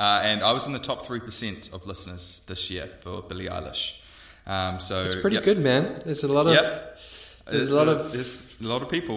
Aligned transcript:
uh, 0.00 0.20
and 0.24 0.42
I 0.42 0.52
was 0.52 0.66
in 0.66 0.72
the 0.72 0.78
top 0.90 1.06
three 1.06 1.20
percent 1.20 1.70
of 1.72 1.86
listeners 1.86 2.40
this 2.46 2.70
year 2.70 2.88
for 3.00 3.22
Billie 3.22 3.46
Eilish. 3.56 3.98
Um, 4.46 4.80
so 4.80 5.04
It's 5.04 5.14
pretty 5.14 5.36
yep. 5.36 5.44
good, 5.44 5.58
man. 5.58 5.82
There's 6.04 6.24
a 6.24 6.32
lot 6.32 6.46
of 6.48 6.54
Yep. 6.54 6.86
There's 7.50 7.70
a 7.70 7.78
lot 7.84 7.88
of- 7.88 8.12
there's 8.12 8.60
a 8.62 8.66
lot 8.72 8.80
of 8.82 8.88
people. 8.88 9.16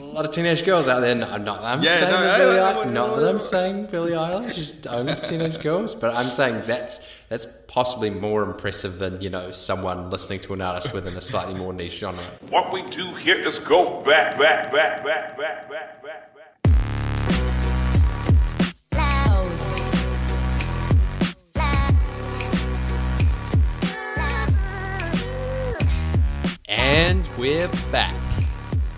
a 0.00 0.04
lot 0.16 0.24
of 0.24 0.30
teenage 0.30 0.64
girls 0.64 0.88
out 0.88 1.00
there. 1.00 1.14
No, 1.14 1.36
not 1.36 1.60
that 1.60 1.72
I'm 1.72 1.82
Yeah, 1.82 1.90
saying 1.98 2.10
no, 2.10 2.20
that 2.22 2.34
I- 2.34 2.38
Billie 2.38 2.58
I- 2.58 2.72
Eilish, 2.72 2.92
not 2.92 3.16
that 3.16 3.28
I'm 3.28 3.42
saying 3.42 3.86
Billie 3.94 4.12
Eilish 4.12 4.56
is 4.56 4.86
only 4.86 5.14
for 5.14 5.26
teenage 5.26 5.60
girls, 5.60 5.94
but 5.94 6.14
I'm 6.14 6.24
saying 6.38 6.62
that's 6.66 6.94
that's 7.28 7.46
possibly 7.68 8.08
more 8.08 8.42
impressive 8.44 8.98
than 8.98 9.20
you 9.20 9.28
know 9.28 9.50
someone 9.50 10.08
listening 10.10 10.40
to 10.46 10.54
an 10.54 10.62
artist 10.62 10.94
within 10.94 11.14
a 11.16 11.20
slightly 11.20 11.54
more 11.54 11.72
niche 11.74 11.98
genre. 11.98 12.22
What 12.48 12.72
we 12.72 12.80
do 13.00 13.04
here 13.24 13.36
is 13.48 13.58
go 13.58 14.00
back, 14.10 14.38
back, 14.38 14.72
back, 14.72 15.04
back, 15.04 15.04
back, 15.06 15.38
back, 15.38 15.70
back, 15.70 16.02
back. 16.02 16.05
And 27.16 27.30
we're 27.38 27.68
back. 27.90 28.14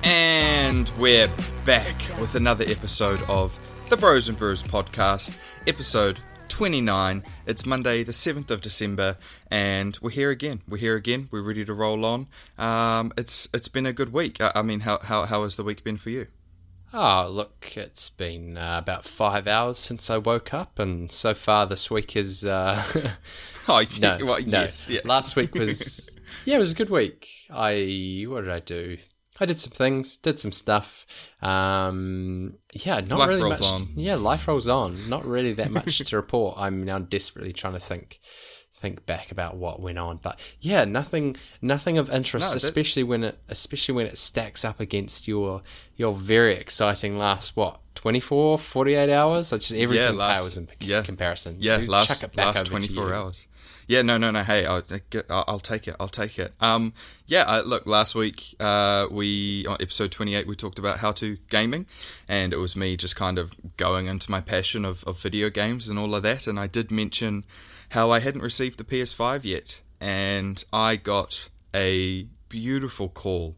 And 0.03 0.91
we're 0.99 1.31
back 1.65 1.95
with 2.21 2.35
another 2.35 2.65
episode 2.67 3.23
of 3.29 3.57
the 3.91 3.97
Bros 3.97 4.29
and 4.29 4.37
Brews 4.37 4.61
podcast, 4.61 5.37
episode 5.69 6.19
29. 6.49 7.23
It's 7.47 7.65
Monday, 7.65 8.03
the 8.03 8.11
7th 8.11 8.51
of 8.51 8.61
December, 8.61 9.19
and 9.53 9.97
we're 10.03 10.11
here 10.11 10.31
again. 10.31 10.63
We're 10.67 10.79
here 10.79 10.97
again. 10.97 11.29
We're 11.31 11.43
ready 11.43 11.65
to 11.65 11.73
roll 11.73 12.05
on. 12.05 12.27
Um, 12.59 13.13
it's 13.17 13.49
it's 13.55 13.69
been 13.69 13.87
a 13.87 13.93
good 13.93 14.13
week. 14.13 14.41
I, 14.41 14.51
I 14.53 14.63
mean, 14.63 14.81
how, 14.81 14.99
how 14.99 15.25
how 15.25 15.45
has 15.45 15.55
the 15.55 15.63
week 15.63 15.85
been 15.85 15.97
for 15.97 16.11
you? 16.11 16.27
Oh, 16.93 17.29
look, 17.31 17.77
it's 17.77 18.11
been 18.11 18.59
uh, 18.59 18.79
about 18.83 19.05
five 19.05 19.47
hours 19.47 19.79
since 19.79 20.11
I 20.11 20.19
woke 20.19 20.53
up, 20.53 20.81
and 20.81 21.13
so 21.13 21.35
far 21.35 21.67
this 21.67 21.89
week 21.89 22.17
is. 22.17 22.45
Uh, 22.45 22.83
Oh, 23.71 23.85
no, 24.01 24.17
well, 24.23 24.39
no. 24.41 24.63
yes, 24.63 24.89
yeah. 24.89 25.01
Last 25.05 25.37
week 25.37 25.55
was. 25.55 26.17
yeah, 26.47 26.57
it 26.57 26.59
was 26.59 26.73
a 26.73 26.75
good 26.75 26.89
week. 26.89 27.29
I. 27.51 28.25
What 28.29 28.43
did 28.43 28.51
I 28.51 28.61
do? 28.61 28.99
I 29.41 29.47
did 29.47 29.59
some 29.59 29.71
things, 29.71 30.17
did 30.17 30.41
some 30.41 30.51
stuff. 30.51 31.07
Um, 31.41 32.55
yeah, 32.73 33.01
not 33.01 33.21
Life 33.21 33.29
really 33.29 33.43
rolls 33.43 33.61
much. 33.61 33.83
on. 33.83 33.89
Yeah, 33.95 34.17
life 34.17 34.49
rolls 34.49 34.67
on. 34.69 35.09
Not 35.09 35.25
really 35.25 35.53
that 35.55 35.71
much 35.71 35.99
to 35.99 36.17
report. 36.25 36.57
I'm 36.59 36.83
now 36.83 36.99
desperately 36.99 37.53
trying 37.53 37.75
to 37.75 37.81
think 37.81 38.19
think 38.75 39.05
back 39.07 39.33
about 39.33 39.57
what 39.57 39.81
went 39.83 39.99
on 39.99 40.19
but 40.23 40.39
yeah 40.61 40.85
nothing 40.85 41.37
nothing 41.61 41.99
of 41.99 42.09
interest 42.15 42.53
No, 42.53 42.57
especially 42.57 43.03
when 43.03 43.25
it 43.25 43.37
especially 43.49 43.93
when 43.97 44.07
it 44.07 44.17
stacks 44.17 44.65
up 44.65 44.79
against 44.79 45.27
your 45.27 45.63
your 45.97 46.15
very 46.15 46.55
exciting 46.55 47.19
last 47.19 47.57
what 47.57 47.81
24 47.97 48.57
48 48.57 49.11
hours 49.13 49.53
it's 49.53 49.67
just 49.71 49.81
everything 49.81 50.15
last- 50.17 50.39
pales 50.43 50.59
in 50.59 50.69
yeah. 50.79 51.03
comparison 51.03 51.57
Yeah, 51.59 51.79
You 51.79 51.89
last 51.91 52.07
chuck 52.07 52.23
it 52.23 52.37
back 52.37 52.55
last 52.55 52.67
twenty 52.67 52.87
four 52.87 53.13
hours. 53.13 53.48
Yeah, 53.89 54.03
no, 54.03 54.19
no, 54.19 54.31
no. 54.31 54.43
Hey, 54.43 54.67
I'll, 54.67 54.83
I'll 55.31 55.59
take 55.59 55.89
it. 55.89 55.97
I'll 55.99 56.09
take 56.09 56.39
it. 56.39 56.53
Um, 56.61 56.93
yeah. 57.27 57.45
Uh, 57.45 57.63
look, 57.63 57.87
last 57.87 58.15
week, 58.15 58.55
uh, 58.61 59.07
we 59.11 59.65
on 59.67 59.79
episode 59.81 60.13
twenty 60.13 60.35
eight, 60.35 60.47
we 60.47 60.57
talked 60.57 60.79
about 60.79 60.99
how 60.99 61.11
to 61.13 61.39
gaming, 61.49 61.87
and 62.29 62.53
it 62.53 62.59
was 62.59 62.77
me 62.77 62.99
just 62.99 63.17
kind 63.17 63.39
of 63.39 63.55
going 63.79 64.05
into 64.05 64.31
my 64.31 64.43
passion 64.43 64.85
of, 64.85 65.03
of 65.05 65.19
video 65.19 65.49
games 65.49 65.89
and 65.89 65.99
all 65.99 66.15
of 66.15 66.23
that. 66.23 66.47
And 66.47 66.61
I 66.61 66.67
did 66.67 66.91
mention 66.91 67.45
how 67.93 68.11
I 68.11 68.21
hadn't 68.21 68.43
received 68.43 68.79
the 68.79 68.85
PS 68.85 69.15
Five 69.15 69.47
yet, 69.47 69.81
and 70.03 70.63
I 70.71 70.97
got 70.97 71.49
a 71.75 72.27
beautiful 72.51 73.09
call 73.09 73.57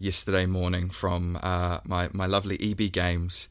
yesterday 0.00 0.46
morning 0.46 0.90
from 0.90 1.38
uh, 1.40 1.78
my 1.84 2.08
my 2.12 2.26
lovely 2.26 2.58
EB 2.60 2.90
Games, 2.90 3.48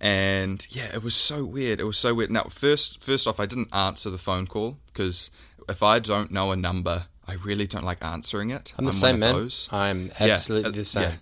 and 0.00 0.66
yeah, 0.70 0.90
it 0.92 1.04
was 1.04 1.14
so 1.14 1.44
weird. 1.44 1.78
It 1.78 1.84
was 1.84 1.98
so 1.98 2.14
weird. 2.14 2.32
Now, 2.32 2.46
first 2.50 3.00
first 3.00 3.28
off, 3.28 3.38
I 3.38 3.46
didn't 3.46 3.72
answer 3.72 4.10
the 4.10 4.18
phone 4.18 4.48
call 4.48 4.78
because 4.88 5.30
if 5.68 5.82
I 5.82 5.98
don't 5.98 6.30
know 6.30 6.52
a 6.52 6.56
number, 6.56 7.06
I 7.26 7.34
really 7.44 7.66
don't 7.66 7.84
like 7.84 8.02
answering 8.02 8.50
it. 8.50 8.72
I'm 8.78 8.84
the 8.84 8.88
one 8.88 8.92
same 8.92 9.18
man 9.18 9.34
those. 9.34 9.68
I'm 9.70 10.10
absolutely 10.18 10.70
uh, 10.70 10.72
the 10.72 10.84
same 10.84 11.02
yeah. 11.02 11.14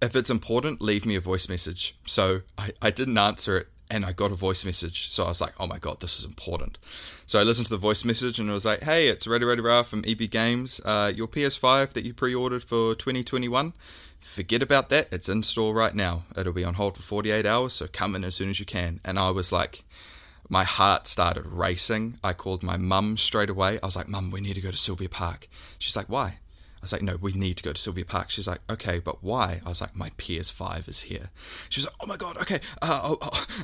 If 0.00 0.16
it's 0.16 0.30
important, 0.30 0.82
leave 0.82 1.06
me 1.06 1.14
a 1.14 1.20
voice 1.20 1.48
message. 1.48 1.96
So 2.06 2.42
I, 2.58 2.72
I 2.82 2.90
didn't 2.90 3.18
answer 3.18 3.56
it 3.56 3.68
and 3.88 4.04
I 4.06 4.12
got 4.12 4.32
a 4.32 4.34
voice 4.34 4.64
message. 4.64 5.10
So 5.10 5.24
I 5.24 5.28
was 5.28 5.40
like, 5.40 5.52
oh 5.60 5.66
my 5.66 5.78
God, 5.78 6.00
this 6.00 6.18
is 6.18 6.24
important. 6.24 6.78
So 7.26 7.38
I 7.38 7.42
listened 7.42 7.66
to 7.66 7.74
the 7.74 7.76
voice 7.76 8.04
message 8.04 8.38
and 8.40 8.48
it 8.48 8.52
was 8.52 8.64
like, 8.64 8.82
hey, 8.82 9.06
it's 9.06 9.26
Ready 9.26 9.44
Ready 9.44 9.60
Rah 9.60 9.82
from 9.82 10.02
EB 10.06 10.30
Games. 10.30 10.80
Uh, 10.84 11.12
your 11.14 11.28
PS5 11.28 11.90
that 11.92 12.04
you 12.04 12.14
pre 12.14 12.34
ordered 12.34 12.64
for 12.64 12.94
2021, 12.94 13.74
forget 14.20 14.62
about 14.62 14.88
that. 14.88 15.08
It's 15.12 15.28
in 15.28 15.42
store 15.42 15.74
right 15.74 15.94
now. 15.94 16.24
It'll 16.36 16.52
be 16.52 16.64
on 16.64 16.74
hold 16.74 16.96
for 16.96 17.02
48 17.02 17.44
hours. 17.44 17.74
So 17.74 17.86
come 17.86 18.16
in 18.16 18.24
as 18.24 18.34
soon 18.34 18.50
as 18.50 18.58
you 18.58 18.66
can. 18.66 18.98
And 19.04 19.18
I 19.18 19.30
was 19.30 19.52
like, 19.52 19.84
my 20.48 20.64
heart 20.64 21.06
started 21.06 21.46
racing. 21.46 22.18
I 22.22 22.32
called 22.32 22.62
my 22.62 22.76
mum 22.76 23.16
straight 23.16 23.50
away. 23.50 23.78
I 23.82 23.86
was 23.86 23.96
like, 23.96 24.08
Mum, 24.08 24.30
we 24.30 24.40
need 24.40 24.54
to 24.54 24.60
go 24.60 24.70
to 24.70 24.76
Sylvia 24.76 25.08
Park. 25.08 25.48
She's 25.78 25.96
like, 25.96 26.08
Why? 26.08 26.24
I 26.26 26.82
was 26.82 26.92
like, 26.92 27.02
No, 27.02 27.16
we 27.16 27.32
need 27.32 27.56
to 27.58 27.62
go 27.62 27.72
to 27.72 27.80
Sylvia 27.80 28.04
Park. 28.04 28.30
She's 28.30 28.48
like, 28.48 28.60
Okay, 28.68 28.98
but 28.98 29.22
why? 29.22 29.60
I 29.64 29.68
was 29.68 29.80
like, 29.80 29.94
My 29.94 30.10
PS5 30.18 30.88
is 30.88 31.00
here. 31.02 31.30
She 31.68 31.80
was 31.80 31.86
like, 31.86 31.94
Oh 32.00 32.06
my 32.06 32.16
god, 32.16 32.36
okay, 32.38 32.60
uh, 32.82 33.00
I'll, 33.02 33.18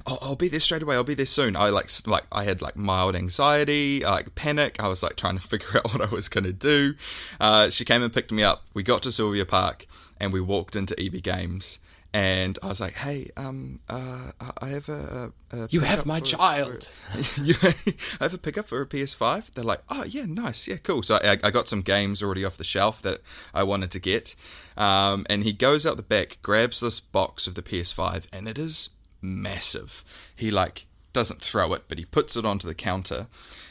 I'll, 0.07 0.19
I'll, 0.23 0.37
be 0.37 0.49
there 0.49 0.61
straight 0.61 0.83
away. 0.83 0.95
I'll 0.95 1.05
be 1.05 1.15
there 1.15 1.27
soon. 1.27 1.57
I 1.57 1.69
like, 1.71 1.91
like, 2.07 2.25
I 2.31 2.45
had 2.45 2.63
like 2.63 2.77
mild 2.77 3.17
anxiety, 3.17 4.01
like 4.01 4.35
panic. 4.35 4.77
I 4.81 4.89
was 4.89 5.03
like 5.03 5.17
trying 5.17 5.39
to 5.39 5.43
figure 5.47 5.79
out 5.79 5.93
what 5.93 6.01
I 6.01 6.07
was 6.07 6.29
gonna 6.29 6.53
do. 6.53 6.95
Uh, 7.41 7.71
she 7.71 7.85
came 7.85 8.03
and 8.03 8.13
picked 8.13 8.33
me 8.33 8.43
up. 8.45 8.65
We 8.73 8.83
got 8.83 9.03
to 9.03 9.13
Sylvia 9.13 9.45
Park 9.45 9.87
and 10.21 10.33
we 10.33 10.41
walked 10.41 10.77
into 10.77 10.99
EB 10.99 11.23
Games. 11.23 11.81
And 12.13 12.59
I 12.63 12.67
was 12.67 12.81
like, 12.81 12.97
"Hey, 12.97 13.31
um, 13.37 13.81
uh, 13.89 14.33
I 14.61 14.69
have 14.69 14.89
a, 14.89 15.33
a, 15.53 15.69
you 15.71 15.81
have 15.81 16.07
my 16.07 16.21
child 16.21 16.89
I 17.15 17.75
have 18.21 18.35
a 18.35 18.39
pickup 18.39 18.69
for 18.69 18.81
a 18.81 18.87
PS5. 18.87 19.53
They're 19.53 19.65
like, 19.65 19.83
oh 19.89 20.05
yeah, 20.05 20.25
nice, 20.27 20.67
yeah, 20.67 20.77
cool. 20.77 21.03
So 21.03 21.17
I, 21.23 21.39
I 21.43 21.51
got 21.51 21.69
some 21.69 21.83
games 21.83 22.23
already 22.23 22.45
off 22.45 22.57
the 22.57 22.65
shelf 22.65 23.03
that 23.03 23.21
I 23.53 23.63
wanted 23.63 23.91
to 23.93 23.99
get. 23.99 24.35
Um, 24.77 25.27
and 25.29 25.45
he 25.45 25.53
goes 25.53 25.85
out 25.87 25.97
the 25.97 26.03
back, 26.03 26.39
grabs 26.43 26.81
this 26.81 27.01
box 27.01 27.47
of 27.47 27.55
the 27.55 27.63
PS5, 27.63 28.27
and 28.33 28.49
it 28.49 28.59
is 28.59 28.91
massive. 29.21 30.05
He 30.35 30.51
like 30.51 30.87
doesn't 31.13 31.43
throw 31.43 31.73
it, 31.73 31.85
but 31.89 31.99
he 31.99 32.05
puts 32.05 32.37
it 32.37 32.45
onto 32.45 32.69
the 32.69 32.75
counter. 32.75 33.27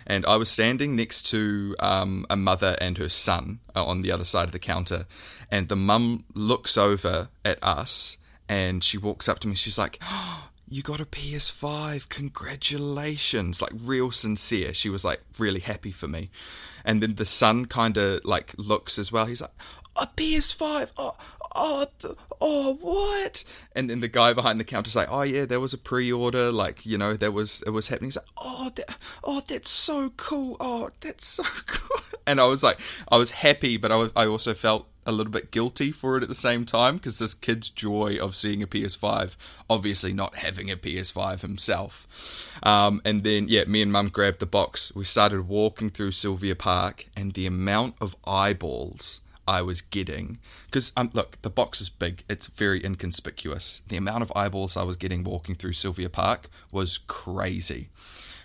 And 0.06 0.26
I 0.26 0.38
was 0.38 0.50
standing 0.50 0.96
next 0.96 1.24
to 1.28 1.76
um, 1.80 2.26
a 2.30 2.36
mother 2.38 2.76
and 2.80 2.98
her 2.98 3.10
son 3.10 3.60
uh, 3.76 3.86
on 3.86 4.02
the 4.02 4.12
other 4.12 4.26
side 4.26 4.46
of 4.46 4.52
the 4.52 4.60
counter, 4.60 5.06
and 5.52 5.68
the 5.68 5.76
mum 5.76 6.24
looks 6.34 6.78
over 6.78 7.30
at 7.44 7.62
us, 7.64 8.18
and 8.50 8.84
she 8.84 8.98
walks 8.98 9.28
up 9.28 9.40
to 9.40 9.48
me. 9.48 9.56
She's 9.56 9.78
like. 9.78 10.02
you 10.70 10.84
got 10.84 11.00
a 11.00 11.06
PS5, 11.06 12.10
congratulations. 12.10 13.62
Like, 13.62 13.72
real 13.74 14.12
sincere. 14.12 14.74
She 14.74 14.90
was 14.90 15.06
like 15.06 15.22
really 15.40 15.62
happy 15.62 15.92
for 15.92 16.10
me. 16.10 16.30
And 16.84 17.02
then 17.02 17.16
the 17.16 17.26
son 17.26 17.66
kind 17.66 17.96
of 17.98 18.24
like 18.26 18.54
looks 18.58 19.00
as 19.00 19.12
well. 19.12 19.26
He's 19.26 19.42
like, 19.42 19.52
a 20.00 20.08
PS5, 20.08 20.92
oh, 20.98 21.18
oh, 21.56 21.88
oh, 22.40 22.78
what? 22.82 23.44
And 23.76 23.90
then 23.90 24.00
the 24.00 24.08
guy 24.08 24.34
behind 24.34 24.60
the 24.60 24.64
counter's 24.64 24.96
like, 24.96 25.08
oh 25.10 25.24
yeah, 25.24 25.46
there 25.46 25.60
was 25.60 25.74
a 25.74 25.78
pre-order. 25.78 26.52
Like, 26.52 26.86
you 26.86 26.98
know, 26.98 27.16
there 27.16 27.32
was, 27.32 27.64
it 27.66 27.72
was 27.72 27.88
happening. 27.88 28.10
He's 28.10 28.18
like, 28.18 28.28
oh, 28.38 28.72
that, 28.76 28.98
oh, 29.24 29.42
that's 29.48 29.70
so 29.70 30.12
cool. 30.18 30.58
Oh, 30.60 30.90
that's 31.00 31.26
so 31.26 31.44
cool. 31.68 32.02
And 32.26 32.40
I 32.40 32.46
was 32.46 32.64
like, 32.64 32.80
I 33.10 33.18
was 33.18 33.32
happy, 33.32 33.78
but 33.78 33.92
I, 33.92 33.96
was, 33.96 34.12
I 34.16 34.26
also 34.26 34.54
felt 34.54 34.88
a 35.08 35.12
little 35.12 35.32
bit 35.32 35.50
guilty 35.50 35.92
for 35.92 36.18
it 36.18 36.24
at 36.24 36.30
the 36.30 36.36
same 36.36 36.66
time 36.66 36.98
because 36.98 37.18
this 37.18 37.34
kid's 37.34 37.70
joy 37.70 38.18
of 38.22 38.36
seeing 38.36 38.62
a 38.62 38.68
PS5, 38.68 39.36
obviously 39.70 40.14
not 40.14 40.36
having 40.36 40.70
a 40.70 40.76
PS5 40.76 41.42
himself. 41.42 42.60
Um, 42.62 43.02
and 43.04 43.24
then, 43.24 43.48
yeah, 43.48 43.64
me 43.66 43.82
and 43.82 43.92
mum 43.92 44.10
grabbed 44.10 44.40
the 44.40 44.46
box. 44.46 44.94
We 44.94 45.06
started 45.06 45.48
walking 45.48 45.90
through 45.90 46.12
Sylvia 46.12 46.56
Park, 46.56 47.08
and 47.16 47.34
the 47.34 47.48
amount 47.48 47.96
of 48.02 48.16
eyeballs 48.26 49.22
I 49.48 49.62
was 49.62 49.80
getting 49.80 50.40
because 50.66 50.92
um, 50.98 51.10
look, 51.14 51.42
the 51.42 51.50
box 51.50 51.80
is 51.80 51.90
big, 51.90 52.24
it's 52.30 52.48
very 52.48 52.84
inconspicuous. 52.84 53.82
The 53.88 53.96
amount 53.96 54.22
of 54.22 54.34
eyeballs 54.36 54.76
I 54.76 54.84
was 54.84 54.98
getting 54.98 55.24
walking 55.24 55.56
through 55.56 55.74
Sylvia 55.74 56.10
Park 56.10 56.50
was 56.72 56.98
crazy. 56.98 57.88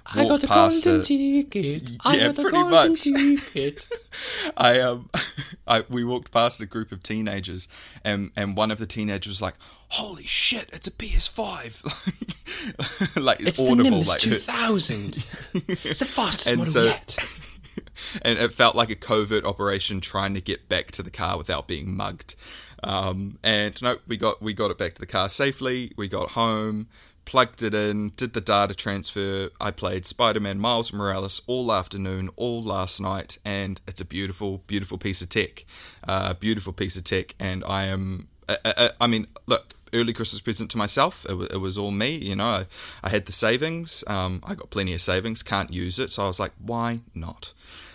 I 0.07 0.25
got 0.25 0.41
the 0.41 0.47
past 0.49 0.85
golden 0.85 1.01
it- 1.01 1.05
ticket. 1.05 1.91
I 2.05 2.17
Yeah, 2.17 2.27
got 2.29 2.37
the 2.37 2.43
pretty 2.43 2.59
golden 2.59 2.91
much. 2.93 3.03
ticket. 3.03 3.87
I 4.57 4.81
um, 4.81 5.11
I 5.67 5.85
we 5.89 6.05
walked 6.05 6.33
past 6.33 6.61
a 6.61 6.67
group 6.67 6.93
of 6.93 7.03
teenagers, 7.03 7.69
and 8.05 8.31
and 8.37 8.57
one 8.57 8.71
of 8.71 8.79
the 8.79 8.87
teenagers 8.87 9.29
was 9.31 9.43
like, 9.43 9.55
"Holy 9.89 10.25
shit, 10.25 10.69
it's 10.73 10.89
a 10.89 10.91
PS5!" 10.91 13.17
like 13.23 13.41
It's 13.41 13.59
the 13.59 13.71
audible, 13.71 13.91
Nimbus 13.91 14.09
like, 14.09 14.21
2000. 14.21 15.17
it's 15.55 16.01
the 16.01 16.05
fastest 16.05 16.49
And 16.49 16.59
model 16.59 16.73
so- 16.73 16.85
yet. 16.85 17.17
and 18.23 18.39
it 18.39 18.53
felt 18.53 18.75
like 18.77 18.91
a 18.91 18.95
covert 18.97 19.45
operation 19.45 20.01
trying 20.01 20.35
to 20.35 20.41
get 20.41 20.69
back 20.69 20.91
to 20.93 21.03
the 21.03 21.11
car 21.11 21.39
without 21.39 21.67
being 21.69 21.97
mugged. 21.97 22.35
Um, 22.85 23.39
and 23.45 23.81
no, 23.81 23.99
we 24.09 24.17
got 24.17 24.43
we 24.43 24.55
got 24.55 24.73
it 24.73 24.79
back 24.79 24.95
to 24.95 25.01
the 25.01 25.07
car 25.07 25.29
safely. 25.29 25.93
We 25.97 26.09
got 26.09 26.31
home, 26.33 26.89
plugged 27.25 27.63
it 27.63 27.75
in, 27.75 28.11
did 28.17 28.33
the 28.33 28.41
data 28.41 28.75
transfer. 28.75 29.51
I 29.61 29.71
played 29.71 30.07
Spider-Man 30.07 30.59
Miles 30.59 30.93
Morales 30.93 31.43
all 31.47 31.73
afternoon, 31.73 32.31
all 32.37 32.63
last 32.63 33.01
night, 33.01 33.39
and 33.45 33.81
it's 33.87 34.01
a 34.01 34.05
beautiful, 34.05 34.59
beautiful 34.67 34.99
piece 34.99 35.23
of 35.23 35.29
tech. 35.29 35.65
Uh, 36.07 36.35
beautiful 36.35 36.73
piece 36.73 36.97
of 36.97 37.05
tech, 37.05 37.35
and 37.39 37.65
I 37.65 37.85
am. 37.85 38.29
I, 38.49 38.57
I, 38.65 38.91
I 39.03 39.07
mean, 39.07 39.27
look, 39.47 39.75
early 39.93 40.13
Christmas 40.13 40.41
present 40.41 40.71
to 40.73 40.79
myself. 40.79 41.25
It, 41.29 41.35
wa- 41.35 41.49
it 41.51 41.59
was 41.59 41.79
all 41.79 41.91
me, 41.91 42.17
you 42.17 42.37
know. 42.37 42.45
I, 42.45 42.67
I 43.05 43.09
had 43.11 43.27
the 43.27 43.33
savings. 43.33 44.03
Um, 44.07 44.43
I 44.45 44.55
got 44.55 44.71
plenty 44.71 44.93
of 44.95 45.01
savings. 45.01 45.43
Can't 45.43 45.73
use 45.73 45.99
it, 45.99 46.11
so 46.11 46.25
I 46.25 46.27
was 46.27 46.41
like, 46.41 46.53
why 46.59 47.01
not? 47.15 47.53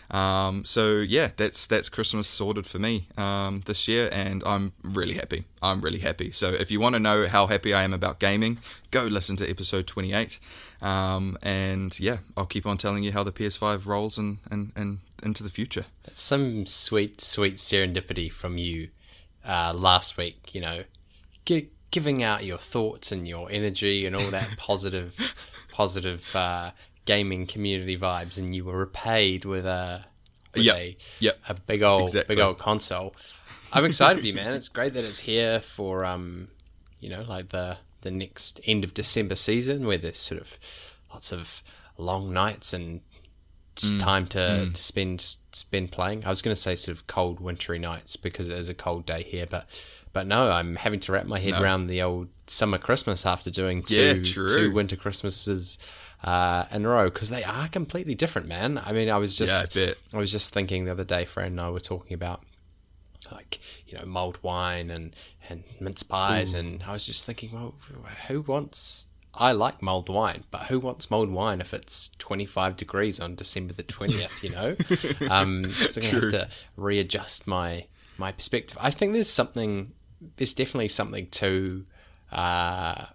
Um, 0.10 0.64
so 0.64 0.98
yeah, 0.98 1.32
that's 1.36 1.66
that's 1.66 1.90
Christmas 1.90 2.28
sorted 2.28 2.66
for 2.66 2.80
me 2.80 3.08
um, 3.18 3.64
this 3.66 3.88
year, 3.88 4.10
and 4.12 4.44
I'm 4.46 4.74
really 4.82 5.16
happy. 5.16 5.46
I'm 5.62 5.82
really 5.82 6.00
happy. 6.00 6.32
So 6.32 6.50
if 6.50 6.72
you 6.72 6.80
want 6.80 6.94
to 6.94 7.00
know 7.00 7.28
how 7.28 7.48
happy 7.48 7.74
I 7.74 7.84
am 7.84 7.94
about 7.94 8.20
gaming, 8.20 8.60
go 8.92 9.04
listen 9.04 9.36
to 9.38 9.50
episode 9.50 9.88
28. 9.88 10.40
Um, 10.82 11.38
and 11.42 12.00
yeah, 12.00 12.18
I'll 12.36 12.46
keep 12.46 12.66
on 12.66 12.78
telling 12.78 13.04
you 13.04 13.12
how 13.12 13.24
the 13.24 13.32
PS5 13.32 13.86
rolls 13.86 14.18
and 14.18 14.38
and, 14.50 14.72
and 14.76 15.00
into 15.24 15.44
the 15.44 15.50
future. 15.50 15.86
That's 16.04 16.22
some 16.22 16.66
sweet, 16.66 17.20
sweet 17.22 17.56
serendipity 17.56 18.32
from 18.32 18.58
you 18.58 18.90
uh, 19.46 19.74
last 19.76 20.18
week. 20.18 20.54
You 20.54 20.62
know, 20.62 20.84
gi- 21.46 21.70
giving 21.92 22.24
out 22.24 22.46
your 22.46 22.58
thoughts 22.58 23.12
and 23.12 23.28
your 23.28 23.50
energy 23.52 24.06
and 24.06 24.16
all 24.16 24.30
that 24.30 24.50
positive, 24.58 25.36
positive 25.72 26.36
uh, 26.36 26.72
gaming 27.08 27.48
community 27.48 27.98
vibes, 27.98 28.38
and 28.40 28.56
you 28.56 28.66
were 28.66 28.78
repaid 28.78 29.46
with 29.46 29.66
a 29.66 30.06
with 30.56 30.64
Yep, 30.64 30.76
a, 30.76 30.98
yep, 31.20 31.40
a 31.50 31.56
big 31.56 31.84
old 31.84 32.04
exactly. 32.04 32.28
big 32.28 32.40
old 32.40 32.60
console. 32.60 33.16
I'm 33.74 33.86
excited 33.86 34.20
for 34.22 34.26
you, 34.28 34.34
man. 34.36 34.54
It's 34.54 34.70
great 34.70 34.94
that 34.94 35.06
it's 35.06 35.20
here 35.22 35.60
for 35.62 36.06
um, 36.06 36.50
you 37.00 37.10
know, 37.10 37.24
like 37.24 37.50
the 37.50 37.80
the 38.02 38.12
next 38.12 38.62
end 38.66 38.84
of 38.84 38.94
December 38.94 39.36
season 39.36 39.88
where 39.88 39.98
there's 39.98 40.18
sort 40.20 40.42
of 40.42 40.60
lots 41.14 41.32
of 41.32 41.64
long 41.98 42.32
nights 42.34 42.74
and 42.74 43.02
it's 43.74 43.92
Mm, 43.92 44.00
time 44.00 44.28
to, 44.28 44.70
to 44.74 44.82
spend 44.82 45.22
spend 45.22 45.92
playing. 45.92 46.26
I 46.26 46.30
was 46.30 46.42
going 46.42 46.56
to 46.56 46.62
say 46.62 46.76
sort 46.76 46.98
of 46.98 47.08
cold 47.08 47.40
wintry 47.40 47.80
nights 47.80 48.16
because 48.16 48.50
it 48.50 48.58
is 48.58 48.70
a 48.70 48.76
cold 48.76 49.06
day 49.06 49.24
here, 49.24 49.46
but 49.50 49.68
but 50.14 50.26
no, 50.28 50.50
I'm 50.50 50.78
having 50.78 51.00
to 51.02 51.12
wrap 51.12 51.28
my 51.28 51.40
head 51.40 51.60
around 51.60 51.88
the 51.88 52.02
old 52.02 52.30
summer 52.48 52.80
Christmas 52.80 53.26
after 53.26 53.52
doing 53.52 53.84
two 53.84 54.34
true. 54.34 54.48
two 54.48 54.72
winter 54.72 54.96
Christmases 54.96 55.78
uh, 56.24 56.66
in 56.72 56.86
a 56.86 56.90
row 56.90 57.06
because 57.06 57.30
they 57.30 57.44
are 57.44 57.68
completely 57.68 58.16
different, 58.16 58.48
man. 58.48 58.82
I 58.84 58.92
mean, 58.92 59.10
I 59.10 59.18
was 59.18 59.38
just 59.38 59.76
Yeah, 59.76 59.84
I. 59.84 59.96
I 60.14 60.18
was 60.18 60.32
just 60.32 60.54
thinking 60.54 60.86
the 60.86 60.92
other 60.92 61.04
day, 61.04 61.26
Fran 61.26 61.52
and 61.52 61.62
I 61.62 61.70
were 61.70 61.80
talking 61.80 62.14
about 62.14 62.44
like 63.32 63.60
you 63.86 63.98
know 63.98 64.06
mulled 64.06 64.42
wine 64.42 64.90
and 64.90 65.16
and 65.50 65.64
mince 65.80 66.04
pies, 66.04 66.54
and 66.54 66.84
I 66.84 66.94
was 66.94 67.06
just 67.06 67.26
thinking, 67.26 67.52
well, 67.52 67.76
who 68.28 68.42
wants? 68.42 69.08
I 69.40 69.52
like 69.52 69.84
mulled 69.84 70.10
wine, 70.10 70.44
but 70.50 70.64
who 70.64 70.80
wants 70.80 71.12
mulled 71.12 71.30
wine 71.30 71.62
if 71.62 71.72
it's 71.72 72.10
25 72.18 72.76
degrees 72.76 73.20
on 73.20 73.36
December 73.36 73.74
the 73.74 73.84
20th? 73.84 74.42
You 74.44 74.50
know, 74.50 75.30
um, 75.34 75.70
so 75.70 76.02
I'm 76.02 76.10
gonna 76.10 76.22
have 76.22 76.32
to 76.32 76.50
readjust 76.76 77.48
my 77.48 77.86
my 78.18 78.32
perspective. 78.32 78.78
I 78.82 78.90
think 78.90 79.14
there's 79.14 79.30
something, 79.30 79.94
there's 80.38 80.56
definitely 80.56 80.88
something 80.88 81.28
to 81.28 81.86
uh, 82.32 83.06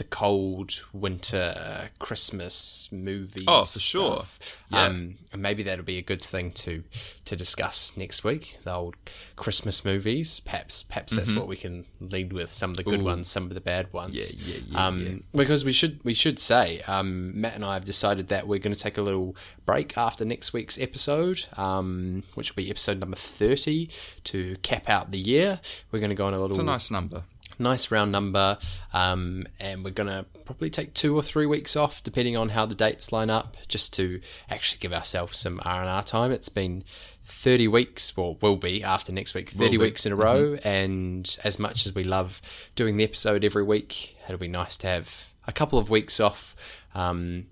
the 0.00 0.04
cold 0.04 0.82
winter 0.94 1.90
Christmas 1.98 2.88
movies. 2.90 3.44
Oh, 3.46 3.64
for 3.64 3.78
sure. 3.78 4.22
Yeah. 4.70 4.84
Um, 4.84 5.16
and 5.30 5.42
maybe 5.42 5.62
that'll 5.62 5.84
be 5.84 5.98
a 5.98 6.02
good 6.02 6.22
thing 6.22 6.52
to 6.52 6.82
to 7.26 7.36
discuss 7.36 7.96
next 7.98 8.24
week. 8.24 8.56
The 8.64 8.74
old 8.74 8.96
Christmas 9.36 9.84
movies. 9.84 10.40
Perhaps 10.40 10.84
perhaps 10.84 11.12
that's 11.12 11.34
what 11.34 11.46
we 11.48 11.56
can 11.56 11.84
lead 12.00 12.32
with. 12.32 12.50
Some 12.50 12.70
of 12.70 12.76
the 12.78 12.82
good 12.82 12.94
Mm-hmm. 12.94 13.02
Ooh. 13.02 13.10
ones, 13.10 13.28
some 13.28 13.44
of 13.44 13.54
the 13.54 13.60
bad 13.60 13.92
ones. 13.92 14.14
Yeah, 14.14 14.54
yeah, 14.54 14.60
yeah, 14.70 14.86
Um, 14.86 15.06
yeah. 15.06 15.12
Because 15.34 15.66
we 15.66 15.72
should 15.72 16.02
we 16.02 16.14
should 16.14 16.38
say 16.38 16.80
um, 16.88 17.38
Matt 17.38 17.54
and 17.56 17.64
I 17.64 17.74
have 17.74 17.84
decided 17.84 18.28
that 18.28 18.48
we're 18.48 18.58
going 18.58 18.74
to 18.74 18.80
take 18.82 18.96
a 18.96 19.02
little 19.02 19.36
break 19.66 19.98
after 19.98 20.24
next 20.24 20.54
week's 20.54 20.80
episode, 20.80 21.46
um, 21.58 22.22
which 22.36 22.50
will 22.56 22.62
be 22.64 22.70
episode 22.70 22.98
number 22.98 23.16
thirty 23.16 23.90
to 24.24 24.56
cap 24.62 24.88
out 24.88 25.10
the 25.10 25.18
year. 25.18 25.60
We're 25.92 26.00
going 26.00 26.08
to 26.10 26.16
go 26.16 26.24
on 26.26 26.32
a 26.32 26.38
little 26.40 26.50
It's 26.50 26.58
a 26.58 26.62
nice 26.62 26.90
number. 26.90 27.24
Nice 27.60 27.90
round 27.90 28.10
number, 28.10 28.58
um, 28.92 29.46
and 29.60 29.84
we're 29.84 29.90
gonna 29.90 30.24
probably 30.44 30.70
take 30.70 30.94
two 30.94 31.14
or 31.14 31.22
three 31.22 31.46
weeks 31.46 31.76
off, 31.76 32.02
depending 32.02 32.36
on 32.36 32.48
how 32.50 32.66
the 32.66 32.74
dates 32.74 33.12
line 33.12 33.30
up, 33.30 33.56
just 33.68 33.92
to 33.94 34.20
actually 34.48 34.78
give 34.80 34.92
ourselves 34.92 35.38
some 35.38 35.60
R 35.64 35.80
and 35.80 35.88
R 35.88 36.02
time. 36.02 36.32
It's 36.32 36.48
been 36.48 36.82
thirty 37.22 37.68
weeks, 37.68 38.12
or 38.16 38.36
will 38.40 38.56
be 38.56 38.82
after 38.82 39.12
next 39.12 39.34
week, 39.34 39.50
thirty. 39.50 39.76
Mm-hmm. 39.76 39.82
weeks 39.82 40.06
in 40.06 40.12
a 40.12 40.16
row, 40.16 40.56
and 40.64 41.36
as 41.44 41.58
much 41.58 41.86
as 41.86 41.94
we 41.94 42.02
love 42.04 42.40
doing 42.74 42.96
the 42.96 43.04
episode 43.04 43.44
every 43.44 43.62
week, 43.62 44.16
it'll 44.26 44.38
be 44.38 44.48
nice 44.48 44.76
to 44.78 44.86
have 44.88 45.26
a 45.46 45.52
couple 45.52 45.78
of 45.78 45.88
weeks 45.90 46.18
off. 46.18 46.56
Um, 46.94 47.46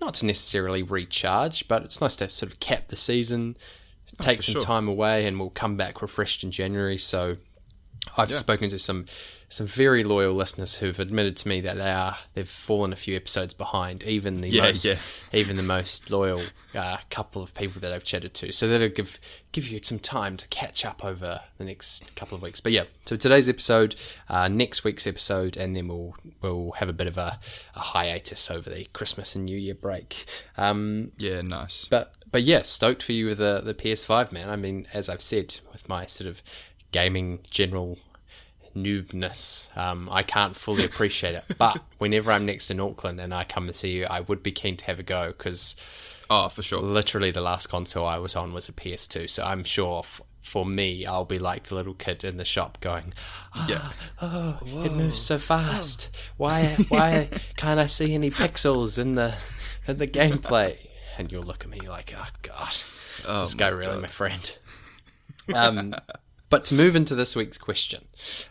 not 0.00 0.14
to 0.14 0.26
necessarily 0.26 0.82
recharge, 0.82 1.68
but 1.68 1.84
it's 1.84 2.00
nice 2.00 2.16
to 2.16 2.28
sort 2.28 2.50
of 2.50 2.58
cap 2.58 2.88
the 2.88 2.96
season, 2.96 3.56
take 4.20 4.38
Oh, 4.38 4.40
some 4.40 4.52
sure. 4.54 4.62
time 4.62 4.88
away, 4.88 5.26
and 5.28 5.38
we'll 5.38 5.50
come 5.50 5.76
back 5.76 6.02
refreshed 6.02 6.42
in 6.42 6.50
January. 6.50 6.98
So 6.98 7.36
I've 8.16 8.34
spoken 8.34 8.68
to 8.70 8.80
some 8.80 9.06
some 9.52 9.66
very 9.66 10.02
loyal 10.02 10.32
listeners 10.32 10.76
who've 10.78 10.98
admitted 10.98 11.36
to 11.36 11.46
me 11.48 11.60
that 11.60 11.76
they 11.76 11.90
are 11.90 12.16
they've 12.34 12.48
fallen 12.48 12.92
a 12.92 12.96
few 12.96 13.14
episodes 13.16 13.52
behind, 13.52 14.02
even 14.04 14.40
the 14.40 14.48
Yeah, 14.48 14.62
most 14.62 14.84
yeah. 14.84 14.96
even 15.32 15.56
the 15.56 15.62
most 15.62 16.10
loyal 16.10 16.40
uh, 16.74 16.96
couple 17.10 17.42
of 17.42 17.52
people 17.52 17.80
that 17.82 17.92
I've 17.92 18.02
chatted 18.04 18.32
to. 18.34 18.50
So 18.52 18.66
that'll 18.66 18.88
give 18.88 19.20
give 19.52 19.68
you 19.68 19.78
some 19.82 19.98
time 19.98 20.38
to 20.38 20.48
catch 20.48 20.86
up 20.86 21.04
over 21.04 21.40
the 21.58 21.64
next 21.64 22.14
couple 22.16 22.34
of 22.34 22.42
weeks. 22.42 22.60
But 22.60 22.72
yeah, 22.72 22.84
so 23.04 23.16
today's 23.16 23.48
episode, 23.48 23.94
uh, 24.30 24.48
next 24.48 24.84
week's 24.84 25.06
episode, 25.06 25.56
and 25.58 25.76
then 25.76 25.86
we'll 25.88 26.16
we'll 26.40 26.72
have 26.78 26.88
a 26.88 26.94
bit 26.94 27.06
of 27.06 27.18
a, 27.18 27.38
a 27.76 27.78
hiatus 27.80 28.50
over 28.50 28.70
the 28.70 28.84
Christmas 28.94 29.34
and 29.36 29.44
New 29.44 29.58
Year 29.58 29.74
break. 29.74 30.24
Um, 30.56 31.12
Yeah, 31.18 31.42
nice. 31.42 31.84
but 31.84 32.14
but 32.30 32.42
yeah, 32.42 32.62
stoked 32.62 33.02
for 33.02 33.12
you 33.12 33.26
with 33.26 33.36
the 33.38 33.60
the 33.60 33.74
PS5, 33.74 34.32
man. 34.32 34.48
I 34.48 34.56
mean, 34.56 34.86
as 34.94 35.10
I've 35.10 35.20
said, 35.20 35.58
with 35.72 35.88
my 35.90 36.06
sort 36.06 36.28
of 36.30 36.42
gaming 36.90 37.40
general 37.50 37.98
noobness, 38.74 39.74
um, 39.76 40.08
I 40.10 40.22
can't 40.22 40.56
fully 40.56 40.84
appreciate 40.84 41.34
it. 41.34 41.44
But 41.58 41.80
whenever 41.98 42.32
I'm 42.32 42.46
next 42.46 42.70
in 42.70 42.80
Auckland 42.80 43.20
and 43.20 43.32
I 43.34 43.44
come 43.44 43.66
to 43.66 43.72
see 43.72 43.90
you, 43.98 44.06
I 44.08 44.20
would 44.20 44.42
be 44.42 44.52
keen 44.52 44.76
to 44.78 44.84
have 44.86 44.98
a 44.98 45.02
go 45.02 45.28
because 45.28 45.76
Oh, 46.30 46.48
for 46.48 46.62
sure. 46.62 46.80
literally 46.80 47.30
the 47.30 47.40
last 47.42 47.66
console 47.68 48.06
I 48.06 48.16
was 48.18 48.34
on 48.36 48.52
was 48.54 48.68
a 48.68 48.72
PS2. 48.72 49.28
So 49.28 49.44
I'm 49.44 49.64
sure 49.64 49.98
f- 50.00 50.22
for 50.40 50.64
me, 50.64 51.04
I'll 51.04 51.24
be 51.26 51.38
like 51.38 51.64
the 51.64 51.74
little 51.74 51.94
kid 51.94 52.24
in 52.24 52.36
the 52.38 52.44
shop 52.44 52.78
going, 52.80 53.12
Yeah. 53.68 53.90
"Oh, 54.20 54.58
it 54.84 54.92
moves 54.92 55.20
so 55.20 55.36
fast. 55.38 56.08
Why 56.38 56.76
why 56.88 57.28
can't 57.56 57.78
I 57.78 57.86
see 57.86 58.14
any 58.14 58.30
pixels 58.30 58.98
in 58.98 59.14
the 59.14 59.34
in 59.86 59.98
the 59.98 60.06
gameplay?" 60.08 60.78
And 61.18 61.30
you'll 61.30 61.42
look 61.44 61.64
at 61.64 61.70
me 61.70 61.80
like, 61.88 62.14
"Oh 62.16 62.26
God, 62.42 62.70
is 62.72 63.24
this 63.24 63.54
guy 63.54 63.68
really 63.68 63.92
God. 63.94 64.02
my 64.02 64.08
friend?" 64.08 64.56
Um, 65.54 65.92
but 66.52 66.64
to 66.66 66.74
move 66.74 66.94
into 66.94 67.14
this 67.16 67.34
week's 67.34 67.58
question 67.58 68.02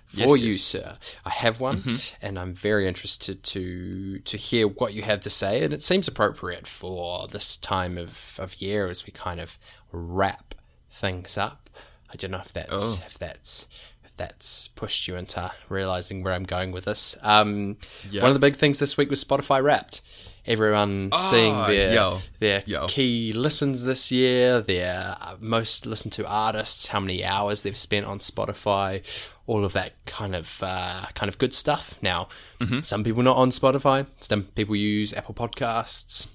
for 0.05 0.17
Yes, 0.35 0.41
you, 0.41 0.47
yes. 0.49 0.61
sir, 0.61 0.97
I 1.25 1.29
have 1.29 1.61
one, 1.61 1.97
and 2.21 2.37
I'm 2.37 2.53
very 2.53 2.85
interested 2.87 3.43
to 3.53 4.19
to 4.19 4.35
hear 4.37 4.67
what 4.67 4.93
you 4.93 5.03
have 5.03 5.21
to 5.21 5.29
say. 5.29 5.63
And 5.63 5.71
it 5.71 5.81
seems 5.83 6.07
appropriate 6.09 6.67
for 6.67 7.27
this 7.29 7.55
time 7.55 7.97
of, 7.97 8.37
of 8.39 8.59
year 8.61 8.89
as 8.89 9.05
we 9.05 9.11
kind 9.13 9.39
of 9.39 9.57
wrap 9.93 10.55
things 10.89 11.37
up. 11.37 11.69
I 12.11 12.15
don't 12.17 12.31
know 12.31 12.41
if 12.43 12.51
that's 12.51 12.69
Oh. 12.99 13.03
if 13.05 13.17
that's 13.17 13.67
if 14.03 14.13
that's 14.17 14.67
pushed 14.69 15.07
you 15.07 15.15
into 15.15 15.51
realizing 15.69 16.23
where 16.23 16.33
I'm 16.33 16.43
going 16.43 16.71
with 16.73 16.85
this. 16.85 17.15
Um, 17.21 17.77
Yeah. 18.09 18.23
One 18.23 18.31
of 18.31 18.35
the 18.35 18.45
big 18.47 18.55
things 18.57 18.79
this 18.79 18.97
week 18.97 19.09
was 19.09 19.23
Spotify 19.23 19.63
Wrapped. 19.63 20.01
Everyone 20.45 21.11
seeing 21.17 21.53
Ah, 21.53 21.67
their 21.67 21.93
yo. 21.93 22.19
their 22.39 22.63
Yo. 22.65 22.87
key 22.87 23.31
listens 23.31 23.83
this 23.85 24.11
year, 24.11 24.59
their 24.61 25.15
uh, 25.21 25.35
most 25.39 25.85
listened 25.85 26.13
to 26.13 26.27
artists, 26.27 26.87
how 26.87 26.99
many 26.99 27.23
hours 27.23 27.61
they've 27.61 27.77
spent 27.77 28.07
on 28.07 28.17
Spotify, 28.19 29.03
all 29.45 29.63
of 29.63 29.73
that 29.73 29.93
kind 30.05 30.35
of 30.35 30.59
uh, 30.63 31.05
kind 31.13 31.29
of 31.29 31.37
good 31.37 31.53
stuff. 31.53 31.99
Now, 32.01 32.27
Mm-hmm. 32.59 32.81
some 32.81 33.03
people 33.03 33.21
not 33.23 33.37
on 33.37 33.49
Spotify, 33.51 34.07
some 34.19 34.43
people 34.43 34.75
use 34.75 35.13
Apple 35.13 35.35
Podcasts, 35.35 36.27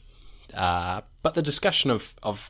uh, 0.54 1.00
but 1.22 1.34
the 1.34 1.42
discussion 1.42 1.90
of 1.90 2.14
of 2.22 2.48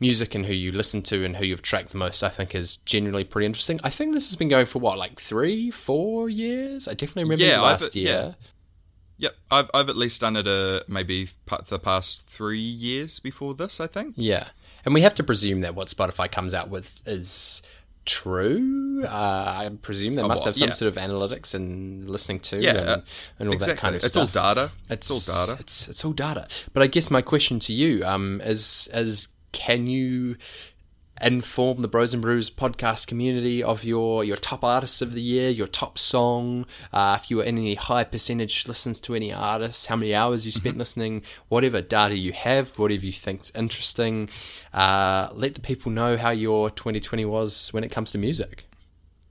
music 0.00 0.34
and 0.34 0.46
who 0.46 0.52
you 0.52 0.72
listen 0.72 1.00
to 1.00 1.24
and 1.24 1.36
who 1.36 1.44
you've 1.44 1.62
tracked 1.62 1.90
the 1.90 1.96
most, 1.96 2.24
I 2.24 2.28
think, 2.28 2.56
is 2.56 2.78
generally 2.78 3.22
pretty 3.22 3.46
interesting. 3.46 3.78
I 3.84 3.90
think 3.90 4.14
this 4.14 4.26
has 4.26 4.34
been 4.34 4.48
going 4.48 4.66
for 4.66 4.80
what, 4.80 4.98
like 4.98 5.20
three, 5.20 5.70
four 5.70 6.28
years? 6.28 6.88
I 6.88 6.94
definitely 6.94 7.22
remember 7.22 7.44
Yeah, 7.44 7.60
last 7.60 7.94
yeah. 7.94 8.32
Yep, 9.22 9.36
I've 9.52 9.70
I've 9.72 9.88
at 9.88 9.96
least 9.96 10.20
done 10.20 10.36
it 10.36 10.48
uh, 10.48 10.80
maybe 10.88 11.28
the 11.68 11.78
past 11.78 12.26
three 12.26 12.58
years 12.58 13.20
before 13.20 13.54
this. 13.54 13.78
I 13.80 13.86
think. 13.86 14.14
Yeah. 14.16 14.48
And 14.84 14.92
we 14.94 15.02
have 15.02 15.14
to 15.14 15.22
presume 15.22 15.60
that 15.60 15.76
what 15.76 15.86
Spotify 15.86 16.28
comes 16.30 16.54
out 16.54 16.68
with 16.68 17.00
is 17.06 17.62
true. 18.04 19.04
Uh, 19.04 19.08
I 19.08 19.70
presume 19.80 20.16
they 20.16 20.24
must 20.24 20.44
have 20.44 20.56
some 20.56 20.68
yeah. 20.68 20.74
sort 20.74 20.88
of 20.88 21.00
analytics 21.00 21.54
and 21.54 22.10
listening 22.10 22.40
to 22.40 22.60
Yeah, 22.60 22.70
and, 22.70 22.88
uh, 22.88 23.00
and 23.38 23.48
all 23.48 23.54
exactly. 23.54 23.74
that 23.74 23.80
kind 23.80 23.94
of 23.94 24.00
it's 24.00 24.08
stuff. 24.08 24.28
It's 24.28 24.36
all 24.36 24.54
data. 24.54 24.72
It's, 24.90 25.10
It's, 25.10 25.28
all 25.28 25.46
data. 25.46 25.60
It's 25.60 25.88
it's 25.88 26.04
all 26.04 26.12
data. 26.12 26.48
But 26.72 26.82
I 26.82 26.88
guess 26.88 27.08
my 27.08 27.22
question 27.22 27.60
to 27.60 27.72
you 27.72 28.04
um, 28.04 28.40
is 28.40 28.88
is 28.92 29.28
can 29.52 29.86
you 29.86 30.36
inform 31.20 31.80
the 31.80 31.88
Bros 31.88 32.12
and 32.14 32.22
Brews 32.22 32.48
podcast 32.50 33.06
community 33.06 33.62
of 33.62 33.84
your 33.84 34.24
your 34.24 34.36
top 34.36 34.64
artists 34.64 35.02
of 35.02 35.12
the 35.12 35.20
year, 35.20 35.50
your 35.50 35.66
top 35.66 35.98
song, 35.98 36.66
uh, 36.92 37.18
if 37.20 37.30
you 37.30 37.38
were 37.38 37.44
in 37.44 37.58
any 37.58 37.74
high 37.74 38.04
percentage 38.04 38.66
listens 38.66 39.00
to 39.00 39.14
any 39.14 39.32
artists, 39.32 39.86
how 39.86 39.96
many 39.96 40.14
hours 40.14 40.46
you 40.46 40.52
spent 40.52 40.78
listening, 40.78 41.22
whatever 41.48 41.80
data 41.80 42.16
you 42.16 42.32
have, 42.32 42.78
whatever 42.78 43.04
you 43.04 43.12
think's 43.12 43.50
interesting. 43.54 44.30
Uh, 44.72 45.28
let 45.34 45.54
the 45.54 45.60
people 45.60 45.92
know 45.92 46.16
how 46.16 46.30
your 46.30 46.70
2020 46.70 47.24
was 47.24 47.68
when 47.72 47.84
it 47.84 47.90
comes 47.90 48.10
to 48.12 48.18
music. 48.18 48.66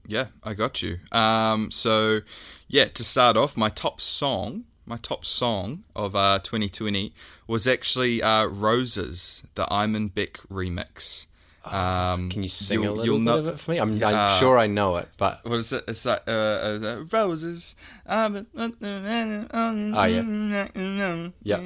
Yeah, 0.06 0.26
I 0.42 0.54
got 0.54 0.82
you. 0.82 0.98
Um, 1.12 1.70
so, 1.70 2.20
yeah, 2.68 2.86
to 2.86 3.04
start 3.04 3.36
off, 3.36 3.56
my 3.56 3.68
top 3.68 4.00
song, 4.00 4.64
my 4.84 4.96
top 4.96 5.24
song 5.24 5.84
of 5.94 6.16
uh, 6.16 6.40
2020 6.40 7.14
was 7.46 7.66
actually 7.66 8.22
uh, 8.22 8.46
Roses, 8.46 9.44
the 9.54 9.64
Imanbek 9.66 10.46
remix. 10.50 11.26
Um, 11.64 12.28
Can 12.28 12.42
you 12.42 12.48
sing 12.48 12.84
a 12.84 12.90
little 12.92 13.18
bit 13.18 13.24
not- 13.24 13.38
of 13.38 13.46
it 13.46 13.60
for 13.60 13.70
me? 13.70 13.78
I'm, 13.78 14.02
I'm 14.02 14.38
sure 14.40 14.58
I 14.58 14.66
know 14.66 14.96
it, 14.96 15.08
but 15.16 15.40
What 15.44 15.60
is 15.60 15.72
it? 15.72 15.84
It's 15.86 16.04
like 16.04 16.22
uh, 16.26 16.30
uh, 16.30 17.04
roses. 17.12 17.76
Oh 18.08 20.04
yeah. 20.04 21.28
Yeah. 21.42 21.60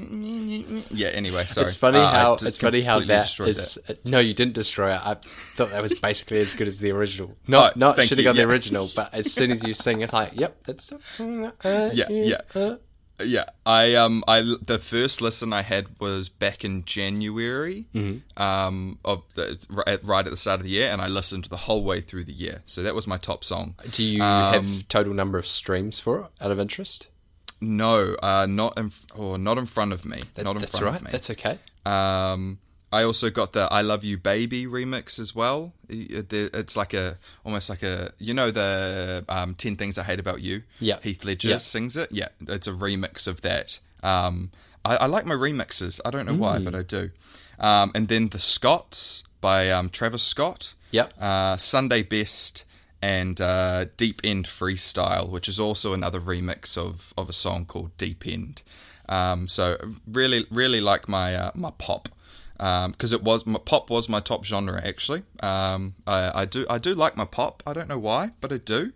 Yeah. 0.90 1.08
Anyway, 1.08 1.44
sorry. 1.44 1.64
it's 1.64 1.76
funny 1.76 1.98
Uh, 1.98 2.10
how 2.10 2.32
it's 2.34 2.58
funny 2.58 2.82
how 2.82 3.00
that 3.00 3.40
is. 3.40 3.78
uh, 3.88 3.94
No, 4.04 4.18
you 4.18 4.34
didn't 4.34 4.54
destroy 4.54 4.94
it. 4.94 5.00
I 5.04 5.14
thought 5.14 5.70
that 5.70 5.82
was 5.82 5.94
basically 6.08 6.38
as 6.38 6.54
good 6.54 6.68
as 6.68 6.78
the 6.80 6.90
original. 6.92 7.34
Not 7.46 7.72
Oh, 7.76 7.78
not 7.78 7.96
shitting 7.98 8.22
you, 8.24 8.28
on 8.30 8.36
yeah. 8.36 8.42
the 8.44 8.48
original, 8.48 8.88
but 8.94 9.12
as 9.14 9.32
soon 9.32 9.50
as 9.50 9.64
you 9.66 9.74
sing, 9.84 10.02
it's 10.02 10.12
like, 10.12 10.32
yep, 10.34 10.62
that's. 10.64 10.92
Uh, 10.92 11.50
Yeah, 11.92 12.08
yeah. 12.08 12.76
Yeah, 13.24 13.44
I 13.64 13.94
um 13.94 14.22
I 14.28 14.42
the 14.42 14.78
first 14.78 15.22
listen 15.22 15.52
I 15.52 15.62
had 15.62 15.86
was 16.00 16.28
back 16.28 16.64
in 16.64 16.84
January, 16.84 17.86
Mm-hmm. 17.94 18.42
um 18.42 18.98
of 19.04 19.22
the, 19.34 19.58
right, 19.70 19.98
right 20.04 20.24
at 20.26 20.30
the 20.30 20.36
start 20.36 20.60
of 20.60 20.64
the 20.64 20.70
year, 20.70 20.90
and 20.92 21.00
I 21.00 21.06
listened 21.08 21.44
the 21.46 21.56
whole 21.56 21.82
way 21.82 22.00
through 22.02 22.24
the 22.24 22.32
year. 22.34 22.62
So 22.66 22.82
that 22.82 22.94
was 22.94 23.06
my 23.06 23.16
top 23.16 23.42
song. 23.44 23.74
Do 23.90 24.04
you 24.04 24.22
Um, 24.22 24.52
have 24.54 24.88
total 24.88 25.14
number 25.14 25.38
of 25.38 25.46
streams 25.46 25.98
for 25.98 26.20
it 26.20 26.26
out 26.40 26.50
of 26.50 26.60
interest? 26.60 27.08
No, 27.60 28.14
uh, 28.22 28.46
not 28.46 28.76
in 28.78 28.90
or 29.14 29.38
not 29.38 29.56
in 29.56 29.64
front 29.66 29.92
of 29.94 30.04
me. 30.04 30.22
That- 30.34 30.44
not 30.44 30.56
in 30.56 30.60
that's 30.60 30.78
front 30.78 30.92
right. 30.92 31.00
of 31.00 31.06
me. 31.06 31.10
That's 31.10 31.30
okay. 31.30 31.58
Um, 31.86 32.58
I 33.00 33.04
also 33.04 33.30
got 33.30 33.52
the 33.52 33.64
"I 33.78 33.82
Love 33.82 34.02
You, 34.04 34.16
Baby" 34.18 34.66
remix 34.66 35.18
as 35.18 35.34
well. 35.34 35.72
It- 35.88 36.32
It's 36.32 36.76
like 36.76 36.94
a 36.94 37.18
almost 37.44 37.68
like 37.70 37.82
a 37.82 38.12
you 38.18 38.34
know 38.34 38.50
the 38.50 39.24
um, 39.28 39.54
Ten 39.54 39.76
Things 39.76 39.98
I 39.98 40.02
Hate 40.04 40.20
About 40.26 40.40
You. 40.40 40.62
Yeah. 40.80 40.98
Heath 41.02 41.24
Ledger 41.24 41.48
Yeah. 41.50 41.58
sings 41.58 41.96
it. 41.96 42.08
Yeah, 42.12 42.28
it's 42.56 42.66
a 42.66 42.72
remix 42.72 43.26
of 43.26 43.40
that. 43.42 43.80
Um, 44.02 44.50
I, 44.84 44.96
I 45.04 45.06
like 45.06 45.26
my 45.26 45.34
remixes. 45.34 46.00
I 46.04 46.10
don't 46.10 46.26
know 46.26 46.34
why, 46.46 46.58
Mm. 46.58 46.64
but 46.64 46.74
I 46.74 46.82
do. 46.82 47.10
Um, 47.58 47.90
and 47.94 48.08
then 48.08 48.28
the 48.28 48.38
Scotts 48.38 49.22
by 49.40 49.70
um, 49.70 49.88
Travis 49.90 50.22
Scott. 50.22 50.74
Yep. 50.92 51.12
Uh, 51.20 51.56
Sunday 51.56 52.02
Best 52.02 52.64
and 53.02 53.40
uh, 53.40 53.86
Deep 53.96 54.20
End 54.24 54.46
Freestyle, 54.46 55.28
which 55.28 55.48
is 55.48 55.58
also 55.60 55.92
another 55.92 56.20
remix 56.20 56.76
of, 56.78 57.12
of 57.16 57.28
a 57.28 57.32
song 57.32 57.64
called 57.66 57.90
Deep 57.98 58.26
End. 58.26 58.62
Um, 59.08 59.48
so 59.48 59.76
really, 60.06 60.46
really 60.50 60.80
like 60.80 61.08
my 61.08 61.34
uh, 61.36 61.50
my 61.54 61.72
pop 61.78 62.08
because 62.58 63.12
it 63.12 63.22
was 63.22 63.46
my 63.46 63.58
pop 63.58 63.90
was 63.90 64.08
my 64.08 64.20
top 64.20 64.44
genre 64.44 64.80
actually. 64.84 65.22
Um, 65.42 65.94
I, 66.06 66.42
I 66.42 66.44
do 66.44 66.66
I 66.70 66.78
do 66.78 66.94
like 66.94 67.16
my 67.16 67.24
pop. 67.24 67.62
I 67.66 67.72
don't 67.72 67.88
know 67.88 67.98
why, 67.98 68.30
but 68.40 68.52
I 68.52 68.58
do. 68.58 68.92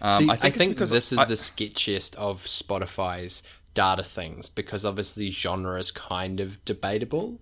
Um, 0.00 0.12
See, 0.12 0.30
I 0.30 0.36
think, 0.36 0.72
because 0.74 0.90
this 0.90 1.12
is 1.12 1.18
I- 1.18 1.24
the 1.24 1.34
sketchiest 1.34 2.14
of 2.16 2.44
Spotify's 2.44 3.42
data 3.74 4.04
things 4.04 4.48
because 4.50 4.84
obviously 4.84 5.30
genre 5.30 5.78
is 5.78 5.90
kind 5.90 6.40
of 6.40 6.62
debatable. 6.64 7.40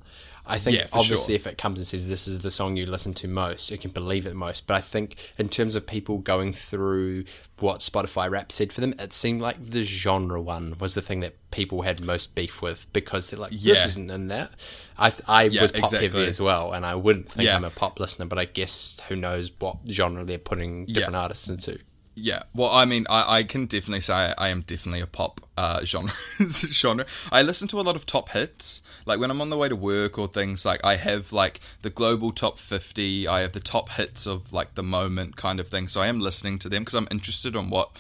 I 0.51 0.59
think 0.59 0.77
Yeah, 0.77 0.87
obviously 0.93 1.35
sure. 1.35 1.37
if 1.37 1.47
it 1.47 1.59
comes 1.59 1.79
and 1.81 1.87
says 1.87 2.07
this 2.09 2.27
is 2.29 2.41
the 2.41 2.51
song 2.51 2.77
you 2.77 2.87
listen 2.87 3.15
to 3.15 3.29
most, 3.29 3.71
you 3.71 3.79
can 3.79 3.91
believe 3.91 4.27
it 4.27 4.35
most. 4.35 4.67
But 4.67 4.75
I 4.75 4.81
think 4.81 5.33
in 5.39 5.49
terms 5.49 5.75
of 5.75 5.87
people 5.87 6.19
going 6.19 6.53
through 6.53 7.25
what 7.59 7.81
Spotify 7.81 8.31
Wrapped 8.31 8.53
said 8.53 8.73
for 8.73 8.81
them, 8.81 8.95
it 8.99 9.13
seemed 9.13 9.41
like 9.43 9.57
the 9.71 9.83
genre 9.83 10.41
one 10.41 10.77
was 10.79 10.95
the 10.95 11.03
thing 11.03 11.21
that 11.21 11.35
people 11.51 11.83
had 11.83 12.03
most 12.03 12.35
beef 12.35 12.63
with 12.63 12.91
because 12.93 13.31
they're 13.31 13.39
like, 13.41 13.51
this 13.51 13.63
Yeah. 13.63 13.87
isn't 13.87 14.11
in 14.11 14.29
that. 14.29 14.53
I 14.99 15.11
th- 15.11 15.23
I 15.29 15.43
Yeah, 15.45 15.63
was 15.63 15.73
pop 15.73 15.93
heavy 15.93 16.25
as 16.25 16.41
well, 16.41 16.73
and 16.73 16.85
I 16.87 16.95
wouldn't 16.95 17.29
think. 17.31 17.49
I'm 17.49 17.65
a 17.65 17.71
pop 17.71 17.99
listener, 18.01 18.27
but 18.27 18.39
I 18.39 18.45
guess 18.45 19.01
who 19.09 19.17
knows 19.17 19.51
what 19.59 19.79
genre 19.89 20.25
they're 20.25 20.39
putting 20.39 20.87
different 20.87 21.17
artists 21.17 21.49
into. 21.49 21.79
Yeah, 22.21 22.43
well, 22.55 22.71
I 22.71 22.85
mean, 22.85 23.07
I, 23.09 23.39
I 23.39 23.43
can 23.45 23.65
definitely 23.65 24.03
say 24.03 24.35
I, 24.37 24.49
am 24.49 24.61
definitely 24.61 25.01
a 25.01 25.07
pop 25.07 25.41
uh, 25.57 25.83
genre. 25.85 26.13
genre. 26.49 27.07
I 27.33 27.41
listen 27.41 27.67
to 27.69 27.81
a 27.81 27.83
lot 27.83 27.97
of 27.97 28.05
top 28.05 28.31
hits. 28.31 28.83
Like 29.07 29.19
when 29.19 29.31
I'm 29.31 29.41
on 29.41 29.49
the 29.49 29.57
way 29.57 29.71
to 29.71 29.77
work 29.77 30.19
or 30.19 30.29
things, 30.29 30.67
like 30.67 30.81
I 30.85 30.97
have 30.97 31.33
like 31.33 31.61
the 31.81 31.89
global 31.89 32.31
top 32.31 32.59
50. 32.59 33.27
I 33.27 33.41
have 33.41 33.53
the 33.53 33.61
top 33.61 33.89
hits 33.91 34.27
of 34.27 34.53
like 34.53 34.75
the 34.75 34.83
moment 34.83 35.37
kind 35.37 35.59
of 35.59 35.69
thing. 35.69 35.89
So 35.89 36.03
I 36.03 36.09
am 36.09 36.21
listening 36.21 36.59
to 36.61 36.69
them 36.69 36.83
because 36.83 36.95
I'm 36.95 37.09
interested 37.11 37.57
in 37.57 37.71
what 37.71 37.97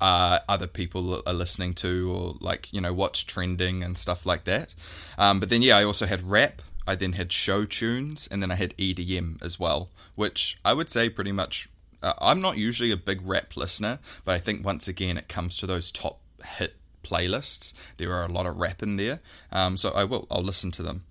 uh, 0.00 0.38
other 0.48 0.68
people 0.68 1.22
are 1.26 1.32
listening 1.32 1.74
to 1.74 2.12
or 2.12 2.34
like 2.40 2.68
you 2.72 2.80
know 2.80 2.92
what's 2.92 3.22
trending 3.22 3.82
and 3.82 3.98
stuff 3.98 4.24
like 4.24 4.44
that. 4.44 4.74
Um, 5.18 5.40
but 5.40 5.50
then 5.50 5.62
yeah, 5.62 5.76
I 5.76 5.84
also 5.84 6.06
had 6.06 6.22
rap. 6.22 6.62
I 6.86 6.94
then 6.94 7.14
had 7.14 7.32
show 7.32 7.64
tunes, 7.64 8.28
and 8.30 8.42
then 8.42 8.50
I 8.50 8.56
had 8.56 8.76
EDM 8.76 9.42
as 9.42 9.58
well, 9.58 9.88
which 10.14 10.58
I 10.64 10.74
would 10.74 10.90
say 10.90 11.08
pretty 11.08 11.32
much 11.32 11.68
uh, 12.04 12.12
I'm 12.20 12.40
not 12.40 12.56
usually 12.58 12.90
a 12.90 12.96
big 12.96 13.20
rap 13.26 13.56
listener, 13.56 13.98
but 14.24 14.34
I 14.34 14.38
think 14.38 14.64
once 14.64 14.86
again 14.88 15.16
it 15.18 15.28
comes 15.28 15.56
to 15.58 15.66
those 15.66 15.90
top 15.90 16.20
hit 16.58 16.76
playlists. 17.02 17.72
There 17.96 18.12
are 18.12 18.24
a 18.24 18.32
lot 18.32 18.46
of 18.46 18.56
rap 18.56 18.82
in 18.82 18.96
there, 18.96 19.20
um, 19.52 19.76
so 19.76 19.90
I 19.90 20.04
will. 20.04 20.26
I'll 20.30 20.42
listen 20.42 20.70
to 20.72 20.82
them. 20.82 21.04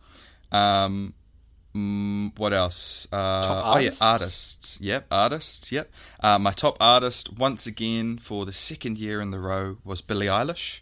Um, 0.52 1.14
mm, 1.76 2.38
what 2.38 2.54
else? 2.54 3.08
Uh, 3.12 3.44
Top 3.44 3.64
Oh 3.66 3.70
yeah, 3.80 3.88
artists? 3.88 4.02
artists. 4.02 4.82
Yep, 4.82 5.08
artists. 5.12 5.72
Yep. 5.72 5.92
Uh, 6.20 6.40
my 6.40 6.52
top 6.52 6.78
artist 6.80 7.34
once 7.34 7.66
again 7.68 8.18
for 8.18 8.46
the 8.46 8.54
second 8.54 8.98
year 8.98 9.20
in 9.22 9.32
the 9.32 9.40
row 9.40 9.78
was 9.84 10.02
Billie 10.02 10.28
Eilish. 10.28 10.82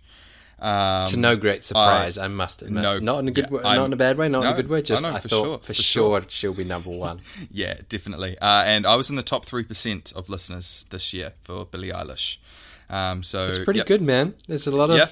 Um, 0.62 1.08
to 1.08 1.18
no 1.18 1.36
great 1.36 1.64
surprise, 1.64 2.20
I, 2.20 2.28
must 2.28 2.62
admit. 2.62 2.84
no- 2.84 3.00
not 3.00 3.18
in 3.20 3.28
a 3.28 3.32
good 3.32 3.46
yeah, 3.50 3.58
way, 3.58 3.64
I'm- 3.64 3.78
not 3.78 3.86
in 3.86 3.94
a 3.94 3.98
bad 3.98 4.18
way, 4.18 4.30
not 4.30 4.44
in 4.46 4.52
a 4.52 4.56
good 4.56 4.68
way. 4.70 4.84
Just 4.84 5.04
I 5.04 5.10
know, 5.10 5.16
I, 5.16 5.20
for 5.20 5.28
thought 5.28 5.44
sure, 5.46 5.58
for, 5.58 5.74
sure, 5.74 6.22
she'll 6.28 6.54
be 6.54 6.64
number 6.64 6.92
one. 6.92 7.22
Yeah, 7.52 7.76
definitely. 7.90 8.38
Uh, 8.38 8.64
and 8.66 8.86
I 8.86 8.96
was 8.96 9.10
in 9.10 9.16
the 9.16 9.24
top 9.24 9.46
three 9.46 9.64
percent 9.64 10.14
of 10.16 10.30
listeners 10.30 10.86
this 10.92 11.14
year 11.14 11.34
for 11.42 11.66
Billie 11.66 11.90
Eilish. 11.90 12.38
Um, 12.92 13.24
so 13.24 13.48
It's 13.48 13.58
pretty 13.60 13.80
yep. 13.80 13.88
good, 13.88 14.02
man. 14.04 14.36
There's 14.48 14.68
a 14.68 14.72
lot 14.72 14.90
of 14.92 14.98
Yeah. 14.98 15.08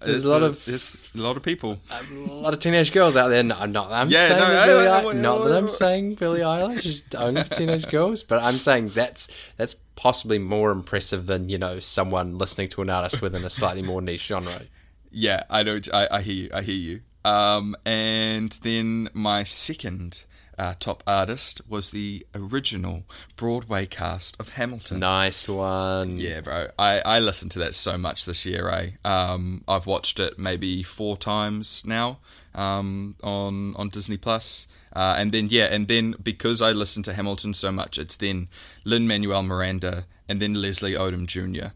there's 0.00 0.24
a 0.24 0.30
lot 0.30 0.42
of 0.42 0.64
there's 0.64 0.96
a 1.14 1.20
lot 1.20 1.36
of 1.36 1.42
people. 1.42 1.78
a 1.90 2.32
lot 2.32 2.54
of 2.54 2.58
teenage 2.60 2.92
girls 2.92 3.14
out 3.14 3.28
there. 3.28 3.42
No, 3.42 3.64
not 3.66 3.90
that 3.90 3.96
I'm 4.00 4.08
Yeah, 4.08 4.28
saying 4.28 4.40
no, 4.40 4.46
that 4.50 4.58
I- 4.58 4.66
Billie 4.66 4.88
I- 4.88 5.02
Eilish- 5.02 5.14
I- 5.16 5.20
not 5.20 5.44
that 5.44 5.52
I'm 5.58 5.68
saying 5.70 6.14
Billie 6.14 6.40
Eilish 6.40 6.86
is 6.86 7.04
only 7.18 7.42
for 7.44 7.54
teenage 7.54 7.88
girls, 7.90 8.22
but 8.22 8.42
I'm 8.42 8.54
saying 8.54 8.88
that's 8.90 9.28
that's 9.58 9.74
possibly 9.96 10.38
more 10.38 10.70
impressive 10.70 11.26
than 11.26 11.48
you 11.48 11.58
know 11.58 11.78
someone 11.78 12.38
listening 12.38 12.68
to 12.68 12.82
an 12.82 12.90
artist 12.90 13.20
within 13.22 13.44
a 13.44 13.50
slightly 13.50 13.82
more 13.82 14.02
niche 14.02 14.26
genre. 14.26 14.62
Yeah, 15.10 15.44
I 15.50 15.62
know. 15.62 15.80
I, 15.92 16.08
I 16.10 16.22
hear 16.22 16.34
you. 16.34 16.50
I 16.54 16.62
hear 16.62 16.74
you. 16.74 17.00
Um, 17.24 17.76
and 17.84 18.50
then 18.62 19.08
my 19.12 19.44
second 19.44 20.24
uh, 20.58 20.74
top 20.78 21.02
artist 21.06 21.60
was 21.68 21.90
the 21.90 22.26
original 22.34 23.04
Broadway 23.36 23.86
cast 23.86 24.38
of 24.38 24.50
Hamilton. 24.50 25.00
Nice 25.00 25.48
one. 25.48 26.18
Yeah, 26.18 26.40
bro. 26.40 26.68
I, 26.78 27.00
I 27.00 27.18
listened 27.20 27.50
to 27.52 27.58
that 27.60 27.74
so 27.74 27.96
much 27.96 28.26
this 28.26 28.44
year, 28.44 28.68
eh? 28.68 28.90
Um, 29.04 29.64
I've 29.66 29.86
watched 29.86 30.20
it 30.20 30.38
maybe 30.38 30.82
four 30.82 31.16
times 31.16 31.82
now 31.86 32.18
um, 32.54 33.16
on 33.22 33.74
on 33.76 33.88
Disney 33.88 34.16
Plus. 34.16 34.66
Uh, 34.94 35.14
and 35.18 35.32
then 35.32 35.48
yeah, 35.50 35.64
and 35.64 35.88
then 35.88 36.14
because 36.22 36.60
I 36.60 36.72
listened 36.72 37.04
to 37.06 37.14
Hamilton 37.14 37.54
so 37.54 37.72
much, 37.72 37.98
it's 37.98 38.16
then 38.16 38.48
Lin 38.84 39.06
Manuel 39.08 39.42
Miranda 39.42 40.06
and 40.28 40.40
then 40.40 40.54
Leslie 40.54 40.94
Odom 40.94 41.26
Jr. 41.26 41.68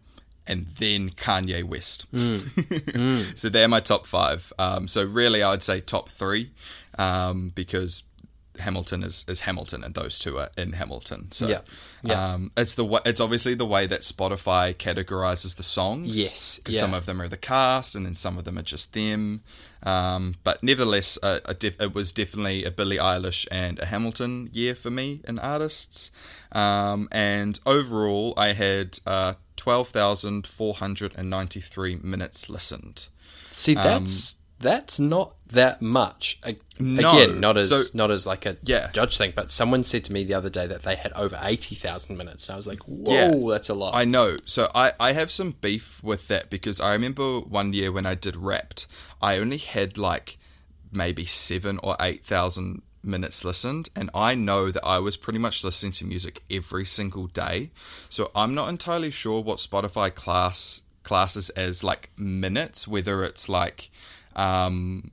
and 0.47 0.67
then 0.67 1.11
Kanye 1.11 1.65
West. 1.65 2.07
so 3.39 3.49
they're 3.49 3.69
my 3.69 3.81
top 3.81 4.07
five. 4.07 4.53
Um, 4.59 4.87
so 4.87 5.05
really, 5.05 5.43
I 5.43 5.51
would 5.51 5.63
say 5.63 5.81
top 5.81 6.11
three 6.11 6.51
um, 6.99 7.53
because 7.55 8.03
Hamilton 8.61 9.03
is, 9.03 9.25
is 9.29 9.41
Hamilton, 9.41 9.85
and 9.85 9.95
those 9.95 10.19
two 10.19 10.39
are 10.39 10.51
in 10.57 10.73
Hamilton. 10.73 11.31
So 11.33 11.49
Yeah. 11.49 11.61
Yeah. 12.03 12.35
Um, 12.35 12.51
it's 12.57 12.75
the 12.75 13.01
it's 13.05 13.21
obviously 13.21 13.55
the 13.55 13.67
way 13.67 13.87
that 13.87 14.03
Spotify 14.03 14.75
categorizes 14.75 15.57
the 15.57 15.63
songs. 15.63 16.19
Yes, 16.19 16.57
because 16.57 16.75
yeah. 16.75 16.81
some 16.81 16.95
of 16.95 17.07
them 17.07 17.21
are 17.21 17.29
the 17.29 17.37
cast, 17.37 17.95
and 17.95 18.07
then 18.07 18.15
some 18.15 18.39
of 18.39 18.45
them 18.45 18.59
are 18.59 18.63
just 18.63 18.93
them. 18.93 19.43
Um, 19.83 20.37
but 20.43 20.63
nevertheless, 20.63 21.19
uh, 21.23 21.41
a 21.45 21.55
def- 21.55 21.81
it 21.81 21.95
was 21.95 22.13
definitely 22.13 22.65
a 22.65 22.71
Billie 22.71 22.99
Eilish 22.99 23.47
and 23.51 23.79
a 23.79 23.87
Hamilton 23.87 24.51
year 24.53 24.75
for 24.75 24.91
me 24.91 25.21
in 25.29 25.39
artists. 25.39 26.11
Um, 26.53 27.09
and 27.13 27.61
overall, 27.65 28.35
I 28.37 28.53
had 28.53 28.99
uh, 29.07 29.35
twelve 29.57 29.89
thousand 29.89 30.47
four 30.47 30.75
hundred 30.75 31.13
and 31.17 31.31
ninety 31.31 31.61
three 31.61 31.97
minutes 31.97 32.51
listened. 32.51 33.09
See, 33.51 33.75
that's 33.75 34.37
that's 34.59 34.99
not 34.99 35.36
that 35.49 35.81
much. 35.81 36.41
No, 36.79 37.11
Again, 37.23 37.41
not 37.41 37.57
as 37.57 37.69
so- 37.69 37.83
not 37.95 38.11
as 38.11 38.27
like 38.27 38.45
a 38.47 38.57
Yeah. 38.65 38.91
judge 38.93 39.17
thing, 39.17 39.33
but 39.35 39.51
someone 39.51 39.83
said 39.85 40.05
to 40.05 40.13
me 40.13 40.25
the 40.25 40.35
other 40.35 40.51
day 40.51 40.67
that 40.67 40.83
they 40.83 40.97
had 40.97 41.13
over 41.13 41.39
eighty 41.43 41.75
thousand 41.75 42.17
minutes, 42.19 42.47
and 42.47 42.55
I 42.55 42.57
was 42.57 42.67
like, 42.67 42.81
"Whoa, 42.81 43.13
Yeah. 43.13 43.51
that's 43.53 43.69
a 43.69 43.75
lot." 43.75 43.95
I 43.95 44.05
know. 44.05 44.37
So 44.45 44.71
I, 44.75 44.93
I 44.99 45.13
have 45.13 45.31
some 45.31 45.53
beef 45.61 46.03
with 46.03 46.29
that 46.29 46.51
because 46.51 46.81
I 46.81 46.93
remember 46.93 47.41
one 47.41 47.73
year 47.73 47.93
when 47.93 48.07
I 48.07 48.15
did 48.15 48.37
Wrapped, 48.37 48.87
I 49.23 49.39
only 49.39 49.59
had 49.59 49.97
like 49.97 50.37
maybe 50.93 51.25
seven 51.25 51.79
or 51.83 51.97
eight 52.01 52.25
thousand 52.25 52.83
minutes 53.03 53.45
listened, 53.45 53.89
and 53.95 54.11
I 54.15 54.35
know 54.35 54.71
that 54.73 54.85
I 54.85 54.99
was 54.99 55.17
pretty 55.17 55.39
much 55.39 55.63
listening 55.63 55.93
to 55.93 56.05
music 56.05 56.43
every 56.51 56.85
single 56.85 57.29
day. 57.29 57.71
So 58.09 58.33
I'm 58.35 58.53
not 58.53 58.69
entirely 58.69 59.13
sure 59.13 59.41
what 59.41 59.59
Spotify 59.59 60.13
class 60.13 60.83
classes 61.05 61.51
as 61.51 61.85
like 61.85 62.11
minutes, 62.17 62.89
whether 62.89 63.23
it's 63.23 63.49
like 63.49 63.91
um 64.35 65.13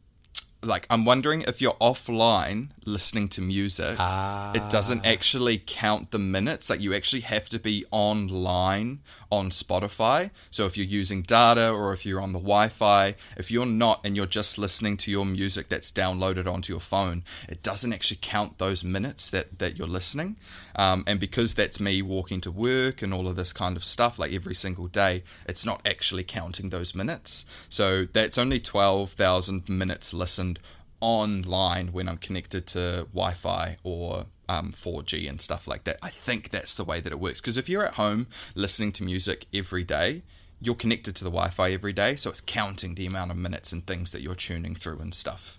like 0.63 0.87
I'm 0.89 1.05
wondering 1.05 1.41
if 1.41 1.61
you're 1.61 1.73
offline 1.73 2.69
listening 2.85 3.27
to 3.29 3.41
music, 3.41 3.97
it 3.99 4.69
doesn't 4.69 5.05
actually 5.05 5.61
count 5.65 6.11
the 6.11 6.19
minutes. 6.19 6.69
Like 6.69 6.81
you 6.81 6.93
actually 6.93 7.21
have 7.21 7.49
to 7.49 7.59
be 7.59 7.85
online 7.91 8.99
on 9.31 9.49
Spotify. 9.49 10.29
So 10.51 10.65
if 10.65 10.77
you're 10.77 10.85
using 10.85 11.21
data 11.21 11.69
or 11.69 11.93
if 11.93 12.05
you're 12.05 12.21
on 12.21 12.33
the 12.33 12.39
Wi-Fi, 12.39 13.15
if 13.37 13.51
you're 13.51 13.65
not 13.65 14.01
and 14.03 14.15
you're 14.15 14.25
just 14.25 14.57
listening 14.57 14.97
to 14.97 15.11
your 15.11 15.25
music 15.25 15.69
that's 15.69 15.91
downloaded 15.91 16.47
onto 16.47 16.71
your 16.73 16.79
phone, 16.79 17.23
it 17.49 17.63
doesn't 17.63 17.93
actually 17.93 18.19
count 18.21 18.57
those 18.57 18.83
minutes 18.83 19.29
that 19.29 19.59
that 19.59 19.77
you're 19.77 19.87
listening. 19.87 20.37
Um, 20.75 21.03
and 21.05 21.19
because 21.19 21.53
that's 21.53 21.79
me 21.79 22.01
walking 22.01 22.41
to 22.41 22.51
work 22.51 23.01
and 23.01 23.13
all 23.13 23.27
of 23.27 23.35
this 23.35 23.53
kind 23.53 23.77
of 23.77 23.83
stuff, 23.83 24.17
like 24.17 24.33
every 24.33 24.55
single 24.55 24.87
day, 24.87 25.23
it's 25.47 25.65
not 25.65 25.81
actually 25.85 26.23
counting 26.23 26.69
those 26.69 26.95
minutes. 26.95 27.45
So 27.69 28.05
that's 28.05 28.37
only 28.37 28.59
twelve 28.59 29.11
thousand 29.11 29.69
minutes 29.69 30.13
listened 30.13 30.52
online 31.01 31.87
when 31.91 32.07
I'm 32.07 32.17
connected 32.17 32.65
to 32.67 33.07
Wi-Fi 33.13 33.77
or 33.83 34.25
um, 34.47 34.71
4G 34.71 35.29
and 35.29 35.41
stuff 35.41 35.67
like 35.67 35.83
that. 35.85 35.97
I 36.01 36.09
think 36.09 36.49
that's 36.49 36.75
the 36.77 36.83
way 36.85 36.99
that 37.01 37.11
it 37.11 37.19
works. 37.19 37.41
Because 37.41 37.57
if 37.57 37.67
you're 37.67 37.85
at 37.85 37.95
home 37.95 38.27
listening 38.55 38.91
to 38.93 39.03
music 39.03 39.45
every 39.53 39.83
day, 39.83 40.23
you're 40.61 40.75
connected 40.75 41.15
to 41.17 41.23
the 41.25 41.29
Wi-Fi 41.29 41.71
every 41.71 41.91
day, 41.91 42.15
so 42.15 42.29
it's 42.29 42.39
counting 42.39 42.95
the 42.95 43.05
amount 43.05 43.31
of 43.31 43.37
minutes 43.37 43.73
and 43.73 43.85
things 43.85 44.13
that 44.13 44.21
you're 44.21 44.35
tuning 44.35 44.75
through 44.75 44.99
and 44.99 45.13
stuff. 45.13 45.57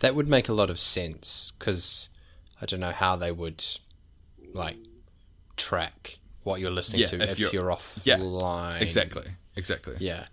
That 0.00 0.14
would 0.14 0.28
make 0.28 0.48
a 0.48 0.54
lot 0.54 0.68
of 0.68 0.78
sense 0.78 1.52
because 1.58 2.10
I 2.60 2.66
don't 2.66 2.80
know 2.80 2.90
how 2.90 3.16
they 3.16 3.32
would 3.32 3.64
like 4.52 4.76
track 5.56 6.18
what 6.42 6.60
you're 6.60 6.70
listening 6.70 7.00
Yeah, 7.02 7.06
to 7.06 7.22
if 7.22 7.30
if, 7.32 7.38
you're- 7.38 7.52
you're, 7.54 7.70
yeah, 8.04 8.18
offline. 8.18 8.80
Exactly, 8.82 9.24
exactly. 9.56 9.96
Yeah. 10.00 10.26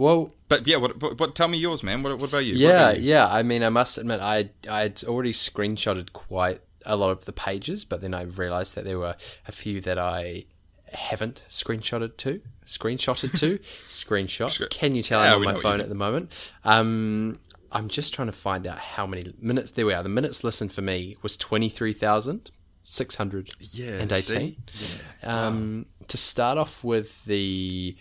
Well, 0.00 0.32
But 0.48 0.66
yeah, 0.66 0.76
what, 0.78 1.00
what, 1.02 1.20
what? 1.20 1.34
Tell 1.34 1.48
me 1.48 1.58
yours, 1.58 1.82
man. 1.82 2.02
What, 2.02 2.18
what 2.18 2.30
about 2.30 2.44
you? 2.46 2.54
Yeah, 2.54 2.68
about 2.90 3.00
you? 3.00 3.10
yeah. 3.10 3.28
I 3.28 3.42
mean, 3.42 3.62
I 3.62 3.68
must 3.68 3.98
admit, 3.98 4.20
I 4.20 4.50
I'd 4.68 5.04
already 5.04 5.32
screenshotted 5.32 6.12
quite 6.14 6.62
a 6.86 6.96
lot 6.96 7.10
of 7.10 7.26
the 7.26 7.32
pages, 7.32 7.84
but 7.84 8.00
then 8.00 8.14
I 8.14 8.22
realised 8.22 8.74
that 8.76 8.84
there 8.86 8.98
were 8.98 9.14
a 9.46 9.52
few 9.52 9.80
that 9.82 9.98
I 9.98 10.44
haven't 10.92 11.44
screenshotted 11.48 12.16
to. 12.16 12.40
Screenshotted 12.64 13.38
to. 13.40 13.58
Screenshot. 13.88 14.70
Can 14.70 14.94
you 14.94 15.02
tell 15.02 15.22
Yeah, 15.22 15.34
I'm 15.34 15.40
on 15.40 15.44
my 15.44 15.50
know 15.50 15.52
what 15.52 15.56
you 15.58 15.62
phone 15.70 15.80
at 15.82 15.88
the 15.90 15.94
moment? 15.94 16.52
Um, 16.64 17.38
I'm 17.70 17.88
just 17.88 18.14
trying 18.14 18.28
to 18.28 18.32
find 18.32 18.66
out 18.66 18.78
how 18.78 19.06
many 19.06 19.34
minutes 19.38 19.72
there 19.72 19.84
we 19.86 19.92
are. 19.92 20.02
The 20.02 20.08
minutes 20.08 20.42
listened 20.42 20.72
for 20.72 20.80
me 20.82 21.16
was 21.22 21.36
twenty 21.36 21.68
three 21.68 21.92
thousand 21.92 22.50
six 22.84 23.16
hundred 23.16 23.50
Yeah, 23.60 23.98
and 24.00 24.10
eighteen. 24.10 24.56
see? 24.66 25.00
Um, 25.22 25.84
To 26.08 26.16
start 26.16 26.56
off 26.58 26.82
with 26.82 27.22
the, 27.26 27.96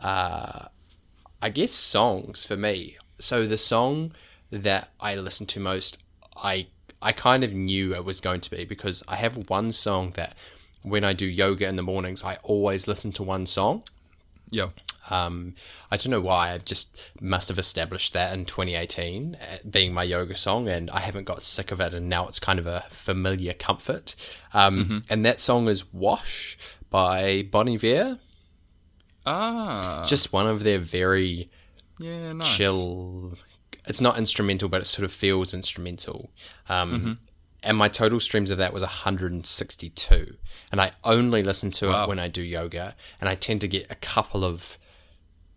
uh, 0.00 0.66
I 1.44 1.50
guess 1.50 1.72
songs 1.72 2.42
for 2.42 2.56
me. 2.56 2.96
So 3.18 3.46
the 3.46 3.58
song 3.58 4.12
that 4.50 4.88
I 4.98 5.14
listen 5.14 5.44
to 5.48 5.60
most, 5.60 5.98
I 6.42 6.68
I 7.02 7.12
kind 7.12 7.44
of 7.44 7.52
knew 7.52 7.94
it 7.94 8.06
was 8.06 8.22
going 8.22 8.40
to 8.40 8.50
be 8.50 8.64
because 8.64 9.02
I 9.06 9.16
have 9.16 9.50
one 9.50 9.72
song 9.72 10.12
that 10.12 10.34
when 10.82 11.04
I 11.04 11.12
do 11.12 11.26
yoga 11.26 11.68
in 11.68 11.76
the 11.76 11.82
mornings, 11.82 12.24
I 12.24 12.38
always 12.42 12.88
listen 12.88 13.12
to 13.12 13.22
one 13.22 13.44
song. 13.44 13.82
Yeah. 14.50 14.68
Um, 15.10 15.54
I 15.90 15.98
don't 15.98 16.12
know 16.12 16.22
why. 16.22 16.52
I 16.52 16.58
just 16.58 17.10
must 17.20 17.48
have 17.48 17.58
established 17.58 18.14
that 18.14 18.32
in 18.32 18.46
2018, 18.46 19.34
uh, 19.34 19.56
being 19.68 19.92
my 19.92 20.02
yoga 20.02 20.36
song, 20.36 20.66
and 20.66 20.90
I 20.90 21.00
haven't 21.00 21.24
got 21.24 21.42
sick 21.44 21.70
of 21.72 21.80
it, 21.80 21.92
and 21.92 22.08
now 22.08 22.26
it's 22.26 22.40
kind 22.40 22.58
of 22.58 22.66
a 22.66 22.84
familiar 22.88 23.52
comfort. 23.52 24.14
Um, 24.54 25.04
And 25.10 25.26
that 25.26 25.40
song 25.40 25.68
is 25.68 25.92
"Wash" 25.92 26.56
by 26.88 27.42
Bon 27.50 27.68
Iver. 27.68 28.18
Ah. 29.26 30.04
Just 30.06 30.32
one 30.32 30.46
of 30.46 30.64
their 30.64 30.78
very 30.78 31.50
yeah. 31.98 32.32
Nice. 32.32 32.56
chill. 32.56 33.34
It's 33.86 34.00
not 34.00 34.16
instrumental, 34.18 34.68
but 34.68 34.80
it 34.80 34.86
sort 34.86 35.04
of 35.04 35.12
feels 35.12 35.52
instrumental. 35.54 36.30
Um, 36.68 37.18
And 37.66 37.78
my 37.78 37.88
total 37.88 38.20
streams 38.20 38.50
of 38.50 38.58
that 38.58 38.74
was 38.74 38.82
162, 38.82 40.36
and 40.70 40.80
I 40.82 40.92
only 41.02 41.42
listen 41.42 41.70
to 41.72 41.88
Wow. 41.88 42.04
it 42.04 42.08
when 42.08 42.18
I 42.18 42.28
do 42.28 42.42
yoga, 42.42 42.94
and 43.20 43.28
I 43.28 43.34
tend 43.34 43.62
to 43.62 43.68
get 43.68 43.90
a 43.90 43.94
couple 43.94 44.44
of 44.44 44.78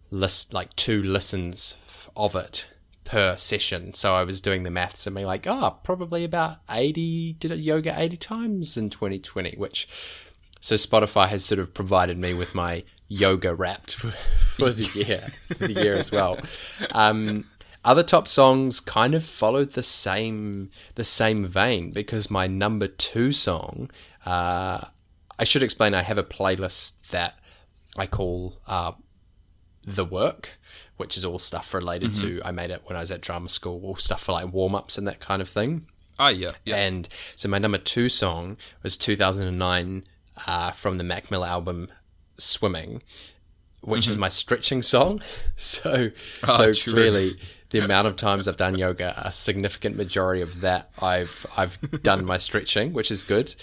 list 0.10 0.54
like 0.54 0.74
two 0.78 1.04
listens 1.04 1.76
of 2.16 2.34
it 2.36 2.68
per 3.04 3.36
session. 3.36 3.94
So 3.94 4.16
I 4.16 4.24
was 4.24 4.40
doing 4.40 4.64
the 4.64 4.72
maths 4.72 5.06
and 5.06 5.16
being 5.16 5.28
like, 5.28 5.46
oh, 5.48 5.80
probably 5.84 6.24
about 6.24 6.58
80, 6.70 7.34
did 7.34 7.52
yoga 7.60 7.94
80 7.98 8.16
times 8.18 8.78
in 8.78 8.90
2020, 8.90 9.56
which 9.58 9.88
so 10.62 10.76
Spotify 10.76 11.28
has 11.28 11.44
sort 11.46 11.60
of 11.60 11.74
provided 11.74 12.18
me 12.18 12.34
with 12.34 12.56
my 12.56 12.84
yoga 13.08 13.54
wrapped 13.54 13.96
for, 13.96 14.12
for 14.12 14.72
the 14.72 14.90
year, 15.06 15.28
for 15.48 15.68
the 15.68 15.74
year 15.74 15.94
as 15.94 16.12
well. 16.12 16.38
Um, 16.92 17.46
other 17.86 18.04
top 18.04 18.28
songs 18.28 18.80
kind 18.80 19.16
of 19.16 19.24
followed 19.24 19.72
the 19.72 19.84
same 19.84 20.72
the 20.96 21.06
same 21.06 21.46
vein 21.46 21.92
because 21.92 22.30
my 22.30 22.46
number 22.48 22.88
two 22.88 23.32
song, 23.32 23.90
uh, 24.26 24.82
I 25.40 25.44
should 25.44 25.64
explain. 25.64 25.94
I 25.94 26.02
have 26.02 26.18
a 26.18 26.24
playlist 26.24 27.08
that 27.10 27.40
I 27.98 28.06
call 28.06 28.56
uh, 28.68 28.92
the 29.86 30.04
work, 30.04 30.58
which 30.98 31.16
is 31.18 31.24
all 31.24 31.40
stuff 31.40 31.74
related 31.74 32.14
to. 32.16 32.42
I 32.44 32.52
made 32.52 32.72
it 32.72 32.82
when 32.86 32.98
I 32.98 33.00
was 33.00 33.12
at 33.12 33.22
drama 33.22 33.48
school, 33.48 33.82
all 33.84 33.96
stuff 33.96 34.24
for 34.24 34.34
like 34.34 34.52
warm 34.52 34.76
ups 34.76 34.98
and 34.98 35.08
that 35.08 35.22
kind 35.22 35.42
of 35.42 35.48
thing. 35.48 35.88
Ah, 36.20 36.30
yeah. 36.30 36.52
Yeah. 36.66 36.78
And 36.78 37.08
so 37.36 37.48
my 37.48 37.60
number 37.60 37.78
two 37.78 38.10
song 38.10 38.58
was 38.84 38.98
2009 38.98 40.04
uh, 40.46 40.72
from 40.72 40.98
the 40.98 41.04
Mac 41.04 41.32
Miller 41.32 41.48
album 41.48 41.90
Swimming, 42.38 43.02
which 43.82 44.08
is 44.08 44.18
my 44.18 44.30
stretching 44.30 44.82
song. 44.84 45.22
So, 45.56 45.92
Mm-hmm. 46.10 46.50
Ah, 46.50 46.58
so 46.58 46.74
true. 46.74 46.94
clearly, 46.94 47.38
the 47.72 47.80
amount 47.80 48.08
of 48.08 48.16
times 48.16 48.48
I've 48.48 48.58
done 48.58 48.78
yoga, 48.78 49.14
a 49.24 49.32
significant 49.32 49.98
majority 49.98 50.42
of 50.42 50.62
that 50.62 50.90
I've 51.02 51.46
I've 51.58 51.78
done 52.04 52.24
my 52.26 52.38
stretching, 52.38 52.94
which 52.94 53.12
is 53.12 53.24
good. 53.24 53.54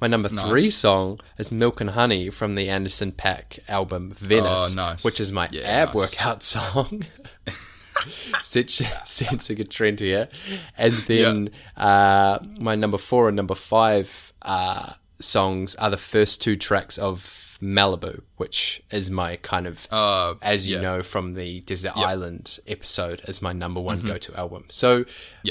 My 0.00 0.08
number 0.08 0.28
three 0.28 0.68
song 0.68 1.20
is 1.38 1.50
Milk 1.50 1.80
and 1.80 1.90
Honey 1.90 2.28
from 2.28 2.54
the 2.54 2.68
Anderson 2.68 3.12
Paak 3.12 3.58
album 3.68 4.10
Venice, 4.10 4.72
Oh, 4.72 4.76
nice. 4.76 5.02
which 5.04 5.20
is 5.20 5.32
my 5.32 5.48
Yeah, 5.50 5.62
ab 5.62 5.88
nice. 5.88 5.94
workout 5.94 6.42
song. 6.42 7.06
Sensing 8.42 9.60
a 9.60 9.64
trend 9.64 10.00
here. 10.00 10.28
And 10.76 10.92
then 10.92 11.50
uh, 11.76 12.38
my 12.60 12.74
number 12.74 12.98
four 12.98 13.28
and 13.28 13.36
number 13.36 13.54
five 13.54 14.32
uh, 14.42 14.92
songs 15.18 15.74
are 15.76 15.90
the 15.90 15.96
first 15.96 16.42
two 16.42 16.56
tracks 16.56 16.98
of 16.98 17.18
Malibu, 17.60 18.22
which 18.36 18.82
is 18.90 19.10
my 19.10 19.36
kind 19.36 19.66
of, 19.66 19.86
Uh, 19.90 20.34
as 20.42 20.68
you 20.68 20.76
yeah. 20.76 20.82
know 20.82 21.02
from 21.02 21.34
the 21.34 21.60
Desert 21.62 21.96
Island 21.96 22.58
episode, 22.66 23.22
is 23.28 23.40
my 23.40 23.52
number 23.52 23.80
one 23.80 24.00
go 24.00 24.18
to 24.18 24.36
album. 24.36 24.64
So 24.68 25.04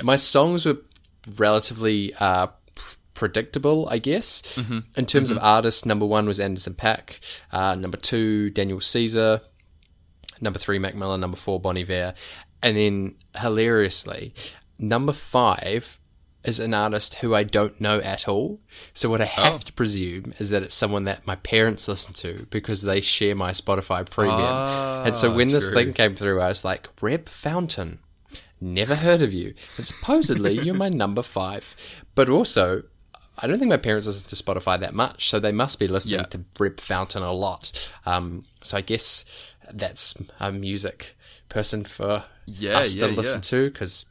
my 0.04 0.16
songs 0.16 0.66
were 0.66 0.78
relatively 1.38 2.14
uh, 2.20 2.48
predictable, 3.16 3.88
I 3.90 3.98
guess. 3.98 4.44
In 4.96 5.06
terms 5.06 5.32
of 5.32 5.40
artists, 5.42 5.86
number 5.86 6.06
one 6.06 6.28
was 6.28 6.40
Anderson 6.40 6.74
Paak, 6.76 7.20
uh, 7.52 7.74
number 7.76 7.98
two, 7.98 8.50
Daniel 8.52 8.82
Caesar, 8.82 9.42
number 10.42 10.60
three 10.60 10.78
Mac 10.78 10.96
Miller, 10.96 11.18
number 11.18 11.38
four 11.38 11.60
Bon 11.60 11.78
Iver, 11.78 12.14
and 12.62 12.78
then 12.78 13.16
hilariously, 13.40 14.34
number 14.78 15.14
five 15.14 16.00
is 16.48 16.60
an 16.60 16.74
artist 16.74 17.16
who 17.16 17.34
I 17.36 17.44
don't 17.44 17.80
know 17.80 18.00
at 18.00 18.28
all. 18.28 18.60
So 18.94 19.10
what 19.10 19.22
I 19.22 19.26
have 19.26 19.64
to 19.66 19.74
presume 19.74 20.34
is 20.40 20.50
that 20.50 20.64
it's 20.64 20.76
someone 20.76 21.04
that 21.06 21.26
my 21.28 21.36
parents 21.38 21.88
listen 21.88 22.14
to 22.16 22.46
because 22.50 22.82
they 22.82 23.02
share 23.02 23.36
my 23.36 23.52
Spotify 23.52 24.10
premium. 24.10 24.42
and 25.06 25.16
so 25.18 25.34
when 25.36 25.50
this 25.50 25.70
thing 25.70 25.94
came 25.94 26.16
through, 26.16 26.42
I 26.42 26.48
was 26.50 26.64
like, 26.66 26.90
Reb 27.02 27.28
Fountain. 27.30 28.00
Never 28.62 28.96
heard 28.96 29.22
of 29.22 29.34
you. 29.34 29.54
And 29.78 29.86
supposedly 29.86 30.54
you're 30.64 30.74
my 30.76 30.90
number 30.90 31.22
five. 31.22 31.76
But 32.16 32.30
also, 32.30 32.84
I 33.38 33.48
don't 33.48 33.60
think 33.60 33.70
my 33.70 33.78
parents 33.78 34.08
listen 34.08 34.30
to 34.30 34.36
Spotify 34.36 34.80
that 34.80 34.94
much, 34.94 35.28
so 35.30 35.40
they 35.40 35.52
must 35.52 35.78
be 35.80 35.88
listening 35.88 36.20
Yeah. 36.20 36.24
to 36.26 36.46
Reb 36.58 36.80
Fountain 36.80 37.22
a 37.24 37.34
lot. 37.34 37.92
Um, 38.06 38.44
so 38.62 38.78
I 38.78 38.82
guess 38.82 39.26
that's 39.74 40.16
a 40.40 40.52
music 40.52 41.16
person 41.50 41.84
for 41.84 42.24
Yeah, 42.46 42.80
us 42.80 42.96
to 42.96 43.08
listen 43.08 43.40
yeah. 43.40 43.50
to 43.66 43.70
because 43.72 44.06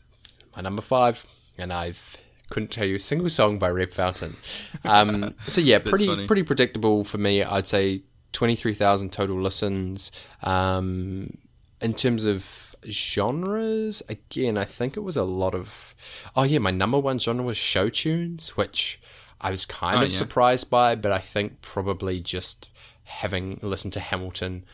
my 0.55 0.63
number 0.63 0.83
five, 0.83 1.25
and 1.57 1.73
I've 1.73 2.17
couldn't 2.55 2.71
tell 2.71 2.87
you 2.87 2.95
a 2.95 2.99
single 3.01 3.29
song 3.29 3.59
by 3.59 3.69
Reb 3.69 3.91
Fountain. 3.93 4.37
Um, 4.85 5.35
so 5.47 5.61
yeah, 5.61 5.81
pretty 5.81 6.07
funny. 6.07 6.27
pretty 6.27 6.45
predictable 6.45 7.03
for 7.05 7.19
me. 7.19 7.43
I'd 7.43 7.67
say 7.67 8.01
twenty 8.33 8.55
three 8.55 8.75
thousand 8.75 9.13
total 9.13 9.41
listens. 9.41 10.13
Um, 10.43 11.37
in 11.81 11.93
terms 11.95 12.25
of 12.25 12.75
genres, 12.89 14.03
again, 14.09 14.57
I 14.57 14.65
think 14.65 14.97
it 14.97 15.01
was 15.01 15.17
a 15.17 15.25
lot 15.25 15.55
of. 15.55 15.95
Oh 16.37 16.45
yeah, 16.45 16.59
my 16.61 16.71
number 16.71 16.99
one 16.99 17.19
genre 17.19 17.45
was 17.45 17.57
show 17.57 17.89
tunes, 17.89 18.57
which 18.57 19.01
I 19.41 19.51
was 19.51 19.67
kind 19.67 19.99
Oh, 19.99 20.03
of 20.03 20.09
yeah. 20.11 20.17
surprised 20.17 20.71
by, 20.71 20.95
but 20.95 21.13
I 21.13 21.19
think 21.19 21.61
probably 21.61 22.21
just 22.21 22.69
having 23.05 23.59
listened 23.63 23.93
to 23.95 24.01
Hamilton 24.01 24.65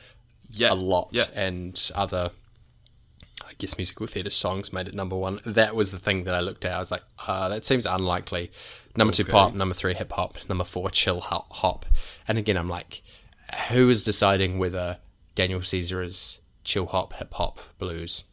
Yeah. 0.52 0.72
a 0.72 0.74
lot 0.74 1.08
Yeah. 1.12 1.24
and 1.34 1.90
other 1.94 2.30
I 3.50 3.54
guess 3.58 3.76
musical 3.76 4.06
theatre 4.06 4.30
songs 4.30 4.72
made 4.72 4.86
it 4.86 4.94
number 4.94 5.16
one. 5.16 5.40
That 5.44 5.74
was 5.74 5.90
the 5.90 5.98
thing 5.98 6.24
that 6.24 6.34
I 6.34 6.40
looked 6.40 6.64
at. 6.64 6.72
I 6.72 6.78
was 6.78 6.90
like, 6.90 7.02
uh, 7.26 7.48
that 7.48 7.64
seems 7.64 7.84
unlikely. 7.84 8.52
Number 8.96 9.12
two, 9.12 9.24
pop. 9.24 9.54
Number 9.54 9.74
three, 9.74 9.94
hip 9.94 10.12
hop. 10.12 10.36
Number 10.48 10.64
four, 10.64 10.90
chill 10.90 11.20
hop. 11.20 11.52
hop. 11.52 11.86
And 12.28 12.38
again, 12.38 12.56
I'm 12.56 12.68
like, 12.68 13.02
who 13.68 13.88
is 13.90 14.04
deciding 14.04 14.58
whether 14.58 14.98
Daniel 15.34 15.62
Caesar 15.62 16.02
is 16.02 16.38
chill 16.64 16.86
hop, 16.86 17.14
hip 17.14 17.34
hop, 17.34 17.58
blues? 17.78 18.24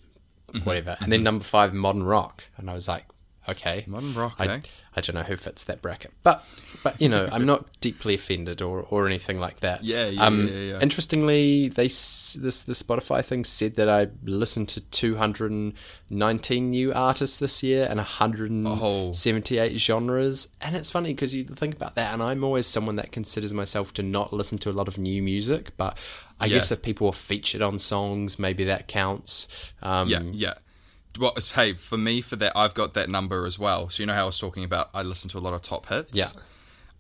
whatever. 0.64 0.98
And 1.02 1.12
then 1.12 1.24
number 1.24 1.44
five, 1.44 1.74
modern 1.74 2.04
rock, 2.04 2.46
and 2.58 2.70
I 2.70 2.74
was 2.74 2.88
like, 2.88 3.06
okay, 3.50 3.84
Modern 3.88 4.14
rock, 4.14 4.36
I, 4.40 4.48
eh? 4.48 4.60
I 4.96 5.02
don't 5.02 5.16
know 5.16 5.24
who 5.24 5.36
fits 5.36 5.64
that 5.66 5.82
bracket, 5.82 6.12
but 6.24 6.44
but 6.84 7.00
you 7.02 7.08
know, 7.10 7.28
I'm 7.32 7.46
not 7.46 7.66
deeply 7.82 8.16
offended 8.16 8.62
or, 8.62 8.82
or 8.90 9.06
anything 9.06 9.40
like 9.40 9.60
that. 9.62 9.84
Yeah, 9.84 10.08
yeah, 10.08 10.26
um, 10.26 10.48
yeah, 10.48 10.54
yeah. 10.74 10.80
Interestingly, 10.82 11.70
they 11.70 11.88
this 11.88 12.34
the 12.66 12.74
Spotify 12.74 13.24
thing 13.24 13.44
said 13.46 13.76
that 13.76 13.88
I 13.90 14.08
listened 14.24 14.70
to 14.70 14.82
219 14.82 16.70
new 16.70 16.94
artists 16.94 17.38
this 17.38 17.62
year 17.64 17.86
and 17.90 17.98
178 18.00 19.78
genres, 19.78 20.48
and 20.62 20.76
it's 20.76 20.90
funny 20.90 21.14
because 21.14 21.36
you 21.36 21.44
think 21.44 21.76
about 21.76 21.96
that, 21.96 22.14
and 22.14 22.22
I'm 22.24 22.44
always 22.44 22.66
someone 22.68 22.96
that 22.96 23.12
considers 23.12 23.54
myself 23.54 23.94
to 23.96 24.04
not 24.04 24.34
listen 24.34 24.58
to 24.60 24.70
a 24.70 24.74
lot 24.74 24.88
of 24.88 24.98
new 24.98 25.22
music, 25.22 25.72
but 25.78 25.98
I 26.40 26.46
Yeah. 26.46 26.56
guess 26.56 26.72
if 26.72 26.82
people 26.82 27.08
are 27.08 27.14
featured 27.14 27.62
on 27.62 27.80
songs, 27.80 28.38
maybe 28.40 28.64
that 28.66 28.88
counts. 28.88 29.48
Um, 29.82 30.10
Yeah, 30.10 30.22
yeah. 30.32 30.54
Well, 31.18 31.34
hey, 31.56 31.74
for 31.74 31.98
me, 31.98 32.22
for 32.22 32.36
that, 32.38 32.54
I've 32.56 32.74
got 32.74 32.94
that 32.94 33.10
number 33.10 33.46
as 33.46 33.58
well. 33.58 33.90
So 33.90 34.04
you 34.04 34.08
know 34.08 34.14
how 34.14 34.24
I 34.24 34.26
was 34.26 34.40
talking 34.40 34.64
about 34.64 34.90
I 34.94 35.04
listen 35.04 35.30
to 35.32 35.38
a 35.38 35.40
lot 35.40 35.54
of 35.54 35.62
top 35.62 35.88
hits. 35.88 36.18
Yeah. 36.18 36.28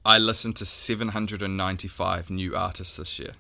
I 0.06 0.18
listened 0.18 0.56
to 0.58 0.66
795 0.66 2.30
new 2.30 2.56
artists 2.56 2.98
this 2.98 3.20
year. 3.20 3.32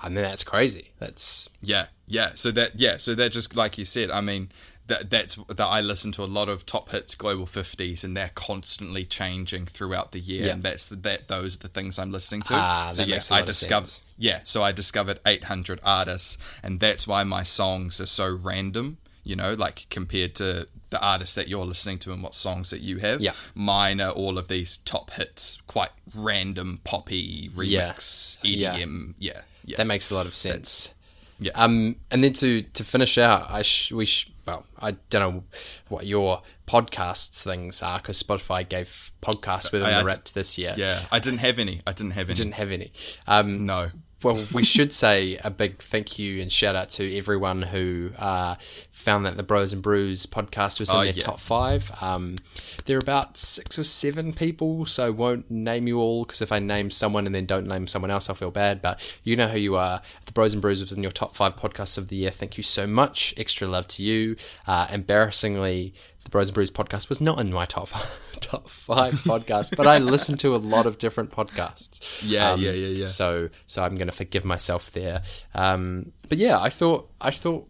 I 0.00 0.08
mean 0.08 0.22
that's 0.22 0.44
crazy. 0.44 0.92
That's 0.98 1.48
Yeah, 1.60 1.86
yeah. 2.06 2.32
So 2.34 2.50
that, 2.52 2.78
yeah. 2.78 2.98
So 2.98 3.14
that 3.14 3.32
just 3.32 3.56
like 3.56 3.78
you 3.78 3.84
said. 3.84 4.10
I 4.10 4.20
mean, 4.20 4.50
that 4.88 5.10
that's 5.10 5.36
that. 5.36 5.60
I 5.60 5.80
listen 5.80 6.12
to 6.12 6.24
a 6.24 6.26
lot 6.26 6.48
of 6.48 6.66
top 6.66 6.90
hits, 6.90 7.14
global 7.14 7.46
fifties, 7.46 8.04
and 8.04 8.16
they're 8.16 8.32
constantly 8.34 9.04
changing 9.04 9.66
throughout 9.66 10.12
the 10.12 10.20
year. 10.20 10.46
Yeah. 10.46 10.52
And 10.52 10.62
that's 10.62 10.88
the, 10.88 10.96
that. 10.96 11.28
Those 11.28 11.56
are 11.56 11.60
the 11.60 11.68
things 11.68 11.98
I'm 11.98 12.10
listening 12.12 12.42
to. 12.42 12.54
Ah, 12.54 12.90
so 12.92 13.02
that 13.02 13.08
yeah, 13.08 13.14
makes 13.16 13.30
a 13.30 13.32
lot 13.34 13.42
I 13.42 13.44
discovered. 13.46 13.90
Yeah, 14.18 14.40
so 14.44 14.62
I 14.62 14.72
discovered 14.72 15.20
800 15.26 15.80
artists, 15.84 16.38
and 16.62 16.80
that's 16.80 17.06
why 17.06 17.24
my 17.24 17.42
songs 17.42 18.00
are 18.00 18.06
so 18.06 18.28
random. 18.32 18.98
You 19.24 19.36
know, 19.36 19.54
like 19.54 19.86
compared 19.88 20.34
to 20.36 20.66
the 20.90 21.00
artists 21.00 21.36
that 21.36 21.46
you're 21.48 21.64
listening 21.64 21.98
to 22.00 22.12
and 22.12 22.22
what 22.22 22.34
songs 22.34 22.70
that 22.70 22.80
you 22.80 22.98
have. 22.98 23.20
Yeah. 23.20 23.32
mine 23.54 24.00
are 24.00 24.10
all 24.10 24.36
of 24.36 24.48
these 24.48 24.78
top 24.78 25.12
hits, 25.12 25.62
quite 25.68 25.90
random 26.14 26.80
poppy 26.84 27.48
remix 27.54 28.36
Yeah. 28.42 28.74
EDM. 28.76 29.14
Yeah, 29.18 29.40
yeah. 29.64 29.76
That 29.76 29.86
makes 29.86 30.10
a 30.10 30.14
lot 30.14 30.26
of 30.26 30.34
sense. 30.34 30.92
Yeah. 31.38 31.52
Um, 31.54 31.96
and 32.10 32.22
then 32.22 32.32
to 32.34 32.62
to 32.62 32.84
finish 32.84 33.16
out, 33.16 33.48
I 33.50 33.62
sh- 33.62 33.92
we 33.92 34.04
sh- 34.06 34.30
well, 34.46 34.66
I 34.78 34.92
don't 35.10 35.20
know 35.36 35.44
what 35.88 36.06
your 36.06 36.42
podcasts 36.66 37.42
things 37.42 37.82
are 37.82 37.98
because 37.98 38.22
Spotify 38.22 38.68
gave 38.68 39.12
podcasts 39.22 39.72
within 39.72 39.88
I- 39.88 39.90
the 39.92 39.96
I- 39.98 40.02
Wrapped 40.02 40.34
this 40.34 40.58
year. 40.58 40.74
Yeah, 40.76 41.00
I 41.10 41.18
didn't 41.18 41.38
have 41.40 41.58
any. 41.58 41.80
I 41.86 41.92
didn't 41.92 42.12
have 42.12 42.28
any. 42.28 42.34
Didn't 42.34 42.54
have 42.54 42.70
any. 42.70 42.92
Um, 43.26 43.66
no. 43.66 43.90
Well, 44.22 44.44
we 44.52 44.64
should 44.64 44.92
say 44.92 45.36
a 45.42 45.50
big 45.50 45.78
thank 45.78 46.18
you 46.18 46.40
and 46.42 46.50
shout 46.52 46.76
out 46.76 46.90
to 46.90 47.16
everyone 47.16 47.62
who 47.62 48.10
uh, 48.18 48.56
found 48.90 49.26
that 49.26 49.36
the 49.36 49.42
Bros 49.42 49.72
and 49.72 49.82
Brews 49.82 50.26
podcast 50.26 50.80
was 50.80 50.90
in 50.90 50.96
Oh, 50.96 51.04
their 51.04 51.12
yeah. 51.12 51.22
top 51.22 51.40
five. 51.40 51.90
Um, 52.00 52.36
there 52.84 52.96
are 52.96 53.00
about 53.00 53.36
six 53.36 53.78
or 53.78 53.84
seven 53.84 54.32
people, 54.32 54.86
so 54.86 55.04
I 55.06 55.10
won't 55.10 55.50
name 55.50 55.86
you 55.88 55.98
all 55.98 56.24
because 56.24 56.40
if 56.42 56.52
I 56.52 56.58
name 56.58 56.90
someone 56.90 57.26
and 57.26 57.34
then 57.34 57.46
don't 57.46 57.66
name 57.66 57.86
someone 57.86 58.10
else, 58.10 58.28
I'll 58.28 58.36
feel 58.36 58.50
bad. 58.50 58.80
But 58.82 59.00
you 59.24 59.36
know 59.36 59.48
who 59.48 59.58
you 59.58 59.76
are. 59.76 60.00
If 60.20 60.26
the 60.26 60.32
Bros 60.32 60.52
and 60.52 60.62
Brews 60.62 60.80
was 60.80 60.92
in 60.92 61.02
your 61.02 61.12
top 61.12 61.34
five 61.34 61.56
podcasts 61.56 61.98
of 61.98 62.08
the 62.08 62.16
year, 62.16 62.30
thank 62.30 62.56
you 62.56 62.62
so 62.62 62.86
much. 62.86 63.34
Extra 63.36 63.66
love 63.68 63.86
to 63.88 64.02
you. 64.02 64.36
Uh, 64.66 64.86
embarrassingly, 64.92 65.94
the 66.24 66.30
Bros 66.30 66.48
and 66.48 66.54
Brews 66.54 66.70
podcast 66.70 67.08
was 67.08 67.20
not 67.20 67.38
in 67.40 67.52
my 67.52 67.64
top 67.66 67.88
top 68.40 68.68
five 68.68 69.14
podcasts, 69.14 69.76
but 69.76 69.86
I 69.86 69.98
listen 69.98 70.36
to 70.38 70.54
a 70.54 70.58
lot 70.58 70.86
of 70.86 70.98
different 70.98 71.30
podcasts. 71.30 72.22
Yeah, 72.24 72.54
yeah, 72.56 72.70
yeah, 72.72 72.88
yeah. 72.88 73.06
So 73.06 73.48
so 73.66 73.82
I'm 73.82 73.96
going 73.96 74.08
to 74.08 74.12
forgive 74.12 74.44
myself 74.44 74.90
there. 74.92 75.22
Um, 75.54 76.12
but 76.28 76.38
yeah, 76.38 76.58
I 76.60 76.68
thought 76.68 77.10
I 77.20 77.30
thought 77.30 77.68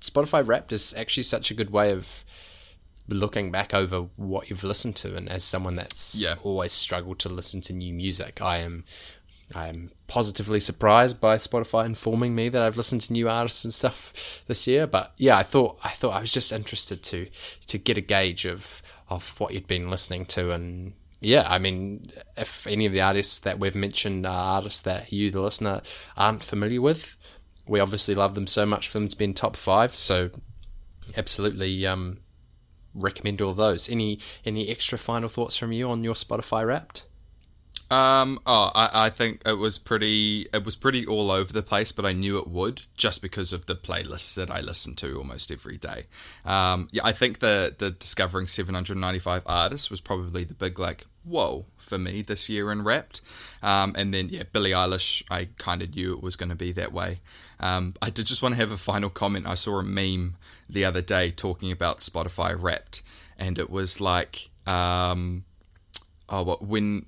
Spotify 0.00 0.46
Wrapped 0.46 0.72
is 0.72 0.94
actually 0.96 1.22
such 1.24 1.50
a 1.50 1.54
good 1.54 1.70
way 1.70 1.92
of 1.92 2.24
looking 3.08 3.50
back 3.50 3.74
over 3.74 4.06
what 4.16 4.48
you've 4.48 4.64
listened 4.64 4.96
to, 4.96 5.14
and 5.14 5.28
as 5.28 5.44
someone 5.44 5.76
that's 5.76 6.14
Yeah. 6.22 6.36
always 6.42 6.72
struggled 6.72 7.18
to 7.20 7.28
listen 7.28 7.60
to 7.62 7.72
new 7.72 7.92
music, 7.92 8.40
I 8.40 8.58
am. 8.58 8.84
I 9.54 9.68
am 9.68 9.90
positively 10.06 10.60
surprised 10.60 11.20
by 11.20 11.36
Spotify 11.36 11.86
informing 11.86 12.34
me 12.34 12.48
that 12.48 12.62
I've 12.62 12.76
listened 12.76 13.02
to 13.02 13.12
new 13.12 13.28
artists 13.28 13.64
and 13.64 13.72
stuff 13.72 14.42
this 14.46 14.66
year. 14.66 14.86
But 14.86 15.12
yeah, 15.16 15.36
I 15.36 15.42
thought 15.42 15.78
I 15.84 15.90
thought 15.90 16.14
I 16.14 16.20
was 16.20 16.32
just 16.32 16.52
interested 16.52 17.02
to 17.04 17.28
to 17.68 17.78
get 17.78 17.98
a 17.98 18.02
gauge 18.02 18.44
of 18.44 18.82
of 19.08 19.38
what 19.38 19.54
you'd 19.54 19.66
been 19.66 19.90
listening 19.90 20.26
to, 20.26 20.50
and 20.50 20.94
yeah, 21.20 21.46
I 21.48 21.58
mean, 21.58 22.04
if 22.36 22.66
any 22.66 22.86
of 22.86 22.92
the 22.92 23.00
artists 23.00 23.38
that 23.40 23.58
we've 23.58 23.74
mentioned 23.74 24.26
are 24.26 24.56
artists 24.56 24.82
that 24.82 25.12
you, 25.12 25.30
the 25.30 25.40
listener, 25.40 25.80
aren't 26.16 26.42
familiar 26.42 26.80
with, 26.80 27.16
we 27.66 27.80
obviously 27.80 28.14
love 28.14 28.34
them 28.34 28.46
so 28.46 28.66
much 28.66 28.88
for 28.88 28.98
them 28.98 29.08
to 29.08 29.16
be 29.16 29.24
in 29.24 29.34
top 29.34 29.56
five. 29.56 29.94
So 29.94 30.30
absolutely 31.16 31.86
um, 31.86 32.18
recommend 32.94 33.40
all 33.40 33.54
those. 33.54 33.88
Any 33.88 34.20
any 34.44 34.68
extra 34.68 34.98
final 34.98 35.28
thoughts 35.28 35.56
from 35.56 35.72
you 35.72 35.88
on 35.88 36.04
your 36.04 36.14
Spotify 36.14 36.66
Wrapped? 36.66 37.04
Um. 37.90 38.40
Oh, 38.46 38.70
I, 38.74 39.06
I 39.06 39.10
think 39.10 39.42
it 39.44 39.58
was 39.58 39.78
pretty. 39.78 40.48
It 40.52 40.64
was 40.64 40.74
pretty 40.74 41.06
all 41.06 41.30
over 41.30 41.52
the 41.52 41.62
place, 41.62 41.92
but 41.92 42.06
I 42.06 42.12
knew 42.12 42.38
it 42.38 42.48
would 42.48 42.82
just 42.96 43.20
because 43.20 43.52
of 43.52 43.66
the 43.66 43.74
playlists 43.74 44.34
that 44.36 44.50
I 44.50 44.60
listen 44.60 44.94
to 44.96 45.18
almost 45.18 45.52
every 45.52 45.76
day. 45.76 46.06
Um. 46.44 46.88
Yeah, 46.92 47.02
I 47.04 47.12
think 47.12 47.40
the 47.40 47.74
the 47.76 47.90
discovering 47.90 48.46
795 48.46 49.42
artists 49.46 49.90
was 49.90 50.00
probably 50.00 50.44
the 50.44 50.54
big 50.54 50.78
like 50.78 51.06
whoa 51.24 51.66
for 51.78 51.98
me 51.98 52.22
this 52.22 52.48
year 52.48 52.72
in 52.72 52.82
Wrapped. 52.84 53.20
Um. 53.62 53.94
And 53.96 54.14
then 54.14 54.28
yeah, 54.30 54.44
Billie 54.50 54.70
Eilish. 54.70 55.22
I 55.30 55.48
kind 55.58 55.82
of 55.82 55.94
knew 55.94 56.14
it 56.14 56.22
was 56.22 56.36
going 56.36 56.50
to 56.50 56.54
be 56.54 56.72
that 56.72 56.92
way. 56.92 57.20
Um. 57.60 57.94
I 58.00 58.08
did 58.08 58.26
just 58.26 58.42
want 58.42 58.54
to 58.54 58.60
have 58.60 58.72
a 58.72 58.78
final 58.78 59.10
comment. 59.10 59.46
I 59.46 59.54
saw 59.54 59.78
a 59.78 59.82
meme 59.84 60.36
the 60.70 60.86
other 60.86 61.02
day 61.02 61.30
talking 61.30 61.70
about 61.70 61.98
Spotify 61.98 62.56
Wrapped, 62.58 63.02
and 63.38 63.58
it 63.58 63.68
was 63.68 64.00
like 64.00 64.48
um. 64.66 65.44
Oh, 66.26 66.42
what 66.42 66.64
when 66.64 67.04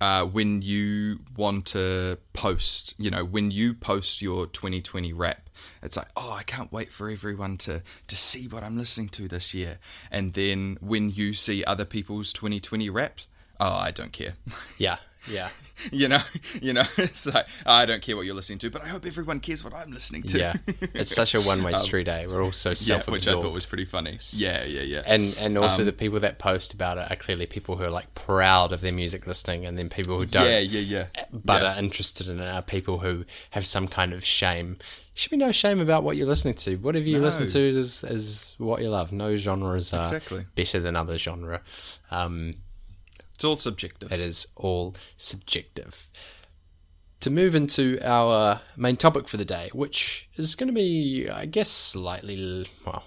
uh, 0.00 0.24
when 0.24 0.62
you 0.62 1.20
want 1.36 1.66
to 1.66 2.18
post, 2.32 2.94
you 2.98 3.10
know, 3.10 3.24
when 3.24 3.50
you 3.50 3.74
post 3.74 4.22
your 4.22 4.46
2020 4.46 5.12
rap, 5.12 5.48
it's 5.82 5.96
like, 5.96 6.08
oh, 6.16 6.32
I 6.32 6.42
can't 6.44 6.72
wait 6.72 6.92
for 6.92 7.08
everyone 7.08 7.56
to 7.58 7.82
to 8.06 8.16
see 8.16 8.46
what 8.46 8.62
I'm 8.62 8.76
listening 8.76 9.08
to 9.10 9.28
this 9.28 9.54
year. 9.54 9.78
And 10.10 10.34
then 10.34 10.78
when 10.80 11.10
you 11.10 11.34
see 11.34 11.64
other 11.64 11.84
people's 11.84 12.32
2020 12.32 12.88
raps, 12.90 13.26
oh, 13.58 13.72
I 13.72 13.90
don't 13.90 14.12
care. 14.12 14.34
Yeah, 14.78 14.98
yeah, 15.30 15.48
you 15.92 16.08
know, 16.08 16.20
you 16.60 16.72
know, 16.72 16.84
it's 16.98 17.26
like 17.26 17.46
I 17.66 17.86
don't 17.86 18.02
care 18.02 18.16
what 18.16 18.26
you're 18.26 18.34
listening 18.34 18.58
to, 18.60 18.70
but 18.70 18.82
I 18.82 18.88
hope 18.88 19.06
everyone 19.06 19.40
cares 19.40 19.62
what 19.64 19.74
I'm 19.74 19.90
listening 19.90 20.22
to. 20.24 20.38
yeah. 20.38 20.54
It's 20.94 21.14
such 21.14 21.34
a 21.34 21.40
one 21.40 21.62
way 21.62 21.72
street. 21.86 22.08
Eh? 22.08 22.26
We're 22.26 22.42
all 22.42 22.52
so 22.52 22.70
yeah, 22.70 22.74
self 22.74 23.08
which 23.08 23.28
I 23.28 23.32
thought 23.32 23.52
was 23.52 23.66
pretty 23.66 23.84
funny. 23.84 24.18
Yeah, 24.32 24.64
yeah, 24.64 24.82
yeah. 24.82 25.02
and 25.06 25.36
and 25.40 25.56
also 25.58 25.82
Um, 25.82 25.86
the 25.86 25.92
people 25.92 26.20
that 26.20 26.38
post 26.38 26.74
about 26.74 26.98
it 26.98 27.10
are 27.10 27.16
clearly 27.16 27.46
people 27.46 27.76
who 27.76 27.84
are 27.84 27.90
like 27.90 28.14
proud 28.14 28.72
of 28.72 28.80
their 28.80 28.92
music 28.92 29.26
listening, 29.26 29.66
and 29.66 29.78
then 29.78 29.88
people 29.88 30.16
who 30.18 30.26
don't. 30.26 30.46
yeah, 30.46 30.58
yeah, 30.58 30.80
yeah. 30.80 31.24
but 31.32 31.62
yeah. 31.62 31.74
are 31.74 31.78
interested 31.78 32.28
in 32.28 32.40
it 32.40 32.48
are 32.48 32.62
people 32.62 32.98
who 32.98 33.24
have 33.50 33.66
some 33.66 33.88
kind 33.88 34.12
of 34.12 34.24
shame. 34.24 34.78
Should 35.14 35.30
be 35.32 35.36
no 35.36 35.50
shame 35.50 35.80
about 35.80 36.04
what 36.04 36.16
you're 36.16 36.28
listening 36.28 36.54
to. 36.56 36.76
Whatever 36.76 37.06
you 37.06 37.18
No. 37.18 37.24
listen 37.24 37.48
to 37.48 37.58
is 37.58 38.04
is 38.04 38.54
what 38.58 38.80
you 38.82 38.88
love. 38.88 39.10
No 39.12 39.34
genres 39.36 39.92
are 39.92 40.02
Exactly. 40.02 40.44
better 40.54 40.78
than 40.78 40.94
other 40.94 41.18
genre. 41.18 41.60
Um, 42.12 42.54
it's 43.38 43.44
all 43.44 43.56
subjective. 43.56 44.10
it 44.12 44.18
is 44.18 44.48
all 44.56 44.96
subjective. 45.16 46.08
To 47.20 47.30
move 47.30 47.54
into 47.54 48.00
our 48.02 48.62
main 48.76 48.96
topic 48.96 49.28
for 49.28 49.36
the 49.36 49.44
day, 49.44 49.70
which 49.72 50.28
is 50.34 50.56
going 50.56 50.66
to 50.66 50.72
be, 50.72 51.28
I 51.30 51.46
guess, 51.46 51.68
slightly 51.70 52.66
well, 52.84 53.04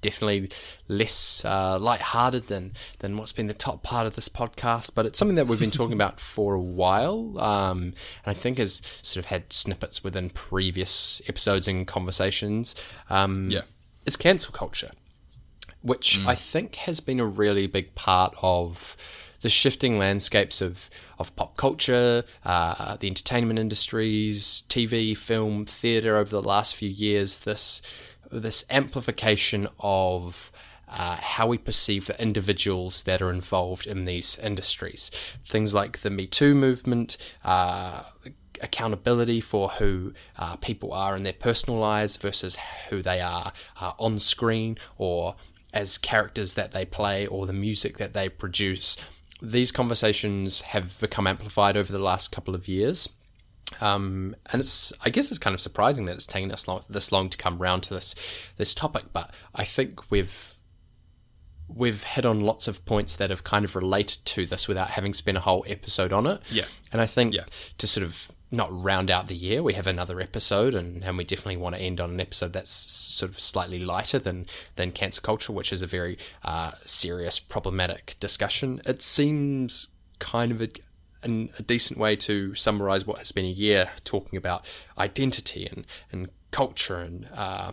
definitely 0.00 0.48
less 0.86 1.44
uh, 1.44 1.78
light-hearted 1.78 2.46
than 2.46 2.72
than 3.00 3.18
what's 3.18 3.32
been 3.32 3.46
the 3.46 3.52
top 3.52 3.82
part 3.82 4.06
of 4.06 4.14
this 4.14 4.30
podcast, 4.30 4.94
but 4.94 5.04
it's 5.04 5.18
something 5.18 5.34
that 5.36 5.46
we've 5.46 5.60
been 5.60 5.70
talking 5.70 5.92
about 5.92 6.18
for 6.34 6.54
a 6.54 6.60
while, 6.60 7.38
um, 7.38 7.78
and 7.82 7.94
I 8.24 8.32
think 8.32 8.56
has 8.56 8.80
sort 9.02 9.22
of 9.22 9.28
had 9.30 9.52
snippets 9.52 10.02
within 10.02 10.30
previous 10.30 11.20
episodes 11.28 11.68
and 11.68 11.86
conversations. 11.86 12.74
Um, 13.10 13.50
Yeah. 13.50 13.62
it's 14.06 14.16
cancel 14.16 14.52
culture 14.54 14.92
which 15.80 16.18
I 16.26 16.34
think 16.34 16.74
has 16.74 16.98
been 16.98 17.20
a 17.20 17.24
really 17.24 17.68
big 17.68 17.94
part 17.94 18.34
of 18.42 18.96
the 19.40 19.48
shifting 19.48 19.98
landscapes 19.98 20.60
of, 20.60 20.90
of 21.18 21.34
pop 21.36 21.56
culture, 21.56 22.24
uh, 22.44 22.96
the 22.96 23.08
entertainment 23.08 23.58
industries, 23.58 24.64
TV, 24.68 25.16
film, 25.16 25.64
theatre 25.64 26.16
over 26.16 26.30
the 26.30 26.42
last 26.42 26.74
few 26.74 26.88
years. 26.88 27.40
This 27.40 27.82
this 28.30 28.64
amplification 28.70 29.68
of 29.80 30.52
uh, 30.86 31.16
how 31.16 31.46
we 31.46 31.58
perceive 31.58 32.06
the 32.06 32.20
individuals 32.20 33.02
that 33.04 33.22
are 33.22 33.30
involved 33.30 33.86
in 33.86 34.04
these 34.04 34.38
industries. 34.38 35.10
Things 35.46 35.74
like 35.74 35.98
the 35.98 36.10
Me 36.10 36.26
Too 36.26 36.54
movement, 36.54 37.16
uh, 37.44 38.02
accountability 38.62 39.40
for 39.40 39.68
who 39.68 40.12
uh, 40.38 40.56
people 40.56 40.92
are 40.92 41.14
in 41.16 41.22
their 41.22 41.32
personal 41.32 41.78
lives 41.78 42.16
versus 42.16 42.56
who 42.90 43.02
they 43.02 43.20
are 43.20 43.52
uh, 43.80 43.92
on 43.98 44.18
screen 44.18 44.76
or 44.96 45.36
as 45.72 45.98
characters 45.98 46.54
that 46.54 46.72
they 46.72 46.84
play 46.84 47.26
or 47.26 47.46
the 47.46 47.52
music 47.52 47.98
that 47.98 48.14
they 48.14 48.28
produce. 48.28 48.96
These 49.40 49.70
conversations 49.72 50.62
have 50.62 50.98
become 51.00 51.26
amplified 51.26 51.76
over 51.76 51.92
the 51.92 51.98
last 51.98 52.32
couple 52.32 52.54
of 52.54 52.66
years. 52.68 53.08
Um, 53.80 54.34
and 54.52 54.60
it's, 54.60 54.92
I 55.04 55.10
guess, 55.10 55.28
it's 55.30 55.38
kind 55.38 55.52
of 55.54 55.60
surprising 55.60 56.06
that 56.06 56.14
it's 56.14 56.26
taken 56.26 56.50
us 56.50 56.66
long, 56.66 56.82
this 56.88 57.12
long 57.12 57.28
to 57.28 57.36
come 57.38 57.58
round 57.58 57.82
to 57.84 57.94
this 57.94 58.14
this 58.56 58.72
topic. 58.74 59.04
But 59.12 59.32
I 59.54 59.64
think 59.64 60.10
we've 60.10 60.54
we've 61.68 62.02
hit 62.02 62.24
on 62.24 62.40
lots 62.40 62.66
of 62.66 62.84
points 62.86 63.14
that 63.16 63.28
have 63.28 63.44
kind 63.44 63.64
of 63.64 63.76
related 63.76 64.24
to 64.24 64.46
this 64.46 64.66
without 64.68 64.90
having 64.90 65.12
spent 65.12 65.36
a 65.36 65.40
whole 65.40 65.64
episode 65.68 66.12
on 66.14 66.26
it. 66.26 66.40
Yeah. 66.50 66.64
And 66.92 67.00
I 67.00 67.06
think 67.06 67.34
Yeah. 67.34 67.44
to 67.76 67.86
sort 67.86 68.04
of 68.04 68.32
not 68.50 68.68
round 68.72 69.10
out 69.10 69.28
the 69.28 69.34
year, 69.34 69.62
we 69.62 69.74
have 69.74 69.86
another 69.86 70.20
episode, 70.20 70.74
and, 70.74 71.04
and 71.04 71.18
we 71.18 71.24
definitely 71.24 71.58
want 71.58 71.76
to 71.76 71.82
end 71.82 72.00
on 72.00 72.10
an 72.10 72.20
episode 72.20 72.52
that's 72.52 72.70
sort 72.70 73.30
of 73.30 73.38
slightly 73.38 73.78
lighter 73.78 74.18
than 74.18 74.46
than 74.76 74.90
cancel 74.90 75.22
culture, 75.22 75.52
which 75.52 75.72
is 75.72 75.82
a 75.82 75.86
very 75.86 76.16
uh, 76.44 76.72
serious, 76.84 77.38
problematic 77.38 78.16
discussion. 78.20 78.80
It 78.86 79.02
seems 79.02 79.88
kind 80.18 80.50
of 80.50 80.62
a, 80.62 80.70
a 81.24 81.62
decent 81.62 81.98
way 81.98 82.16
to 82.16 82.54
summarize 82.54 83.06
what 83.06 83.18
has 83.18 83.32
been 83.32 83.44
a 83.44 83.48
year 83.48 83.90
talking 84.04 84.36
about 84.36 84.64
identity 84.96 85.66
and 85.66 85.86
and 86.10 86.28
culture 86.50 86.98
and. 86.98 87.28
Uh, 87.34 87.72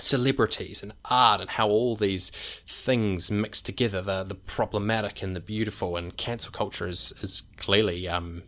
celebrities 0.00 0.80
and 0.80 0.92
art 1.10 1.40
and 1.40 1.50
how 1.50 1.68
all 1.68 1.96
these 1.96 2.30
things 2.68 3.32
mix 3.32 3.60
together 3.60 4.00
the 4.00 4.22
the 4.22 4.34
problematic 4.34 5.22
and 5.22 5.34
the 5.34 5.40
beautiful 5.40 5.96
and 5.96 6.16
cancel 6.16 6.52
culture 6.52 6.86
is 6.86 7.12
is 7.20 7.42
clearly 7.56 8.06
um 8.06 8.44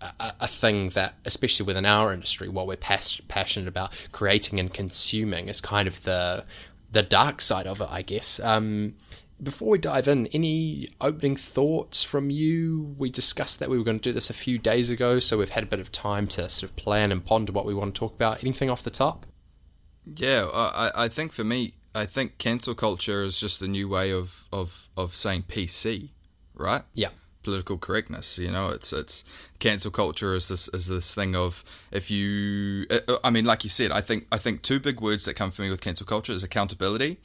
a, 0.00 0.32
a 0.40 0.46
thing 0.46 0.90
that 0.90 1.14
especially 1.24 1.66
within 1.66 1.86
our 1.86 2.12
industry 2.12 2.48
what 2.48 2.66
we're 2.66 2.76
pas- 2.76 3.20
passionate 3.28 3.68
about 3.68 3.92
creating 4.12 4.60
and 4.60 4.72
consuming 4.72 5.48
is 5.48 5.60
kind 5.60 5.88
of 5.88 6.02
the 6.04 6.44
the 6.90 7.02
dark 7.02 7.40
side 7.40 7.66
of 7.66 7.80
it 7.80 7.88
I 7.90 8.02
guess 8.02 8.40
um 8.40 8.94
before 9.42 9.68
we 9.70 9.78
dive 9.78 10.08
in, 10.08 10.26
any 10.28 10.88
opening 11.00 11.36
thoughts 11.36 12.02
from 12.02 12.30
you? 12.30 12.94
We 12.98 13.10
discussed 13.10 13.60
that 13.60 13.70
we 13.70 13.78
were 13.78 13.84
going 13.84 14.00
to 14.00 14.02
do 14.02 14.12
this 14.12 14.30
a 14.30 14.34
few 14.34 14.58
days 14.58 14.90
ago, 14.90 15.20
so 15.20 15.38
we've 15.38 15.50
had 15.50 15.62
a 15.62 15.66
bit 15.66 15.80
of 15.80 15.92
time 15.92 16.26
to 16.28 16.48
sort 16.48 16.70
of 16.70 16.76
plan 16.76 17.12
and 17.12 17.24
ponder 17.24 17.52
what 17.52 17.64
we 17.64 17.74
want 17.74 17.94
to 17.94 17.98
talk 17.98 18.14
about. 18.14 18.42
Anything 18.42 18.68
off 18.68 18.82
the 18.82 18.90
top? 18.90 19.26
Yeah, 20.04 20.46
I, 20.52 21.04
I 21.04 21.08
think 21.08 21.32
for 21.32 21.44
me, 21.44 21.74
I 21.94 22.06
think 22.06 22.38
cancel 22.38 22.74
culture 22.74 23.22
is 23.22 23.38
just 23.38 23.62
a 23.62 23.68
new 23.68 23.88
way 23.88 24.10
of, 24.10 24.46
of, 24.52 24.88
of 24.96 25.14
saying 25.14 25.44
PC, 25.48 26.10
right? 26.54 26.82
Yeah. 26.94 27.10
Political 27.42 27.78
correctness, 27.78 28.38
you 28.38 28.50
know, 28.50 28.68
it's 28.68 28.92
it's 28.92 29.24
cancel 29.58 29.90
culture 29.90 30.34
is 30.34 30.48
this 30.48 30.68
is 30.68 30.86
this 30.88 31.14
thing 31.14 31.34
of 31.34 31.64
if 31.90 32.10
you, 32.10 32.86
I 33.24 33.30
mean, 33.30 33.44
like 33.44 33.64
you 33.64 33.70
said, 33.70 33.90
I 33.90 34.00
think 34.00 34.26
I 34.30 34.38
think 34.38 34.62
two 34.62 34.80
big 34.80 35.00
words 35.00 35.24
that 35.24 35.34
come 35.34 35.50
for 35.50 35.62
me 35.62 35.70
with 35.70 35.80
cancel 35.80 36.04
culture 36.06 36.32
is 36.32 36.42
accountability 36.42 37.18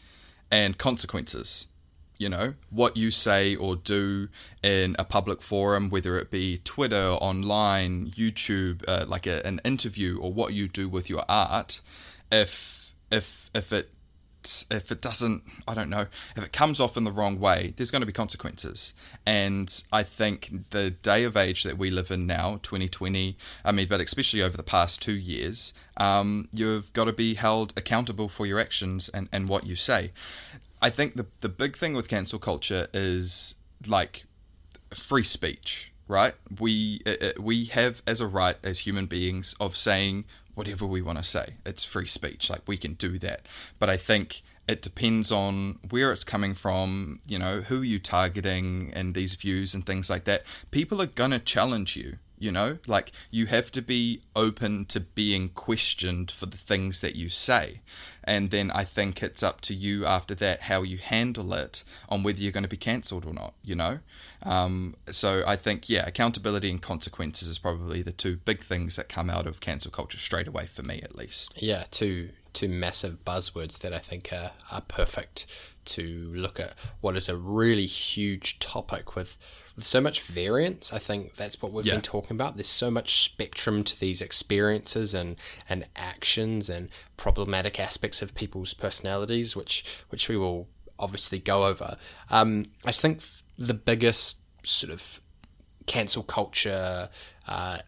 and 0.52 0.78
consequences. 0.78 1.68
You 2.20 2.30
know 2.30 2.54
what 2.70 2.96
you 2.96 3.10
say 3.12 3.56
or 3.56 3.76
do 3.76 4.30
in 4.62 4.96
a 5.00 5.04
public 5.04 5.42
forum, 5.42 5.90
whether 5.90 6.18
it 6.20 6.30
be 6.30 6.60
Twitter, 6.64 7.18
online, 7.20 8.12
YouTube, 8.12 8.84
uh, 8.88 9.06
like 9.08 9.26
a, 9.26 9.46
an 9.46 9.60
interview, 9.66 10.20
or 10.20 10.32
what 10.32 10.54
you 10.54 10.68
do 10.68 10.88
with 10.88 11.10
your 11.10 11.26
art. 11.28 11.82
If 12.32 12.94
if 13.12 13.50
if 13.54 13.74
it 13.74 13.93
if 14.70 14.92
it 14.92 15.02
doesn't, 15.02 15.44
I 15.68 15.74
don't 15.74 15.90
know, 15.90 16.08
if 16.36 16.44
it 16.44 16.54
comes 16.54 16.80
off 16.80 16.98
in 16.98 17.04
the 17.04 17.12
wrong 17.12 17.40
way, 17.40 17.74
there's 17.76 17.92
going 17.92 18.02
to 18.02 18.06
be 18.06 18.14
consequences. 18.14 18.94
And 19.26 19.84
I 19.92 20.04
think 20.04 20.70
the 20.72 20.92
day 20.92 21.24
of 21.24 21.38
age 21.38 21.64
that 21.64 21.78
we 21.78 21.90
live 21.90 22.12
in 22.12 22.28
now, 22.28 22.60
2020, 22.64 23.38
I 23.64 23.72
mean, 23.72 23.88
but 23.88 24.02
especially 24.02 24.42
over 24.42 24.58
the 24.58 24.64
past 24.64 25.02
two 25.02 25.16
years, 25.16 25.74
um, 25.98 26.50
you've 26.52 26.92
got 26.94 27.06
to 27.06 27.14
be 27.14 27.36
held 27.36 27.74
accountable 27.78 28.28
for 28.28 28.46
your 28.46 28.60
actions 28.60 29.10
and, 29.10 29.30
and 29.32 29.48
what 29.48 29.66
you 29.66 29.76
say. 29.76 30.12
I 30.84 30.90
think 30.90 31.16
the 31.16 31.28
the 31.40 31.48
big 31.48 31.78
thing 31.78 31.94
with 31.94 32.10
cancel 32.10 32.40
culture 32.40 32.88
is 32.94 33.56
like 33.88 34.26
free 34.94 35.24
speech, 35.24 35.94
right? 36.10 36.36
We 36.60 37.00
uh, 37.06 37.12
uh, 37.22 37.32
we 37.40 37.66
have 37.66 38.04
as 38.06 38.20
a 38.20 38.28
right 38.28 38.58
as 38.64 38.80
human 38.80 39.06
beings 39.06 39.56
of 39.62 39.78
saying 39.78 40.26
whatever 40.56 40.86
we 40.86 41.02
want 41.02 41.18
to 41.18 41.24
say. 41.24 41.54
It's 41.66 41.84
free 41.84 42.08
speech, 42.08 42.50
like 42.50 42.62
we 42.68 42.78
can 42.78 42.94
do 42.94 43.18
that. 43.20 43.42
But 43.80 43.90
I 43.90 43.98
think 43.98 44.42
it 44.68 44.82
depends 44.82 45.32
on 45.32 45.80
where 45.90 46.12
it's 46.12 46.24
coming 46.24 46.54
from, 46.54 47.20
you 47.28 47.38
know, 47.38 47.62
who 47.62 47.82
you're 47.82 48.00
targeting 48.00 48.92
and 48.94 49.14
these 49.14 49.36
views 49.36 49.74
and 49.74 49.86
things 49.86 50.10
like 50.10 50.24
that. 50.24 50.46
People 50.72 51.02
are 51.02 51.08
gonna 51.08 51.40
challenge 51.40 51.96
you. 51.96 52.18
You 52.38 52.52
know, 52.52 52.78
like 52.88 53.12
you 53.32 53.46
have 53.46 53.72
to 53.72 53.82
be 53.82 54.22
open 54.36 54.86
to 54.86 55.00
being 55.00 55.50
questioned 55.50 56.30
for 56.30 56.46
the 56.46 56.58
things 56.58 57.02
that 57.02 57.16
you 57.16 57.30
say. 57.30 57.82
And 58.24 58.52
then 58.52 58.72
I 58.72 58.84
think 58.84 59.22
it's 59.22 59.44
up 59.44 59.62
to 59.62 59.74
you 59.74 60.06
after 60.06 60.34
that 60.36 60.64
how 60.64 60.82
you 60.82 60.98
handle 60.98 61.54
it 61.54 61.84
on 62.10 62.24
whether 62.24 62.42
you're 62.42 62.52
going 62.52 62.64
to 62.64 62.70
be 62.70 62.78
cancelled 62.78 63.26
or 63.26 63.34
not, 63.34 63.54
you 63.64 63.76
know? 63.76 64.00
Um, 64.44 64.96
so 65.10 65.44
I 65.46 65.56
think, 65.56 65.90
yeah, 65.90 66.06
accountability 66.06 66.70
and 66.70 66.82
consequences 66.82 67.48
is 67.48 67.60
probably 67.60 68.02
the 68.02 68.12
two 68.12 68.38
big 68.38 68.62
things 68.62 68.96
that 68.96 69.10
come 69.10 69.30
out 69.30 69.48
of 69.48 69.60
cancel 69.60 69.92
culture 69.92 70.18
straight 70.18 70.48
away 70.48 70.66
for 70.66 70.84
me, 70.84 71.02
at 71.02 71.16
least. 71.16 71.54
Yeah, 71.62 71.84
two 71.92 72.30
two 72.54 72.70
massive 72.70 73.24
buzzwords 73.26 73.80
that 73.80 73.94
I 73.94 74.00
think 74.00 74.32
are, 74.32 74.52
are 74.72 74.82
perfect 74.82 75.46
to 75.86 76.32
look 76.34 76.60
at 76.60 76.74
what 77.02 77.18
is 77.18 77.28
a 77.28 77.36
really 77.36 77.86
huge 77.86 78.60
topic 78.60 79.16
with 79.16 79.38
with 79.76 79.86
so 79.86 80.00
much 80.00 80.22
variance. 80.22 80.94
I 80.94 81.00
think 81.00 81.34
that's 81.34 81.60
what 81.60 81.72
we've 81.72 81.84
Yeah. 81.84 81.94
been 81.94 82.04
talking 82.04 82.38
about. 82.38 82.58
There's 82.58 82.68
so 82.68 82.92
much 82.92 83.24
spectrum 83.24 83.84
to 83.86 84.00
these 84.00 84.22
experiences 84.22 85.16
and, 85.16 85.36
and 85.68 85.86
actions 85.96 86.70
and 86.70 86.90
problematic 87.18 87.80
aspects 87.80 88.22
of 88.22 88.36
people's 88.36 88.76
personalities, 88.76 89.56
which 89.56 89.84
which 90.10 90.30
we 90.30 90.38
will 90.38 90.68
obviously 91.00 91.40
go 91.40 91.66
over. 91.66 91.98
Um, 92.30 92.68
I 92.86 92.92
think 92.92 93.24
the 93.58 93.74
biggest 93.74 94.42
sort 94.64 94.94
of 94.94 95.20
cancel 95.88 96.22
culture 96.22 97.10
uh, 97.48 97.80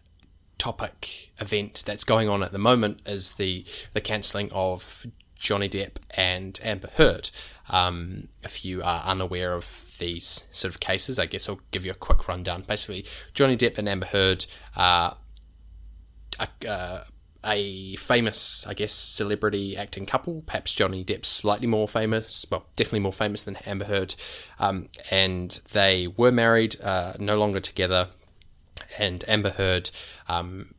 topic 0.58 1.32
event 1.38 1.82
that's 1.86 2.04
going 2.04 2.28
on 2.28 2.42
at 2.42 2.52
the 2.52 2.58
moment 2.58 3.00
is 3.06 3.32
the 3.32 3.64
the 3.92 4.00
cancelling 4.00 4.50
of 4.52 5.06
Johnny 5.38 5.68
Depp 5.68 5.96
and 6.16 6.58
Amber 6.62 6.88
Heard. 6.94 7.30
Um, 7.68 8.28
if 8.42 8.64
you 8.64 8.82
are 8.82 9.02
unaware 9.04 9.52
of 9.52 9.96
these 9.98 10.44
sort 10.50 10.72
of 10.72 10.80
cases, 10.80 11.18
I 11.18 11.26
guess 11.26 11.48
I'll 11.48 11.60
give 11.70 11.84
you 11.84 11.92
a 11.92 11.94
quick 11.94 12.28
rundown. 12.28 12.64
Basically, 12.66 13.04
Johnny 13.34 13.56
Depp 13.56 13.78
and 13.78 13.88
Amber 13.88 14.06
Heard 14.06 14.46
are 14.76 15.16
a, 16.38 16.48
uh, 16.68 17.04
a 17.44 17.96
famous, 17.96 18.66
I 18.66 18.74
guess, 18.74 18.92
celebrity 18.92 19.76
acting 19.76 20.06
couple. 20.06 20.42
Perhaps 20.46 20.74
Johnny 20.74 21.04
Depp's 21.04 21.28
slightly 21.28 21.66
more 21.66 21.88
famous, 21.88 22.46
well, 22.50 22.66
definitely 22.76 23.00
more 23.00 23.12
famous 23.12 23.42
than 23.44 23.56
Amber 23.66 23.84
Heard. 23.84 24.14
Um, 24.58 24.88
and 25.10 25.60
they 25.72 26.08
were 26.08 26.32
married, 26.32 26.80
uh, 26.82 27.14
no 27.18 27.36
longer 27.38 27.60
together. 27.60 28.08
And 28.98 29.24
Amber 29.28 29.50
Heard, 29.50 29.90
um, 30.28 30.74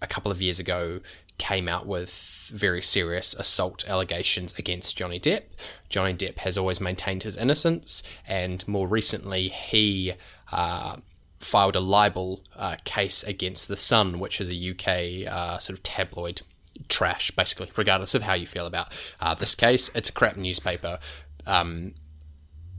a 0.00 0.06
couple 0.06 0.32
of 0.32 0.40
years 0.42 0.58
ago, 0.58 1.00
came 1.38 1.68
out 1.68 1.86
with 1.86 2.48
very 2.52 2.82
serious 2.82 3.34
assault 3.34 3.88
allegations 3.88 4.56
against 4.58 4.96
Johnny 4.96 5.18
Depp. 5.18 5.42
Johnny 5.88 6.14
Depp 6.14 6.38
has 6.38 6.56
always 6.56 6.80
maintained 6.80 7.22
his 7.22 7.36
innocence, 7.36 8.02
and 8.26 8.66
more 8.68 8.86
recently, 8.86 9.48
he 9.48 10.14
uh, 10.52 10.96
filed 11.38 11.76
a 11.76 11.80
libel 11.80 12.42
uh, 12.56 12.76
case 12.84 13.22
against 13.24 13.68
The 13.68 13.76
Sun, 13.76 14.20
which 14.20 14.40
is 14.40 14.48
a 14.48 14.70
UK 14.70 15.32
uh, 15.32 15.58
sort 15.58 15.78
of 15.78 15.82
tabloid 15.82 16.42
trash, 16.88 17.30
basically, 17.32 17.70
regardless 17.76 18.14
of 18.14 18.22
how 18.22 18.34
you 18.34 18.46
feel 18.46 18.66
about 18.66 18.92
uh, 19.20 19.34
this 19.34 19.54
case. 19.54 19.90
It's 19.94 20.08
a 20.08 20.12
crap 20.12 20.36
newspaper. 20.36 20.98
Um, 21.46 21.94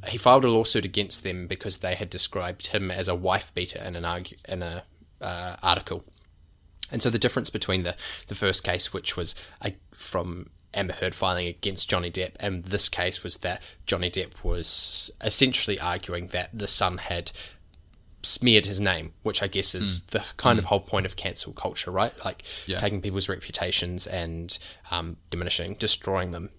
he 0.07 0.17
filed 0.17 0.43
a 0.45 0.49
lawsuit 0.49 0.85
against 0.85 1.23
them 1.23 1.47
because 1.47 1.77
they 1.77 1.95
had 1.95 2.09
described 2.09 2.67
him 2.67 2.91
as 2.91 3.07
a 3.07 3.15
wife 3.15 3.53
beater 3.53 3.81
in 3.83 3.95
an 3.95 4.03
argu- 4.03 4.43
in 4.47 4.61
a 4.61 4.83
uh, 5.21 5.55
article. 5.63 6.03
And 6.91 7.01
so 7.01 7.09
the 7.09 7.19
difference 7.19 7.49
between 7.49 7.83
the, 7.83 7.95
the 8.27 8.35
first 8.35 8.63
case, 8.63 8.93
which 8.93 9.15
was 9.17 9.33
a, 9.63 9.73
from 9.91 10.49
Amber 10.73 10.93
Heard 10.93 11.15
filing 11.15 11.47
against 11.47 11.89
Johnny 11.89 12.11
Depp, 12.11 12.35
and 12.39 12.65
this 12.65 12.89
case 12.89 13.23
was 13.23 13.37
that 13.37 13.63
Johnny 13.85 14.11
Depp 14.11 14.43
was 14.43 15.09
essentially 15.21 15.79
arguing 15.79 16.27
that 16.27 16.49
the 16.53 16.67
Sun 16.67 16.97
had 16.99 17.31
smeared 18.21 18.65
his 18.65 18.79
name, 18.79 19.13
which 19.23 19.43
I 19.43 19.47
guess 19.47 19.75
is 19.75 20.03
the 20.07 20.23
kind 20.37 20.57
of 20.57 20.65
whole 20.65 20.79
point 20.79 21.05
of 21.05 21.15
cancel 21.15 21.51
culture, 21.53 21.91
right? 21.91 22.13
Like 22.23 22.43
Yeah. 22.65 22.79
taking 22.79 23.01
people's 23.01 23.27
reputations 23.27 24.07
and 24.07 24.57
um, 24.91 25.17
diminishing, 25.29 25.75
destroying 25.75 26.31
them. 26.31 26.49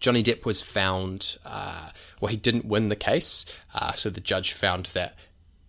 Johnny 0.00 0.22
Depp 0.22 0.46
was 0.46 0.62
found, 0.62 1.36
uh, 1.44 1.90
well, 2.20 2.30
he 2.30 2.36
didn't 2.36 2.64
win 2.64 2.88
the 2.88 2.96
case, 2.96 3.44
uh, 3.74 3.92
so 3.92 4.10
the 4.10 4.20
judge 4.20 4.52
found 4.52 4.86
that 4.86 5.14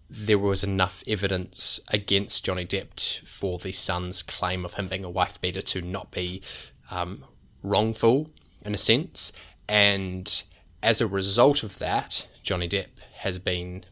there 0.10 0.39
was 0.39 0.63
enough 0.63 1.04
evidence 1.08 1.80
against 1.89 2.46
Johnny 2.46 2.65
Depp 2.65 3.22
for 3.26 3.60
the 3.60 3.72
Sun's 3.72 4.22
claim 4.22 4.65
of 4.65 4.74
him 4.74 4.88
being 4.88 5.06
a 5.06 5.10
wife 5.10 5.39
beater 5.39 5.62
to 5.62 5.82
not 5.82 6.12
be 6.12 6.41
um, 6.89 7.24
wrongful 7.63 8.30
in 8.65 8.74
a 8.74 8.78
sense. 8.78 9.32
And 9.70 10.44
as 10.84 11.00
a 11.00 11.08
result 11.08 11.63
of 11.63 11.80
that, 11.80 12.28
Johnny 12.44 12.67
Depp 12.67 12.88
has 13.15 13.38
been 13.38 13.86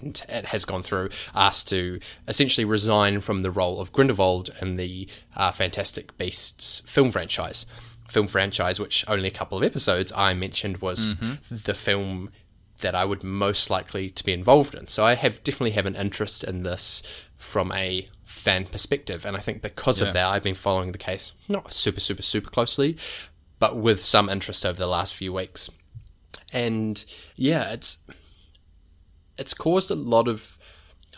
and 0.00 0.24
it 0.28 0.46
has 0.46 0.64
gone 0.64 0.82
through 0.82 1.10
asked 1.34 1.68
to 1.68 2.00
essentially 2.26 2.64
resign 2.64 3.20
from 3.20 3.42
the 3.42 3.50
role 3.50 3.80
of 3.80 3.92
Grindelwald 3.92 4.50
in 4.60 4.76
the 4.76 5.08
uh, 5.36 5.52
Fantastic 5.52 6.16
Beasts 6.18 6.80
film 6.80 7.10
franchise. 7.10 7.66
Film 8.08 8.26
franchise, 8.26 8.78
which 8.78 9.04
only 9.08 9.28
a 9.28 9.32
couple 9.32 9.56
of 9.56 9.64
episodes 9.64 10.12
I 10.14 10.34
mentioned 10.34 10.78
was 10.78 11.06
mm-hmm. 11.06 11.34
the 11.50 11.74
film 11.74 12.30
that 12.80 12.94
I 12.94 13.04
would 13.04 13.24
most 13.24 13.70
likely 13.70 14.10
to 14.10 14.24
be 14.24 14.32
involved 14.32 14.74
in. 14.74 14.88
So 14.88 15.04
I 15.04 15.14
have 15.14 15.42
definitely 15.42 15.70
have 15.72 15.86
an 15.86 15.94
interest 15.94 16.44
in 16.44 16.64
this 16.64 17.02
from 17.36 17.72
a 17.72 18.08
fan 18.24 18.64
perspective. 18.66 19.24
And 19.24 19.36
I 19.36 19.40
think 19.40 19.62
because 19.62 20.00
Yeah. 20.00 20.08
of 20.08 20.14
that, 20.14 20.26
I've 20.26 20.42
been 20.42 20.54
following 20.54 20.92
the 20.92 20.98
case 20.98 21.32
not 21.48 21.72
super, 21.72 22.00
super, 22.00 22.22
super 22.22 22.50
closely, 22.50 22.96
but 23.58 23.76
with 23.76 24.02
some 24.02 24.28
interest 24.28 24.66
over 24.66 24.78
the 24.78 24.86
last 24.86 25.14
few 25.14 25.32
weeks. 25.32 25.70
And 26.52 27.02
yeah, 27.36 27.72
it's 27.72 27.98
it's 29.38 29.54
caused 29.54 29.90
a 29.90 29.94
lot 29.94 30.28
of 30.28 30.58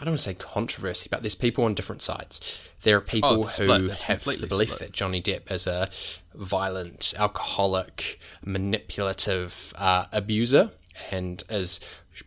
I 0.00 0.04
don't 0.04 0.12
want 0.12 0.18
to 0.20 0.24
say 0.24 0.34
controversy, 0.34 1.08
but 1.10 1.22
there's 1.22 1.34
people 1.34 1.64
on 1.64 1.74
different 1.74 2.02
sides. 2.02 2.65
There 2.82 2.96
are 2.96 3.00
people 3.00 3.30
Oh, 3.30 3.42
who 3.42 3.88
have 3.88 4.24
the 4.24 4.46
belief 4.48 4.68
split. 4.70 4.78
that 4.78 4.92
Johnny 4.92 5.20
Depp 5.22 5.50
is 5.50 5.66
a 5.66 5.88
violent, 6.34 7.14
alcoholic, 7.18 8.20
manipulative 8.44 9.72
uh, 9.76 10.04
abuser 10.12 10.70
and 11.10 11.42
is 11.50 11.80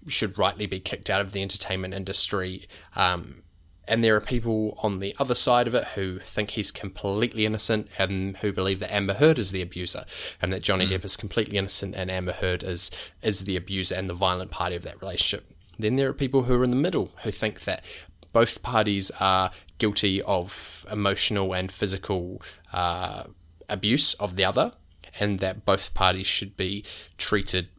should 0.07 0.37
rightly 0.37 0.65
be 0.67 0.79
kicked 0.79 1.09
out 1.09 1.21
of 1.21 1.31
the 1.31 1.41
entertainment 1.41 1.93
industry. 1.93 2.67
Um, 2.95 3.41
and 3.87 4.03
there 4.03 4.15
are 4.15 4.21
people 4.21 4.77
on 4.83 4.99
the 4.99 5.15
other 5.17 5.33
side 5.33 5.65
of 5.65 5.73
it 5.73 5.83
who 5.95 6.19
think 6.19 6.51
he's 6.51 6.71
completely 6.71 7.43
innocent 7.45 7.89
and 7.97 8.37
who 8.37 8.51
believe 8.51 8.79
that 8.81 8.93
Amber 8.93 9.15
Heard 9.15 9.39
is 9.39 9.51
the 9.51 9.63
abuser 9.63 10.05
and 10.39 10.53
that 10.53 10.61
Johnny 10.61 10.85
Depp 10.85 11.03
is 11.03 11.17
completely 11.17 11.57
innocent 11.57 11.95
and 11.95 12.11
Amber 12.11 12.33
Heard 12.33 12.61
is 12.61 12.91
is 13.23 13.45
the 13.45 13.55
abuser 13.55 13.95
and 13.95 14.07
the 14.07 14.13
violent 14.13 14.51
party 14.51 14.75
of 14.75 14.83
that 14.83 15.01
relationship. 15.01 15.49
Then 15.79 15.95
there 15.95 16.07
are 16.09 16.13
people 16.13 16.43
who 16.43 16.53
are 16.59 16.63
in 16.63 16.69
the 16.69 16.75
middle 16.75 17.11
who 17.23 17.31
think 17.31 17.61
that 17.61 17.83
both 18.31 18.61
parties 18.61 19.09
are 19.19 19.49
guilty 19.79 20.21
of 20.21 20.85
emotional 20.91 21.53
and 21.53 21.71
physical 21.71 22.41
uh, 22.71 23.23
abuse 23.67 24.13
of 24.15 24.35
the 24.35 24.45
other, 24.45 24.73
and 25.19 25.39
that 25.39 25.65
both 25.65 25.93
parties 25.93 26.27
should 26.27 26.55
be 26.55 26.85
treated 27.17 27.69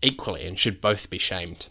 equally 0.00 0.46
and 0.46 0.58
should 0.58 0.80
both 0.80 1.10
be 1.10 1.18
shamed 1.18 1.68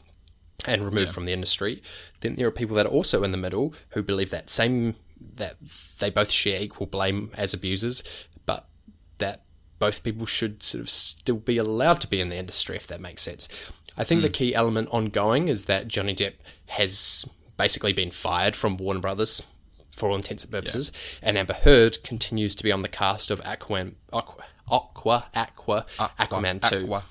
and 0.66 0.84
removed 0.84 1.14
from 1.14 1.26
the 1.26 1.34
industry. 1.34 1.82
Then 2.22 2.36
there 2.36 2.48
are 2.48 2.52
people 2.52 2.76
that 2.76 2.86
are 2.86 2.90
also 2.90 3.24
in 3.24 3.32
the 3.32 3.38
middle 3.38 3.74
who 3.90 4.04
believe 4.04 4.30
that 4.32 4.50
same 4.50 4.96
that 5.36 5.56
they 6.00 6.10
both 6.10 6.30
share 6.30 6.62
equal 6.62 6.88
blame 6.88 7.32
as 7.36 7.54
abusers, 7.54 8.04
but 8.46 8.68
that 9.18 9.44
both 9.80 10.04
people 10.04 10.26
should 10.26 10.62
sort 10.62 10.82
of 10.82 10.90
still 10.90 11.38
be 11.38 11.58
allowed 11.58 12.02
to 12.02 12.08
be 12.08 12.20
in 12.20 12.30
the 12.30 12.36
industry 12.36 12.76
if 12.76 12.88
that 12.88 13.02
makes 13.02 13.24
sense. 13.24 13.48
I 13.98 14.04
think 14.04 14.22
the 14.22 14.30
key 14.30 14.54
element 14.54 14.90
ongoing 14.92 15.48
is 15.48 15.66
that 15.66 15.88
Johnny 15.88 16.14
Depp 16.14 16.34
has 16.68 17.26
basically 17.58 17.94
been 17.94 18.12
fired 18.12 18.56
from 18.56 18.78
Warner 18.78 19.00
Brothers 19.00 19.42
for 19.98 20.10
all 20.10 20.16
intents 20.16 20.44
and 20.44 20.52
purposes, 20.52 20.92
and 21.22 21.38
Amber 21.38 21.54
Heard 21.54 22.02
continues 22.04 22.56
to 22.56 22.64
be 22.64 22.72
on 22.72 22.82
the 22.84 22.88
cast 22.90 23.32
of 23.32 23.42
Aquaman, 23.42 23.96
Aqua, 24.14 24.46
Aqua, 24.70 25.26
Aqua, 25.36 25.86
Aquaman 25.98 26.62
two. 26.70 26.84
Aqua. 26.84 27.04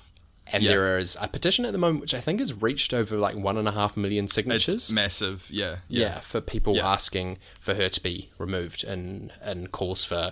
And 0.53 0.63
Yeah. 0.63 0.69
there 0.69 0.97
is 0.97 1.17
a 1.19 1.27
petition 1.27 1.65
at 1.65 1.73
the 1.73 1.77
moment 1.77 1.99
which 1.99 2.13
I 2.13 2.21
think 2.21 2.39
has 2.39 2.53
reached 2.53 2.93
over 2.93 3.17
like 3.17 3.35
one 3.35 3.57
and 3.57 3.67
a 3.67 3.71
half 3.73 3.97
million 3.97 4.27
signatures. 4.29 4.73
It's 4.75 4.91
massive. 4.91 5.49
Yeah. 5.51 5.79
yeah. 5.89 6.21
for 6.21 6.39
people 6.39 6.77
Yeah. 6.77 6.87
asking 6.89 7.37
for 7.59 7.73
her 7.75 7.89
to 7.89 8.01
be 8.01 8.29
removed 8.37 8.85
and 8.85 9.33
and 9.41 9.69
calls 9.73 10.05
for 10.05 10.31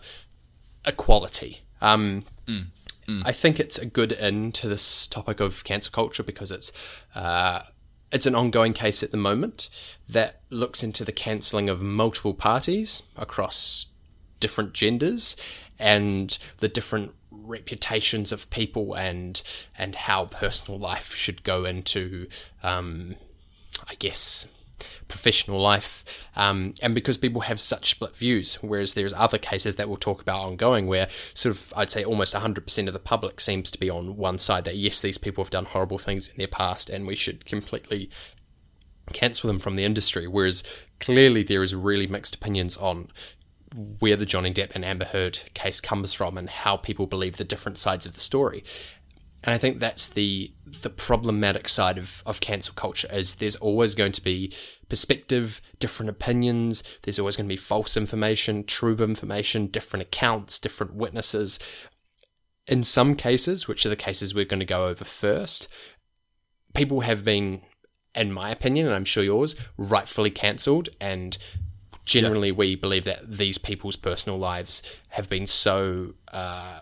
equality. 0.86 1.62
Um, 1.82 2.24
Mm, 3.08 3.22
I 3.24 3.34
think 3.34 3.60
it's 3.60 3.78
a 3.78 3.86
good 3.86 4.14
end 4.14 4.56
to 4.56 4.68
this 4.68 5.06
topic 5.06 5.40
of 5.40 5.64
cancel 5.64 5.92
culture 5.92 6.24
because 6.24 6.50
it's 6.52 6.72
uh, 7.14 7.62
it's 8.12 8.26
an 8.26 8.36
ongoing 8.36 8.74
case 8.74 9.04
at 9.04 9.12
the 9.12 9.18
moment 9.18 9.70
that 10.08 10.42
looks 10.50 10.84
into 10.84 11.04
the 11.04 11.12
cancelling 11.12 11.70
of 11.70 11.82
multiple 11.82 12.34
parties 12.34 13.04
across 13.18 13.88
different 14.40 14.74
genders 14.74 15.36
and 15.80 16.38
the 16.60 16.68
different 16.68 17.14
reputations 17.32 18.32
of 18.32 18.50
people 18.50 18.96
and 18.96 19.42
and 19.78 19.96
how 19.96 20.26
personal 20.26 20.80
life 20.80 21.14
should 21.14 21.44
go 21.44 21.66
into 21.66 22.28
um, 22.64 23.16
I 23.90 23.96
guess 23.96 24.48
professional 25.08 25.60
life 25.60 26.04
um, 26.36 26.74
and 26.82 26.96
because 26.96 27.18
people 27.18 27.42
have 27.42 27.60
such 27.60 27.92
split 27.92 28.16
views 28.16 28.56
whereas 28.62 28.94
there's 28.94 29.14
other 29.14 29.38
cases 29.38 29.76
that 29.76 29.88
we'll 29.88 29.98
talk 29.98 30.22
about 30.22 30.42
ongoing 30.42 30.88
where 30.88 31.08
sort 31.34 31.56
of 31.56 31.74
I'd 31.76 31.90
say 31.90 32.04
almost 32.04 32.34
100% 32.34 32.88
of 32.88 32.94
the 32.94 33.00
public 33.00 33.40
seems 33.40 33.72
to 33.72 33.80
be 33.80 33.90
on 33.90 34.18
one 34.18 34.38
side 34.38 34.66
that 34.66 34.76
yes 34.76 35.02
these 35.02 35.18
people 35.18 35.44
have 35.44 35.52
done 35.52 35.66
horrible 35.66 35.98
things 35.98 36.28
in 36.28 36.38
their 36.38 36.48
past 36.48 36.90
and 36.90 37.08
we 37.08 37.16
should 37.16 37.46
completely 37.46 38.10
cancel 39.14 39.48
them 39.48 39.60
from 39.60 39.76
the 39.76 39.84
industry 39.84 40.28
whereas 40.28 40.64
clearly 41.00 41.44
there 41.44 41.64
is 41.64 41.76
really 41.76 42.08
mixed 42.08 42.36
opinions 42.36 42.76
on 42.78 43.08
where 44.00 44.16
the 44.16 44.26
Johnny 44.26 44.54
Depp 44.54 44.74
and 44.74 44.86
Amber 44.86 45.06
Heard 45.06 45.40
case 45.54 45.82
comes 45.82 46.14
from 46.14 46.38
and 46.38 46.50
how 46.50 46.78
people 46.78 47.08
believe 47.08 47.38
the 47.38 47.44
different 47.44 47.78
sides 47.78 48.06
of 48.06 48.14
the 48.14 48.20
story. 48.22 48.64
And 49.46 49.54
I 49.54 49.58
think 49.58 49.80
that's 49.80 50.08
the 50.08 50.52
the 50.82 50.90
problematic 50.90 51.70
side 51.70 51.98
of, 51.98 52.22
of 52.26 52.42
cancel 52.42 52.74
culture 52.74 53.08
is 53.12 53.36
there's 53.36 53.56
always 53.56 53.96
going 53.96 54.12
to 54.12 54.22
be 54.22 54.52
perspective, 54.90 55.62
different 55.80 56.10
opinions, 56.10 56.84
there's 57.04 57.20
always 57.20 57.38
going 57.38 57.48
to 57.48 57.54
be 57.54 57.58
false 57.58 57.96
information, 57.96 58.64
true 58.64 58.96
information, 58.98 59.68
different 59.68 60.02
accounts, 60.02 60.60
different 60.60 60.94
witnesses. 60.94 61.60
In 62.68 62.84
some 62.84 63.16
cases, 63.16 63.68
which 63.68 63.86
are 63.86 63.90
the 63.90 63.96
cases 63.96 64.34
we're 64.34 64.46
going 64.46 64.60
to 64.60 64.66
go 64.66 64.88
over 64.88 65.06
first, 65.06 65.68
people 66.74 67.02
have 67.02 67.24
been, 67.24 67.62
in 68.16 68.32
my 68.32 68.50
opinion, 68.50 68.88
and 68.88 68.96
I'm 68.96 69.06
sure 69.06 69.24
yours, 69.24 69.56
rightfully 69.78 70.32
cancelled. 70.32 70.90
And 71.00 71.38
generally 72.06 72.52
we 72.52 72.76
believe 72.76 73.04
that 73.06 73.32
these 73.32 73.58
people's 73.58 73.96
personal 73.96 74.38
lives 74.38 74.82
have 75.10 75.30
been 75.30 75.48
so 75.48 76.14
uh, 76.34 76.80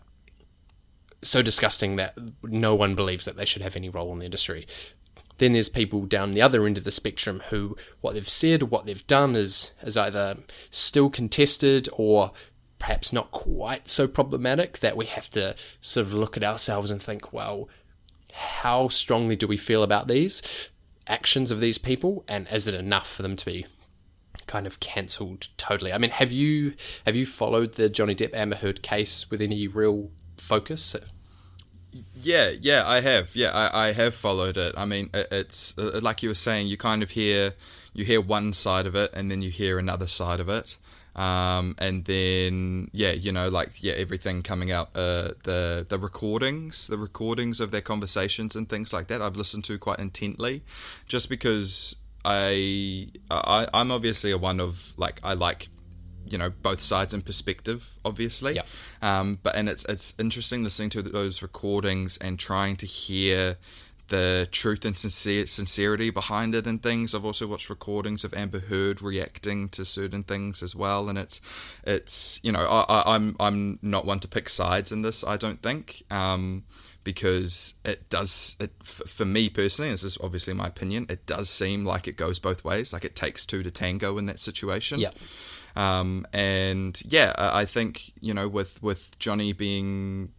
so 1.24 1.42
disgusting 1.42 1.96
that 1.98 2.18
no 2.44 2.76
one 2.76 2.96
believes 2.96 3.26
that 3.26 3.38
they 3.38 3.46
should 3.46 3.62
have 3.62 3.76
any 3.76 3.90
role 3.90 4.12
in 4.12 4.20
the 4.20 4.26
industry. 4.26 4.66
Then 5.40 5.54
there's 5.54 5.70
people 5.70 6.06
down 6.06 6.34
the 6.34 6.42
other 6.42 6.66
end 6.66 6.78
of 6.78 6.84
the 6.84 6.92
spectrum 6.92 7.42
who 7.50 7.76
what 8.02 8.14
they've 8.14 8.30
said 8.30 8.64
what 8.64 8.86
they've 8.86 9.06
done 9.08 9.36
is 9.36 9.72
is 9.82 9.98
either 9.98 10.38
still 10.70 11.10
contested 11.10 11.90
or 11.94 12.32
perhaps 12.78 13.12
not 13.12 13.32
quite 13.32 13.88
so 13.88 14.08
problematic 14.08 14.80
that 14.80 14.98
we 14.98 15.06
have 15.06 15.30
to 15.32 15.56
sort 15.82 16.06
of 16.06 16.14
look 16.14 16.38
at 16.38 16.44
ourselves 16.44 16.92
and 16.92 17.02
think, 17.02 17.32
well, 17.34 17.70
how 18.34 18.88
strongly 18.90 19.36
do 19.36 19.48
we 19.48 19.58
feel 19.58 19.84
about 19.84 20.08
these 20.08 20.42
actions 21.08 21.52
of 21.52 21.60
these 21.60 21.78
people 21.78 22.24
and 22.28 22.48
is 22.52 22.68
it 22.68 22.74
enough 22.74 23.10
for 23.10 23.22
them 23.22 23.36
to 23.36 23.46
be 23.46 23.66
kind 24.48 24.68
of 24.68 24.80
cancelled 24.80 25.48
totally. 25.58 25.94
I 25.94 25.98
mean, 25.98 26.12
have 26.12 26.32
you 26.32 26.74
have 27.06 27.16
you 27.16 27.26
followed 27.26 27.74
the 27.74 27.90
Johnny 27.90 28.16
Depp 28.16 28.34
Amber 28.34 28.56
Heard 28.56 28.82
case 28.82 29.30
with 29.30 29.42
any 29.42 29.68
real 29.68 30.12
focus? 30.38 30.96
Yeah, 32.16 32.52
yeah, 32.62 32.88
I 32.88 33.02
have. 33.02 33.36
Yeah, 33.36 33.50
I, 33.50 33.88
I 33.88 33.92
have 33.94 34.16
followed 34.16 34.58
it. 34.58 34.74
I 34.78 34.86
mean, 34.86 35.10
it, 35.14 35.28
it's 35.32 35.78
uh, 35.78 36.00
like 36.02 36.24
you 36.24 36.30
were 36.30 36.36
saying. 36.36 36.68
You 36.68 36.78
kind 36.78 37.04
of 37.04 37.12
hear 37.12 37.54
you 37.94 38.06
hear 38.06 38.22
one 38.22 38.54
side 38.54 38.86
of 38.86 38.96
it, 38.96 39.12
and 39.14 39.30
then 39.30 39.42
you 39.42 39.50
hear 39.50 39.78
another 39.80 40.08
side 40.08 40.40
of 40.40 40.50
it, 40.50 40.78
um, 41.16 41.76
and 41.78 42.06
then 42.06 42.90
yeah, 42.92 43.12
you 43.12 43.32
know, 43.32 43.50
like 43.50 43.84
yeah, 43.84 43.94
everything 43.94 44.42
coming 44.42 44.72
out, 44.72 44.90
uh, 44.96 45.34
the 45.44 45.86
the 45.88 46.00
recordings, 46.00 46.88
the 46.88 46.98
recordings 46.98 47.60
of 47.60 47.72
their 47.72 47.82
conversations 47.82 48.56
and 48.56 48.68
things 48.68 48.94
like 48.94 49.08
that. 49.08 49.22
I've 49.22 49.38
listened 49.38 49.64
to 49.66 49.78
quite 49.78 50.00
intently, 50.00 50.64
just 51.06 51.30
because 51.30 51.96
I, 52.26 53.10
I 53.30 53.68
I'm 53.74 53.92
obviously 53.92 54.32
a 54.32 54.38
one 54.38 54.60
of 54.60 54.94
like 54.98 55.20
I 55.24 55.34
like 55.34 55.68
you 56.28 56.38
know 56.38 56.50
both 56.50 56.80
sides 56.82 57.14
and 57.14 57.26
perspective 57.26 57.96
obviously 58.06 58.56
Yeah. 58.56 58.64
um, 59.02 59.40
but 59.44 59.56
and 59.56 59.68
it's 59.70 59.86
it's 59.86 60.14
interesting 60.20 60.64
listening 60.64 60.90
to 60.92 61.02
those 61.02 61.42
recordings 61.42 62.18
and 62.18 62.40
trying 62.40 62.76
to 62.78 62.86
hear 62.86 63.58
the 64.10 64.48
truth 64.52 64.84
and 64.84 64.98
sincere, 64.98 65.46
sincerity 65.48 66.10
behind 66.10 66.54
it 66.54 66.68
and 66.68 66.84
things. 66.84 67.16
I've 67.16 67.24
also 67.26 67.48
watched 67.48 67.70
recordings 67.70 68.26
of 68.26 68.34
Amber 68.34 68.60
Heard 68.60 69.02
reacting 69.02 69.70
to 69.70 69.86
certain 69.86 70.24
things 70.24 70.62
as 70.62 70.76
well, 70.76 71.08
and 71.10 71.18
it's 71.18 71.40
it's 71.86 72.40
you 72.44 72.52
know 72.52 72.66
I, 72.68 72.82
I, 72.90 73.16
I'm 73.16 73.36
I'm 73.40 73.80
not 73.82 74.06
one 74.06 74.20
to 74.20 74.28
pick 74.28 74.50
sides 74.50 74.92
in 74.92 75.02
this. 75.04 75.24
I 75.24 75.38
don't 75.38 75.62
think. 75.64 76.04
Um, 76.12 76.66
because 77.06 77.74
it 77.84 78.10
does 78.10 78.56
it 78.62 78.72
for 78.84 79.26
me 79.26 79.50
personally 79.50 79.92
this 79.92 80.04
is 80.06 80.18
obviously 80.24 80.54
my 80.54 80.68
opinion 80.68 81.06
it 81.10 81.26
does 81.26 81.50
seem 81.50 81.84
like 81.84 82.08
it 82.08 82.16
goes 82.16 82.40
both 82.40 82.64
ways 82.64 82.94
like 82.94 83.04
it 83.04 83.14
takes 83.14 83.46
two 83.46 83.62
to 83.62 83.70
tango 83.70 84.18
in 84.18 84.26
that 84.26 84.40
situation 84.40 85.02
Yeah. 85.02 85.10
Um, 85.76 86.26
and 86.34 87.02
yeah, 87.06 87.34
I 87.38 87.66
think 87.66 88.14
you 88.20 88.34
know 88.34 88.48
with 88.48 88.82
with 88.82 89.18
Johnny 89.20 89.54
being 89.54 90.30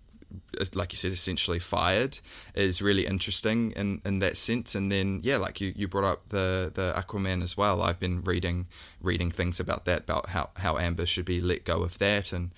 like 0.74 0.92
you 0.92 0.96
said, 0.96 1.12
essentially 1.12 1.58
fired 1.58 2.18
is 2.54 2.82
really 2.82 3.06
interesting 3.06 3.72
in, 3.72 4.00
in 4.04 4.18
that 4.20 4.36
sense. 4.36 4.74
And 4.74 4.90
then 4.90 5.20
yeah, 5.22 5.36
like 5.36 5.60
you, 5.60 5.72
you 5.76 5.88
brought 5.88 6.04
up 6.04 6.28
the 6.28 6.70
the 6.72 6.92
Aquaman 6.96 7.42
as 7.42 7.56
well. 7.56 7.82
I've 7.82 8.00
been 8.00 8.22
reading 8.22 8.66
reading 9.00 9.30
things 9.30 9.60
about 9.60 9.84
that 9.84 10.00
about 10.00 10.30
how 10.30 10.50
how 10.56 10.78
Amber 10.78 11.06
should 11.06 11.24
be 11.24 11.40
let 11.40 11.64
go 11.64 11.82
of 11.82 11.98
that 11.98 12.32
and. 12.32 12.50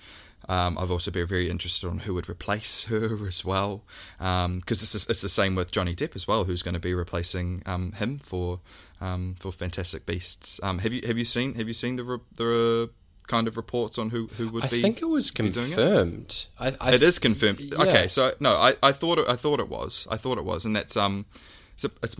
Um, 0.49 0.77
I've 0.77 0.91
also 0.91 1.11
been 1.11 1.27
very 1.27 1.49
interested 1.49 1.87
on 1.87 1.99
who 1.99 2.13
would 2.13 2.29
replace 2.29 2.85
her 2.85 3.27
as 3.27 3.43
well, 3.43 3.83
because 4.17 4.81
it's, 4.81 5.09
it's 5.09 5.21
the 5.21 5.29
same 5.29 5.55
with 5.55 5.71
Johnny 5.71 5.93
Depp 5.95 6.15
as 6.15 6.27
well, 6.27 6.45
who's 6.45 6.61
going 6.61 6.73
to 6.73 6.79
be 6.79 6.93
replacing 6.93 7.63
um, 7.65 7.91
him 7.93 8.19
for 8.19 8.59
um, 9.01 9.35
for 9.39 9.51
Fantastic 9.51 10.05
Beasts. 10.05 10.59
Um, 10.63 10.79
have 10.79 10.93
you 10.93 11.01
have 11.05 11.17
you 11.17 11.25
seen 11.25 11.55
have 11.55 11.67
you 11.67 11.73
seen 11.73 11.97
the 11.97 12.03
re- 12.03 12.19
the 12.35 12.89
kind 13.27 13.47
of 13.47 13.57
reports 13.57 13.97
on 13.97 14.09
who 14.09 14.27
who 14.37 14.47
would 14.49 14.63
I 14.63 14.67
be? 14.69 14.81
think 14.81 15.01
it 15.01 15.05
was 15.05 15.31
doing 15.31 15.47
it? 15.49 15.53
confirmed. 15.53 16.45
I, 16.59 16.75
I 16.79 16.93
It 16.93 17.03
is 17.03 17.19
confirmed. 17.19 17.59
Yeah. 17.59 17.81
Okay, 17.81 18.07
so 18.07 18.33
no, 18.39 18.55
I, 18.55 18.75
I 18.81 18.91
thought 18.93 19.19
it, 19.19 19.27
I 19.27 19.35
thought 19.35 19.59
it 19.59 19.67
was. 19.69 20.07
I 20.09 20.17
thought 20.17 20.37
it 20.37 20.45
was, 20.45 20.65
and 20.65 20.75
that's 20.75 20.95
um, 20.95 21.25
it's 21.73 21.85
it's, 22.01 22.15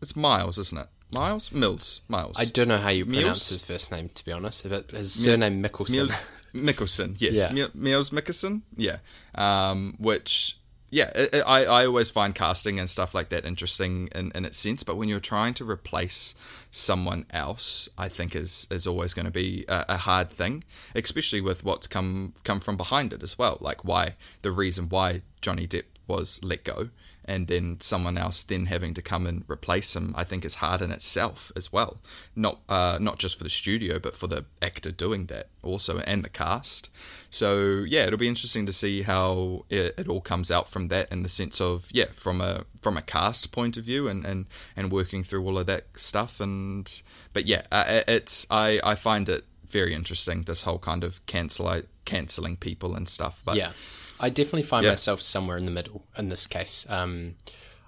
It's 0.00 0.16
Miles, 0.16 0.58
isn't 0.58 0.78
it? 0.78 0.88
Miles 1.12 1.52
Mills 1.52 2.00
Miles. 2.08 2.36
I 2.38 2.44
don't 2.44 2.68
know 2.68 2.78
how 2.78 2.90
you 2.90 3.04
pronounce 3.06 3.48
his 3.48 3.62
first 3.62 3.90
name, 3.92 4.10
to 4.10 4.24
be 4.24 4.32
honest. 4.32 4.68
But 4.68 4.90
his 4.90 5.12
surname 5.12 5.62
Mikkelsen. 5.62 6.14
Mikkelsen, 6.54 7.20
yes, 7.20 7.50
Yeah. 7.52 7.66
Miels 7.76 8.10
Mikkelsen, 8.10 8.62
yeah. 8.76 8.98
Um, 9.34 9.94
which, 9.98 10.58
yeah, 10.90 11.10
i 11.14 11.40
I, 11.40 11.64
I 11.64 11.86
always 11.86 12.10
find 12.10 12.34
casting 12.34 12.80
and 12.80 12.88
stuff 12.88 13.14
like 13.14 13.28
that 13.28 13.44
interesting 13.44 14.08
in, 14.14 14.32
in 14.34 14.44
its 14.44 14.58
sense. 14.58 14.82
But 14.82 14.96
when 14.96 15.08
you're 15.08 15.20
trying 15.20 15.54
to 15.54 15.68
replace 15.68 16.34
someone 16.70 17.26
else, 17.30 17.88
I 17.98 18.08
think 18.08 18.34
is 18.34 18.66
is 18.70 18.86
always 18.86 19.14
going 19.14 19.26
to 19.26 19.32
be 19.32 19.64
a, 19.68 19.84
a 19.90 19.96
hard 19.98 20.30
thing, 20.30 20.64
especially 20.94 21.40
with 21.40 21.64
what's 21.64 21.86
come 21.86 22.34
come 22.44 22.60
from 22.60 22.76
behind 22.76 23.12
it 23.12 23.22
as 23.22 23.38
well. 23.38 23.58
Like 23.60 23.84
why 23.84 24.14
the 24.42 24.50
reason 24.50 24.88
why 24.88 25.22
Johnny 25.40 25.66
Depp 25.66 25.84
was 26.06 26.40
let 26.42 26.64
go. 26.64 26.88
And 27.28 27.46
then 27.46 27.78
someone 27.80 28.16
else 28.16 28.42
then 28.42 28.66
having 28.66 28.94
to 28.94 29.02
come 29.02 29.26
and 29.26 29.44
replace 29.48 29.94
him, 29.94 30.14
I 30.16 30.24
think 30.24 30.44
is 30.46 30.56
hard 30.56 30.80
in 30.80 30.90
itself 30.90 31.52
as 31.54 31.70
well. 31.70 31.98
Not 32.34 32.60
uh, 32.70 32.96
not 33.00 33.18
just 33.18 33.36
for 33.36 33.44
the 33.44 33.50
studio, 33.50 33.98
but 33.98 34.16
for 34.16 34.26
the 34.26 34.46
actor 34.62 34.90
doing 34.90 35.26
that 35.26 35.48
also, 35.62 35.98
and 35.98 36.24
the 36.24 36.30
cast. 36.30 36.88
So 37.28 37.84
yeah, 37.86 38.06
it'll 38.06 38.18
be 38.18 38.28
interesting 38.28 38.64
to 38.64 38.72
see 38.72 39.02
how 39.02 39.66
it, 39.68 39.94
it 39.98 40.08
all 40.08 40.22
comes 40.22 40.50
out 40.50 40.68
from 40.70 40.88
that, 40.88 41.12
in 41.12 41.22
the 41.22 41.28
sense 41.28 41.60
of 41.60 41.90
yeah, 41.92 42.06
from 42.12 42.40
a 42.40 42.64
from 42.80 42.96
a 42.96 43.02
cast 43.02 43.52
point 43.52 43.76
of 43.76 43.84
view, 43.84 44.08
and 44.08 44.24
and, 44.24 44.46
and 44.74 44.90
working 44.90 45.22
through 45.22 45.44
all 45.44 45.58
of 45.58 45.66
that 45.66 45.84
stuff. 45.96 46.40
And 46.40 47.02
but 47.34 47.46
yeah, 47.46 47.62
uh, 47.70 48.02
it's 48.08 48.46
I 48.50 48.80
I 48.82 48.94
find 48.94 49.28
it 49.28 49.44
very 49.68 49.92
interesting 49.92 50.44
this 50.44 50.62
whole 50.62 50.78
kind 50.78 51.04
of 51.04 51.24
cancel 51.26 51.82
canceling 52.04 52.56
people 52.56 52.94
and 52.94 53.08
stuff. 53.08 53.42
But 53.44 53.56
Yeah, 53.56 53.72
I 54.20 54.30
definitely 54.30 54.62
find 54.62 54.84
Yeah. 54.84 54.90
myself 54.92 55.22
somewhere 55.22 55.56
in 55.56 55.64
the 55.64 55.70
middle 55.70 56.06
in 56.16 56.28
this 56.28 56.46
case. 56.46 56.86
Um, 56.88 57.36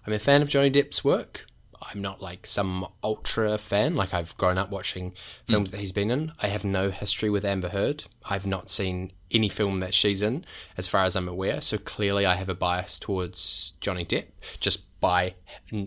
I'm 0.06 0.12
a 0.12 0.18
fan 0.18 0.42
of 0.42 0.48
Johnny 0.48 0.70
Depp's 0.70 1.04
work. 1.04 1.46
I'm 1.82 2.02
not 2.02 2.20
like 2.20 2.46
some 2.46 2.86
ultra 3.02 3.56
fan. 3.56 3.94
Like 3.96 4.12
I've 4.12 4.36
grown 4.36 4.58
up 4.58 4.70
watching 4.70 5.14
films 5.48 5.70
that 5.70 5.80
he's 5.80 5.92
been 5.92 6.10
in. 6.10 6.32
I 6.42 6.48
have 6.48 6.64
no 6.64 6.90
history 6.90 7.30
with 7.30 7.44
Amber 7.44 7.70
Heard. 7.70 8.04
I've 8.28 8.46
not 8.46 8.70
seen 8.70 9.12
any 9.30 9.48
film 9.48 9.80
that 9.80 9.94
she's 9.94 10.20
in, 10.20 10.44
as 10.76 10.88
far 10.88 11.04
as 11.04 11.16
I'm 11.16 11.28
aware. 11.28 11.60
So 11.62 11.78
clearly, 11.78 12.26
I 12.26 12.34
have 12.34 12.48
a 12.50 12.54
bias 12.54 12.98
towards 12.98 13.72
Johnny 13.80 14.04
Depp 14.04 14.26
just 14.60 14.84
by 15.00 15.34
uh, 15.72 15.86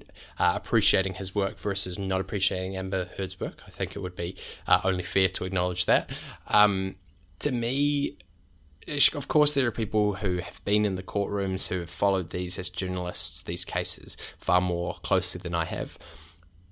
appreciating 0.55 1.15
his 1.15 1.35
work 1.35 1.59
versus 1.59 1.99
not 1.99 2.19
appreciating 2.21 2.75
Amber 2.75 3.09
Heard's 3.15 3.39
work. 3.39 3.61
I 3.67 3.69
think 3.69 3.95
it 3.95 3.99
would 3.99 4.15
be 4.15 4.35
uh, 4.67 4.81
only 4.83 5.03
fair 5.03 5.29
to 5.29 5.45
acknowledge 5.45 5.85
that. 5.85 6.09
Um, 6.47 6.95
to 7.39 7.51
me, 7.51 8.17
of 8.87 9.27
course, 9.27 9.53
there 9.53 9.67
are 9.67 9.71
people 9.71 10.15
who 10.15 10.37
have 10.37 10.63
been 10.65 10.85
in 10.85 10.95
the 10.95 11.03
courtrooms 11.03 11.67
who 11.67 11.79
have 11.79 11.89
followed 11.89 12.29
these 12.29 12.59
as 12.59 12.69
journalists, 12.69 13.41
these 13.43 13.65
cases 13.65 14.17
far 14.37 14.61
more 14.61 14.95
closely 15.03 15.39
than 15.39 15.55
I 15.55 15.65
have. 15.65 15.97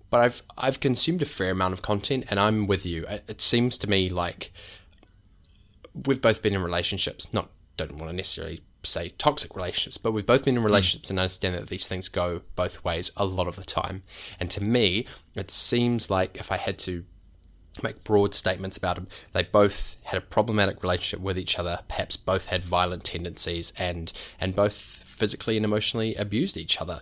But 0.09 0.19
I've 0.21 0.43
I've 0.57 0.79
consumed 0.79 1.21
a 1.21 1.25
fair 1.25 1.51
amount 1.51 1.73
of 1.73 1.81
content, 1.81 2.25
and 2.29 2.39
I'm 2.39 2.67
with 2.67 2.85
you. 2.85 3.05
It, 3.07 3.23
it 3.27 3.41
seems 3.41 3.77
to 3.79 3.89
me 3.89 4.09
like 4.09 4.51
we've 6.05 6.21
both 6.21 6.41
been 6.41 6.53
in 6.53 6.61
relationships. 6.61 7.33
Not 7.33 7.49
don't 7.77 7.97
want 7.97 8.11
to 8.11 8.15
necessarily 8.15 8.61
say 8.83 9.09
toxic 9.17 9.55
relationships, 9.55 9.97
but 9.97 10.11
we've 10.11 10.25
both 10.25 10.43
been 10.43 10.55
in 10.55 10.61
hmm. 10.61 10.65
relationships 10.65 11.09
and 11.09 11.19
understand 11.19 11.55
that 11.55 11.69
these 11.69 11.87
things 11.87 12.09
go 12.09 12.41
both 12.55 12.83
ways 12.83 13.11
a 13.15 13.25
lot 13.25 13.47
of 13.47 13.55
the 13.55 13.63
time. 13.63 14.03
And 14.39 14.49
to 14.51 14.63
me, 14.63 15.05
it 15.35 15.51
seems 15.51 16.09
like 16.09 16.37
if 16.37 16.51
I 16.51 16.57
had 16.57 16.77
to 16.79 17.05
make 17.83 18.03
broad 18.03 18.33
statements 18.33 18.77
about 18.77 18.95
them. 18.95 19.07
They 19.33 19.43
both 19.43 19.97
had 20.03 20.17
a 20.17 20.21
problematic 20.21 20.83
relationship 20.83 21.23
with 21.23 21.39
each 21.39 21.57
other. 21.57 21.79
Perhaps 21.87 22.17
both 22.17 22.47
had 22.47 22.65
violent 22.65 23.03
tendencies, 23.03 23.73
and 23.77 24.11
and 24.39 24.55
both 24.55 24.75
physically 24.75 25.55
and 25.55 25.65
emotionally 25.65 26.15
abused 26.15 26.57
each 26.57 26.81
other. 26.81 27.01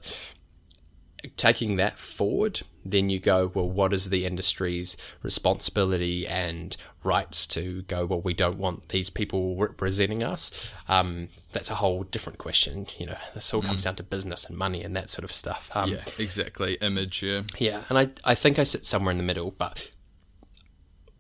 Taking 1.36 1.76
that 1.76 2.00
forward, 2.00 2.62
then 2.86 3.10
you 3.10 3.20
go, 3.20 3.52
well, 3.54 3.70
what 3.70 3.92
is 3.92 4.10
the 4.10 4.26
industry's 4.26 4.96
responsibility 5.22 6.26
and 6.26 6.78
rights 7.04 7.46
to 7.48 7.82
go? 7.84 8.06
Well, 8.06 8.22
we 8.22 8.34
don't 8.34 8.58
want 8.58 8.88
these 8.90 9.10
people 9.10 9.58
representing 9.58 10.24
us. 10.24 10.72
Um, 10.88 11.28
that's 11.52 11.70
a 11.70 11.76
whole 11.76 12.04
different 12.04 12.40
question. 12.40 12.88
You 12.98 13.08
know, 13.08 13.18
this 13.34 13.54
all 13.54 13.62
comes 13.62 13.84
down 13.84 13.96
to 13.96 14.04
business 14.04 14.46
and 14.46 14.58
money 14.58 14.82
and 14.82 14.96
that 14.96 15.10
sort 15.10 15.26
of 15.26 15.34
stuff. 15.34 15.70
Um, 15.74 15.90
yeah, 15.92 16.04
exactly. 16.18 16.76
Image, 16.76 17.22
yeah. 17.22 17.42
yeah, 17.58 17.84
and 17.90 17.98
I, 17.98 18.10
I 18.24 18.34
think 18.34 18.58
I 18.58 18.64
sit 18.64 18.86
somewhere 18.86 19.12
in 19.12 19.18
the 19.18 19.24
middle, 19.24 19.52
but 19.52 19.90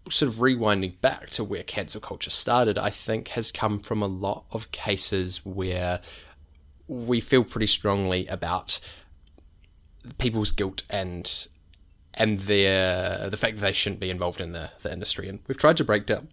sort 0.09 0.31
of 0.31 0.39
rewinding 0.39 0.99
back 1.01 1.29
to 1.31 1.43
where 1.43 1.63
cancel 1.63 2.01
culture 2.01 2.29
started, 2.29 2.77
I 2.77 2.89
think 2.89 3.29
has 3.29 3.51
come 3.51 3.79
from 3.79 4.01
a 4.01 4.07
lot 4.07 4.45
of 4.51 4.71
cases 4.71 5.45
where 5.45 6.01
we 6.87 7.19
feel 7.19 7.43
pretty 7.43 7.67
strongly 7.67 8.25
about 8.27 8.79
people's 10.17 10.51
guilt 10.51 10.83
and 10.89 11.47
and 12.15 12.39
their 12.39 13.29
the 13.29 13.37
fact 13.37 13.55
that 13.55 13.61
they 13.61 13.73
shouldn't 13.73 13.99
be 13.99 14.09
involved 14.09 14.41
in 14.41 14.53
the, 14.53 14.71
the 14.81 14.91
industry. 14.91 15.29
And 15.29 15.39
we've 15.47 15.57
tried 15.57 15.77
to 15.77 15.83
break 15.83 16.05
down 16.05 16.29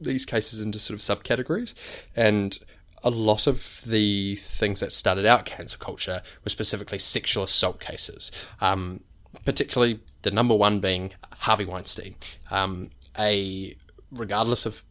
these 0.00 0.24
cases 0.24 0.60
into 0.60 0.78
sort 0.78 0.94
of 0.94 1.00
subcategories 1.00 1.74
and 2.16 2.58
a 3.02 3.10
lot 3.10 3.46
of 3.46 3.82
the 3.86 4.36
things 4.36 4.80
that 4.80 4.92
started 4.92 5.24
out 5.24 5.44
cancel 5.46 5.78
culture 5.78 6.22
were 6.44 6.50
specifically 6.50 6.98
sexual 6.98 7.44
assault 7.44 7.80
cases. 7.80 8.30
Um, 8.60 9.00
particularly 9.44 10.00
the 10.22 10.30
number 10.30 10.54
one 10.54 10.80
being 10.80 11.12
Harvey 11.38 11.64
Weinstein. 11.64 12.16
Um, 12.50 12.90
a 13.18 13.76
regardless 14.10 14.66
of 14.66 14.82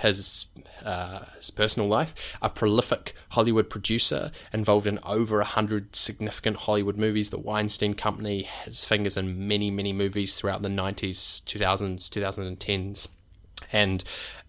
his 0.00 0.46
uh, 0.84 1.24
his 1.36 1.50
personal 1.50 1.88
life, 1.88 2.36
a 2.40 2.48
prolific 2.48 3.14
Hollywood 3.30 3.68
producer 3.68 4.30
involved 4.52 4.86
in 4.86 4.98
over 5.04 5.40
a 5.40 5.44
hundred 5.44 5.96
significant 5.96 6.58
Hollywood 6.58 6.96
movies. 6.96 7.30
The 7.30 7.38
Weinstein 7.38 7.94
Company 7.94 8.42
has 8.42 8.84
fingers 8.84 9.16
in 9.16 9.48
many 9.48 9.70
many 9.70 9.92
movies 9.92 10.38
throughout 10.38 10.62
the 10.62 10.68
nineties, 10.68 11.40
two 11.40 11.58
thousands, 11.58 12.08
two 12.08 12.20
thousand 12.20 12.44
and 12.44 12.58
tens. 12.58 13.08
And 13.72 14.04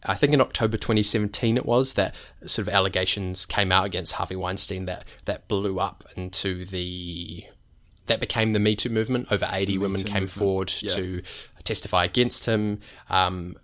I 0.05 0.15
think 0.15 0.33
in 0.33 0.41
October 0.41 0.77
2017 0.77 1.57
it 1.57 1.65
was 1.65 1.93
that 1.93 2.13
sort 2.45 2.67
of 2.67 2.73
allegations 2.73 3.45
came 3.45 3.71
out 3.71 3.85
against 3.85 4.13
Harvey 4.13 4.35
Weinstein 4.35 4.85
that 4.85 5.05
that 5.25 5.47
blew 5.47 5.79
up 5.79 6.03
into 6.15 6.65
the 6.65 7.45
that 8.07 8.19
became 8.19 8.53
the 8.53 8.59
Me 8.59 8.75
Too 8.75 8.89
movement. 8.89 9.31
Over 9.31 9.47
80 9.51 9.77
women 9.77 10.03
came 10.03 10.27
forward 10.27 10.69
to 10.69 11.21
testify 11.63 12.05
against 12.05 12.45
him. 12.45 12.79
Um, 13.09 13.57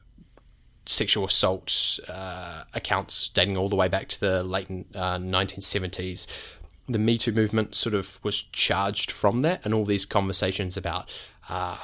sexual 0.86 1.26
assault 1.26 2.00
uh, 2.10 2.64
accounts 2.74 3.30
dating 3.30 3.58
all 3.58 3.70
the 3.70 3.76
way 3.76 3.88
back 3.88 4.08
to 4.10 4.20
the 4.20 4.44
late 4.44 4.70
uh, 4.70 5.18
1970s. 5.18 6.28
The 6.88 7.00
Me 7.00 7.18
Too 7.18 7.32
movement 7.32 7.76
sort 7.76 7.96
of 7.96 8.20
was 8.24 8.42
charged 8.42 9.10
from 9.10 9.42
that, 9.44 9.66
and 9.66 9.74
all 9.74 9.86
these 9.86 10.06
conversations 10.06 10.76
about 10.76 11.10
uh, 11.50 11.78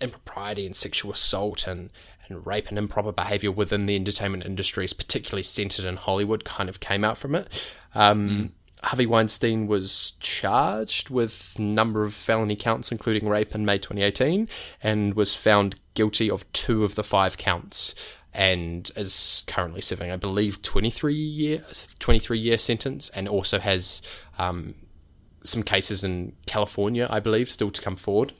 impropriety 0.00 0.64
and 0.64 0.74
sexual 0.74 1.12
assault 1.12 1.66
and, 1.66 1.90
and 2.28 2.46
rape 2.46 2.68
and 2.68 2.78
improper 2.78 3.12
behavior 3.12 3.50
within 3.50 3.84
the 3.84 3.94
entertainment 3.96 4.46
industry 4.46 4.84
is 4.84 4.94
particularly 4.94 5.42
centered 5.42 5.84
in 5.84 5.96
Hollywood 5.96 6.44
kind 6.44 6.68
of 6.70 6.80
came 6.80 7.04
out 7.04 7.18
from 7.18 7.34
it. 7.34 7.74
Um, 7.94 8.52
Harvey 8.82 9.06
Weinstein 9.06 9.66
was 9.66 10.12
charged 10.20 11.10
with 11.10 11.54
a 11.58 11.62
number 11.62 12.04
of 12.04 12.14
felony 12.14 12.56
counts, 12.56 12.92
including 12.92 13.28
rape, 13.28 13.54
in 13.54 13.64
May 13.64 13.78
2018, 13.78 14.48
and 14.82 15.14
was 15.14 15.34
found 15.34 15.76
guilty 15.94 16.30
of 16.30 16.50
two 16.52 16.84
of 16.84 16.94
the 16.94 17.02
five 17.02 17.38
counts, 17.38 17.94
and 18.34 18.90
is 18.96 19.44
currently 19.46 19.80
serving, 19.80 20.10
I 20.10 20.16
believe, 20.16 20.62
23 20.62 21.14
year 21.14 21.64
23 21.98 22.38
year 22.38 22.58
sentence, 22.58 23.08
and 23.10 23.28
also 23.28 23.58
has 23.58 24.02
um, 24.38 24.74
some 25.42 25.62
cases 25.62 26.04
in 26.04 26.34
California, 26.46 27.06
I 27.10 27.20
believe, 27.20 27.50
still 27.50 27.70
to 27.70 27.82
come 27.82 27.96
forward. 27.96 28.34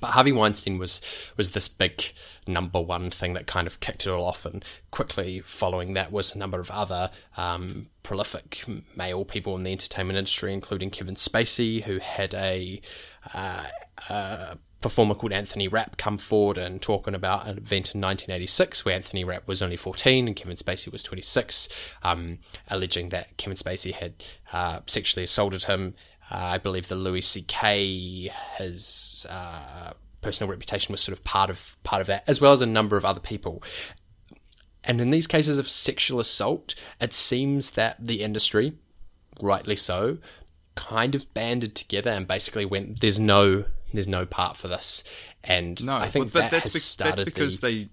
But 0.00 0.12
Harvey 0.12 0.32
Weinstein 0.32 0.78
was 0.78 1.00
was 1.36 1.52
this 1.52 1.68
big 1.68 2.02
number 2.46 2.80
one 2.80 3.10
thing 3.10 3.34
that 3.34 3.46
kind 3.46 3.66
of 3.66 3.80
kicked 3.80 4.06
it 4.06 4.10
all 4.10 4.24
off, 4.24 4.44
and 4.44 4.64
quickly 4.90 5.40
following 5.40 5.94
that 5.94 6.12
was 6.12 6.34
a 6.34 6.38
number 6.38 6.60
of 6.60 6.70
other 6.70 7.10
um, 7.36 7.88
prolific 8.02 8.64
male 8.96 9.24
people 9.24 9.56
in 9.56 9.64
the 9.64 9.72
entertainment 9.72 10.18
industry, 10.18 10.52
including 10.52 10.90
Kevin 10.90 11.14
Spacey, 11.14 11.82
who 11.82 11.98
had 11.98 12.34
a, 12.34 12.80
uh, 13.34 13.64
a 14.10 14.58
performer 14.84 15.14
called 15.14 15.32
Anthony 15.32 15.66
Rapp 15.66 15.96
come 15.96 16.18
forward 16.18 16.58
and 16.58 16.80
talking 16.80 17.14
about 17.14 17.46
an 17.46 17.56
event 17.56 17.94
in 17.94 18.02
1986 18.02 18.84
where 18.84 18.94
Anthony 18.94 19.24
Rapp 19.24 19.48
was 19.48 19.62
only 19.62 19.78
14 19.78 20.26
and 20.26 20.36
Kevin 20.36 20.56
Spacey 20.56 20.92
was 20.92 21.02
26, 21.02 21.70
um, 22.02 22.38
alleging 22.68 23.08
that 23.08 23.34
Kevin 23.38 23.56
Spacey 23.56 23.94
had 23.94 24.22
uh, 24.52 24.80
sexually 24.86 25.24
assaulted 25.24 25.64
him. 25.64 25.94
Uh, 26.30 26.36
I 26.36 26.58
believe 26.58 26.88
the 26.88 26.96
Louis 26.96 27.20
C.K. 27.20 28.30
his 28.56 29.26
uh, 29.30 29.92
personal 30.20 30.50
reputation 30.50 30.92
was 30.92 31.00
sort 31.00 31.16
of 31.16 31.24
part 31.24 31.50
of 31.50 31.76
part 31.82 32.00
of 32.00 32.06
that, 32.06 32.24
as 32.26 32.40
well 32.40 32.52
as 32.52 32.62
a 32.62 32.66
number 32.66 32.96
of 32.96 33.04
other 33.04 33.20
people. 33.20 33.62
And 34.82 35.00
in 35.00 35.10
these 35.10 35.26
cases 35.26 35.58
of 35.58 35.68
sexual 35.68 36.20
assault, 36.20 36.74
it 37.00 37.14
seems 37.14 37.70
that 37.72 37.96
the 37.98 38.22
industry, 38.22 38.74
rightly 39.40 39.76
so, 39.76 40.18
kind 40.74 41.14
of 41.14 41.32
banded 41.34 41.74
together 41.74 42.10
and 42.10 42.26
basically 42.26 42.64
went, 42.64 43.00
"There's 43.00 43.20
no, 43.20 43.64
there's 43.92 44.08
no 44.08 44.26
part 44.26 44.56
for 44.56 44.68
this." 44.68 45.04
And 45.42 45.84
No, 45.84 45.96
I 45.96 46.08
think 46.08 46.32
but 46.32 46.40
that 46.40 46.50
that's, 46.50 46.64
has 46.64 46.74
be- 46.74 46.80
started 46.80 47.18
that's 47.18 47.24
because 47.24 47.60
the, 47.60 47.66
they 47.84 47.88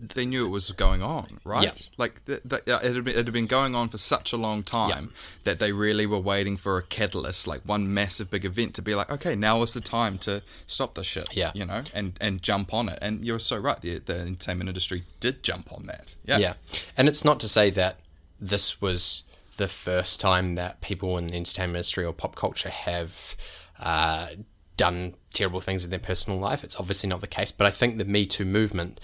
they 0.00 0.26
knew 0.26 0.44
it 0.44 0.48
was 0.48 0.70
going 0.72 1.02
on, 1.02 1.38
right? 1.44 1.64
Yeah. 1.64 1.72
Like 1.96 2.24
th- 2.24 2.40
th- 2.48 2.62
it, 2.66 2.82
had 2.82 3.04
been, 3.04 3.08
it 3.08 3.16
had 3.16 3.32
been 3.32 3.46
going 3.46 3.74
on 3.74 3.88
for 3.88 3.98
such 3.98 4.32
a 4.32 4.36
long 4.36 4.62
time 4.62 5.12
that 5.44 5.58
they 5.58 5.72
really 5.72 6.04
were 6.04 6.18
waiting 6.18 6.56
for 6.56 6.78
a 6.78 6.82
catalyst, 6.82 7.46
like 7.46 7.62
one 7.64 7.92
massive 7.92 8.30
big 8.30 8.44
event, 8.44 8.74
to 8.74 8.82
be 8.82 8.94
like, 8.94 9.10
okay, 9.10 9.36
now 9.36 9.62
is 9.62 9.72
the 9.72 9.80
time 9.80 10.18
to 10.18 10.42
stop 10.66 10.94
this 10.94 11.06
shit. 11.06 11.34
Yeah. 11.36 11.52
you 11.54 11.64
know, 11.64 11.82
and 11.94 12.18
and 12.20 12.42
jump 12.42 12.74
on 12.74 12.88
it. 12.88 12.98
And 13.00 13.24
you're 13.24 13.38
so 13.38 13.56
right. 13.56 13.80
The 13.80 13.98
the 13.98 14.18
entertainment 14.18 14.68
industry 14.68 15.02
did 15.20 15.42
jump 15.42 15.72
on 15.72 15.86
that. 15.86 16.14
Yeah, 16.24 16.38
Yeah. 16.38 16.54
And 16.96 17.08
it's 17.08 17.24
not 17.24 17.38
to 17.40 17.48
say 17.48 17.70
that 17.70 18.00
this 18.40 18.80
was 18.80 19.22
the 19.56 19.68
first 19.68 20.20
time 20.20 20.56
that 20.56 20.80
people 20.80 21.16
in 21.18 21.28
the 21.28 21.36
entertainment 21.36 21.76
industry 21.76 22.04
or 22.04 22.12
pop 22.12 22.34
culture 22.34 22.68
have 22.68 23.36
uh, 23.78 24.28
done 24.76 25.14
terrible 25.32 25.60
things 25.60 25.84
in 25.84 25.90
their 25.90 25.98
personal 26.00 26.38
life. 26.38 26.64
It's 26.64 26.76
obviously 26.76 27.08
not 27.08 27.20
the 27.20 27.26
case. 27.28 27.52
But 27.52 27.66
I 27.66 27.70
think 27.70 27.98
the 27.98 28.04
Me 28.04 28.26
Too 28.26 28.44
movement 28.44 29.00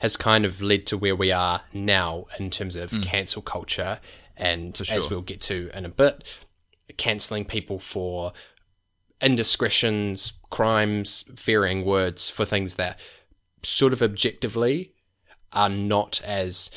has 0.00 0.16
kind 0.16 0.44
of 0.44 0.60
led 0.60 0.86
to 0.86 0.98
where 0.98 1.16
we 1.16 1.30
are 1.32 1.62
now 1.72 2.26
in 2.38 2.50
terms 2.50 2.76
of 2.76 2.90
mm. 2.90 3.02
cancel 3.02 3.42
culture. 3.42 4.00
And 4.36 4.80
as 4.90 5.10
we'll 5.10 5.20
get 5.20 5.40
to 5.42 5.70
in 5.74 5.84
a 5.84 5.90
bit, 5.90 6.24
cancelling 6.96 7.44
people 7.44 7.78
for 7.78 8.32
indiscretions, 9.20 10.32
crimes, 10.50 11.24
varying 11.28 11.84
words 11.84 12.30
for 12.30 12.44
things 12.44 12.76
that 12.76 12.98
sort 13.62 13.92
of 13.92 14.02
objectively 14.02 14.94
are 15.52 15.68
not 15.68 16.22
as 16.24 16.70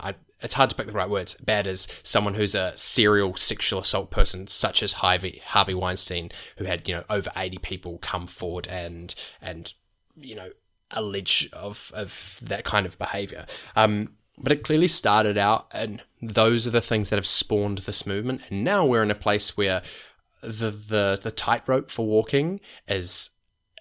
I, 0.00 0.14
it's 0.42 0.54
hard 0.54 0.70
to 0.70 0.76
pick 0.76 0.86
the 0.86 0.92
right 0.92 1.08
words. 1.08 1.34
Bad 1.34 1.66
as 1.66 1.86
someone 2.02 2.34
who's 2.34 2.54
a 2.54 2.76
serial 2.76 3.36
sexual 3.36 3.80
assault 3.80 4.10
person, 4.10 4.46
such 4.46 4.82
as 4.82 4.94
Harvey 4.94 5.40
Harvey 5.44 5.74
Weinstein, 5.74 6.30
who 6.56 6.64
had 6.64 6.88
you 6.88 6.96
know 6.96 7.04
over 7.08 7.30
eighty 7.36 7.58
people 7.58 7.98
come 7.98 8.26
forward 8.26 8.66
and 8.68 9.14
and 9.40 9.74
you 10.16 10.34
know 10.34 10.50
allege 10.92 11.48
of 11.52 11.90
of 11.94 12.38
that 12.42 12.64
kind 12.64 12.86
of 12.86 12.98
behavior. 12.98 13.46
Um, 13.76 14.14
but 14.38 14.52
it 14.52 14.62
clearly 14.64 14.88
started 14.88 15.36
out, 15.36 15.66
and 15.72 16.02
those 16.22 16.66
are 16.66 16.70
the 16.70 16.80
things 16.80 17.10
that 17.10 17.16
have 17.16 17.26
spawned 17.26 17.78
this 17.78 18.06
movement. 18.06 18.42
And 18.50 18.64
now 18.64 18.86
we're 18.86 19.02
in 19.02 19.10
a 19.10 19.14
place 19.14 19.56
where 19.56 19.82
the 20.42 20.70
the 20.70 21.18
the 21.22 21.30
tightrope 21.30 21.90
for 21.90 22.06
walking 22.06 22.60
is 22.88 23.30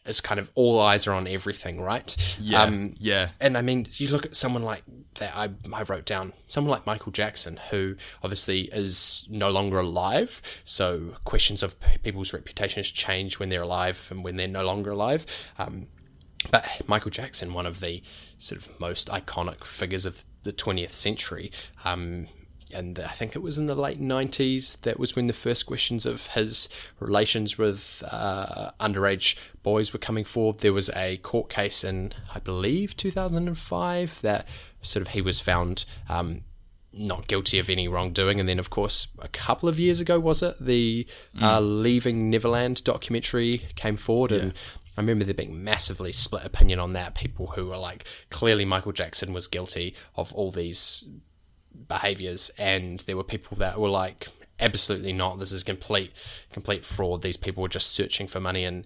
is 0.05 0.22
kind 0.22 0.39
of 0.39 0.49
all 0.55 0.80
eyes 0.80 1.05
are 1.07 1.14
on 1.14 1.28
everything, 1.28 1.80
right? 1.80 2.38
Yeah, 2.41 2.64
Um, 2.64 2.95
yeah. 2.97 3.30
and 3.39 3.57
I 3.57 3.62
mean, 3.62 3.86
you 3.91 4.07
look 4.10 4.26
at 4.26 4.36
someone 4.36 4.64
like 4.64 4.82
that. 5.16 5.36
I, 5.36 5.49
I 5.72 5.84
wrote 5.84 6.05
down 6.05 6.34
someone 6.47 6.72
like 6.72 6.86
Michael 6.88 7.12
Jackson, 7.12 7.60
who 7.70 7.95
obviously 8.24 8.62
is 8.72 9.28
no 9.30 9.51
longer 9.51 9.80
alive. 9.80 10.41
So 10.66 11.16
questions 11.26 11.62
of 11.62 11.76
people's 12.01 12.34
reputations 12.34 12.89
change 12.89 13.38
when 13.39 13.49
they're 13.49 13.62
alive 13.62 14.07
and 14.10 14.24
when 14.24 14.36
they're 14.38 14.47
no 14.47 14.64
longer 14.64 14.91
alive. 14.91 15.26
Um, 15.60 15.88
but 16.51 16.65
Michael 16.87 17.11
Jackson, 17.11 17.53
one 17.53 17.65
of 17.65 17.79
the 17.79 18.01
sort 18.37 18.61
of 18.61 18.79
most 18.79 19.09
iconic 19.09 19.63
figures 19.63 20.05
of 20.05 20.23
the 20.43 20.53
20th 20.53 20.91
century, 20.91 21.51
um, 21.83 22.27
and 22.73 22.99
I 22.99 23.13
think 23.13 23.35
it 23.35 23.41
was 23.41 23.57
in 23.57 23.65
the 23.65 23.75
late 23.75 23.99
90s 23.99 24.81
that 24.81 24.99
was 24.99 25.15
when 25.15 25.25
the 25.25 25.33
first 25.33 25.65
questions 25.65 26.05
of 26.05 26.27
his 26.27 26.69
relations 26.99 27.57
with 27.57 28.03
uh, 28.11 28.71
underage 28.79 29.37
boys 29.63 29.91
were 29.91 29.99
coming 29.99 30.23
forward. 30.23 30.59
There 30.59 30.73
was 30.73 30.89
a 30.95 31.17
court 31.17 31.49
case 31.49 31.83
in, 31.83 32.13
I 32.33 32.39
believe, 32.39 32.95
2005 32.95 34.21
that 34.21 34.47
sort 34.81 35.01
of 35.01 35.09
he 35.09 35.21
was 35.21 35.39
found 35.39 35.85
um, 36.09 36.41
not 36.93 37.27
guilty 37.27 37.57
of 37.57 37.69
any 37.69 37.87
wrongdoing. 37.87 38.39
And 38.39 38.47
then, 38.47 38.59
of 38.59 38.69
course, 38.69 39.07
a 39.19 39.27
couple 39.29 39.67
of 39.67 39.79
years 39.79 39.99
ago, 39.99 40.19
was 40.19 40.43
it? 40.43 40.55
The 40.59 41.07
uh, 41.41 41.59
Leaving 41.59 42.29
Neverland 42.29 42.83
documentary 42.83 43.63
came 43.75 43.95
forward 43.95 44.31
and 44.31 44.53
I 44.99 45.01
remember 45.01 45.23
there 45.23 45.33
being 45.33 45.63
massively 45.63 46.11
split 46.11 46.43
opinion 46.43 46.77
on 46.77 46.91
that. 46.91 47.15
People 47.15 47.47
who 47.47 47.67
were 47.67 47.77
like, 47.77 48.03
clearly 48.29 48.65
Michael 48.65 48.91
Jackson 48.91 49.31
was 49.31 49.47
guilty 49.47 49.95
of 50.17 50.33
all 50.33 50.51
these 50.51 51.07
behaviors, 51.87 52.51
and 52.57 52.99
there 53.01 53.15
were 53.15 53.23
people 53.23 53.55
that 53.59 53.79
were 53.79 53.87
like, 53.87 54.27
absolutely 54.59 55.13
not. 55.13 55.39
This 55.39 55.53
is 55.53 55.63
complete, 55.63 56.11
complete 56.51 56.83
fraud. 56.83 57.21
These 57.21 57.37
people 57.37 57.61
were 57.61 57.69
just 57.69 57.91
searching 57.91 58.27
for 58.27 58.41
money, 58.41 58.65
and 58.65 58.85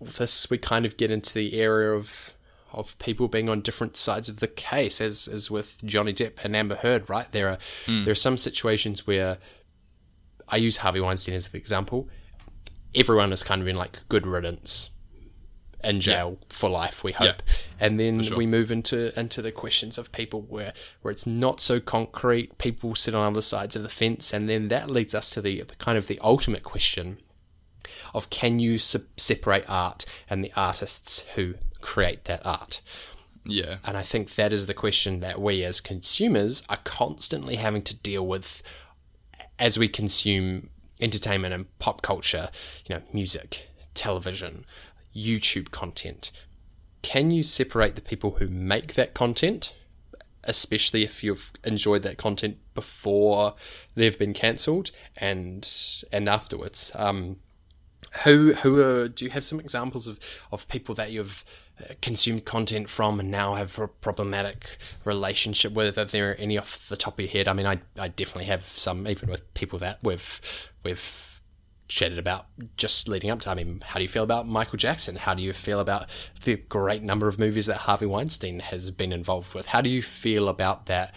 this 0.00 0.48
we 0.48 0.56
kind 0.56 0.86
of 0.86 0.96
get 0.96 1.10
into 1.10 1.34
the 1.34 1.60
area 1.60 1.92
of 1.92 2.32
of 2.72 2.98
people 2.98 3.28
being 3.28 3.50
on 3.50 3.60
different 3.60 3.98
sides 3.98 4.30
of 4.30 4.40
the 4.40 4.48
case, 4.48 5.02
as 5.02 5.28
as 5.28 5.50
with 5.50 5.84
Johnny 5.84 6.14
Depp 6.14 6.42
and 6.42 6.56
Amber 6.56 6.76
Heard. 6.76 7.10
Right, 7.10 7.30
there 7.32 7.50
are 7.50 7.58
hmm. 7.84 8.04
there 8.04 8.12
are 8.12 8.14
some 8.14 8.38
situations 8.38 9.06
where 9.06 9.36
I 10.48 10.56
use 10.56 10.78
Harvey 10.78 11.00
Weinstein 11.00 11.34
as 11.34 11.48
the 11.48 11.58
example. 11.58 12.08
Everyone 12.96 13.32
is 13.32 13.42
kind 13.42 13.62
of 13.62 13.68
in 13.68 13.76
like 13.76 14.08
good 14.08 14.26
riddance 14.26 14.90
in 15.84 16.00
jail 16.00 16.38
for 16.48 16.68
life, 16.68 17.04
we 17.04 17.12
hope. 17.12 17.42
And 17.78 18.00
then 18.00 18.22
we 18.36 18.46
move 18.46 18.70
into 18.70 19.18
into 19.18 19.42
the 19.42 19.52
questions 19.52 19.98
of 19.98 20.12
people 20.12 20.42
where 20.42 20.72
where 21.02 21.12
it's 21.12 21.26
not 21.26 21.60
so 21.60 21.80
concrete. 21.80 22.58
People 22.58 22.94
sit 22.94 23.14
on 23.14 23.32
other 23.32 23.42
sides 23.42 23.76
of 23.76 23.82
the 23.82 23.88
fence, 23.88 24.32
and 24.32 24.48
then 24.48 24.68
that 24.68 24.90
leads 24.90 25.14
us 25.14 25.30
to 25.30 25.40
the, 25.40 25.62
the 25.62 25.76
kind 25.76 25.98
of 25.98 26.06
the 26.06 26.18
ultimate 26.22 26.62
question 26.62 27.18
of 28.14 28.30
can 28.30 28.58
you 28.58 28.78
se- 28.78 29.04
separate 29.16 29.64
art 29.68 30.04
and 30.28 30.42
the 30.42 30.52
artists 30.56 31.20
who 31.34 31.54
create 31.80 32.24
that 32.24 32.44
art? 32.44 32.80
Yeah. 33.44 33.76
And 33.84 33.96
I 33.96 34.02
think 34.02 34.34
that 34.34 34.52
is 34.52 34.66
the 34.66 34.74
question 34.74 35.20
that 35.20 35.40
we 35.40 35.62
as 35.62 35.80
consumers 35.80 36.64
are 36.68 36.78
constantly 36.82 37.56
having 37.56 37.82
to 37.82 37.94
deal 37.94 38.26
with 38.26 38.62
as 39.58 39.78
we 39.78 39.88
consume 39.88 40.70
entertainment 41.00 41.54
and 41.54 41.78
pop 41.78 42.02
culture, 42.02 42.48
you 42.86 42.94
know, 42.94 43.02
music, 43.12 43.68
television, 43.94 44.64
YouTube 45.14 45.70
content. 45.70 46.30
Can 47.02 47.30
you 47.30 47.42
separate 47.42 47.94
the 47.94 48.00
people 48.00 48.32
who 48.32 48.48
make 48.48 48.94
that 48.94 49.14
content, 49.14 49.74
especially 50.44 51.02
if 51.02 51.22
you've 51.22 51.52
enjoyed 51.64 52.02
that 52.02 52.18
content 52.18 52.58
before 52.74 53.54
they've 53.94 54.18
been 54.18 54.34
cancelled 54.34 54.90
and 55.16 55.68
and 56.12 56.28
afterwards? 56.28 56.90
Um, 56.94 57.36
who 58.24 58.54
who 58.54 58.80
are, 58.80 59.08
do 59.08 59.24
you 59.24 59.30
have 59.30 59.44
some 59.44 59.60
examples 59.60 60.06
of, 60.06 60.18
of 60.50 60.68
people 60.68 60.94
that 60.96 61.10
you've 61.10 61.44
consumed 62.00 62.44
content 62.44 62.88
from 62.88 63.20
and 63.20 63.30
now 63.30 63.54
have 63.54 63.78
a 63.78 63.88
problematic 63.88 64.78
relationship 65.04 65.72
with? 65.72 65.98
Are 65.98 66.04
there 66.04 66.38
any 66.40 66.58
off 66.58 66.88
the 66.88 66.96
top 66.96 67.14
of 67.14 67.20
your 67.20 67.30
head? 67.30 67.48
I 67.48 67.52
mean, 67.52 67.66
I, 67.66 67.80
I 67.98 68.08
definitely 68.08 68.46
have 68.46 68.62
some, 68.62 69.06
even 69.06 69.30
with 69.30 69.52
people 69.54 69.78
that 69.80 69.98
we've 70.02 70.40
we've 70.82 71.40
chatted 71.88 72.18
about 72.18 72.46
just 72.76 73.08
leading 73.08 73.30
up 73.30 73.40
to. 73.40 73.50
I 73.50 73.54
mean, 73.54 73.82
how 73.84 73.98
do 73.98 74.02
you 74.02 74.08
feel 74.08 74.24
about 74.24 74.48
Michael 74.48 74.76
Jackson? 74.76 75.16
How 75.16 75.34
do 75.34 75.42
you 75.42 75.52
feel 75.52 75.78
about 75.78 76.08
the 76.42 76.56
great 76.56 77.02
number 77.02 77.28
of 77.28 77.38
movies 77.38 77.66
that 77.66 77.78
Harvey 77.78 78.06
Weinstein 78.06 78.58
has 78.60 78.90
been 78.90 79.12
involved 79.12 79.54
with? 79.54 79.66
How 79.66 79.80
do 79.80 79.88
you 79.90 80.02
feel 80.02 80.48
about 80.48 80.86
that? 80.86 81.14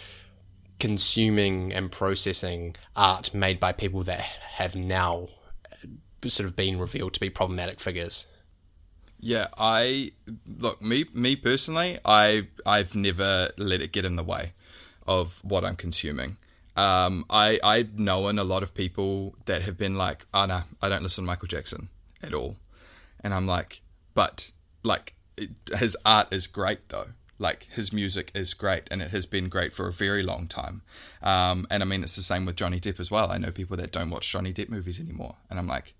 consuming 0.79 1.73
and 1.73 1.91
processing 1.91 2.75
art 2.95 3.33
made 3.33 3.59
by 3.59 3.71
people 3.71 4.03
that 4.03 4.21
have 4.21 4.75
now 4.75 5.27
uh, 5.71 6.29
sort 6.29 6.47
of 6.47 6.55
been 6.55 6.79
revealed 6.79 7.13
to 7.13 7.19
be 7.19 7.29
problematic 7.29 7.79
figures. 7.79 8.25
Yeah, 9.19 9.47
I 9.57 10.13
look 10.47 10.81
me 10.81 11.05
me 11.13 11.35
personally. 11.35 11.99
I 12.05 12.47
I've 12.65 12.95
never 12.95 13.49
let 13.57 13.81
it 13.81 13.91
get 13.91 14.05
in 14.05 14.15
the 14.15 14.23
way 14.23 14.53
of 15.05 15.39
what 15.43 15.65
I'm 15.65 15.75
consuming. 15.75 16.37
Um, 16.77 17.25
I 17.29 17.59
I've 17.61 17.99
known 17.99 18.39
a 18.39 18.43
lot 18.45 18.63
of 18.63 18.73
people 18.73 19.35
that 19.45 19.63
have 19.63 19.77
been 19.77 19.95
like, 19.95 20.25
oh 20.33 20.45
no, 20.45 20.61
I 20.81 20.87
don't 20.87 21.03
listen 21.03 21.25
to 21.25 21.27
Michael 21.27 21.47
Jackson 21.49 21.89
at 22.23 22.33
all, 22.33 22.55
and 23.21 23.33
I'm 23.33 23.45
like, 23.45 23.81
but 24.13 24.51
like 24.83 25.15
it, 25.35 25.49
his 25.77 25.97
art 26.05 26.27
is 26.31 26.47
great 26.47 26.87
though. 26.87 27.07
Like 27.37 27.67
his 27.71 27.91
music 27.91 28.31
is 28.33 28.53
great, 28.53 28.83
and 28.89 29.01
it 29.01 29.11
has 29.11 29.25
been 29.25 29.49
great 29.49 29.73
for 29.73 29.87
a 29.87 29.91
very 29.91 30.23
long 30.23 30.47
time. 30.47 30.81
Um, 31.21 31.67
and 31.69 31.83
I 31.83 31.85
mean, 31.85 32.03
it's 32.03 32.15
the 32.15 32.23
same 32.23 32.45
with 32.45 32.55
Johnny 32.55 32.79
Depp 32.79 32.99
as 32.99 33.11
well. 33.11 33.31
I 33.31 33.37
know 33.37 33.51
people 33.51 33.75
that 33.77 33.91
don't 33.91 34.09
watch 34.09 34.31
Johnny 34.31 34.53
Depp 34.53 34.69
movies 34.69 34.99
anymore, 34.99 35.35
and 35.49 35.59
I'm 35.59 35.67
like, 35.67 35.95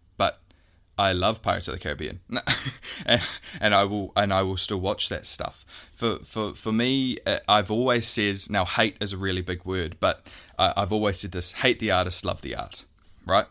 I 1.00 1.14
love 1.14 1.41
Pirates 1.41 1.70
of 1.70 1.76
the 1.76 1.80
Caribbean, 1.80 2.20
and, 3.06 3.22
and 3.62 3.74
I 3.74 3.86
will 3.86 4.12
and 4.18 4.34
I 4.34 4.41
will 4.41 4.58
still 4.58 4.82
watch 4.82 5.08
that 5.08 5.26
stuff. 5.26 5.89
For 5.95 6.18
for 6.18 6.54
for 6.54 6.74
me, 6.74 7.18
uh, 7.26 7.38
I've 7.47 7.72
always 7.72 8.06
said 8.06 8.41
now 8.50 8.66
hate 8.66 8.97
is 9.00 9.14
a 9.14 9.18
really 9.18 9.41
big 9.41 9.64
word, 9.64 9.95
but 10.02 10.28
uh, 10.58 10.74
I've 10.76 10.91
always 10.91 11.18
said 11.18 11.32
this: 11.32 11.54
hate 11.54 11.80
the 11.80 11.89
artist, 11.89 12.26
love 12.26 12.41
the 12.41 12.54
art, 12.54 12.84
right? 13.26 13.45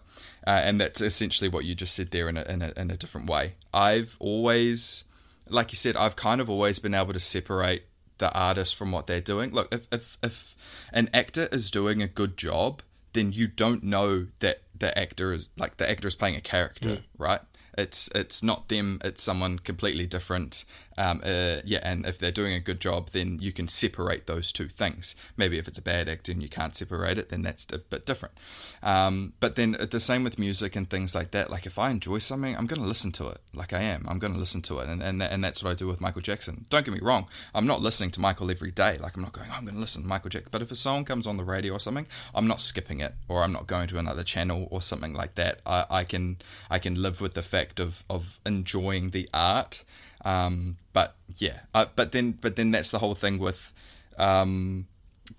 Uh, 0.47 0.61
and 0.63 0.79
that's 0.79 1.01
essentially 1.01 1.49
what 1.49 1.65
you 1.65 1.75
just 1.75 1.95
said 1.95 2.11
there 2.11 2.29
in 2.29 2.37
a, 2.37 2.43
in 2.43 2.61
a 2.61 2.73
in 2.77 2.91
a 2.91 2.99
different 2.99 3.31
way. 3.31 3.55
I've 3.73 4.19
always, 4.21 5.05
like 5.49 5.73
you 5.73 5.77
said, 5.77 5.97
I've 5.97 6.17
kind 6.17 6.43
of 6.43 6.51
always 6.51 6.79
been 6.79 6.95
able 6.95 7.15
to 7.15 7.21
separate 7.21 7.85
the 8.19 8.31
artist 8.33 8.77
from 8.77 8.93
what 8.93 9.07
they're 9.07 9.23
doing. 9.23 9.53
Look, 9.55 9.73
if 9.73 9.89
if 9.91 10.19
if 10.23 10.89
an 10.93 11.09
actor 11.15 11.49
is 11.51 11.71
doing 11.71 12.03
a 12.03 12.09
good 12.09 12.37
job 12.37 12.83
then 13.13 13.33
you 13.33 13.49
don't 13.49 13.83
know 13.83 14.27
that 14.41 14.61
the 14.79 14.97
actor 14.99 15.33
is 15.33 15.49
like 15.57 15.77
the 15.77 15.89
actor 15.89 16.09
is 16.09 16.17
playing 16.17 16.37
a 16.37 16.41
character, 16.41 16.89
mm. 16.91 17.03
right? 17.19 17.41
It's 17.77 18.09
it's 18.15 18.43
not 18.43 18.69
them. 18.69 19.01
It's 19.05 19.23
someone 19.23 19.59
completely 19.59 20.07
different. 20.07 20.65
Um, 20.99 21.23
uh, 21.25 21.61
yeah, 21.65 21.79
and 21.85 22.05
if 22.05 22.19
they're 22.19 22.33
doing 22.33 22.55
a 22.55 22.61
good 22.61 22.81
job, 22.81 23.11
then 23.11 23.39
you 23.41 23.53
can 23.53 23.69
separate 23.69 24.27
those 24.27 24.51
two 24.51 24.67
things. 24.67 25.15
Maybe 25.37 25.57
if 25.57 25.69
it's 25.69 25.79
a 25.79 25.83
bad 25.83 26.09
act 26.09 26.29
and 26.29 26.43
you 26.43 26.49
can't 26.49 26.75
separate 26.75 27.19
it, 27.19 27.29
then 27.29 27.43
that's 27.43 27.67
a 27.73 27.79
bit 27.79 28.05
different. 28.05 28.35
Um, 28.83 29.33
but 29.39 29.55
then 29.55 29.77
the 29.91 30.01
same 30.01 30.25
with 30.25 30.41
music 30.41 30.75
and 30.75 30.91
things 30.91 31.15
like 31.15 31.31
that. 31.31 31.51
Like 31.51 31.67
if 31.67 31.79
I 31.79 31.91
enjoy 31.91 32.19
something, 32.19 32.57
I'm 32.57 32.67
going 32.67 32.83
to 32.83 32.89
listen 32.89 33.13
to 33.13 33.29
it. 33.29 33.41
Like 33.55 33.73
I 33.73 33.81
am, 33.81 34.07
I'm 34.09 34.19
going 34.19 34.33
to 34.33 34.39
listen 34.39 34.61
to 34.63 34.81
it, 34.81 34.89
and 34.89 35.01
and 35.01 35.21
that, 35.21 35.31
and 35.31 35.43
that's 35.45 35.63
what 35.63 35.71
I 35.71 35.75
do 35.75 35.87
with 35.87 36.01
Michael 36.01 36.21
Jackson. 36.21 36.67
Don't 36.69 36.85
get 36.85 36.93
me 36.93 37.01
wrong, 37.01 37.29
I'm 37.55 37.67
not 37.67 37.81
listening 37.81 38.11
to 38.13 38.21
Michael 38.21 38.51
every 38.51 38.73
day. 38.73 38.99
Like 39.01 39.17
I'm 39.17 39.23
not 39.23 39.33
going, 39.33 39.49
oh, 39.53 39.55
I'm 39.57 39.65
going 39.65 39.75
to 39.75 39.81
listen 39.81 40.03
to 40.03 40.09
Michael 40.09 40.31
Jackson. 40.31 40.51
But 40.51 40.63
if 40.63 40.73
a 40.73 40.77
song 40.77 41.05
comes 41.05 41.29
on 41.29 41.37
the 41.37 41.45
radio 41.45 41.75
or 41.75 41.81
something, 41.81 42.07
I'm 42.35 42.49
not 42.49 42.61
skipping 42.61 43.01
it, 43.01 43.15
or 43.29 43.45
I'm 43.45 43.53
not 43.53 43.69
going 43.69 43.87
to 43.89 43.99
another 43.99 44.25
channel 44.25 44.67
or 44.73 44.83
something 44.83 45.15
like 45.15 45.37
that. 45.37 45.61
I, 45.65 45.85
I 45.89 46.05
can 46.05 46.39
I 46.69 46.81
can 46.81 47.01
live 47.01 47.21
with 47.21 47.35
the 47.35 47.43
fact 47.43 47.79
of 47.79 48.05
of 48.11 48.41
enjoying 48.45 49.11
the 49.11 49.29
art 49.33 49.85
um, 50.25 50.77
but 50.93 51.15
yeah, 51.37 51.61
uh, 51.75 51.87
but 51.97 52.13
then 52.13 52.33
but 52.33 52.57
then 52.57 52.71
that's 52.71 52.91
the 52.91 52.99
whole 52.99 53.15
thing 53.15 53.39
with 53.39 53.73
um, 54.19 54.87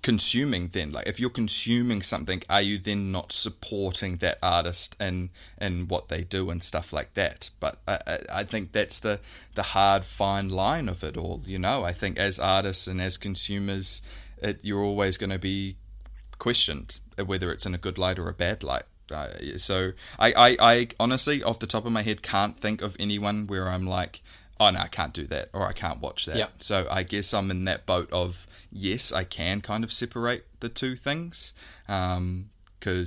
consuming. 0.02 0.70
Then, 0.70 0.92
like, 0.92 1.08
if 1.08 1.20
you're 1.20 1.30
consuming 1.30 2.02
something, 2.02 2.44
are 2.50 2.62
you 2.62 2.78
then 2.78 3.12
not 3.12 3.32
supporting 3.32 4.18
that 4.18 4.38
artist 4.42 4.96
and 5.00 5.30
and 5.58 5.90
what 5.90 6.10
they 6.10 6.24
do 6.24 6.50
and 6.50 6.64
stuff 6.64 6.94
like 6.94 7.14
that? 7.16 7.50
But 7.60 7.80
I, 7.88 8.00
I, 8.08 8.20
I 8.34 8.44
think 8.44 8.72
that's 8.72 9.00
the 9.00 9.20
the 9.56 9.64
hard 9.64 10.06
fine 10.06 10.50
line 10.50 10.90
of 10.90 11.04
it 11.04 11.18
all. 11.18 11.42
You 11.46 11.60
know, 11.60 11.84
I 11.84 11.94
think 11.94 12.18
as 12.18 12.40
artists 12.40 12.88
and 12.88 13.02
as 13.02 13.18
consumers, 13.18 14.02
it, 14.42 14.60
you're 14.62 14.84
always 14.84 15.18
going 15.18 15.32
to 15.32 15.40
be 15.40 15.76
questioned 16.38 17.00
whether 17.26 17.52
it's 17.52 17.66
in 17.66 17.76
a 17.76 17.78
good 17.78 17.98
light 17.98 18.18
or 18.18 18.30
a 18.30 18.34
bad 18.34 18.64
light. 18.64 18.84
Uh, 19.12 19.58
so 19.58 19.92
I, 20.18 20.34
I, 20.34 20.58
I 20.60 20.88
honestly, 21.00 21.44
off 21.44 21.60
the 21.60 21.68
top 21.68 21.86
of 21.86 21.92
my 21.92 22.04
head, 22.04 22.22
can't 22.22 22.58
think 22.58 22.82
of 22.82 22.96
anyone 23.00 23.48
where 23.48 23.68
I'm 23.68 23.86
like, 23.86 24.22
oh 24.60 24.70
no, 24.72 24.80
I 24.80 24.88
can't 24.88 25.14
do 25.14 25.26
that 25.28 25.50
or 25.54 25.66
I 25.66 25.72
can't 25.72 26.02
watch 26.02 26.26
that. 26.26 26.38
Yep. 26.38 26.64
So 26.64 26.88
I 26.90 27.04
guess 27.04 27.34
I'm 27.34 27.50
in 27.50 27.66
that 27.66 27.86
boat 27.86 28.12
of 28.12 28.48
yes, 28.72 29.12
I 29.12 29.24
can 29.24 29.62
kind 29.62 29.84
of 29.84 29.92
separate 29.92 30.46
the 30.60 30.70
two 30.70 30.96
things. 30.96 31.54
Because 31.88 32.18
um, 32.18 32.50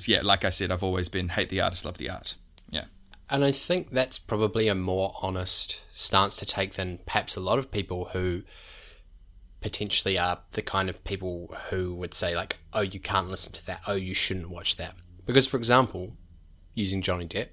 yeah, 0.07 0.21
like 0.23 0.45
I 0.45 0.51
said, 0.51 0.71
I've 0.71 0.83
always 0.83 1.09
been 1.09 1.31
hate 1.31 1.49
the 1.49 1.61
artist, 1.61 1.85
love 1.85 1.99
the 1.99 2.11
art. 2.11 2.37
Yeah. 2.71 2.85
And 3.29 3.45
I 3.45 3.53
think 3.53 3.91
that's 3.91 4.19
probably 4.19 4.69
a 4.69 4.75
more 4.75 5.15
honest 5.23 5.83
stance 5.93 6.37
to 6.37 6.47
take 6.47 6.75
than 6.75 6.99
perhaps 7.07 7.37
a 7.37 7.41
lot 7.41 7.59
of 7.59 7.71
people 7.71 8.07
who 8.13 8.43
potentially 9.61 10.19
are 10.19 10.41
the 10.53 10.63
kind 10.63 10.89
of 10.89 11.05
people 11.05 11.55
who 11.71 11.95
would 11.95 12.15
say 12.15 12.35
like, 12.35 12.59
oh, 12.73 12.81
you 12.81 12.99
can't 12.99 13.29
listen 13.29 13.53
to 13.53 13.67
that. 13.67 13.83
Oh, 13.87 13.95
you 13.95 14.15
shouldn't 14.15 14.51
watch 14.51 14.77
that. 14.77 14.95
Because, 15.25 15.47
for 15.47 15.57
example, 15.57 16.17
using 16.75 17.01
Johnny 17.01 17.27
Depp, 17.27 17.49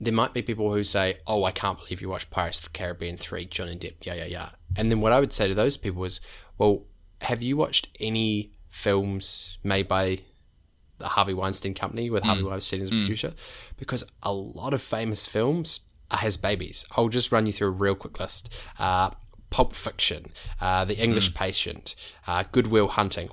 there 0.00 0.12
might 0.12 0.34
be 0.34 0.42
people 0.42 0.72
who 0.72 0.84
say, 0.84 1.18
"Oh, 1.26 1.44
I 1.44 1.50
can't 1.50 1.78
believe 1.78 2.00
you 2.00 2.08
watched 2.08 2.30
Pirates 2.30 2.58
of 2.58 2.64
the 2.66 2.70
Caribbean 2.70 3.16
three, 3.16 3.44
Johnny 3.44 3.76
Depp, 3.76 3.94
yeah, 4.02 4.14
yeah, 4.14 4.26
yeah." 4.26 4.48
And 4.76 4.90
then 4.90 5.00
what 5.00 5.12
I 5.12 5.20
would 5.20 5.32
say 5.32 5.48
to 5.48 5.54
those 5.54 5.76
people 5.76 6.04
is, 6.04 6.20
"Well, 6.56 6.84
have 7.22 7.42
you 7.42 7.56
watched 7.56 7.88
any 7.98 8.52
films 8.68 9.58
made 9.62 9.88
by 9.88 10.18
the 10.98 11.08
Harvey 11.08 11.34
Weinstein 11.34 11.74
Company 11.74 12.10
with 12.10 12.22
mm. 12.22 12.26
Harvey 12.26 12.42
Weinstein 12.42 12.82
as 12.82 12.88
a 12.88 12.92
mm. 12.92 13.02
producer? 13.02 13.34
Because 13.76 14.04
a 14.22 14.32
lot 14.32 14.74
of 14.74 14.82
famous 14.82 15.26
films 15.26 15.80
are 16.10 16.18
his 16.18 16.36
babies. 16.36 16.84
I'll 16.96 17.08
just 17.08 17.32
run 17.32 17.46
you 17.46 17.52
through 17.52 17.68
a 17.68 17.72
real 17.72 17.94
quick 17.94 18.18
list." 18.20 18.54
Uh, 18.78 19.10
Pulp 19.50 19.72
Fiction, 19.72 20.26
uh, 20.60 20.84
The 20.84 20.98
English 20.98 21.32
mm. 21.32 21.34
Patient, 21.34 21.94
uh, 22.26 22.44
Good 22.52 22.66
Will 22.66 22.88
Hunting, 22.88 23.30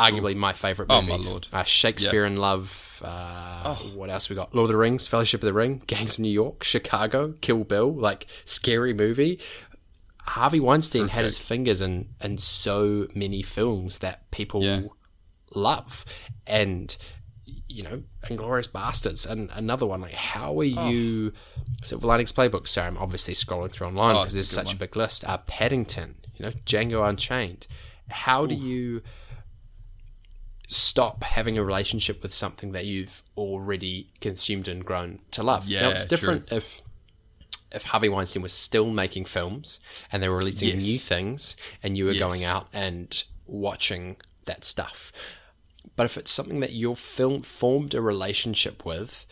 arguably 0.00 0.34
Ooh. 0.34 0.38
my 0.38 0.52
favorite 0.52 0.88
movie. 0.88 1.12
Oh 1.12 1.18
my 1.18 1.24
lord! 1.24 1.46
Uh, 1.52 1.62
Shakespeare 1.62 2.22
yep. 2.22 2.32
in 2.32 2.36
Love. 2.38 3.02
Uh, 3.04 3.76
oh. 3.78 3.92
What 3.94 4.10
else 4.10 4.28
we 4.28 4.36
got? 4.36 4.54
Lord 4.54 4.64
of 4.64 4.68
the 4.68 4.76
Rings, 4.76 5.06
Fellowship 5.06 5.42
of 5.42 5.46
the 5.46 5.52
Ring, 5.52 5.82
Gangs 5.86 6.14
of 6.14 6.20
New 6.20 6.30
York, 6.30 6.62
Chicago, 6.64 7.34
Kill 7.40 7.64
Bill. 7.64 7.94
Like 7.94 8.26
scary 8.44 8.94
movie. 8.94 9.40
Harvey 10.22 10.60
Weinstein 10.60 11.08
had 11.08 11.24
his 11.24 11.38
fingers 11.38 11.80
in 11.80 12.08
in 12.22 12.38
so 12.38 13.08
many 13.14 13.42
films 13.42 13.98
that 13.98 14.30
people 14.30 14.62
yeah. 14.62 14.82
love, 15.54 16.04
and 16.46 16.96
you 17.70 17.84
know, 17.84 18.02
Inglourious 18.24 18.68
Basterds, 18.68 19.28
and 19.28 19.50
another 19.54 19.86
one. 19.86 20.00
Like, 20.00 20.12
how 20.12 20.52
are 20.58 20.64
oh. 20.76 20.88
you? 20.88 21.32
Silver 21.82 22.06
Linings 22.06 22.32
Playbook. 22.32 22.66
Sorry, 22.68 22.86
I'm 22.86 22.98
obviously 22.98 23.34
scrolling 23.34 23.70
through 23.70 23.86
online 23.88 24.16
because 24.16 24.34
oh, 24.34 24.36
there's 24.36 24.50
a 24.50 24.54
such 24.54 24.66
one. 24.66 24.76
a 24.76 24.78
big 24.78 24.96
list. 24.96 25.24
Uh, 25.24 25.38
Paddington. 25.38 26.16
You 26.36 26.46
know, 26.46 26.52
Django 26.52 27.08
Unchained. 27.08 27.66
How 28.08 28.44
Ooh. 28.44 28.48
do 28.48 28.54
you? 28.54 29.02
Stop 30.70 31.24
having 31.24 31.58
a 31.58 31.64
relationship 31.64 32.22
with 32.22 32.32
something 32.32 32.70
that 32.72 32.86
you've 32.86 33.24
already 33.36 34.08
consumed 34.20 34.68
and 34.68 34.84
grown 34.84 35.18
to 35.32 35.42
love. 35.42 35.66
Yeah, 35.66 35.82
now 35.82 35.90
it's 35.90 36.06
different 36.06 36.46
true. 36.46 36.58
if 36.58 36.80
if 37.72 37.84
Harvey 37.86 38.08
Weinstein 38.08 38.42
was 38.42 38.52
still 38.52 38.88
making 38.88 39.24
films 39.24 39.80
and 40.10 40.22
they 40.22 40.28
were 40.28 40.38
releasing 40.38 40.68
yes. 40.68 40.86
new 40.86 40.98
things 40.98 41.56
and 41.82 41.98
you 41.98 42.04
were 42.04 42.12
yes. 42.12 42.20
going 42.20 42.44
out 42.44 42.68
and 42.72 43.24
watching 43.46 44.16
that 44.44 44.64
stuff. 44.64 45.12
But 45.96 46.04
if 46.04 46.16
it's 46.16 46.30
something 46.30 46.60
that 46.60 46.72
you've 46.72 46.98
film 46.98 47.40
formed 47.40 47.94
a 47.94 48.00
relationship 48.00 48.84
with, 48.84 49.26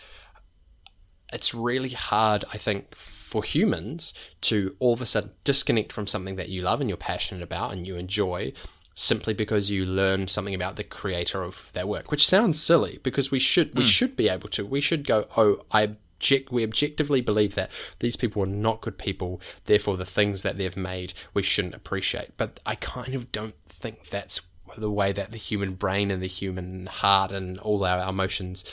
it's 1.32 1.53
really 1.53 1.91
hard, 1.91 2.45
I 2.53 2.59
think, 2.59 2.95
for 2.95 3.43
humans 3.43 4.14
to 4.43 4.76
all 4.78 4.93
of 4.93 5.01
a 5.01 5.07
sudden 5.07 5.32
disconnect 5.45 5.93
from 5.93 6.07
something 6.07 6.36
that 6.36 6.49
you 6.49 6.62
love 6.62 6.80
and 6.80 6.89
you're 6.89 6.97
passionate 6.97 7.43
about 7.43 7.72
and 7.72 7.86
you 7.86 7.97
enjoy 7.97 8.53
simply 8.99 9.32
because 9.32 9.70
you 9.70 9.84
learn 9.84 10.26
something 10.26 10.57
about 10.57 10.74
the 10.74 10.82
creator 10.82 11.44
of 11.44 11.72
their 11.72 11.86
work, 11.86 12.11
which 12.11 12.26
sounds 12.26 12.61
silly 12.61 12.99
because 13.05 13.30
we 13.30 13.38
should 13.38 13.72
we 13.76 13.84
mm. 13.84 13.86
should 13.86 14.16
be 14.16 14.28
able 14.28 14.49
to. 14.49 14.66
We 14.66 14.80
should 14.80 15.07
go, 15.07 15.28
oh, 15.36 15.61
I 15.70 15.82
object 15.82 16.51
we 16.51 16.64
objectively 16.64 17.20
believe 17.20 17.55
that 17.55 17.70
these 18.01 18.16
people 18.16 18.42
are 18.42 18.46
not 18.46 18.80
good 18.80 18.99
people, 18.99 19.40
therefore 19.66 19.96
the 19.96 20.05
things 20.05 20.42
that 20.42 20.59
they've 20.59 20.76
made 20.76 21.12
we 21.32 21.44
shouldn't 21.44 21.76
appreciate. 21.76 22.36
But 22.36 22.59
I 22.66 22.74
kind 22.74 23.14
of 23.14 23.30
don't 23.30 23.55
think 23.66 24.09
that's 24.09 24.40
the 24.76 24.90
way 24.90 25.12
that 25.12 25.30
the 25.30 25.38
human 25.38 25.74
brain 25.74 26.11
and 26.11 26.20
the 26.20 26.26
human 26.26 26.86
heart 26.86 27.30
and 27.30 27.57
all 27.61 27.84
our 27.84 28.09
emotions 28.09 28.64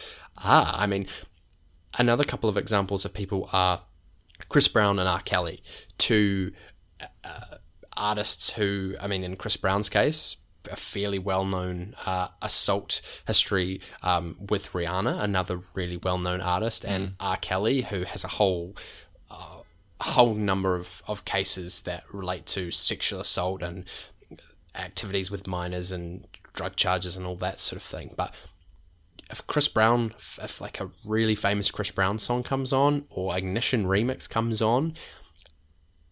are. 0.44 0.74
I 0.74 0.88
mean, 0.88 1.06
another 2.00 2.24
couple 2.24 2.50
of 2.50 2.58
examples 2.58 3.06
of 3.06 3.14
people 3.14 3.48
are 3.54 3.84
Chris 4.50 4.68
Brown 4.68 4.98
and 4.98 5.08
R. 5.08 5.22
Kelly, 5.22 5.62
two 6.00 6.52
uh, 7.24 7.58
artists 7.98 8.52
who, 8.52 8.96
I 9.00 9.08
mean, 9.08 9.24
in 9.24 9.36
Chris 9.36 9.58
Brown's 9.58 9.90
case, 9.90 10.38
a 10.72 10.76
fairly 10.76 11.20
well 11.20 11.46
known 11.46 11.96
uh, 12.06 12.30
assault 12.42 13.02
history 13.28 13.82
um, 14.04 14.36
with 14.50 14.72
Rihanna, 14.74 15.22
another 15.22 15.62
really 15.74 15.98
well 15.98 16.18
known 16.18 16.42
artist, 16.42 16.84
mm. 16.84 16.90
and 16.90 17.14
R. 17.20 17.38
Kelly, 17.38 17.82
who 17.82 18.04
has 18.04 18.24
a 18.24 18.30
whole. 18.30 18.76
Uh, 19.30 19.62
whole 20.02 20.36
number 20.36 20.76
of, 20.76 21.02
of 21.08 21.24
cases 21.24 21.82
that 21.82 22.04
relate 22.14 22.46
to 22.46 22.70
sexual 22.70 23.22
assault 23.22 23.64
and 23.64 23.86
activities 24.76 25.32
with 25.32 25.48
minors 25.48 25.92
and 25.92 26.28
drug 26.54 26.76
charges 26.76 27.16
and 27.16 27.26
all 27.26 27.38
that 27.38 27.60
sort 27.60 27.78
of 27.78 27.84
thing. 27.84 28.14
But 28.16 28.36
if 29.32 29.46
Chris 29.48 29.68
Brown, 29.68 30.14
if 30.42 30.62
like 30.62 30.80
a 30.80 30.92
really 31.04 31.36
famous 31.36 31.72
Chris 31.72 31.92
Brown 31.92 32.18
song 32.18 32.44
comes 32.44 32.72
on 32.72 33.06
or 33.10 33.36
Ignition 33.36 33.86
remix 33.86 34.30
comes 34.30 34.62
on, 34.62 34.96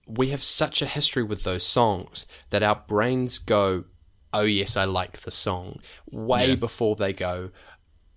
we 0.08 0.30
have 0.30 0.44
such 0.44 0.82
a 0.82 0.86
history 0.86 1.24
with 1.24 1.44
those 1.44 1.66
songs 1.66 2.26
that 2.50 2.64
our 2.64 2.84
brains 2.88 3.38
go, 3.38 3.86
oh, 4.34 4.42
yes, 4.42 4.76
I 4.76 4.86
like 4.86 5.22
the 5.22 5.32
song, 5.32 5.80
way 6.12 6.50
yeah. 6.50 6.56
before 6.56 6.96
they 6.96 7.14
go, 7.14 7.52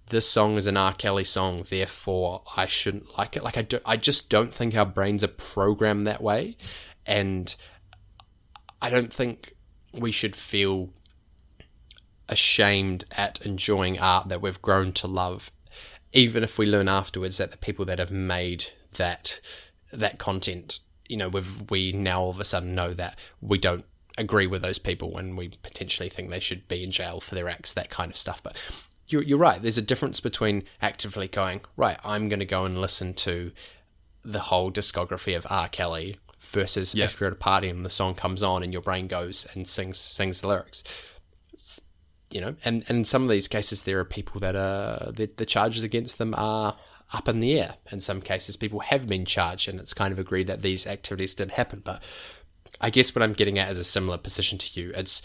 this 0.09 0.29
song 0.29 0.57
is 0.57 0.67
an 0.67 0.77
R. 0.77 0.93
Kelly 0.93 1.25
song, 1.25 1.65
therefore 1.69 2.43
I 2.57 2.67
shouldn't 2.67 3.19
like 3.19 3.37
it. 3.37 3.43
Like, 3.43 3.57
I, 3.57 3.63
do, 3.63 3.81
I 3.85 3.97
just 3.97 4.31
don't 4.31 4.55
think 4.55 4.75
our 4.75 4.87
brains 4.87 5.25
are 5.25 5.29
programmed 5.29 6.07
that 6.07 6.23
way. 6.23 6.57
And 7.05 7.55
I 8.81 8.91
don't 8.91 9.13
think 9.13 9.55
we 9.93 10.13
should 10.13 10.37
feel 10.37 10.91
ashamed 12.29 13.05
at 13.17 13.45
enjoying 13.45 13.99
art 13.99 14.29
that 14.29 14.43
we've 14.43 14.63
grown 14.63 14.93
to 14.93 15.07
love, 15.07 15.51
even 16.13 16.43
if 16.43 16.59
we 16.59 16.67
learn 16.67 16.89
afterwards 16.89 17.39
that 17.39 17.51
the 17.51 17.57
people 17.57 17.85
that 17.85 17.99
have 17.99 18.11
made 18.11 18.67
that 18.93 19.41
that 19.93 20.19
content 20.19 20.81
you 21.09 21.17
know, 21.17 21.29
we've, 21.29 21.71
we 21.71 21.93
now 21.93 22.21
all 22.21 22.31
of 22.31 22.41
a 22.41 22.45
sudden 22.45 22.75
know 22.75 22.93
that 22.95 23.19
we 23.41 23.59
don't 23.59 23.85
agree 24.19 24.47
with 24.47 24.63
those 24.63 24.79
people 24.79 25.11
when 25.13 25.37
we 25.37 25.49
potentially 25.63 26.09
think 26.09 26.31
they 26.31 26.41
should 26.41 26.67
be 26.69 26.83
in 26.83 26.91
jail 26.91 27.21
for 27.21 27.35
their 27.35 27.49
acts, 27.49 27.73
that 27.75 27.91
kind 27.91 28.11
of 28.11 28.17
stuff. 28.17 28.43
But 28.43 28.57
you're, 29.09 29.23
you're 29.23 29.39
right. 29.39 29.61
There's 29.61 29.79
a 29.79 29.83
difference 29.83 30.21
between 30.21 30.65
actively 30.81 31.29
going, 31.29 31.61
right, 31.77 31.99
I'm 32.05 32.29
going 32.29 32.41
to 32.41 32.47
go 32.47 32.65
and 32.65 32.81
listen 32.81 33.15
to 33.15 33.53
the 34.25 34.41
whole 34.41 34.73
discography 34.73 35.37
of 35.37 35.47
R. 35.49 35.69
Kelly 35.69 36.17
versus 36.41 36.95
yeah. 36.95 37.05
if 37.05 37.21
you're 37.21 37.29
at 37.29 37.33
a 37.33 37.37
party 37.37 37.69
and 37.69 37.85
the 37.85 37.91
song 37.91 38.15
comes 38.15 38.43
on 38.43 38.63
and 38.63 38.73
your 38.73 38.83
brain 38.83 39.07
goes 39.07 39.47
and 39.55 39.67
sings 39.67 39.99
sings 39.99 40.41
the 40.41 40.49
lyrics. 40.49 40.83
You 42.31 42.41
know, 42.41 42.57
and, 42.65 42.85
and 42.89 42.99
in 42.99 43.05
some 43.05 43.23
of 43.23 43.29
these 43.29 43.47
cases, 43.47 43.85
there 43.85 44.01
are 44.01 44.05
people 44.05 44.41
that 44.41 44.57
are 44.57 45.13
the, 45.13 45.27
the 45.37 45.47
charges 45.47 45.85
against 45.85 46.19
them 46.19 46.35
are 46.37 46.77
up 47.13 47.29
in 47.29 47.41
the 47.41 47.59
air. 47.59 47.77
In 47.91 48.01
some 48.01 48.21
cases, 48.21 48.57
people 48.57 48.81
have 48.81 49.09
been 49.09 49.25
charged, 49.25 49.69
and 49.69 49.79
it's 49.79 49.95
kind 49.95 50.13
of 50.13 50.19
agreed 50.19 50.47
that 50.49 50.63
these 50.63 50.87
activities 50.87 51.35
did 51.35 51.53
happen. 51.53 51.81
But 51.85 52.03
I 52.81 52.91
guess 52.91 53.15
what 53.15 53.23
I'm 53.23 53.33
getting 53.33 53.59
at 53.59 53.71
is 53.71 53.79
a 53.79 53.85
similar 53.85 54.19
position 54.19 54.59
to 54.59 54.81
you. 54.81 54.93
It's 54.95 55.23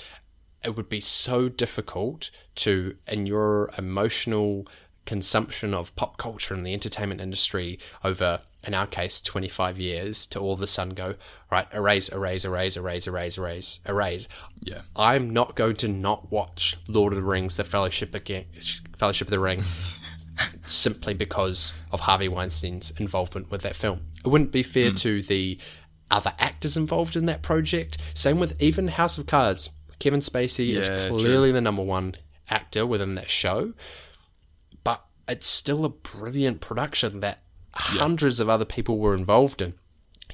it 0.64 0.76
would 0.76 0.90
be 0.90 1.00
so 1.00 1.50
difficult 1.50 2.30
to, 2.56 2.96
in 3.08 3.26
your 3.26 3.72
emotional 3.78 4.68
consumption 5.06 5.74
of 5.74 5.96
pop 5.96 6.18
culture 6.18 6.54
and 6.54 6.66
the 6.66 6.74
entertainment 6.74 7.20
industry 7.20 7.80
over, 8.04 8.42
in 8.64 8.74
our 8.74 8.86
case, 8.86 9.20
25 9.22 9.80
years 9.80 10.28
to 10.28 10.40
all 10.40 10.54
of 10.54 10.62
a 10.62 10.68
sudden 10.68 10.94
go, 10.94 11.16
right, 11.52 11.68
erase, 11.74 12.10
erase, 12.10 12.46
erase, 12.46 12.78
erase, 12.78 13.08
erase, 13.08 13.38
erase, 13.38 13.80
erase. 13.88 14.28
Yeah. 14.62 14.82
I'm 14.96 15.32
not 15.32 15.56
going 15.56 15.78
to 15.78 15.88
not 15.88 16.32
watch 16.32 16.78
Lord 16.88 17.14
of 17.14 17.18
the 17.18 17.24
Rings, 17.24 17.58
The 17.58 17.64
Fellowship, 17.64 18.14
again, 18.14 18.46
Fellowship 18.96 19.28
of 19.28 19.32
the 19.32 19.40
Ring 19.40 19.64
simply 20.68 21.14
because 21.14 21.74
of 21.92 22.02
Harvey 22.02 22.28
Weinstein's 22.28 22.92
involvement 23.00 23.52
with 23.52 23.62
that 23.62 23.76
film. 23.76 24.02
It 24.24 24.28
wouldn't 24.28 24.52
be 24.52 24.64
fair 24.64 24.92
mm. 24.92 25.00
to 25.02 25.22
the 25.22 25.58
other 26.10 26.34
actors 26.40 26.78
involved 26.78 27.16
in 27.16 27.26
that 27.26 27.42
project. 27.42 27.98
Same 28.14 28.40
with 28.40 28.62
even 28.62 28.90
House 28.90 29.18
of 29.18 29.26
Cards. 29.26 29.70
Kevin 30.00 30.20
Spacey 30.20 30.76
is 30.76 30.90
Yeah, 30.90 31.10
clearly 31.10 31.52
the 31.52 31.62
number 31.62 31.84
one 31.84 32.16
actor 32.50 32.86
within 32.86 33.16
that 33.16 33.30
show, 33.30 33.74
but 34.84 35.06
it's 35.28 35.48
still 35.48 35.86
a 35.86 35.90
brilliant 35.90 36.60
production 36.60 37.20
that 37.22 37.44
hundreds 37.74 38.40
of 38.40 38.50
other 38.50 38.66
people 38.66 38.98
were 38.98 39.16
involved 39.16 39.62
in. 39.62 39.76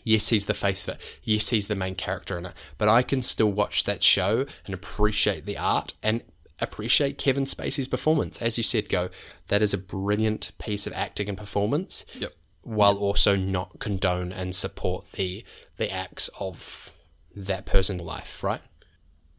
Yes, 0.03 0.29
he's 0.29 0.45
the 0.45 0.53
face 0.53 0.87
of 0.87 0.95
it. 0.95 1.19
Yes, 1.23 1.49
he's 1.49 1.67
the 1.67 1.75
main 1.75 1.95
character 1.95 2.37
in 2.37 2.45
it. 2.45 2.53
But 2.77 2.87
I 2.87 3.01
can 3.01 3.21
still 3.21 3.51
watch 3.51 3.83
that 3.83 4.03
show 4.03 4.45
and 4.65 4.73
appreciate 4.73 5.45
the 5.45 5.57
art 5.57 5.93
and 6.01 6.23
appreciate 6.59 7.17
Kevin 7.17 7.45
Spacey's 7.45 7.87
performance. 7.87 8.41
As 8.41 8.57
you 8.57 8.63
said, 8.63 8.89
Go, 8.89 9.09
that 9.47 9.61
is 9.61 9.73
a 9.73 9.77
brilliant 9.77 10.51
piece 10.57 10.87
of 10.87 10.93
acting 10.93 11.29
and 11.29 11.37
performance. 11.37 12.05
Yep. 12.17 12.33
While 12.63 12.97
also 12.97 13.35
not 13.35 13.79
condone 13.79 14.33
and 14.33 14.53
support 14.53 15.13
the 15.13 15.45
the 15.77 15.89
acts 15.91 16.29
of 16.39 16.91
that 17.35 17.65
person's 17.65 18.01
life, 18.01 18.43
right? 18.43 18.61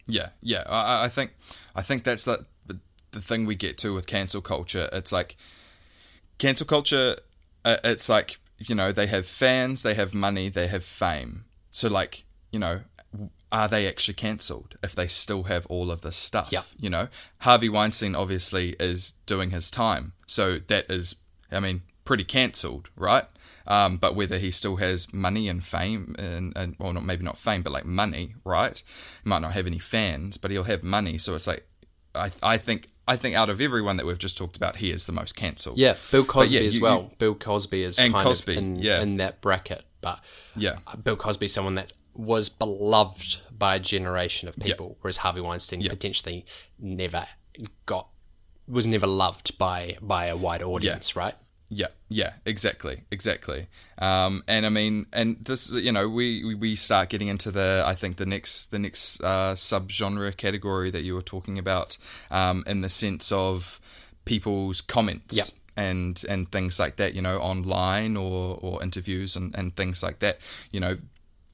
Yeah, 0.07 0.31
yeah. 0.41 0.63
I, 0.67 1.05
I 1.05 1.09
think 1.09 1.33
I 1.77 1.83
think 1.83 2.05
that's 2.05 2.25
the 2.25 2.47
the 3.13 3.21
thing 3.21 3.47
we 3.47 3.55
get 3.55 3.79
to 3.79 3.95
with 3.95 4.07
cancel 4.07 4.41
culture. 4.41 4.89
It's 4.93 5.13
like 5.13 5.37
cancel 6.39 6.67
culture. 6.67 7.17
Uh, 7.65 7.77
it's 7.85 8.09
like 8.09 8.39
you 8.59 8.75
know 8.75 8.93
they 8.93 9.07
have 9.07 9.27
fans, 9.27 9.83
they 9.83 9.95
have 9.95 10.15
money, 10.15 10.49
they 10.49 10.67
have 10.67 10.85
fame. 10.85 11.45
So 11.71 11.89
like 11.89 12.25
you 12.51 12.59
know, 12.59 12.81
are 13.51 13.69
they 13.69 13.89
actually 13.89 14.15
cancelled 14.15 14.77
if 14.83 14.95
they 14.95 15.07
still 15.09 15.45
have 15.45 15.67
all 15.67 15.91
of 15.91 16.01
this 16.03 16.17
stuff? 16.17 16.49
Yeah. 16.51 16.63
You 16.79 16.91
know, 16.91 17.09
Harvey 17.41 17.69
Weinstein 17.69 18.15
obviously 18.15 18.77
is 18.81 19.13
doing 19.27 19.51
his 19.51 19.71
time, 19.71 20.13
so 20.27 20.59
that 20.69 20.91
is, 20.91 21.17
I 21.51 21.61
mean, 21.61 21.83
pretty 22.05 22.25
cancelled, 22.25 22.91
right? 22.97 23.25
Um, 23.67 23.99
but 23.99 24.15
whether 24.15 24.39
he 24.39 24.51
still 24.51 24.77
has 24.77 25.13
money 25.13 25.47
and 25.49 25.63
fame, 25.63 26.15
and, 26.19 26.53
and 26.57 26.75
well, 26.79 26.93
not 26.95 27.05
maybe 27.05 27.23
not 27.25 27.37
fame, 27.37 27.63
but 27.63 27.73
like 27.73 27.85
money, 27.85 28.35
right? 28.45 28.83
He 29.23 29.29
might 29.29 29.41
not 29.43 29.53
have 29.53 29.67
any 29.67 29.79
fans, 29.79 30.39
but 30.39 30.51
he'll 30.51 30.65
have 30.65 30.83
money. 30.83 31.19
So 31.19 31.35
it's 31.35 31.47
like, 31.47 31.67
I, 32.15 32.31
I 32.43 32.57
think, 32.57 32.89
I 33.07 33.17
think 33.17 33.37
out 33.37 33.51
of 33.51 33.61
everyone 33.61 33.99
that 33.99 34.07
we've 34.07 34.19
just 34.19 34.39
talked 34.39 34.57
about, 34.57 34.77
he 34.77 34.91
is 34.91 35.05
the 35.05 35.13
most 35.13 35.37
cancelled. 35.37 35.77
Yeah, 35.79 35.97
Bill 36.11 36.25
Cosby 36.25 36.57
yeah, 36.59 36.63
as 36.67 36.81
well. 36.81 37.09
you- 37.11 37.17
Bill 37.19 37.35
Cosby 37.35 37.83
is 37.83 37.99
And 37.99 38.13
kind 38.15 38.25
Cosby, 38.25 38.53
of 38.53 38.59
in, 38.59 38.77
yeah. 38.77 39.03
in 39.03 39.19
that 39.19 39.43
bracket, 39.43 39.83
but 40.01 40.21
Yeah. 40.57 40.77
Bill 41.05 41.17
Cosby 41.17 41.45
is 41.47 41.53
someone 41.53 41.75
that 41.75 41.93
was 42.19 42.51
beloved 42.51 43.41
by 43.57 43.77
a 43.77 43.79
generation 43.79 44.49
of 44.49 44.57
people, 44.59 44.99
whereas 45.01 45.19
Harvey 45.19 45.41
Weinstein 45.41 45.81
potentially 45.89 46.45
never 46.79 47.25
got 47.87 48.09
was 48.67 48.87
never 48.87 49.07
loved 49.07 49.57
by 49.57 49.97
by 50.03 50.27
a 50.27 50.37
wide 50.37 50.63
audience, 50.63 51.17
right? 51.17 51.35
Yeah, 51.71 51.89
yeah, 52.09 52.33
exactly, 52.45 53.05
exactly. 53.11 53.69
Um, 53.99 54.43
and 54.49 54.67
I 54.67 54.69
mean, 54.71 55.07
and 55.13 55.37
this, 55.45 55.71
you 55.71 55.93
know, 55.93 56.09
we, 56.09 56.43
we- 56.45 56.55
we 56.55 56.77
start 56.77 57.11
getting 57.11 57.29
into 57.29 57.51
the, 57.51 57.83
I 57.87 57.95
think 57.95 58.17
the 58.17 58.25
next 58.27 58.71
the 58.71 58.79
next 58.79 59.23
uh, 59.23 59.55
subgenre 59.55 60.35
category 60.37 60.91
that 60.91 61.03
you 61.03 61.15
were 61.15 61.23
talking 61.23 61.59
about, 61.59 61.99
um, 62.31 62.65
in 62.67 62.81
the 62.81 62.89
sense 62.89 63.31
of 63.33 63.81
people's 64.25 64.81
comments. 64.81 65.37
Yep. 65.37 65.47
And, 65.77 66.25
and 66.29 66.51
things 66.51 66.81
like 66.81 66.97
that, 66.97 67.15
you 67.15 67.23
know, 67.23 67.39
online 67.39 68.17
or, 68.17 68.59
or 68.61 68.83
interviews 68.83 69.37
and, 69.37 69.55
and 69.57 69.77
things 69.77 70.03
like 70.03 70.19
that, 70.19 70.41
you 70.73 70.81
know, 70.81 70.97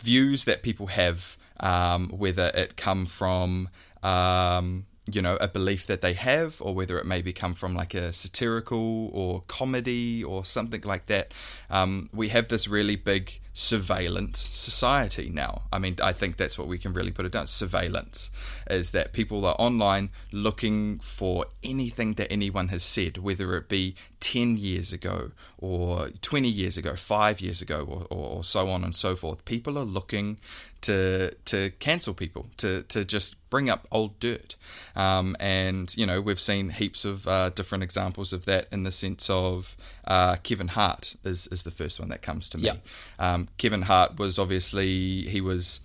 views 0.05 0.44
that 0.44 0.62
people 0.62 0.88
have, 0.88 1.36
um, 1.61 2.09
whether 2.09 2.48
it 2.55 2.76
come 2.76 3.07
from, 3.07 3.68
um, 4.02 4.86
you 5.11 5.22
know, 5.22 5.36
a 5.40 5.48
belief 5.48 5.86
that 5.86 6.00
they 6.00 6.14
have, 6.14 6.61
or 6.61 6.74
whether 6.74 6.98
it 6.98 7.07
maybe 7.07 7.32
come 7.32 7.55
from 7.55 7.74
like 7.74 7.94
a 7.94 8.12
satirical 8.12 9.11
or 9.12 9.42
comedy 9.46 10.22
or 10.22 10.44
something 10.44 10.82
like 10.82 11.07
that. 11.07 11.32
Um, 11.70 12.09
we 12.12 12.28
have 12.28 12.48
this 12.48 12.68
really 12.68 12.96
big 12.96 13.40
surveillance 13.57 14.50
society 14.52 15.30
now. 15.32 15.62
I 15.72 15.78
mean, 15.78 15.96
I 16.02 16.12
think 16.12 16.36
that's 16.36 16.59
what 16.59 16.66
we 16.66 16.76
can 16.76 16.92
really 16.92 17.12
put 17.12 17.24
it 17.24 17.32
down. 17.32 17.46
Surveillance 17.46 18.32
is 18.68 18.90
that 18.90 19.12
people 19.12 19.46
are 19.46 19.55
online 19.61 20.11
looking 20.32 20.98
for 20.98 21.46
anything 21.62 22.14
that 22.14 22.30
anyone 22.32 22.68
has 22.68 22.82
said, 22.82 23.18
whether 23.18 23.57
it 23.57 23.68
be 23.68 23.94
10 24.18 24.57
years 24.57 24.92
ago 24.92 25.30
or 25.57 26.09
20 26.20 26.48
years 26.48 26.76
ago, 26.76 26.96
five 26.96 27.40
years 27.40 27.62
ago, 27.62 27.86
or, 27.88 28.07
or, 28.11 28.36
or 28.36 28.44
so 28.44 28.68
on 28.68 28.82
and 28.82 28.96
so 28.96 29.14
forth. 29.14 29.44
People 29.44 29.78
are 29.78 29.84
looking 29.84 30.38
to 30.84 31.30
to 31.46 31.70
cancel 31.78 32.12
people, 32.12 32.48
to 32.59 32.82
to 32.84 33.05
just 33.05 33.36
bring 33.48 33.70
up 33.70 33.86
old 33.90 34.20
dirt, 34.20 34.57
um, 34.94 35.34
and 35.40 35.96
you 35.96 36.05
know 36.05 36.20
we've 36.20 36.40
seen 36.40 36.70
heaps 36.70 37.05
of 37.07 37.26
uh, 37.26 37.48
different 37.50 37.82
examples 37.82 38.32
of 38.34 38.44
that 38.44 38.68
in 38.70 38.82
the 38.82 38.92
sense 38.92 39.30
of 39.30 39.76
uh, 40.07 40.36
Kevin 40.42 40.68
Hart 40.68 41.14
is 41.24 41.46
is 41.48 41.62
the 41.62 41.70
first 41.70 42.00
one 42.00 42.09
that 42.11 42.22
comes 42.22 42.48
to 42.50 42.59
me. 42.59 42.64
Yeah. 42.64 42.74
Um, 43.18 43.48
Kevin 43.59 43.82
Hart 43.82 44.18
was 44.18 44.38
obviously 44.38 45.22
he 45.22 45.40
was 45.40 45.80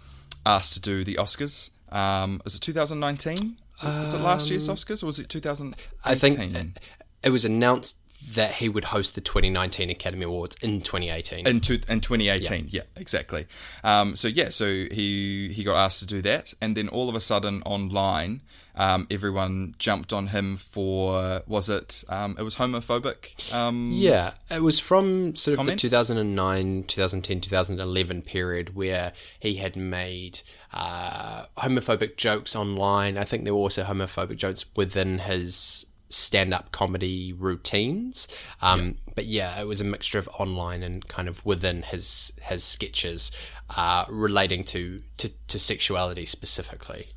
asked 0.45 0.73
to 0.73 0.79
do 0.79 1.03
the 1.03 1.15
Oscars. 1.15 1.71
Um, 1.91 2.41
was 2.43 2.55
it 2.55 2.61
2019? 2.61 3.57
Was 3.83 4.13
it 4.13 4.21
last 4.21 4.49
year's 4.49 4.67
Oscars 4.67 5.03
or 5.03 5.05
was 5.05 5.19
it 5.19 5.29
2018? 5.29 5.73
I 6.03 6.15
think 6.15 6.77
it 7.23 7.29
was 7.29 7.45
announced 7.45 7.97
that 8.35 8.51
he 8.53 8.69
would 8.69 8.85
host 8.85 9.15
the 9.15 9.21
2019 9.21 9.89
Academy 9.89 10.25
Awards 10.25 10.55
in 10.61 10.81
2018. 10.81 11.47
in, 11.47 11.59
two, 11.61 11.79
in 11.87 11.99
2018 12.01 12.67
yeah, 12.69 12.81
exactly 12.95 13.47
um, 13.83 14.15
so 14.15 14.27
yeah 14.27 14.49
so 14.49 14.65
he 14.65 15.49
he 15.53 15.63
got 15.63 15.75
asked 15.77 15.99
to 15.99 16.05
do 16.05 16.21
that 16.21 16.53
and 16.61 16.75
then 16.77 16.87
all 16.89 17.09
of 17.09 17.15
a 17.15 17.21
sudden 17.21 17.61
online 17.63 18.41
um, 18.75 19.07
everyone 19.11 19.73
jumped 19.77 20.13
on 20.13 20.27
him 20.27 20.55
for 20.57 21.41
was 21.47 21.69
it 21.69 22.03
um, 22.07 22.35
it 22.39 22.43
was 22.43 22.55
homophobic 22.55 23.53
um, 23.53 23.91
Yeah, 23.93 24.33
it 24.49 24.61
was 24.61 24.79
from 24.79 25.35
sort 25.35 25.53
of 25.53 25.57
Comments? 25.59 25.81
the 25.81 25.89
2009, 25.89 26.83
2010, 26.83 27.41
2011 27.41 28.21
period 28.21 28.75
where 28.75 29.11
he 29.39 29.55
had 29.55 29.75
made 29.75 30.41
uh, 30.73 31.45
homophobic 31.57 32.15
jokes 32.15 32.55
online. 32.55 33.17
I 33.17 33.23
think 33.25 33.43
there 33.43 33.53
were 33.53 33.59
also 33.59 33.83
homophobic 33.83 34.37
jokes 34.37 34.65
within 34.75 35.19
his 35.19 35.85
stand-up 36.09 36.71
comedy 36.71 37.33
routines. 37.33 38.27
Um, 38.61 38.97
But 39.15 39.25
yeah, 39.25 39.59
it 39.59 39.67
was 39.67 39.81
a 39.81 39.83
mixture 39.83 40.19
of 40.19 40.27
online 40.39 40.83
and 40.83 41.07
kind 41.07 41.27
of 41.27 41.45
within 41.45 41.83
his 41.83 42.33
his 42.41 42.63
sketches 42.63 43.31
uh, 43.77 44.05
relating 44.09 44.63
to, 44.65 44.99
to, 45.17 45.29
to 45.47 45.59
sexuality 45.59 46.25
specifically. 46.25 47.07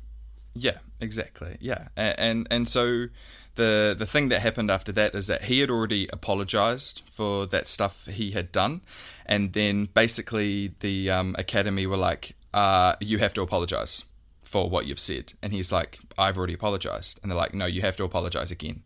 Yeah, 0.55 0.77
exactly. 1.01 1.57
Yeah, 1.59 1.87
and 1.95 2.19
and, 2.19 2.47
and 2.51 2.69
so 2.69 3.07
the 3.55 3.95
the 3.97 4.05
thing 4.05 4.29
that 4.29 4.41
happened 4.41 4.69
after 4.69 4.91
that 4.93 5.15
is 5.15 5.27
that 5.27 5.43
he 5.43 5.59
had 5.59 5.69
already 5.69 6.07
apologized 6.13 7.01
for 7.09 7.47
that 7.47 7.67
stuff 7.67 8.05
he 8.05 8.31
had 8.31 8.51
done, 8.51 8.81
and 9.25 9.53
then 9.53 9.87
basically 9.93 10.75
the 10.79 11.09
um, 11.09 11.35
academy 11.39 11.87
were 11.87 11.97
like, 11.97 12.35
uh, 12.53 12.95
"You 12.99 13.19
have 13.19 13.33
to 13.33 13.41
apologize 13.41 14.05
for 14.53 14.69
what 14.69 14.85
you've 14.85 14.99
said," 15.11 15.33
and 15.41 15.51
he's 15.51 15.71
like, 15.71 15.99
"I've 16.17 16.37
already 16.37 16.53
apologized," 16.53 17.19
and 17.21 17.29
they're 17.29 17.43
like, 17.43 17.53
"No, 17.53 17.65
you 17.65 17.81
have 17.81 17.97
to 17.97 18.03
apologize 18.03 18.51
again," 18.51 18.83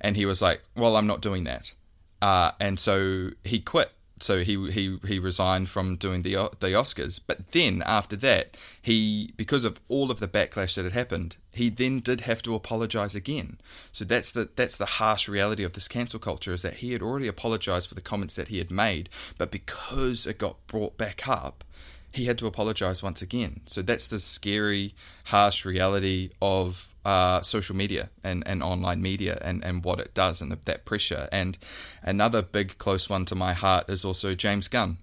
and 0.00 0.16
he 0.16 0.26
was 0.26 0.40
like, 0.42 0.62
"Well, 0.74 0.96
I'm 0.96 1.06
not 1.06 1.20
doing 1.28 1.44
that," 1.44 1.74
uh, 2.22 2.52
and 2.58 2.80
so 2.80 3.30
he 3.44 3.60
quit. 3.60 3.92
So 4.20 4.34
he 4.44 4.70
he 4.70 4.98
he 5.04 5.18
resigned 5.18 5.68
from 5.68 5.96
doing 5.96 6.22
the 6.22 6.34
the 6.60 6.72
Oscars. 6.82 7.20
But 7.26 7.38
then 7.52 7.82
after 7.84 8.16
that, 8.16 8.56
he 8.80 9.32
because 9.36 9.64
of 9.64 9.80
all 9.88 10.10
of 10.10 10.20
the 10.20 10.28
backlash 10.28 10.76
that 10.76 10.84
had 10.84 10.92
happened, 11.02 11.36
he 11.52 11.68
then 11.70 12.00
did 12.00 12.20
have 12.22 12.40
to 12.42 12.54
apologize 12.54 13.14
again. 13.16 13.58
So 13.90 14.04
that's 14.04 14.30
the 14.30 14.48
that's 14.54 14.78
the 14.78 14.92
harsh 15.00 15.28
reality 15.28 15.64
of 15.64 15.72
this 15.72 15.88
cancel 15.88 16.20
culture 16.20 16.54
is 16.54 16.62
that 16.62 16.78
he 16.82 16.92
had 16.92 17.02
already 17.02 17.26
apologized 17.26 17.88
for 17.88 17.96
the 17.96 18.08
comments 18.10 18.36
that 18.36 18.48
he 18.48 18.58
had 18.58 18.70
made, 18.70 19.08
but 19.38 19.50
because 19.50 20.26
it 20.26 20.38
got 20.38 20.64
brought 20.68 20.96
back 20.96 21.26
up, 21.26 21.64
he 22.12 22.26
had 22.26 22.38
to 22.38 22.46
apologize 22.46 23.02
once 23.02 23.22
again. 23.22 23.60
So 23.66 23.82
that's 23.82 24.06
the 24.06 24.18
scary, 24.18 24.94
harsh 25.26 25.64
reality 25.64 26.30
of 26.40 26.94
uh, 27.04 27.40
social 27.42 27.74
media 27.74 28.10
and, 28.22 28.42
and 28.46 28.62
online 28.62 29.00
media 29.02 29.38
and, 29.42 29.64
and 29.64 29.84
what 29.84 29.98
it 29.98 30.14
does 30.14 30.40
and 30.40 30.52
the, 30.52 30.58
that 30.66 30.84
pressure. 30.84 31.28
And 31.32 31.58
another 32.02 32.42
big 32.42 32.78
close 32.78 33.08
one 33.08 33.24
to 33.26 33.34
my 33.34 33.54
heart 33.54 33.88
is 33.88 34.04
also 34.04 34.34
James 34.34 34.68
Gunn. 34.68 34.98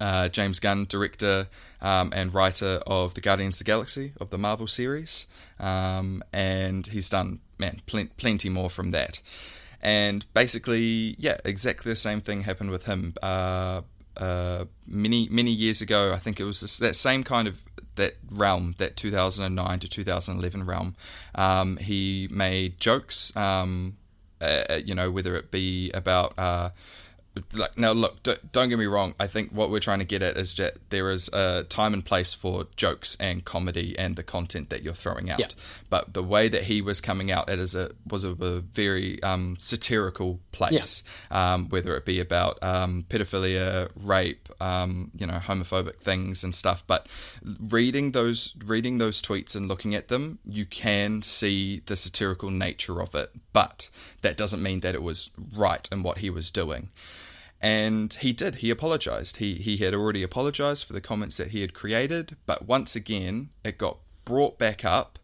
Uh, 0.00 0.28
James 0.28 0.58
Gunn, 0.58 0.86
director 0.88 1.48
um, 1.80 2.12
and 2.14 2.32
writer 2.34 2.80
of 2.86 3.14
the 3.14 3.20
Guardians 3.20 3.56
of 3.56 3.58
the 3.58 3.64
Galaxy 3.64 4.12
of 4.20 4.30
the 4.30 4.38
Marvel 4.38 4.66
series, 4.66 5.26
um, 5.60 6.24
and 6.32 6.88
he's 6.88 7.08
done 7.08 7.38
man 7.58 7.80
plen- 7.86 8.10
plenty 8.16 8.48
more 8.48 8.70
from 8.70 8.90
that. 8.90 9.20
And 9.82 10.24
basically, 10.32 11.16
yeah, 11.18 11.38
exactly 11.44 11.92
the 11.92 11.96
same 11.96 12.20
thing 12.20 12.42
happened 12.42 12.70
with 12.70 12.84
him. 12.84 13.14
Uh, 13.22 13.82
uh, 14.16 14.64
many 14.86 15.28
many 15.30 15.50
years 15.50 15.80
ago. 15.80 16.12
I 16.12 16.18
think 16.18 16.40
it 16.40 16.44
was 16.44 16.60
this, 16.60 16.78
that 16.78 16.96
same 16.96 17.24
kind 17.24 17.48
of 17.48 17.64
that 17.96 18.16
realm, 18.30 18.74
that 18.78 18.96
2009 18.96 19.78
to 19.80 19.88
2011 19.88 20.64
realm. 20.64 20.94
Um, 21.34 21.76
he 21.76 22.28
made 22.30 22.80
jokes 22.80 23.36
um, 23.36 23.94
uh, 24.42 24.80
you 24.84 24.94
know, 24.94 25.10
whether 25.10 25.36
it 25.36 25.50
be 25.50 25.90
about. 25.92 26.38
Uh, 26.38 26.70
like 27.54 27.78
now 27.78 27.92
look 27.92 28.22
don't, 28.22 28.52
don't 28.52 28.68
get 28.68 28.78
me 28.78 28.84
wrong. 28.84 29.14
I 29.18 29.26
think 29.26 29.52
what 29.52 29.70
we're 29.70 29.80
trying 29.80 30.00
to 30.00 30.04
get 30.04 30.22
at 30.22 30.36
is 30.36 30.54
that 30.56 30.76
there 30.90 31.10
is 31.10 31.28
a 31.32 31.64
time 31.64 31.94
and 31.94 32.04
place 32.04 32.34
for 32.34 32.66
jokes 32.76 33.16
and 33.18 33.44
comedy 33.44 33.98
and 33.98 34.16
the 34.16 34.22
content 34.22 34.68
that 34.70 34.82
you're 34.82 34.92
throwing 34.92 35.30
out. 35.30 35.38
Yeah. 35.38 35.46
but 35.88 36.12
the 36.12 36.22
way 36.22 36.48
that 36.48 36.64
he 36.64 36.82
was 36.82 37.00
coming 37.00 37.30
out 37.30 37.48
it 37.48 37.58
is 37.58 37.74
a 37.74 37.92
was 38.06 38.24
a, 38.24 38.32
a 38.32 38.60
very 38.60 39.22
um, 39.22 39.56
satirical 39.58 40.40
place. 40.52 41.02
Um, 41.30 41.68
whether 41.70 41.96
it 41.96 42.04
be 42.04 42.20
about 42.20 42.62
um, 42.62 43.06
pedophilia 43.08 43.90
rape 43.96 44.48
um, 44.60 45.10
you 45.16 45.26
know 45.26 45.38
homophobic 45.38 45.96
things 45.96 46.44
and 46.44 46.54
stuff. 46.54 46.84
But 46.86 47.06
reading 47.42 48.12
those 48.12 48.52
reading 48.64 48.98
those 48.98 49.22
tweets 49.22 49.56
and 49.56 49.68
looking 49.68 49.94
at 49.94 50.08
them 50.08 50.38
you 50.44 50.66
can 50.66 51.22
see 51.22 51.80
the 51.86 51.96
satirical 51.96 52.50
nature 52.50 53.00
of 53.00 53.14
it. 53.14 53.30
But 53.54 53.88
that 54.20 54.36
doesn't 54.36 54.62
mean 54.62 54.80
that 54.80 54.94
it 54.94 55.02
was 55.02 55.30
right 55.54 55.88
in 55.90 56.02
what 56.02 56.18
he 56.18 56.28
was 56.28 56.50
doing 56.50 56.90
and 57.62 58.12
he 58.14 58.32
did. 58.32 58.56
He 58.56 58.70
apologized. 58.70 59.36
He 59.36 59.54
he 59.54 59.76
had 59.78 59.94
already 59.94 60.22
apologized 60.22 60.84
for 60.84 60.92
the 60.92 61.00
comments 61.00 61.36
that 61.36 61.48
he 61.48 61.60
had 61.60 61.72
created, 61.72 62.36
but 62.44 62.66
once 62.66 62.96
again, 62.96 63.50
it 63.64 63.78
got 63.78 63.98
brought 64.24 64.58
back 64.58 64.84
up. 64.84 65.18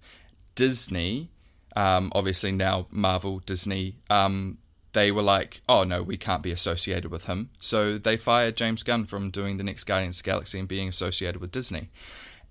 Disney, 0.55 1.31
um, 1.77 2.11
obviously 2.15 2.53
now 2.53 2.87
Marvel, 2.91 3.41
Disney, 3.41 3.97
um, 4.09 4.59
they 4.93 5.11
were 5.11 5.23
like, 5.23 5.63
"Oh 5.69 5.83
no, 5.83 6.01
we 6.03 6.17
can't 6.17 6.43
be 6.43 6.53
associated 6.53 7.11
with 7.11 7.27
him." 7.27 7.51
So 7.59 7.99
they 7.99 8.17
fired 8.17 8.57
James 8.57 8.85
Gunn 8.85 9.07
from 9.07 9.31
doing 9.31 9.57
the 9.57 9.65
next 9.65 9.85
Guardians 9.85 10.21
of 10.21 10.25
the 10.25 10.31
Galaxy 10.31 10.61
and 10.61 10.69
being 10.69 10.89
associated 10.89 11.41
with 11.41 11.51
Disney. 11.51 11.89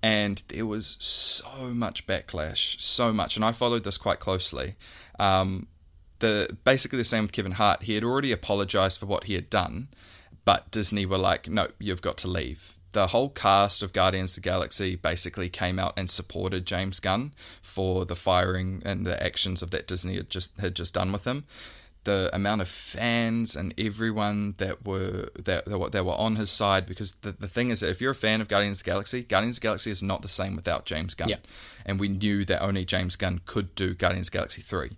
And 0.02 0.42
there 0.48 0.66
was 0.66 0.96
so 1.00 1.74
much 1.74 2.06
backlash, 2.06 2.80
so 2.80 3.12
much, 3.12 3.36
and 3.36 3.44
I 3.44 3.52
followed 3.52 3.84
this 3.84 3.98
quite 3.98 4.20
closely. 4.20 4.76
Um, 5.18 5.66
the 6.18 6.56
basically 6.64 6.98
the 6.98 7.04
same 7.04 7.24
with 7.24 7.32
Kevin 7.32 7.52
Hart. 7.52 7.84
He 7.84 7.94
had 7.94 8.04
already 8.04 8.32
apologized 8.32 8.98
for 8.98 9.06
what 9.06 9.24
he 9.24 9.34
had 9.34 9.50
done, 9.50 9.88
but 10.44 10.70
Disney 10.70 11.06
were 11.06 11.18
like, 11.18 11.48
"No, 11.48 11.68
you've 11.78 12.02
got 12.02 12.16
to 12.18 12.28
leave." 12.28 12.76
The 12.92 13.08
whole 13.08 13.28
cast 13.28 13.82
of 13.82 13.92
Guardians 13.92 14.36
of 14.36 14.42
the 14.42 14.48
Galaxy 14.48 14.96
basically 14.96 15.48
came 15.48 15.78
out 15.78 15.92
and 15.96 16.10
supported 16.10 16.66
James 16.66 17.00
Gunn 17.00 17.34
for 17.62 18.04
the 18.04 18.16
firing 18.16 18.82
and 18.84 19.04
the 19.04 19.22
actions 19.22 19.62
of 19.62 19.70
that 19.72 19.86
Disney 19.86 20.16
had 20.16 20.30
just 20.30 20.58
had 20.58 20.74
just 20.74 20.94
done 20.94 21.12
with 21.12 21.26
him. 21.26 21.44
The 22.04 22.30
amount 22.32 22.62
of 22.62 22.68
fans 22.68 23.54
and 23.54 23.74
everyone 23.76 24.54
that 24.56 24.86
were 24.86 25.28
that, 25.38 25.66
that 25.66 25.78
were, 25.78 25.90
that 25.90 26.06
were 26.06 26.14
on 26.14 26.36
his 26.36 26.50
side 26.50 26.86
because 26.86 27.12
the, 27.20 27.32
the 27.32 27.48
thing 27.48 27.68
is 27.68 27.80
that 27.80 27.90
if 27.90 28.00
you're 28.00 28.12
a 28.12 28.14
fan 28.14 28.40
of 28.40 28.48
Guardians 28.48 28.80
of 28.80 28.84
the 28.84 28.90
Galaxy, 28.90 29.22
Guardians 29.22 29.58
of 29.58 29.60
the 29.60 29.66
Galaxy 29.66 29.90
is 29.90 30.02
not 30.02 30.22
the 30.22 30.28
same 30.28 30.56
without 30.56 30.86
James 30.86 31.14
Gunn. 31.14 31.28
Yeah. 31.28 31.36
And 31.84 32.00
we 32.00 32.08
knew 32.08 32.46
that 32.46 32.62
only 32.62 32.86
James 32.86 33.16
Gunn 33.16 33.42
could 33.44 33.74
do 33.74 33.94
Guardians 33.94 34.28
of 34.28 34.32
the 34.32 34.38
Galaxy 34.38 34.62
3 34.62 34.96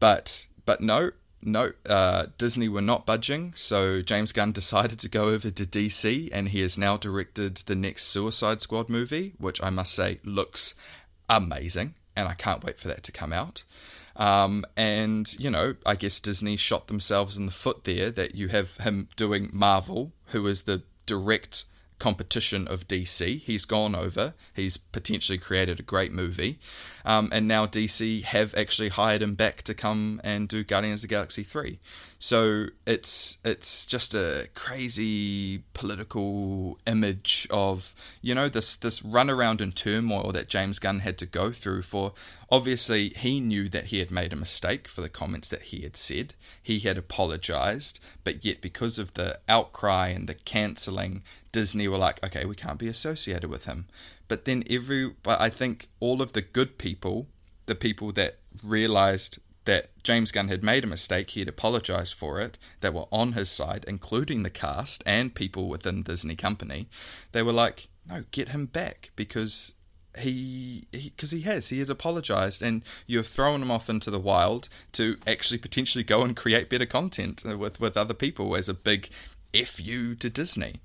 but 0.00 0.46
but 0.64 0.80
no 0.80 1.10
no 1.42 1.72
uh, 1.88 2.26
disney 2.38 2.68
were 2.68 2.82
not 2.82 3.06
budging. 3.06 3.52
So 3.54 4.02
james 4.02 4.32
gunn 4.32 4.52
decided 4.52 4.98
to 5.00 5.08
go 5.08 5.28
over 5.28 5.50
to 5.50 5.64
dc 5.64 6.28
and 6.32 6.48
he 6.48 6.60
has 6.60 6.76
now 6.76 6.96
directed 6.96 7.56
the 7.58 7.76
next 7.76 8.04
suicide 8.04 8.60
squad 8.60 8.88
movie 8.88 9.34
which 9.38 9.62
i 9.62 9.70
must 9.70 9.94
say 9.94 10.20
looks 10.24 10.74
amazing 11.28 11.94
and 12.16 12.28
i 12.28 12.34
can't 12.34 12.64
wait 12.64 12.78
for 12.78 12.88
that 12.88 13.02
to 13.04 13.12
come 13.12 13.32
out. 13.32 13.64
Um, 14.16 14.64
and 14.78 15.38
you 15.38 15.50
know 15.50 15.76
i 15.84 15.94
guess 15.94 16.20
disney 16.20 16.56
shot 16.56 16.88
themselves 16.88 17.36
in 17.36 17.44
the 17.44 17.52
foot 17.52 17.84
there 17.84 18.10
that 18.10 18.34
you 18.34 18.48
have 18.48 18.78
him 18.78 19.08
doing 19.14 19.50
marvel 19.52 20.12
who 20.28 20.46
is 20.46 20.62
the 20.62 20.82
direct 21.04 21.64
competition 21.98 22.68
of 22.68 22.86
DC. 22.88 23.40
He's 23.40 23.64
gone 23.64 23.94
over. 23.94 24.34
He's 24.54 24.76
potentially 24.76 25.38
created 25.38 25.80
a 25.80 25.82
great 25.82 26.12
movie, 26.12 26.58
um, 27.04 27.28
and 27.32 27.48
now 27.48 27.66
DC 27.66 28.22
have 28.24 28.54
actually 28.54 28.90
hired 28.90 29.22
him 29.22 29.34
back 29.34 29.62
to 29.62 29.74
come 29.74 30.20
and 30.24 30.48
do 30.48 30.64
Guardians 30.64 31.02
of 31.02 31.08
the 31.08 31.14
Galaxy 31.14 31.42
three. 31.42 31.78
So 32.18 32.68
it's 32.86 33.38
it's 33.44 33.84
just 33.84 34.14
a 34.14 34.48
crazy 34.54 35.64
political 35.74 36.78
image 36.86 37.46
of 37.50 37.94
you 38.22 38.34
know 38.34 38.48
this 38.48 38.74
this 38.74 39.00
runaround 39.00 39.60
and 39.60 39.76
turmoil 39.76 40.32
that 40.32 40.48
James 40.48 40.78
Gunn 40.78 41.00
had 41.00 41.18
to 41.18 41.26
go 41.26 41.52
through 41.52 41.82
for. 41.82 42.14
Obviously, 42.50 43.10
he 43.10 43.40
knew 43.40 43.68
that 43.68 43.86
he 43.86 43.98
had 43.98 44.10
made 44.10 44.32
a 44.32 44.36
mistake 44.36 44.88
for 44.88 45.02
the 45.02 45.08
comments 45.08 45.48
that 45.48 45.62
he 45.62 45.82
had 45.82 45.96
said. 45.96 46.34
He 46.62 46.78
had 46.78 46.96
apologized, 46.96 48.00
but 48.24 48.44
yet 48.44 48.60
because 48.60 48.98
of 48.98 49.14
the 49.14 49.38
outcry 49.48 50.08
and 50.08 50.28
the 50.28 50.34
canceling, 50.34 51.22
Disney 51.52 51.88
were 51.88 51.98
like, 51.98 52.24
okay, 52.24 52.44
we 52.44 52.54
can't 52.54 52.78
be 52.78 52.88
associated 52.88 53.50
with 53.50 53.66
him. 53.66 53.86
But 54.28 54.44
then 54.44 54.64
every, 54.70 55.10
but 55.22 55.40
I 55.40 55.50
think 55.50 55.88
all 56.00 56.22
of 56.22 56.32
the 56.32 56.42
good 56.42 56.78
people, 56.78 57.26
the 57.66 57.74
people 57.74 58.12
that 58.12 58.38
realized 58.62 59.38
that 59.66 59.90
James 60.02 60.32
Gunn 60.32 60.48
had 60.48 60.64
made 60.64 60.82
a 60.84 60.88
mistake, 60.88 61.30
he 61.30 61.40
had 61.40 61.48
apologized 61.48 62.14
for 62.14 62.40
it, 62.40 62.56
that 62.80 62.94
were 62.94 63.06
on 63.12 63.32
his 63.32 63.50
side, 63.50 63.84
including 63.86 64.42
the 64.42 64.50
cast 64.50 65.02
and 65.06 65.34
people 65.34 65.68
within 65.68 66.02
Disney 66.02 66.34
company, 66.34 66.88
they 67.32 67.42
were 67.42 67.52
like, 67.52 67.88
no, 68.08 68.24
get 68.30 68.48
him 68.50 68.66
back 68.66 69.10
because 69.16 69.72
he 70.18 70.86
because 70.90 71.30
he, 71.30 71.42
has 71.42 71.68
he 71.68 71.78
has 71.80 71.90
apologized 71.90 72.62
and 72.62 72.82
you 73.06 73.18
have 73.18 73.26
thrown 73.26 73.60
him 73.60 73.70
off 73.70 73.90
into 73.90 74.10
the 74.10 74.18
wild 74.18 74.68
to 74.92 75.18
actually 75.26 75.58
potentially 75.58 76.04
go 76.04 76.22
and 76.22 76.36
create 76.36 76.70
better 76.70 76.86
content 76.86 77.44
with 77.44 77.80
with 77.80 77.96
other 77.96 78.14
people 78.14 78.56
as 78.56 78.68
a 78.68 78.74
big 78.74 79.10
f 79.52 79.80
you 79.80 80.14
to 80.14 80.30
Disney. 80.30 80.80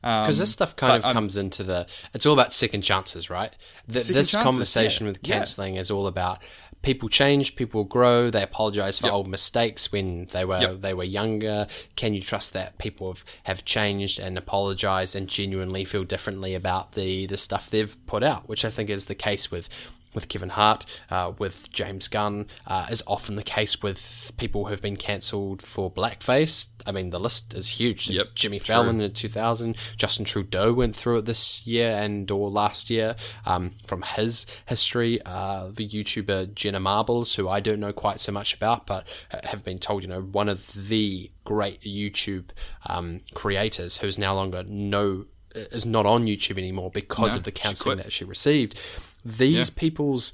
because 0.00 0.38
this 0.38 0.48
um, 0.48 0.52
stuff 0.52 0.74
kind 0.76 0.96
of 0.96 1.04
I'm- 1.04 1.14
comes 1.14 1.36
into 1.36 1.62
the 1.62 1.86
it's 2.12 2.26
all 2.26 2.32
about 2.32 2.52
second 2.52 2.82
chances 2.82 3.30
right 3.30 3.54
Second 3.86 4.16
this 4.16 4.32
chances, 4.32 4.34
conversation 4.42 5.06
yeah, 5.06 5.12
with 5.12 5.20
yeah. 5.22 5.36
cancelling 5.36 5.76
is 5.76 5.90
all 5.90 6.08
about 6.08 6.42
people 6.82 7.08
change 7.08 7.54
people 7.56 7.84
grow 7.84 8.28
they 8.30 8.42
apologize 8.42 8.98
for 8.98 9.06
Yep. 9.06 9.14
old 9.14 9.28
mistakes 9.28 9.90
when 9.92 10.26
they 10.32 10.44
were 10.44 10.60
Yep. 10.60 10.80
they 10.80 10.94
were 10.94 11.04
younger 11.04 11.66
can 11.96 12.12
you 12.14 12.20
trust 12.20 12.52
that 12.52 12.78
people 12.78 13.08
have, 13.12 13.24
have 13.44 13.64
changed 13.64 14.18
and 14.18 14.36
apologized 14.36 15.14
and 15.16 15.28
genuinely 15.28 15.84
feel 15.84 16.04
differently 16.04 16.54
about 16.54 16.92
the 16.92 17.26
the 17.26 17.36
stuff 17.36 17.70
they've 17.70 17.96
put 18.06 18.22
out 18.22 18.48
which 18.48 18.64
i 18.64 18.70
think 18.70 18.90
is 18.90 19.06
the 19.06 19.14
case 19.14 19.50
with 19.50 19.68
with 20.14 20.28
Kevin 20.28 20.50
Hart, 20.50 20.84
uh, 21.10 21.32
with 21.38 21.70
James 21.72 22.08
Gunn, 22.08 22.46
uh, 22.66 22.86
is 22.90 23.02
often 23.06 23.36
the 23.36 23.42
case 23.42 23.82
with 23.82 24.32
people 24.36 24.66
who've 24.66 24.82
been 24.82 24.96
cancelled 24.96 25.62
for 25.62 25.90
blackface. 25.90 26.68
I 26.86 26.92
mean, 26.92 27.10
the 27.10 27.20
list 27.20 27.54
is 27.54 27.68
huge. 27.68 28.10
Yep, 28.10 28.34
Jimmy 28.34 28.58
true. 28.58 28.74
Fallon 28.74 29.00
in 29.00 29.12
2000. 29.12 29.76
Justin 29.96 30.24
Trudeau 30.24 30.72
went 30.72 30.96
through 30.96 31.18
it 31.18 31.24
this 31.24 31.66
year 31.66 31.90
and 31.90 32.30
or 32.30 32.50
last 32.50 32.90
year. 32.90 33.16
Um, 33.46 33.70
from 33.86 34.02
his 34.02 34.46
history, 34.66 35.20
uh, 35.24 35.70
the 35.72 35.88
YouTuber 35.88 36.54
Jenna 36.54 36.80
Marbles, 36.80 37.34
who 37.34 37.48
I 37.48 37.60
don't 37.60 37.80
know 37.80 37.92
quite 37.92 38.20
so 38.20 38.32
much 38.32 38.54
about, 38.54 38.86
but 38.86 39.06
have 39.44 39.64
been 39.64 39.78
told, 39.78 40.02
you 40.02 40.08
know, 40.08 40.22
one 40.22 40.48
of 40.48 40.88
the 40.88 41.30
great 41.44 41.80
YouTube 41.82 42.50
um, 42.86 43.20
creators 43.34 43.98
who's 43.98 44.18
no 44.18 44.34
longer 44.34 44.64
no 44.66 45.26
is 45.54 45.84
not 45.84 46.06
on 46.06 46.26
YouTube 46.26 46.58
anymore 46.58 46.90
because 46.90 47.32
No, 47.32 47.38
of 47.38 47.44
the 47.44 47.52
cancelling 47.52 47.98
that 47.98 48.12
she 48.12 48.24
received. 48.24 48.80
These 49.24 49.68
Yeah. 49.70 49.74
people's 49.76 50.32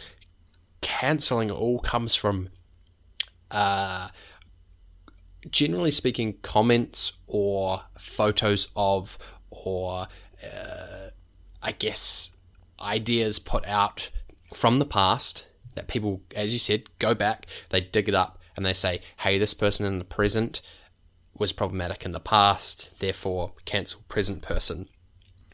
cancelling 0.81 1.51
all 1.51 1.79
comes 1.81 2.15
from 2.15 2.49
uh, 3.51 4.09
generally 5.51 5.91
speaking, 5.91 6.35
comments 6.43 7.13
or 7.27 7.83
photos 7.99 8.69
of, 8.77 9.19
or 9.51 10.07
uh, 10.45 11.09
I 11.63 11.73
guess 11.73 12.37
ideas 12.81 13.39
put 13.39 13.67
out 13.67 14.11
from 14.53 14.79
the 14.79 14.85
past 14.87 15.47
that 15.75 15.89
people, 15.89 16.23
as 16.35 16.53
you 16.53 16.59
said, 16.59 16.85
go 16.99 17.15
back, 17.15 17.47
they 17.71 17.81
dig 17.81 18.09
it 18.09 18.15
up, 18.15 18.39
and 18.57 18.67
they 18.67 18.73
say, 18.73 19.01
hey, 19.19 19.39
this 19.39 19.55
person 19.55 19.87
in 19.87 19.99
the 19.99 20.05
present 20.05 20.61
was 21.39 21.53
problematic 21.53 22.05
in 22.05 22.11
the 22.11 22.21
past, 22.21 22.91
therefore 22.99 23.53
cancel 23.65 24.03
present 24.09 24.43
person. 24.43 24.89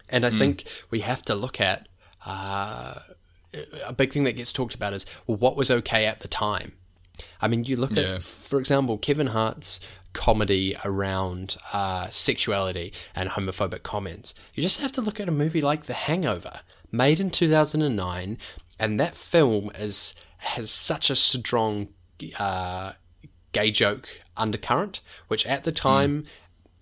And 0.09 0.25
I 0.25 0.31
think 0.31 0.65
we 0.91 1.01
have 1.01 1.23
to 1.23 1.35
look 1.35 1.61
at 1.61 1.89
uh, 2.27 2.95
a 3.87 3.93
big 3.93 4.13
thing 4.13 4.25
that 4.25 4.33
gets 4.37 4.53
talked 4.53 4.75
about 4.75 4.93
is 4.93 5.07
well, 5.27 5.37
what 5.39 5.57
was 5.57 5.71
okay 5.71 6.07
at 6.07 6.21
the 6.21 6.29
time. 6.29 6.73
I 7.41 7.49
mean, 7.49 7.65
you 7.65 7.77
look 7.77 7.93
Yeah. 7.93 8.15
at, 8.17 8.23
for 8.23 8.59
example, 8.59 8.99
Kevin 8.99 9.29
Hart's 9.29 9.81
comedy 10.13 10.77
around 10.85 11.57
uh, 11.73 12.09
sexuality 12.09 12.93
and 13.15 13.31
homophobic 13.31 13.83
comments. 13.83 14.35
You 14.55 14.63
just 14.63 14.81
have 14.81 14.93
to 14.93 15.01
look 15.01 15.21
at 15.21 15.29
a 15.29 15.33
movie 15.33 15.61
like 15.61 15.85
The 15.87 15.95
Hangover, 15.95 16.61
made 16.93 17.21
in 17.21 17.31
2009, 17.31 18.39
and 18.79 19.01
that 19.01 19.15
film 19.15 19.71
is 19.79 20.15
has 20.39 20.71
such 20.71 21.09
a 21.11 21.15
strong 21.15 21.89
uh, 22.39 22.93
gay 23.53 23.71
joke 23.71 24.09
undercurrent, 24.37 25.01
which 25.29 25.47
at 25.47 25.65
the 25.65 25.73
time, 25.73 26.27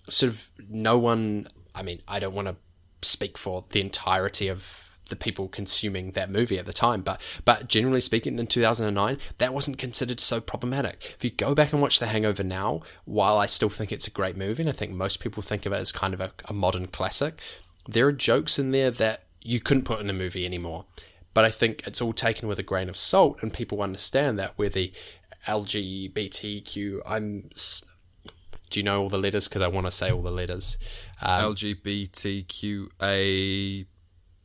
sort 0.08 0.32
of 0.32 0.50
no 0.68 0.98
one. 0.98 1.48
I 1.74 1.82
mean, 1.82 2.00
I 2.08 2.18
don't 2.18 2.34
want 2.34 2.48
to 2.48 2.56
speak 3.02 3.36
for 3.38 3.64
the 3.70 3.80
entirety 3.80 4.48
of 4.48 4.81
the 5.08 5.16
people 5.16 5.48
consuming 5.48 6.12
that 6.12 6.30
movie 6.30 6.58
at 6.58 6.66
the 6.66 6.72
time, 6.72 7.02
but 7.02 7.20
but 7.44 7.68
generally 7.68 8.00
speaking, 8.00 8.38
in 8.38 8.46
2009, 8.46 9.18
that 9.38 9.54
wasn't 9.54 9.78
considered 9.78 10.20
so 10.20 10.40
problematic. 10.40 11.14
If 11.16 11.24
you 11.24 11.30
go 11.30 11.54
back 11.54 11.72
and 11.72 11.82
watch 11.82 11.98
The 11.98 12.06
Hangover 12.06 12.44
now, 12.44 12.82
while 13.04 13.38
I 13.38 13.46
still 13.46 13.68
think 13.68 13.92
it's 13.92 14.06
a 14.06 14.10
great 14.10 14.36
movie, 14.36 14.62
and 14.62 14.70
I 14.70 14.72
think 14.72 14.92
most 14.92 15.20
people 15.20 15.42
think 15.42 15.66
of 15.66 15.72
it 15.72 15.76
as 15.76 15.92
kind 15.92 16.14
of 16.14 16.20
a, 16.20 16.32
a 16.48 16.52
modern 16.52 16.86
classic, 16.86 17.40
there 17.86 18.06
are 18.06 18.12
jokes 18.12 18.58
in 18.58 18.70
there 18.70 18.90
that 18.90 19.24
you 19.42 19.60
couldn't 19.60 19.84
put 19.84 20.00
in 20.00 20.08
a 20.08 20.14
movie 20.14 20.46
anymore. 20.46 20.86
But 21.34 21.44
I 21.44 21.50
think 21.50 21.86
it's 21.86 22.02
all 22.02 22.12
taken 22.12 22.48
with 22.48 22.58
a 22.58 22.62
grain 22.62 22.88
of 22.88 22.96
salt, 22.96 23.42
and 23.42 23.52
people 23.52 23.82
understand 23.82 24.38
that 24.38 24.52
where 24.56 24.68
the 24.68 24.92
LGBTQ. 25.46 27.00
I'm. 27.06 27.50
Do 28.70 28.80
you 28.80 28.84
know 28.84 29.02
all 29.02 29.08
the 29.08 29.18
letters? 29.18 29.48
Because 29.48 29.62
I 29.62 29.68
want 29.68 29.86
to 29.86 29.90
say 29.90 30.10
all 30.10 30.22
the 30.22 30.32
letters. 30.32 30.76
Um, 31.20 31.54
LGBTQA 31.54 33.86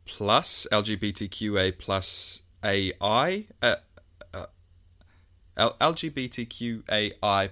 plus 0.08 0.66
LGBTQA 0.72 1.78
plus 1.78 2.42
AI 2.64 3.48
uh, 3.62 3.76
uh, 4.34 4.46
LGBTQAI 5.82 7.50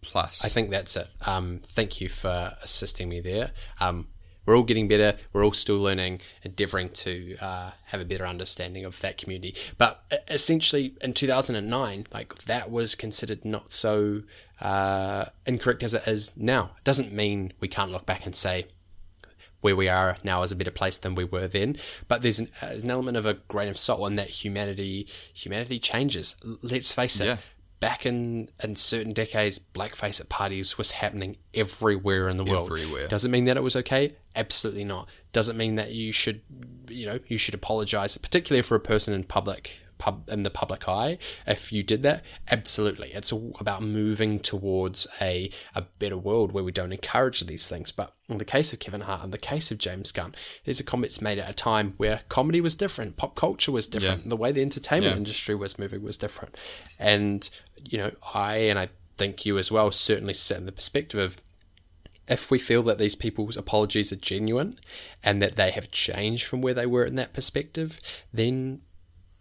plus. 0.00 0.44
I 0.44 0.48
think 0.48 0.70
that's 0.70 0.96
it. 0.96 1.08
Um, 1.26 1.60
thank 1.64 2.00
you 2.00 2.08
for 2.08 2.52
assisting 2.62 3.08
me 3.08 3.20
there. 3.20 3.52
Um, 3.80 4.08
we're 4.44 4.56
all 4.56 4.64
getting 4.64 4.88
better. 4.88 5.16
We're 5.32 5.44
all 5.44 5.52
still 5.52 5.78
learning, 5.78 6.20
endeavouring 6.42 6.90
to 6.90 7.36
uh, 7.40 7.70
have 7.86 8.00
a 8.00 8.04
better 8.04 8.26
understanding 8.26 8.84
of 8.84 8.98
that 9.00 9.16
community. 9.16 9.54
But 9.78 10.02
essentially, 10.28 10.96
in 11.00 11.12
2009, 11.12 12.06
like 12.12 12.34
that 12.44 12.70
was 12.70 12.96
considered 12.96 13.44
not 13.44 13.72
so 13.72 14.22
uh, 14.60 15.26
incorrect 15.46 15.84
as 15.84 15.94
it 15.94 16.08
is 16.08 16.36
now. 16.36 16.72
It 16.78 16.84
doesn't 16.84 17.12
mean 17.12 17.52
we 17.60 17.68
can't 17.68 17.92
look 17.92 18.04
back 18.04 18.26
and 18.26 18.34
say 18.34 18.66
where 19.62 19.74
we 19.74 19.88
are 19.88 20.18
now 20.22 20.42
is 20.42 20.52
a 20.52 20.56
better 20.56 20.70
place 20.70 20.98
than 20.98 21.14
we 21.14 21.24
were 21.24 21.48
then. 21.48 21.76
But 22.06 22.20
there's 22.20 22.38
an, 22.38 22.50
uh, 22.60 22.66
there's 22.68 22.84
an 22.84 22.90
element 22.90 23.16
of 23.16 23.24
a 23.24 23.34
grain 23.34 23.68
of 23.68 23.78
salt 23.78 24.06
in 24.08 24.16
that 24.16 24.28
humanity 24.28 25.08
humanity 25.32 25.78
changes. 25.78 26.36
L- 26.44 26.58
Let's 26.62 26.92
face 26.92 27.18
it. 27.20 27.24
Yeah. 27.24 27.36
Back 27.80 28.06
in, 28.06 28.48
in 28.62 28.76
certain 28.76 29.12
decades, 29.12 29.58
blackface 29.58 30.20
at 30.20 30.28
parties 30.28 30.78
was 30.78 30.92
happening 30.92 31.36
everywhere 31.52 32.28
in 32.28 32.36
the 32.36 32.44
world. 32.44 32.70
Everywhere. 32.70 33.08
Does 33.08 33.24
it 33.24 33.30
mean 33.30 33.42
that 33.44 33.56
it 33.56 33.62
was 33.64 33.74
okay? 33.74 34.14
Absolutely 34.36 34.84
not. 34.84 35.08
Does 35.32 35.48
it 35.48 35.56
mean 35.56 35.74
that 35.74 35.90
you 35.90 36.12
should, 36.12 36.42
you 36.88 37.06
know, 37.06 37.18
you 37.26 37.38
should 37.38 37.54
apologize, 37.54 38.16
particularly 38.16 38.62
for 38.62 38.76
a 38.76 38.80
person 38.80 39.14
in 39.14 39.24
public, 39.24 39.80
pub 40.02 40.28
in 40.28 40.42
the 40.42 40.50
public 40.50 40.88
eye, 40.88 41.16
if 41.46 41.72
you 41.72 41.82
did 41.82 42.02
that? 42.02 42.24
Absolutely. 42.50 43.12
It's 43.12 43.32
all 43.32 43.56
about 43.60 43.82
moving 43.82 44.40
towards 44.40 45.06
a 45.20 45.50
a 45.74 45.82
better 46.00 46.18
world 46.18 46.52
where 46.52 46.64
we 46.64 46.72
don't 46.72 46.92
encourage 46.92 47.40
these 47.42 47.68
things. 47.68 47.92
But 47.92 48.12
in 48.28 48.38
the 48.38 48.44
case 48.44 48.72
of 48.72 48.78
Kevin 48.80 49.02
Hart, 49.02 49.24
in 49.24 49.30
the 49.30 49.38
case 49.52 49.70
of 49.70 49.78
James 49.78 50.10
Gunn, 50.12 50.34
these 50.64 50.80
are 50.80 50.84
comments 50.92 51.20
made 51.20 51.38
at 51.38 51.48
a 51.50 51.54
time 51.54 51.94
where 51.98 52.22
comedy 52.28 52.60
was 52.60 52.74
different, 52.74 53.16
pop 53.16 53.34
culture 53.36 53.72
was 53.72 53.86
different, 53.86 54.22
Yeah. 54.24 54.28
the 54.30 54.36
way 54.42 54.50
the 54.52 54.62
entertainment 54.62 55.12
Yeah. 55.12 55.18
industry 55.18 55.54
was 55.54 55.78
moving 55.78 56.02
was 56.02 56.18
different, 56.18 56.56
and 56.98 57.48
you 57.90 57.98
know, 57.98 58.10
I 58.34 58.56
and 58.70 58.78
I 58.78 58.88
think 59.18 59.46
you 59.46 59.58
as 59.58 59.70
well 59.70 59.90
certainly 59.92 60.34
sit 60.34 60.56
in 60.56 60.66
the 60.66 60.72
perspective 60.72 61.20
of 61.20 61.36
if 62.28 62.50
we 62.50 62.58
feel 62.58 62.82
that 62.84 62.98
these 62.98 63.16
people's 63.16 63.56
apologies 63.56 64.12
are 64.12 64.16
genuine 64.32 64.78
and 65.24 65.42
that 65.42 65.56
they 65.56 65.70
have 65.72 65.90
changed 65.90 66.44
from 66.46 66.60
where 66.62 66.72
they 66.74 66.86
were 66.86 67.04
in 67.04 67.16
that 67.16 67.32
perspective, 67.32 68.00
then 68.32 68.80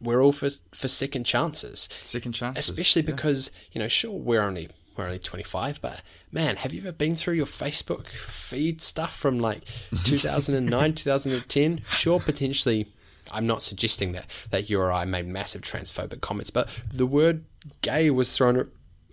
we're 0.02 0.24
all 0.24 0.32
for 0.32 0.50
for 0.74 0.88
second 0.88 1.26
chances. 1.26 1.88
Second 2.02 2.34
chances. 2.34 2.70
Especially 2.70 3.02
because 3.02 3.52
you 3.72 3.80
know, 3.80 3.88
sure, 3.88 4.12
we're 4.12 4.42
only 4.42 4.70
we're 4.98 5.06
only 5.06 5.20
twenty 5.20 5.44
five, 5.44 5.82
but 5.82 6.02
man, 6.32 6.58
have 6.58 6.74
you 6.74 6.82
ever 6.82 6.92
been 6.92 7.16
through 7.16 7.36
your 7.36 7.46
Facebook 7.46 8.08
feed 8.08 8.82
stuff 8.82 9.16
from 9.16 9.40
like 9.40 9.64
two 10.04 10.18
thousand 10.18 10.56
and 10.56 10.70
nine, 10.70 10.94
two 10.94 11.10
thousand 11.10 11.34
and 11.34 11.48
ten? 11.48 11.82
Sure, 11.90 12.20
potentially. 12.20 12.88
I'm 13.32 13.48
not 13.48 13.62
suggesting 13.62 14.12
that 14.14 14.26
that 14.50 14.70
you 14.70 14.80
or 14.80 14.92
I 14.92 15.06
made 15.06 15.28
massive 15.28 15.62
transphobic 15.62 16.22
comments, 16.22 16.50
but 16.50 16.68
the 16.92 17.06
word 17.06 17.46
"gay" 17.82 18.10
was 18.10 18.36
thrown 18.36 18.70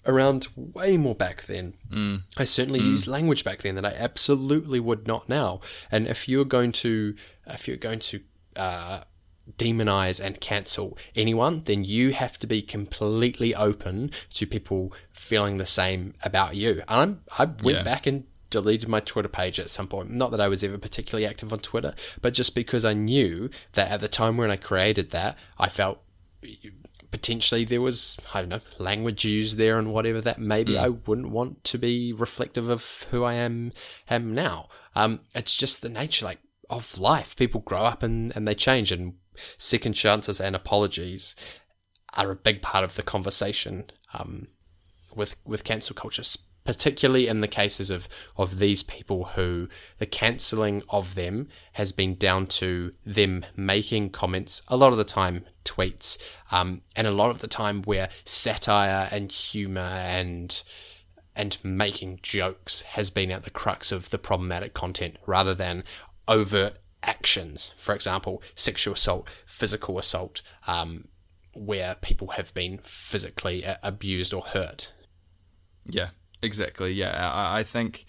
around 0.06 0.48
way 0.56 0.96
more 0.96 1.14
back 1.14 1.44
then. 1.44 1.74
Mm. 1.90 2.22
I 2.36 2.44
certainly 2.44 2.80
used 2.80 3.06
language 3.06 3.44
back 3.44 3.58
then 3.58 3.74
that 3.74 3.84
I 3.84 3.90
absolutely 3.90 4.80
would 4.80 5.06
not 5.06 5.28
now. 5.28 5.60
And 5.90 6.06
if 6.08 6.28
you're 6.28 6.46
going 6.46 6.72
to, 6.72 7.14
if 7.46 7.68
you're 7.68 7.76
going 7.76 7.98
to 8.00 8.20
uh, 8.56 9.00
demonize 9.56 10.24
and 10.24 10.40
cancel 10.40 10.98
anyone, 11.16 11.62
then 11.64 11.84
you 11.84 12.10
have 12.12 12.38
to 12.40 12.46
be 12.46 12.60
completely 12.62 13.54
open 13.54 14.10
to 14.34 14.46
people 14.46 14.92
feeling 15.12 15.56
the 15.56 15.66
same 15.66 16.14
about 16.22 16.54
you. 16.56 16.82
And 16.88 17.00
I'm, 17.00 17.20
I 17.38 17.44
went 17.44 17.78
Yeah. 17.78 17.82
back 17.84 18.06
and 18.06 18.24
deleted 18.50 18.88
my 18.88 19.00
Twitter 19.00 19.28
page 19.28 19.60
at 19.60 19.68
some 19.70 19.86
point. 19.88 20.10
Not 20.10 20.30
that 20.30 20.40
I 20.40 20.48
was 20.48 20.64
ever 20.64 20.78
particularly 20.78 21.26
active 21.26 21.52
on 21.52 21.58
Twitter, 21.58 21.94
but 22.22 22.32
just 22.34 22.54
because 22.54 22.84
I 22.84 22.94
knew 22.94 23.50
that 23.72 23.90
at 23.90 24.00
the 24.00 24.08
time 24.08 24.36
when 24.36 24.50
I 24.50 24.56
created 24.56 25.10
that, 25.10 25.36
I 25.58 25.68
felt 25.68 26.00
potentially 27.10 27.64
there 27.64 27.80
was 27.80 28.18
I 28.34 28.40
don't 28.40 28.50
know 28.50 28.60
language 28.78 29.24
used 29.24 29.56
there 29.56 29.78
and 29.78 29.92
whatever 29.92 30.20
that 30.20 30.38
maybe 30.38 30.76
I 30.76 30.88
wouldn't 30.88 31.30
want 31.30 31.64
to 31.64 31.78
be 31.78 32.12
reflective 32.12 32.68
of 32.68 33.06
who 33.10 33.24
I 33.24 33.34
am 33.34 33.72
am 34.10 34.34
now. 34.34 34.68
Um, 34.94 35.20
it's 35.34 35.56
just 35.56 35.80
the 35.82 35.88
nature 35.88 36.26
like 36.26 36.38
of 36.70 36.98
life. 36.98 37.34
People 37.36 37.60
grow 37.62 37.78
up 37.84 38.02
and, 38.02 38.34
and 38.36 38.46
they 38.46 38.54
change, 38.54 38.92
and 38.92 39.14
second 39.56 39.94
chances 39.94 40.40
and 40.40 40.54
apologies 40.54 41.34
are 42.16 42.30
a 42.30 42.36
big 42.36 42.62
part 42.62 42.84
of 42.84 42.96
the 42.96 43.02
conversation 43.02 43.84
um, 44.14 44.46
with 45.14 45.36
with 45.44 45.64
cancel 45.64 45.94
culture, 45.94 46.22
particularly 46.64 47.28
in 47.28 47.40
the 47.40 47.48
cases 47.48 47.90
of 47.90 48.08
of 48.36 48.58
these 48.58 48.82
people 48.82 49.24
who 49.24 49.68
the 49.98 50.06
cancelling 50.06 50.82
of 50.88 51.14
them 51.14 51.48
has 51.72 51.92
been 51.92 52.14
down 52.14 52.46
to 52.46 52.92
them 53.04 53.44
making 53.56 54.10
comments 54.10 54.62
a 54.68 54.76
lot 54.76 54.92
of 54.92 54.98
the 54.98 55.04
time 55.04 55.44
tweets 55.64 56.18
um, 56.50 56.82
and 56.96 57.06
a 57.06 57.12
lot 57.12 57.30
of 57.30 57.40
the 57.40 57.48
time 57.48 57.82
where 57.82 58.08
satire 58.24 59.08
and 59.10 59.30
humor 59.30 59.80
and 59.80 60.62
and 61.36 61.58
making 61.62 62.18
jokes 62.20 62.82
has 62.82 63.10
been 63.10 63.30
at 63.30 63.44
the 63.44 63.50
crux 63.50 63.92
of 63.92 64.10
the 64.10 64.18
problematic 64.18 64.74
content 64.74 65.16
rather 65.24 65.54
than 65.54 65.84
overt 66.26 66.78
actions 67.02 67.72
for 67.76 67.94
example 67.94 68.42
sexual 68.54 68.94
assault 68.94 69.28
physical 69.46 69.98
assault 69.98 70.42
um, 70.66 71.04
where 71.54 71.94
people 71.96 72.28
have 72.28 72.52
been 72.54 72.78
physically 72.78 73.64
abused 73.82 74.32
or 74.34 74.42
hurt 74.42 74.92
Yeah, 75.88 76.10
exactly. 76.42 76.92
Yeah, 76.92 77.32
I, 77.32 77.60
I 77.60 77.62
think 77.62 78.04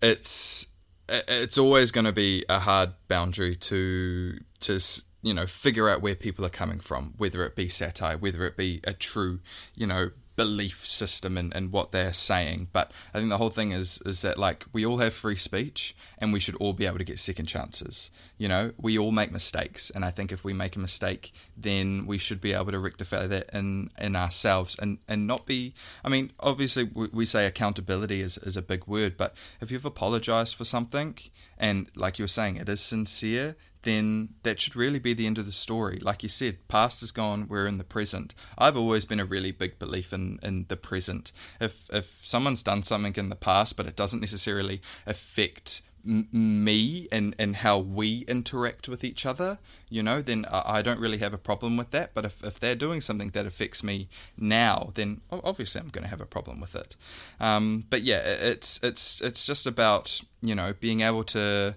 it's 0.00 0.66
it's 1.08 1.58
always 1.58 1.90
going 1.90 2.04
to 2.04 2.12
be 2.12 2.44
a 2.48 2.58
hard 2.58 2.90
boundary 3.08 3.54
to 3.56 4.38
to 4.60 4.80
you 5.22 5.34
know 5.34 5.46
figure 5.46 5.88
out 5.88 6.02
where 6.02 6.14
people 6.14 6.44
are 6.44 6.50
coming 6.50 6.80
from, 6.80 7.14
whether 7.16 7.44
it 7.44 7.54
be 7.56 7.68
satire, 7.68 8.18
whether 8.18 8.44
it 8.44 8.56
be 8.56 8.80
a 8.84 8.92
true 8.92 9.40
you 9.76 9.86
know 9.86 10.10
belief 10.42 10.84
system 10.84 11.38
and, 11.38 11.54
and 11.54 11.70
what 11.70 11.92
they're 11.92 12.12
saying. 12.12 12.66
But 12.72 12.90
I 13.14 13.18
think 13.18 13.30
the 13.30 13.38
whole 13.38 13.48
thing 13.48 13.70
is 13.70 14.02
is 14.04 14.22
that 14.22 14.38
like 14.38 14.64
we 14.72 14.84
all 14.84 14.98
have 14.98 15.14
free 15.14 15.36
speech 15.36 15.94
and 16.18 16.32
we 16.32 16.40
should 16.40 16.56
all 16.56 16.72
be 16.72 16.84
able 16.84 16.98
to 16.98 17.04
get 17.04 17.20
second 17.20 17.46
chances. 17.46 18.10
You 18.38 18.48
know, 18.48 18.72
we 18.76 18.98
all 18.98 19.12
make 19.12 19.30
mistakes, 19.30 19.88
and 19.90 20.04
I 20.04 20.10
think 20.10 20.32
if 20.32 20.42
we 20.42 20.52
make 20.52 20.74
a 20.74 20.80
mistake, 20.80 21.32
then 21.56 22.06
we 22.06 22.18
should 22.18 22.40
be 22.40 22.52
able 22.54 22.72
to 22.72 22.80
rectify 22.80 23.28
that 23.28 23.50
in 23.54 23.90
in 23.98 24.16
ourselves 24.16 24.74
and 24.80 24.98
and 25.06 25.28
not 25.28 25.46
be. 25.46 25.74
I 26.04 26.08
mean, 26.08 26.32
obviously 26.40 26.84
we, 26.84 27.06
we 27.12 27.24
say 27.24 27.46
accountability 27.46 28.20
is 28.20 28.36
is 28.38 28.56
a 28.56 28.62
big 28.62 28.88
word, 28.88 29.16
but 29.16 29.36
if 29.60 29.70
you've 29.70 29.86
apologized 29.86 30.56
for 30.56 30.64
something 30.64 31.16
and 31.56 31.86
like 31.94 32.18
you 32.18 32.24
were 32.24 32.36
saying, 32.40 32.56
it 32.56 32.68
is 32.68 32.80
sincere. 32.80 33.54
Then 33.82 34.34
that 34.42 34.60
should 34.60 34.76
really 34.76 34.98
be 34.98 35.14
the 35.14 35.26
end 35.26 35.38
of 35.38 35.46
the 35.46 35.52
story. 35.52 35.98
Like 36.00 36.22
you 36.22 36.28
said, 36.28 36.68
past 36.68 37.02
is 37.02 37.12
gone. 37.12 37.48
We're 37.48 37.66
in 37.66 37.78
the 37.78 37.84
present. 37.84 38.34
I've 38.56 38.76
always 38.76 39.04
been 39.04 39.20
a 39.20 39.24
really 39.24 39.50
big 39.52 39.78
belief 39.78 40.12
in, 40.12 40.38
in 40.42 40.66
the 40.68 40.76
present. 40.76 41.32
If 41.60 41.88
if 41.92 42.04
someone's 42.04 42.62
done 42.62 42.82
something 42.82 43.14
in 43.16 43.28
the 43.28 43.36
past, 43.36 43.76
but 43.76 43.86
it 43.86 43.96
doesn't 43.96 44.20
necessarily 44.20 44.80
affect 45.06 45.82
m- 46.06 46.28
me 46.32 47.08
and, 47.10 47.34
and 47.38 47.56
how 47.56 47.78
we 47.78 48.24
interact 48.28 48.88
with 48.88 49.04
each 49.04 49.26
other, 49.26 49.58
you 49.88 50.02
know, 50.02 50.20
then 50.20 50.46
I, 50.50 50.78
I 50.78 50.82
don't 50.82 51.00
really 51.00 51.18
have 51.18 51.34
a 51.34 51.38
problem 51.38 51.76
with 51.76 51.90
that. 51.90 52.14
But 52.14 52.24
if, 52.24 52.44
if 52.44 52.60
they're 52.60 52.74
doing 52.74 53.00
something 53.00 53.30
that 53.30 53.46
affects 53.46 53.82
me 53.82 54.08
now, 54.36 54.90
then 54.94 55.20
obviously 55.30 55.80
I'm 55.80 55.88
going 55.88 56.04
to 56.04 56.10
have 56.10 56.20
a 56.20 56.26
problem 56.26 56.60
with 56.60 56.74
it. 56.76 56.96
Um, 57.40 57.84
but 57.90 58.02
yeah, 58.02 58.18
it's 58.18 58.82
it's 58.82 59.20
it's 59.20 59.46
just 59.46 59.66
about 59.66 60.20
you 60.40 60.54
know 60.54 60.74
being 60.78 61.00
able 61.00 61.24
to. 61.24 61.74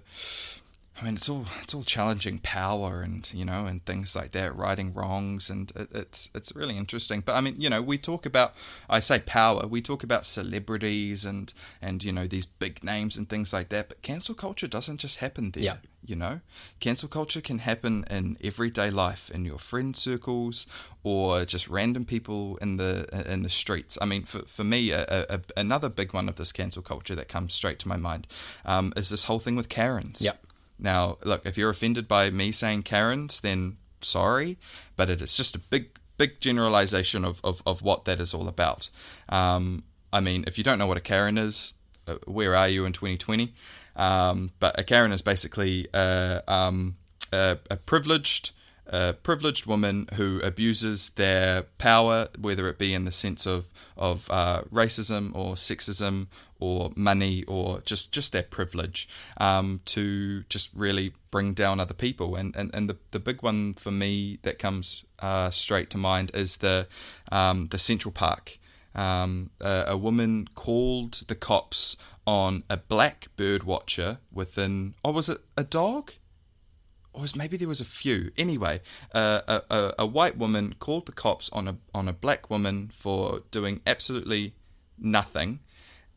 I 0.98 1.04
mean, 1.04 1.16
it's 1.16 1.28
all 1.28 1.44
it's 1.62 1.74
all 1.74 1.82
challenging 1.82 2.38
power 2.38 3.02
and 3.02 3.30
you 3.34 3.44
know 3.44 3.66
and 3.66 3.84
things 3.84 4.16
like 4.16 4.32
that, 4.32 4.56
righting 4.56 4.94
wrongs, 4.94 5.50
and 5.50 5.70
it, 5.76 5.88
it's 5.92 6.30
it's 6.34 6.56
really 6.56 6.76
interesting. 6.76 7.20
But 7.20 7.36
I 7.36 7.42
mean, 7.42 7.60
you 7.60 7.68
know, 7.68 7.82
we 7.82 7.98
talk 7.98 8.24
about 8.24 8.54
I 8.88 9.00
say 9.00 9.20
power, 9.20 9.66
we 9.66 9.82
talk 9.82 10.02
about 10.02 10.24
celebrities 10.24 11.26
and 11.26 11.52
and 11.82 12.02
you 12.02 12.12
know 12.12 12.26
these 12.26 12.46
big 12.46 12.82
names 12.82 13.16
and 13.16 13.28
things 13.28 13.52
like 13.52 13.68
that. 13.68 13.88
But 13.88 14.00
cancel 14.00 14.34
culture 14.34 14.66
doesn't 14.66 14.98
just 14.98 15.18
happen 15.18 15.50
there. 15.50 15.62
Yeah. 15.62 15.76
You 16.04 16.14
know, 16.14 16.40
cancel 16.78 17.08
culture 17.08 17.40
can 17.40 17.58
happen 17.58 18.04
in 18.08 18.38
everyday 18.40 18.90
life, 18.90 19.28
in 19.28 19.44
your 19.44 19.58
friend 19.58 19.96
circles, 19.96 20.68
or 21.02 21.44
just 21.44 21.68
random 21.68 22.04
people 22.04 22.58
in 22.58 22.76
the 22.76 23.08
in 23.30 23.42
the 23.42 23.50
streets. 23.50 23.98
I 24.00 24.04
mean, 24.04 24.22
for 24.22 24.42
for 24.42 24.62
me, 24.62 24.92
a, 24.92 25.04
a, 25.28 25.40
another 25.56 25.88
big 25.88 26.14
one 26.14 26.28
of 26.28 26.36
this 26.36 26.52
cancel 26.52 26.80
culture 26.80 27.16
that 27.16 27.28
comes 27.28 27.54
straight 27.54 27.80
to 27.80 27.88
my 27.88 27.96
mind 27.96 28.28
um, 28.64 28.92
is 28.96 29.08
this 29.10 29.24
whole 29.24 29.40
thing 29.40 29.56
with 29.56 29.68
Karens. 29.68 30.22
Yep. 30.22 30.45
Now, 30.78 31.18
look, 31.24 31.44
if 31.46 31.56
you're 31.56 31.70
offended 31.70 32.06
by 32.06 32.30
me 32.30 32.52
saying 32.52 32.82
Karens, 32.82 33.40
then 33.40 33.76
sorry, 34.00 34.58
but 34.94 35.08
it 35.10 35.22
is 35.22 35.36
just 35.36 35.54
a 35.54 35.58
big, 35.58 35.98
big 36.18 36.40
generalization 36.40 37.24
of, 37.24 37.40
of, 37.42 37.62
of 37.66 37.82
what 37.82 38.04
that 38.04 38.20
is 38.20 38.34
all 38.34 38.48
about. 38.48 38.90
Um, 39.28 39.84
I 40.12 40.20
mean, 40.20 40.44
if 40.46 40.58
you 40.58 40.64
don't 40.64 40.78
know 40.78 40.86
what 40.86 40.96
a 40.96 41.02
Karen 41.02 41.38
is, 41.38 41.72
uh, 42.06 42.16
where 42.26 42.54
are 42.54 42.68
you 42.68 42.84
in 42.84 42.92
2020? 42.92 43.54
Um, 43.96 44.52
but 44.60 44.78
a 44.78 44.84
Karen 44.84 45.12
is 45.12 45.22
basically 45.22 45.88
uh, 45.94 46.40
um, 46.46 46.96
a, 47.32 47.58
a 47.70 47.76
privileged 47.76 48.52
a 48.88 49.12
privileged 49.14 49.66
woman 49.66 50.06
who 50.14 50.40
abuses 50.40 51.10
their 51.10 51.62
power, 51.78 52.28
whether 52.38 52.68
it 52.68 52.78
be 52.78 52.94
in 52.94 53.04
the 53.04 53.12
sense 53.12 53.46
of 53.46 53.66
of 53.96 54.30
uh, 54.30 54.62
racism 54.72 55.34
or 55.34 55.54
sexism 55.54 56.26
or 56.60 56.90
money 56.96 57.44
or 57.44 57.80
just 57.80 58.12
just 58.12 58.32
their 58.32 58.42
privilege, 58.42 59.08
um, 59.38 59.80
to 59.86 60.42
just 60.48 60.70
really 60.74 61.12
bring 61.30 61.54
down 61.54 61.80
other 61.80 61.94
people. 61.94 62.36
And 62.36 62.54
and, 62.56 62.70
and 62.74 62.88
the 62.88 62.96
the 63.10 63.20
big 63.20 63.42
one 63.42 63.74
for 63.74 63.90
me 63.90 64.38
that 64.42 64.58
comes 64.58 65.04
uh, 65.18 65.50
straight 65.50 65.90
to 65.90 65.98
mind 65.98 66.30
is 66.34 66.58
the 66.58 66.86
um, 67.32 67.68
the 67.68 67.78
Central 67.78 68.12
Park. 68.12 68.58
Um, 68.94 69.50
a, 69.60 69.84
a 69.88 69.96
woman 69.96 70.48
called 70.54 71.24
the 71.28 71.34
cops 71.34 71.96
on 72.26 72.64
a 72.68 72.76
black 72.76 73.28
bird 73.36 73.62
watcher 73.62 74.18
within, 74.32 74.94
oh, 75.04 75.12
was 75.12 75.28
it 75.28 75.38
a 75.56 75.64
dog? 75.64 76.12
Or 77.16 77.22
was 77.22 77.34
maybe 77.34 77.56
there 77.56 77.66
was 77.66 77.80
a 77.80 77.86
few. 77.86 78.30
Anyway, 78.36 78.80
uh, 79.14 79.40
a, 79.48 79.62
a, 79.70 79.94
a 80.00 80.06
white 80.06 80.36
woman 80.36 80.74
called 80.78 81.06
the 81.06 81.12
cops 81.12 81.48
on 81.50 81.66
a 81.66 81.76
on 81.94 82.08
a 82.08 82.12
black 82.12 82.50
woman 82.50 82.88
for 82.92 83.40
doing 83.50 83.80
absolutely 83.86 84.54
nothing, 84.98 85.60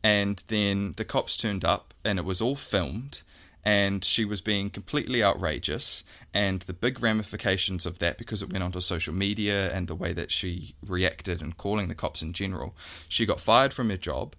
and 0.04 0.44
then 0.48 0.92
the 0.96 1.04
cops 1.04 1.36
turned 1.36 1.64
up 1.64 1.94
and 2.04 2.18
it 2.18 2.24
was 2.24 2.40
all 2.40 2.56
filmed 2.56 3.22
and 3.62 4.04
she 4.04 4.24
was 4.24 4.40
being 4.40 4.70
completely 4.70 5.22
outrageous. 5.22 6.04
And 6.32 6.60
the 6.62 6.72
big 6.72 7.02
ramifications 7.02 7.86
of 7.86 7.98
that 7.98 8.16
because 8.16 8.42
it 8.42 8.52
went 8.52 8.64
onto 8.64 8.80
social 8.80 9.14
media 9.14 9.72
and 9.74 9.88
the 9.88 9.94
way 9.94 10.12
that 10.12 10.30
she 10.30 10.74
reacted 10.86 11.42
and 11.42 11.56
calling 11.56 11.88
the 11.88 11.94
cops 11.94 12.22
in 12.22 12.32
general 12.32 12.74
she 13.08 13.26
got 13.26 13.40
fired 13.40 13.72
from 13.72 13.90
her 13.90 13.96
job 13.96 14.34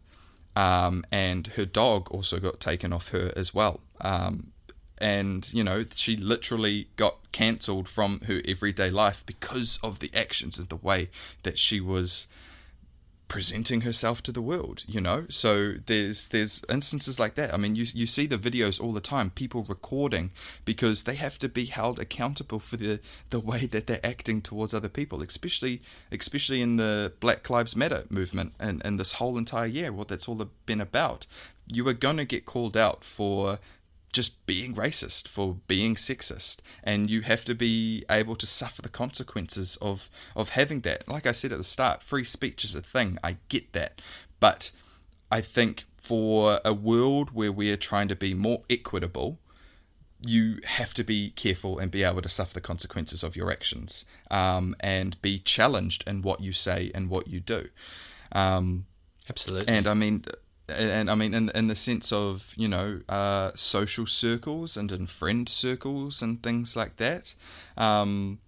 um, 0.56 1.04
and 1.12 1.48
her 1.48 1.66
dog 1.66 2.10
also 2.12 2.40
got 2.40 2.60
taken 2.60 2.92
off 2.94 3.10
her 3.10 3.32
as 3.36 3.54
well. 3.54 3.80
Um, 4.02 4.52
and 5.02 5.52
you 5.54 5.64
know 5.64 5.84
she 5.94 6.16
literally 6.16 6.88
got 6.96 7.18
cancelled 7.32 7.90
from 7.90 8.22
her 8.22 8.42
everyday 8.46 8.90
life 8.90 9.26
because 9.26 9.80
of 9.84 10.00
the 10.00 10.12
actions 10.14 10.60
and 10.60 10.70
the 10.70 10.76
way 10.76 11.10
that 11.44 11.58
she 11.58 11.82
was 11.82 12.28
presenting 13.28 13.82
herself 13.82 14.22
to 14.22 14.32
the 14.34 14.42
world 14.42 14.84
you 14.88 15.00
know? 15.00 15.26
So 15.30 15.76
there's 15.86 16.28
there's 16.28 16.64
instances 16.70 17.18
like 17.18 17.36
that. 17.36 17.54
I 17.54 17.58
mean 17.58 17.76
you 17.76 17.86
you 17.94 18.06
see 18.06 18.28
the 18.28 18.36
videos 18.36 18.80
all 18.82 18.92
the 18.92 19.00
time 19.00 19.30
people 19.30 19.64
recording 19.64 20.32
because 20.66 21.04
they 21.04 21.16
have 21.16 21.40
to 21.40 21.48
be 21.48 21.66
held 21.66 21.98
accountable 21.98 22.60
for 22.60 22.76
the 22.76 23.00
the 23.30 23.40
way 23.40 23.66
that 23.68 23.88
they're 23.88 24.06
acting 24.06 24.42
towards 24.42 24.74
other 24.74 24.90
people 24.90 25.24
especially 25.24 25.82
especially 26.12 26.62
in 26.62 26.76
the 26.76 27.14
black 27.22 27.50
lives 27.50 27.74
matter 27.74 28.04
movement 28.10 28.54
and 28.60 28.82
and 28.86 29.00
this 29.00 29.14
whole 29.14 29.38
entire 29.38 29.66
year 29.66 29.94
what 29.94 30.10
that's 30.10 30.28
all 30.28 30.46
been 30.66 30.82
about. 30.82 31.26
You 31.74 31.88
are 31.88 31.94
going 31.94 32.18
to 32.18 32.26
get 32.26 32.46
called 32.46 32.76
out 32.76 33.06
for 33.06 33.60
just 34.12 34.46
being 34.46 34.74
racist, 34.76 35.28
for 35.28 35.58
being 35.68 35.96
sexist, 35.96 36.60
and 36.84 37.10
you 37.10 37.22
have 37.22 37.46
to 37.46 37.56
be 37.56 38.04
able 38.10 38.36
to 38.36 38.46
suffer 38.46 38.82
the 38.82 38.90
consequences 38.90 39.78
of 39.82 40.10
of 40.36 40.50
having 40.50 40.82
that. 40.82 41.08
Like 41.08 41.26
I 41.26 41.32
said 41.32 41.52
at 41.52 41.58
the 41.58 41.64
start, 41.64 42.04
free 42.04 42.24
speech 42.24 42.64
is 42.64 42.76
a 42.76 42.82
thing. 42.82 43.18
I 43.24 43.38
get 43.50 43.74
that, 43.74 44.02
but 44.40 44.72
I 45.32 45.42
think 45.42 45.86
for 45.98 46.60
a 46.66 46.74
world 46.74 47.32
where 47.32 47.52
we 47.52 47.72
are 47.72 47.78
trying 47.78 48.08
to 48.10 48.16
be 48.16 48.34
more 48.34 48.64
equitable, 48.70 49.40
you 50.26 50.60
have 50.66 50.94
to 50.96 51.04
be 51.04 51.30
careful 51.32 51.80
and 51.80 51.90
be 51.90 52.04
able 52.04 52.22
to 52.22 52.30
suffer 52.30 52.54
the 52.54 52.62
consequences 52.62 53.24
of 53.24 53.36
your 53.36 53.52
actions, 53.52 54.06
um, 54.30 54.76
and 54.80 55.22
be 55.22 55.40
challenged 55.40 56.04
in 56.08 56.22
what 56.22 56.42
you 56.42 56.52
say 56.52 56.92
and 56.94 57.10
what 57.10 57.28
you 57.28 57.40
do. 57.40 57.70
Um, 58.32 58.86
Absolutely. 59.30 59.74
and 59.74 59.88
I 59.88 59.94
mean, 59.94 60.26
and 60.78 61.10
I 61.10 61.16
mean, 61.16 61.34
in 61.34 61.50
in 61.56 61.68
the 61.68 61.76
sense 61.76 62.12
of 62.12 62.54
you 62.58 62.68
know 62.68 63.02
uh, 63.10 63.52
social 63.56 64.08
circles 64.08 64.78
and 64.78 64.92
in 64.92 65.08
friend 65.08 65.48
circles 65.48 66.22
and 66.22 66.42
things 66.42 66.76
like 66.76 66.98
that, 66.98 67.36
um, 67.78 68.40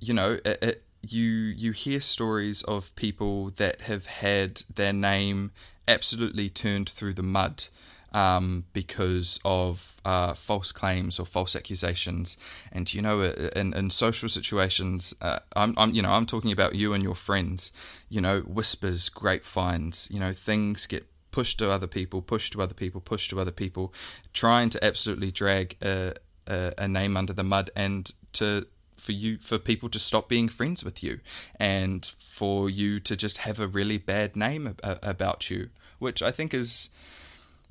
you 0.00 0.14
know, 0.14 0.38
it, 0.44 0.58
it, 0.62 0.84
you 1.02 1.24
you 1.24 1.72
hear 1.72 2.00
stories 2.00 2.62
of 2.64 2.94
people 2.96 3.50
that 3.50 3.82
have 3.82 4.06
had 4.06 4.62
their 4.74 4.92
name 4.92 5.52
absolutely 5.86 6.48
turned 6.48 6.88
through 6.88 7.14
the 7.14 7.22
mud. 7.22 7.64
Um, 8.10 8.64
because 8.72 9.38
of 9.44 10.00
uh, 10.02 10.32
false 10.32 10.72
claims 10.72 11.20
or 11.20 11.26
false 11.26 11.54
accusations, 11.54 12.38
and 12.72 12.92
you 12.94 13.02
know, 13.02 13.20
in, 13.54 13.74
in 13.74 13.90
social 13.90 14.30
situations, 14.30 15.12
uh, 15.20 15.40
I'm, 15.54 15.74
I'm, 15.76 15.92
you 15.92 16.00
know, 16.00 16.12
I'm 16.12 16.24
talking 16.24 16.50
about 16.50 16.74
you 16.74 16.94
and 16.94 17.02
your 17.02 17.14
friends. 17.14 17.70
You 18.08 18.22
know, 18.22 18.40
whispers, 18.40 19.10
grapevines. 19.10 20.08
You 20.10 20.20
know, 20.20 20.32
things 20.32 20.86
get 20.86 21.06
pushed 21.38 21.60
to 21.60 21.70
other 21.70 21.86
people, 21.86 22.20
push 22.20 22.50
to 22.50 22.60
other 22.60 22.74
people, 22.74 23.00
push 23.00 23.28
to 23.28 23.40
other 23.40 23.52
people, 23.52 23.94
trying 24.32 24.68
to 24.68 24.84
absolutely 24.84 25.30
drag 25.30 25.76
a, 25.80 26.12
a, 26.48 26.72
a 26.76 26.88
name 26.88 27.16
under 27.16 27.32
the 27.32 27.44
mud 27.44 27.70
and 27.76 28.10
to 28.32 28.66
for 28.96 29.12
you 29.12 29.38
for 29.38 29.56
people 29.56 29.88
to 29.88 30.00
stop 30.00 30.28
being 30.28 30.48
friends 30.48 30.82
with 30.82 31.00
you 31.00 31.20
and 31.54 32.04
for 32.18 32.68
you 32.68 32.98
to 32.98 33.16
just 33.16 33.38
have 33.38 33.60
a 33.60 33.68
really 33.68 33.98
bad 33.98 34.34
name 34.34 34.74
about 34.82 35.48
you, 35.48 35.68
which 36.00 36.22
I 36.22 36.32
think 36.32 36.52
is 36.52 36.90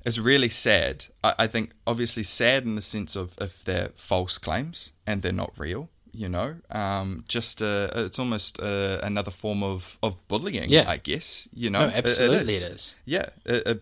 is 0.06 0.18
really 0.18 0.48
sad. 0.48 1.04
I, 1.22 1.34
I 1.40 1.46
think 1.46 1.72
obviously 1.86 2.22
sad 2.22 2.64
in 2.64 2.74
the 2.74 2.80
sense 2.80 3.16
of 3.16 3.36
if 3.38 3.62
they're 3.62 3.90
false 3.96 4.38
claims 4.38 4.92
and 5.06 5.20
they're 5.20 5.30
not 5.44 5.52
real 5.58 5.90
you 6.12 6.28
know 6.28 6.56
um, 6.70 7.24
just 7.28 7.62
uh, 7.62 7.88
it's 7.94 8.18
almost 8.18 8.60
uh, 8.60 8.98
another 9.02 9.30
form 9.30 9.62
of, 9.62 9.98
of 10.02 10.16
bullying 10.28 10.68
yeah. 10.68 10.84
i 10.88 10.96
guess 10.96 11.48
you 11.54 11.70
know? 11.70 11.86
No, 11.86 11.92
absolutely 11.94 12.54
it, 12.54 12.62
it 12.62 12.72
is, 12.72 12.94
yeah 13.04 13.26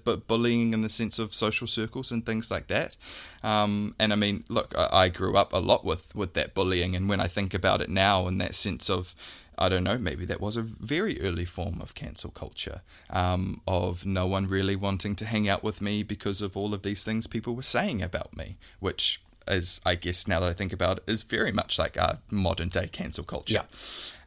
but 0.05 0.27
bullying 0.27 0.73
in 0.73 0.83
the 0.83 0.89
sense 0.89 1.19
of 1.19 1.35
social 1.35 1.67
circles 1.67 2.13
and 2.13 2.25
things 2.25 2.51
like 2.51 2.67
that. 2.69 2.97
Um, 3.43 3.95
and 3.99 4.13
i 4.13 4.17
mean 4.17 4.45
look 4.49 4.75
I, 4.77 4.89
I, 4.93 5.09
grew 5.09 5.37
up 5.37 5.53
a 5.53 5.59
lot 5.59 5.85
with 5.85 6.15
with 6.15 6.33
that 6.35 6.55
bullying 6.55 6.97
and 6.97 7.09
when 7.09 7.21
i 7.21 7.29
think 7.29 7.55
about 7.55 7.81
it 7.81 7.89
now 7.89 8.27
in 8.27 8.39
that 8.39 8.55
sense 8.55 8.91
of 8.91 9.15
I 9.59 9.69
don't 9.69 9.85
know, 9.85 9.97
maybe 9.97 10.27
that 10.27 10.41
was 10.41 10.57
a 10.57 10.63
very 10.63 11.21
early 11.21 11.47
form 11.47 11.81
of 11.81 11.95
cancel 11.95 12.31
culture, 12.31 12.83
um, 13.09 13.63
of 13.67 14.05
no 14.05 14.27
one 14.27 14.47
really 14.47 14.77
wanting 14.77 15.17
to 15.17 15.25
hang 15.27 15.49
out 15.49 15.63
with 15.63 15.81
me 15.81 16.03
because 16.03 16.43
of 16.43 16.57
all 16.57 16.75
of 16.75 16.83
these 16.83 17.05
things 17.05 17.27
people 17.27 17.55
were 17.55 17.63
saying 17.63 18.03
about 18.03 18.37
me, 18.37 18.59
which 18.81 19.23
is 19.49 19.81
I 19.85 19.95
guess 19.95 20.27
now 20.27 20.41
that 20.41 20.49
I 20.49 20.53
think 20.53 20.73
about 20.73 20.99
it, 20.99 21.05
is 21.07 21.23
very 21.23 21.53
much 21.53 21.79
like 21.79 21.99
our 21.99 22.19
modern 22.31 22.69
day 22.69 22.89
cancel 22.89 23.25
culture. 23.25 23.55
Yeah. 23.55 23.65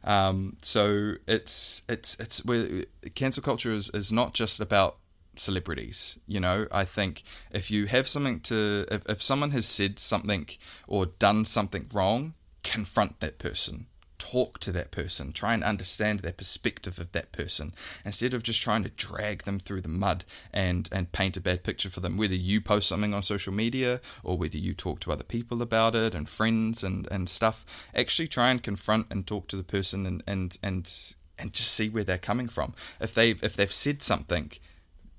Um, 0.02 0.56
so 0.62 1.14
it's 1.26 1.82
it's 1.88 2.18
it's 2.18 2.44
where 2.44 2.84
cancel 3.14 3.42
culture 3.42 3.72
is, 3.72 3.90
is 3.90 4.10
not 4.10 4.34
just 4.34 4.60
about 4.60 4.96
celebrities. 5.36 6.18
You 6.26 6.40
know, 6.40 6.66
I 6.72 6.84
think 6.84 7.22
if 7.50 7.70
you 7.70 7.86
have 7.86 8.08
something 8.08 8.40
to 8.40 8.86
if, 8.90 9.08
if 9.08 9.22
someone 9.22 9.50
has 9.50 9.66
said 9.66 9.98
something 9.98 10.48
or 10.86 11.06
done 11.06 11.44
something 11.44 11.86
wrong, 11.92 12.34
confront 12.62 13.20
that 13.20 13.38
person 13.38 13.86
talk 14.20 14.60
to 14.60 14.70
that 14.70 14.92
person, 14.92 15.32
try 15.32 15.54
and 15.54 15.64
understand 15.64 16.20
their 16.20 16.32
perspective 16.32 17.00
of 17.00 17.10
that 17.10 17.32
person, 17.32 17.74
instead 18.04 18.34
of 18.34 18.44
just 18.44 18.62
trying 18.62 18.84
to 18.84 18.90
drag 18.90 19.42
them 19.42 19.58
through 19.58 19.80
the 19.80 19.88
mud 19.88 20.24
and, 20.52 20.88
and 20.92 21.10
paint 21.10 21.36
a 21.36 21.40
bad 21.40 21.64
picture 21.64 21.88
for 21.88 21.98
them. 21.98 22.16
Whether 22.16 22.36
you 22.36 22.60
post 22.60 22.88
something 22.88 23.14
on 23.14 23.22
social 23.22 23.52
media 23.52 24.00
or 24.22 24.38
whether 24.38 24.58
you 24.58 24.74
talk 24.74 25.00
to 25.00 25.12
other 25.12 25.24
people 25.24 25.62
about 25.62 25.96
it 25.96 26.14
and 26.14 26.28
friends 26.28 26.84
and, 26.84 27.08
and 27.10 27.28
stuff, 27.28 27.64
actually 27.94 28.28
try 28.28 28.50
and 28.50 28.62
confront 28.62 29.06
and 29.10 29.26
talk 29.26 29.48
to 29.48 29.56
the 29.56 29.64
person 29.64 30.06
and, 30.06 30.22
and, 30.26 30.58
and, 30.62 31.14
and 31.38 31.52
just 31.52 31.72
see 31.72 31.88
where 31.88 32.04
they're 32.04 32.18
coming 32.18 32.48
from. 32.48 32.74
If 33.00 33.14
they've 33.14 33.42
if 33.42 33.56
they've 33.56 33.72
said 33.72 34.02
something, 34.02 34.52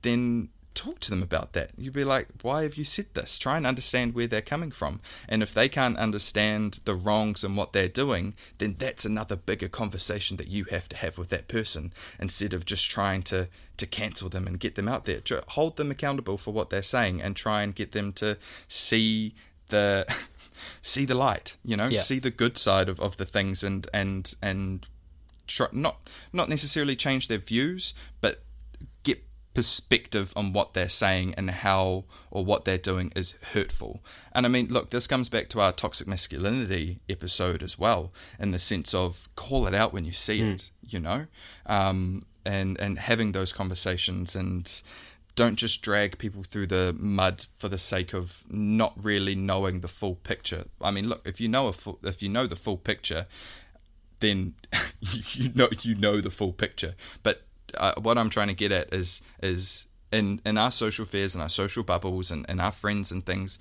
then 0.03 0.49
talk 0.83 0.99
to 1.01 1.09
them 1.11 1.21
about 1.21 1.53
that. 1.53 1.69
You'd 1.77 1.93
be 1.93 2.03
like, 2.03 2.27
why 2.41 2.63
have 2.63 2.75
you 2.75 2.83
said 2.85 3.05
this? 3.13 3.37
Try 3.37 3.57
and 3.57 3.67
understand 3.67 4.15
where 4.15 4.27
they're 4.27 4.41
coming 4.41 4.71
from. 4.71 4.99
And 5.29 5.43
if 5.43 5.53
they 5.53 5.69
can't 5.69 5.97
understand 5.97 6.79
the 6.85 6.95
wrongs 6.95 7.43
and 7.43 7.55
what 7.55 7.71
they're 7.71 7.87
doing, 7.87 8.33
then 8.57 8.75
that's 8.79 9.05
another 9.05 9.35
bigger 9.35 9.67
conversation 9.69 10.37
that 10.37 10.47
you 10.47 10.63
have 10.65 10.89
to 10.89 10.95
have 10.97 11.17
with 11.17 11.29
that 11.29 11.47
person 11.47 11.93
instead 12.19 12.53
of 12.53 12.65
just 12.65 12.89
trying 12.89 13.21
to, 13.23 13.47
to 13.77 13.85
cancel 13.85 14.29
them 14.29 14.47
and 14.47 14.59
get 14.59 14.75
them 14.75 14.87
out 14.87 15.05
there. 15.05 15.21
Hold 15.49 15.77
them 15.77 15.91
accountable 15.91 16.37
for 16.37 16.51
what 16.51 16.69
they're 16.69 16.81
saying 16.83 17.21
and 17.21 17.35
try 17.35 17.61
and 17.61 17.75
get 17.75 17.91
them 17.91 18.11
to 18.13 18.37
see 18.67 19.35
the 19.69 20.05
see 20.81 21.05
the 21.05 21.15
light, 21.15 21.57
you 21.63 21.77
know, 21.77 21.87
Yeah. 21.87 22.01
see 22.01 22.19
the 22.19 22.31
good 22.31 22.57
side 22.57 22.89
of, 22.89 22.99
of 22.99 23.17
the 23.17 23.25
things 23.25 23.63
and 23.63 23.87
and 23.93 24.33
and 24.41 24.87
try, 25.47 25.67
not 25.71 26.09
not 26.33 26.49
necessarily 26.49 26.95
change 26.95 27.27
their 27.27 27.37
views, 27.37 27.93
but 28.19 28.41
perspective 29.53 30.33
on 30.35 30.53
what 30.53 30.73
they're 30.73 30.89
saying 30.89 31.33
and 31.35 31.49
how 31.49 32.05
or 32.29 32.45
what 32.45 32.65
they're 32.65 32.77
doing 32.77 33.11
is 33.15 33.35
hurtful. 33.53 34.01
And 34.31 34.45
I 34.45 34.49
mean, 34.49 34.67
look, 34.67 34.89
this 34.89 35.07
comes 35.07 35.29
back 35.29 35.49
to 35.49 35.59
our 35.59 35.71
toxic 35.71 36.07
masculinity 36.07 36.99
episode 37.09 37.61
as 37.61 37.77
well, 37.77 38.11
in 38.39 38.51
the 38.51 38.59
sense 38.59 38.93
of 38.93 39.27
call 39.35 39.67
it 39.67 39.75
out 39.75 39.93
when 39.93 40.05
you 40.05 40.11
see 40.11 40.39
it, 40.41 40.71
you 40.81 40.99
know, 40.99 41.27
um, 41.65 42.25
and 42.45 42.79
and 42.79 42.97
having 42.97 43.33
those 43.33 43.53
conversations 43.53 44.35
and 44.35 44.81
don't 45.35 45.55
just 45.55 45.81
drag 45.81 46.17
people 46.17 46.43
through 46.43 46.67
the 46.67 46.93
mud 46.97 47.45
for 47.55 47.69
the 47.69 47.77
sake 47.77 48.13
of 48.13 48.43
not 48.49 48.93
really 49.01 49.35
knowing 49.35 49.79
the 49.79 49.87
full 49.87 50.15
picture. 50.15 50.65
I 50.81 50.91
mean, 50.91 51.07
look, 51.07 51.21
if 51.25 51.39
you 51.39 51.47
know 51.47 51.67
a 51.67 51.73
full, 51.73 51.99
if 52.03 52.21
you 52.21 52.29
know 52.29 52.47
the 52.47 52.55
full 52.55 52.77
picture, 52.77 53.27
then 54.19 54.55
you 54.99 55.51
know 55.53 55.69
you 55.81 55.95
know 55.95 56.21
the 56.21 56.29
full 56.29 56.53
picture. 56.53 56.95
But 57.23 57.43
uh, 57.77 57.93
what 58.01 58.17
I'm 58.17 58.29
trying 58.29 58.47
to 58.49 58.53
get 58.53 58.71
at 58.71 58.93
is 58.93 59.21
is 59.41 59.87
in 60.11 60.41
in 60.45 60.57
our 60.57 60.71
social 60.71 61.05
fairs 61.05 61.35
and 61.35 61.41
our 61.41 61.49
social 61.49 61.83
bubbles 61.83 62.31
and, 62.31 62.45
and 62.49 62.59
our 62.61 62.71
friends 62.71 63.11
and 63.11 63.25
things, 63.25 63.59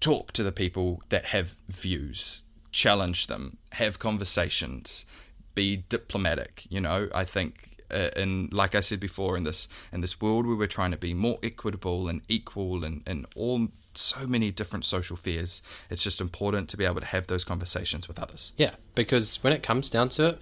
talk 0.00 0.32
to 0.32 0.42
the 0.42 0.52
people 0.52 1.02
that 1.08 1.26
have 1.26 1.56
views. 1.68 2.44
challenge 2.70 3.26
them, 3.26 3.56
have 3.72 3.98
conversations, 3.98 5.06
be 5.54 5.84
diplomatic. 5.88 6.66
You 6.68 6.80
know, 6.80 7.08
I 7.14 7.24
think, 7.24 7.82
uh, 7.90 8.10
and 8.16 8.52
like 8.52 8.74
I 8.74 8.80
said 8.80 9.00
before, 9.00 9.36
in 9.36 9.44
this 9.44 9.68
in 9.92 10.00
this 10.00 10.20
world 10.20 10.46
we're 10.46 10.66
trying 10.66 10.90
to 10.92 10.96
be 10.96 11.14
more 11.14 11.38
equitable 11.42 12.08
and 12.08 12.22
equal 12.28 12.84
and 12.84 13.02
and 13.06 13.26
all 13.34 13.68
so 13.94 14.26
many 14.26 14.50
different 14.50 14.84
social 14.84 15.16
fears, 15.16 15.62
it's 15.90 16.04
just 16.04 16.20
important 16.20 16.68
to 16.68 16.76
be 16.76 16.84
able 16.84 17.00
to 17.00 17.06
have 17.06 17.26
those 17.26 17.44
conversations 17.44 18.06
with 18.06 18.18
others. 18.18 18.52
Yeah, 18.56 18.74
because 18.94 19.42
when 19.42 19.52
it 19.52 19.62
comes 19.62 19.90
down 19.90 20.08
to 20.10 20.28
it, 20.28 20.38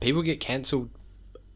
people 0.00 0.22
get 0.22 0.40
cancelled 0.40 0.90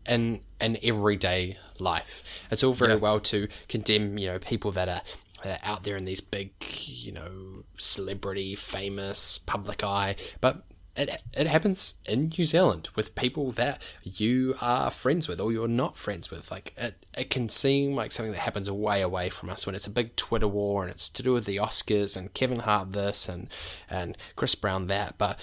in 0.09 0.41
in 0.61 0.79
everyday 0.83 1.59
life. 1.79 2.23
It's 2.51 2.65
all 2.65 2.73
very 2.73 2.95
Yeah. 2.95 2.99
well 2.99 3.21
to 3.21 3.49
condemn, 3.69 4.19
you 4.19 4.27
know, 4.29 4.39
people 4.39 4.71
that 4.73 4.89
are 4.89 5.03
that 5.45 5.61
are 5.63 5.71
out 5.71 5.85
there 5.85 5.97
in 5.97 6.05
these 6.05 6.21
big, 6.21 6.51
you 6.87 7.13
know, 7.13 7.63
celebrity, 7.77 8.55
famous, 8.57 9.39
public 9.39 9.85
eye, 9.85 10.17
but 10.41 10.65
it, 10.97 11.23
it 11.33 11.47
happens 11.47 11.95
in 12.09 12.33
New 12.37 12.45
Zealand 12.45 12.89
with 12.97 13.15
people 13.15 13.53
that 13.53 13.81
you 14.03 14.57
are 14.61 14.91
friends 14.91 15.29
with 15.29 15.41
or 15.41 15.53
you're 15.53 15.69
not 15.69 15.97
friends 15.97 16.29
with. 16.29 16.51
Like 16.51 16.75
it, 16.77 17.07
it 17.17 17.31
can 17.31 17.49
seem 17.49 17.95
like 17.95 18.11
something 18.11 18.33
that 18.33 18.41
happens 18.41 18.69
way 18.69 19.01
away 19.01 19.29
from 19.29 19.49
us 19.49 19.65
when 19.65 19.77
it's 19.77 19.87
a 19.87 19.91
big 19.91 20.17
Twitter 20.17 20.49
war 20.49 20.83
and 20.83 20.91
it's 20.91 21.09
to 21.11 21.23
do 21.23 21.33
with 21.33 21.45
the 21.45 21.59
Oscars 21.59 22.17
and 22.17 22.35
Kevin 22.35 22.59
Hart 22.61 22.91
this 22.91 23.29
and 23.29 23.49
and 23.89 24.19
Chris 24.35 24.57
Brown 24.57 24.89
that. 24.89 25.19
But 25.19 25.39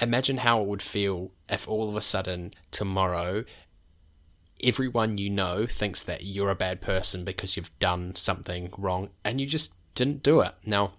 imagine 0.00 0.38
how 0.38 0.62
it 0.62 0.68
would 0.68 0.80
feel 0.82 1.32
if 1.50 1.68
all 1.68 1.90
of 1.90 1.96
a 1.96 2.00
sudden 2.02 2.54
tomorrow 2.70 3.44
everyone 4.64 5.18
you 5.18 5.30
know 5.30 5.66
thinks 5.66 6.02
that 6.02 6.24
you're 6.24 6.50
a 6.50 6.56
bad 6.56 6.80
person 6.80 7.24
because 7.24 7.56
you've 7.56 7.76
done 7.78 8.14
something 8.14 8.72
wrong 8.78 9.10
and 9.24 9.40
you 9.40 9.46
just 9.46 9.74
didn't 9.94 10.22
do 10.22 10.40
it. 10.40 10.54
Now, 10.64 10.94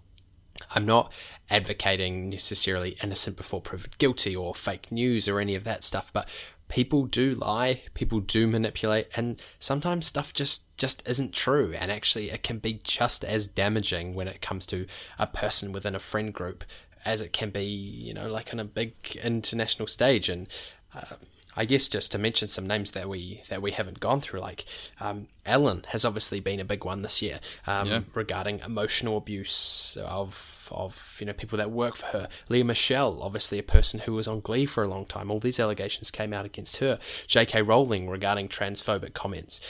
I'm 0.73 0.85
not 0.85 1.11
advocating 1.49 2.29
necessarily 2.29 2.97
innocent 3.03 3.35
before 3.35 3.61
proven 3.61 3.91
guilty 3.97 4.35
or 4.35 4.55
fake 4.55 4.91
news 4.91 5.27
or 5.27 5.39
any 5.39 5.55
of 5.55 5.65
that 5.65 5.83
stuff, 5.83 6.13
but 6.13 6.29
people 6.67 7.05
do 7.05 7.33
lie, 7.33 7.81
people 7.93 8.19
do 8.19 8.47
manipulate, 8.47 9.07
and 9.15 9.41
sometimes 9.59 10.05
stuff 10.05 10.33
just 10.33 10.75
just 10.77 11.07
isn't 11.07 11.33
true. 11.33 11.73
And 11.77 11.91
actually, 11.91 12.31
it 12.31 12.43
can 12.43 12.59
be 12.59 12.79
just 12.83 13.23
as 13.23 13.47
damaging 13.47 14.13
when 14.13 14.27
it 14.27 14.41
comes 14.41 14.65
to 14.67 14.85
a 15.19 15.27
person 15.27 15.71
within 15.71 15.95
a 15.95 15.99
friend 15.99 16.33
group 16.33 16.63
as 17.05 17.21
it 17.21 17.33
can 17.33 17.51
be, 17.51 17.63
you 17.63 18.13
know, 18.13 18.27
like 18.27 18.51
on 18.53 18.59
a 18.59 18.65
big 18.65 18.93
international 19.23 19.87
stage. 19.87 20.27
And 20.29 20.47
uh, 20.93 21.15
I 21.57 21.63
guess 21.65 21.87
just 21.87 22.11
to 22.11 22.17
mention 22.17 22.47
some 22.49 22.67
names 22.67 22.91
that 22.91 23.07
we 23.07 23.41
that 23.49 23.61
we 23.61 23.71
haven't 23.71 23.99
gone 24.01 24.19
through, 24.19 24.41
like 24.41 24.65
um, 24.99 25.27
Ellen 25.45 25.85
has 25.89 26.03
obviously 26.03 26.39
been 26.41 26.59
a 26.59 26.65
big 26.65 26.83
one 26.83 27.01
this 27.01 27.21
year 27.21 27.39
um, 27.65 27.87
Yeah. 27.87 27.99
regarding 28.13 28.59
emotional 28.59 29.15
abuse 29.17 29.97
of 30.05 30.67
of 30.71 31.17
you 31.19 31.25
know 31.27 31.33
people 31.33 31.57
that 31.57 31.71
work 31.71 31.95
for 31.95 32.07
her. 32.07 32.27
Lea 32.49 32.63
Michele, 32.63 33.19
obviously 33.23 33.57
a 33.57 33.63
person 33.63 34.01
who 34.01 34.13
was 34.13 34.27
on 34.27 34.41
Glee 34.41 34.65
for 34.65 34.83
a 34.83 34.87
long 34.89 35.05
time. 35.05 35.31
All 35.31 35.39
these 35.39 35.59
allegations 35.59 36.11
came 36.11 36.33
out 36.33 36.45
against 36.45 36.77
her. 36.77 36.99
J.K. 37.27 37.61
Rowling 37.61 38.09
regarding 38.09 38.49
transphobic 38.49 39.13
comments. 39.13 39.61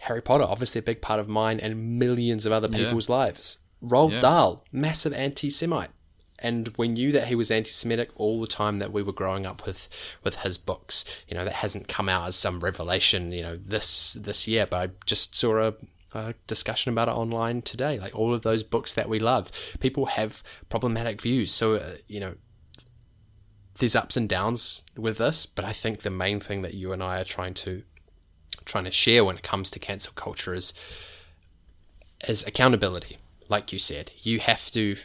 Harry 0.00 0.20
Potter, 0.22 0.44
obviously 0.44 0.78
a 0.80 0.82
big 0.82 1.00
part 1.00 1.18
of 1.20 1.28
mine 1.28 1.58
and 1.60 1.98
millions 1.98 2.44
of 2.46 2.52
other 2.52 2.68
Yeah. 2.70 2.84
people's 2.86 3.08
lives. 3.08 3.58
Roald 3.82 4.12
Yeah. 4.12 4.20
Dahl, 4.20 4.64
massive 4.72 5.12
anti-Semite, 5.12 5.90
and 6.38 6.68
we 6.76 6.88
knew 6.88 7.12
that 7.12 7.28
he 7.28 7.34
was 7.34 7.50
anti-Semitic 7.50 8.10
all 8.16 8.40
the 8.40 8.46
time 8.46 8.78
that 8.78 8.92
we 8.92 9.02
were 9.02 9.12
growing 9.12 9.46
up 9.46 9.66
with 9.66 9.88
with 10.24 10.36
his 10.36 10.58
books. 10.58 11.04
You 11.28 11.36
know, 11.36 11.44
that 11.44 11.54
hasn't 11.54 11.88
come 11.88 12.08
out 12.08 12.28
as 12.28 12.36
some 12.36 12.60
revelation. 12.60 13.32
You 13.32 13.42
know, 13.42 13.56
this 13.56 14.14
this 14.14 14.46
year, 14.46 14.66
but 14.66 14.90
I 14.90 14.92
just 15.04 15.36
saw 15.36 15.68
a. 15.68 15.74
a 16.14 16.34
discussion 16.46 16.92
about 16.92 17.08
it 17.08 17.14
online 17.14 17.60
today. 17.60 17.98
Like 17.98 18.14
all 18.14 18.32
of 18.32 18.42
those 18.42 18.62
books 18.62 18.94
that 18.94 19.08
we 19.08 19.18
love, 19.18 19.50
people 19.80 20.06
have 20.06 20.42
problematic 20.70 21.20
views. 21.20 21.52
So 21.52 21.74
uh, 21.74 21.96
you 22.08 22.20
know, 22.20 22.36
there's 23.78 23.96
ups 23.96 24.16
and 24.16 24.26
downs 24.26 24.82
with 24.96 25.18
this, 25.18 25.44
but 25.44 25.64
I 25.66 25.72
think 25.72 25.98
the 25.98 26.10
main 26.10 26.40
thing 26.40 26.62
that 26.62 26.72
you 26.72 26.92
and 26.92 27.02
I 27.02 27.20
are 27.20 27.24
trying 27.24 27.52
to 27.54 27.82
trying 28.64 28.84
to 28.84 28.90
share 28.90 29.24
when 29.24 29.36
it 29.36 29.42
comes 29.42 29.70
to 29.72 29.78
cancel 29.78 30.12
culture 30.14 30.54
is 30.54 30.72
is 32.26 32.46
accountability. 32.46 33.18
Like 33.48 33.72
you 33.72 33.78
said, 33.78 34.10
you 34.22 34.40
have 34.40 34.70
to 34.70 34.96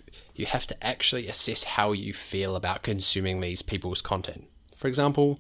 you 0.42 0.46
have 0.48 0.68
to 0.68 0.86
actually 0.86 1.28
assess 1.28 1.64
how 1.64 1.94
you 1.94 2.12
feel 2.12 2.56
about 2.56 2.84
consuming 2.84 3.40
these 3.40 3.62
people's 3.62 4.02
content. 4.02 4.50
For 4.76 4.90
example, 4.90 5.40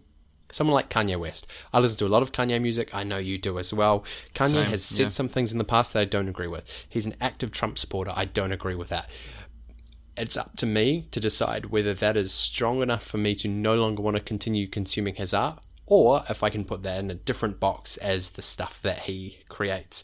someone 0.51 0.75
like 0.75 0.89
Kanye 0.89 1.19
West. 1.19 1.51
I 1.73 1.79
listen 1.79 1.99
to 1.99 2.05
a 2.05 2.07
lot 2.07 2.21
of 2.21 2.31
Kanye 2.31 2.61
music. 2.61 2.95
I 2.95 3.03
know 3.03 3.17
you 3.17 3.37
do 3.37 3.59
as 3.59 3.73
well. 3.73 4.05
Kanye 4.33 4.51
Same, 4.51 4.65
has 4.65 4.83
said 4.83 5.03
yeah. 5.03 5.09
some 5.09 5.27
things 5.27 5.51
in 5.51 5.57
the 5.57 5.63
past 5.65 5.91
that 5.91 6.01
I 6.01 6.05
don't 6.05 6.29
agree 6.29 6.47
with. 6.47 6.85
He's 6.87 7.05
an 7.05 7.15
active 7.19 7.51
Trump 7.51 7.77
supporter. 7.77 8.13
I 8.15 8.25
don't 8.25 8.53
agree 8.53 8.75
with 8.75 8.89
that 8.89 9.09
it's 10.17 10.37
up 10.37 10.55
to 10.57 10.65
me 10.65 11.07
to 11.11 11.19
decide 11.19 11.67
whether 11.67 11.93
that 11.93 12.17
is 12.17 12.31
strong 12.31 12.81
enough 12.81 13.03
for 13.03 13.17
me 13.17 13.33
to 13.35 13.47
no 13.47 13.75
longer 13.75 14.01
want 14.01 14.17
to 14.17 14.21
continue 14.21 14.67
consuming 14.67 15.15
his 15.15 15.33
art 15.33 15.59
or 15.85 16.23
if 16.29 16.43
I 16.43 16.49
can 16.49 16.65
put 16.65 16.83
that 16.83 16.99
in 16.99 17.11
a 17.11 17.15
different 17.15 17.59
box 17.59 17.97
as 17.97 18.31
the 18.31 18.41
stuff 18.41 18.81
that 18.81 18.99
he 18.99 19.39
creates. 19.49 20.03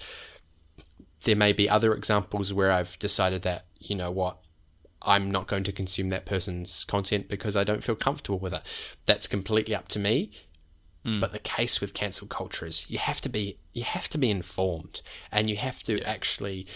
There 1.24 1.36
may 1.36 1.54
be 1.54 1.70
other 1.70 1.94
examples 1.94 2.54
where 2.54 2.72
I've 2.72 2.98
decided 3.00 3.42
that, 3.44 3.66
you 3.80 3.96
know 3.96 4.12
what, 4.12 4.40
I'm 5.08 5.32
not 5.32 5.48
going 5.48 5.64
to 5.64 5.72
consume 5.72 6.10
that 6.10 6.26
person's 6.26 6.84
content 6.84 7.30
because 7.30 7.56
I 7.56 7.64
don't 7.64 7.84
feel 7.84 7.96
comfortable 7.96 8.40
with 8.40 8.54
it. 8.54 8.62
That's 9.06 9.26
completely 9.26 9.74
up 9.74 9.88
to 9.90 10.00
me. 10.00 10.32
Mm. 11.06 11.22
But 11.22 11.32
the 11.32 11.40
case 11.40 11.80
with 11.80 11.94
cancel 11.94 12.28
culture 12.28 12.66
is 12.66 12.90
you 12.90 12.98
have 12.98 13.22
to 13.22 13.30
be 13.30 13.58
you 13.74 13.84
have 13.84 14.10
to 14.10 14.18
be 14.18 14.30
informed 14.30 15.02
and 15.32 15.50
you 15.50 15.56
have 15.56 15.82
to 15.84 16.02
actually 16.04 16.68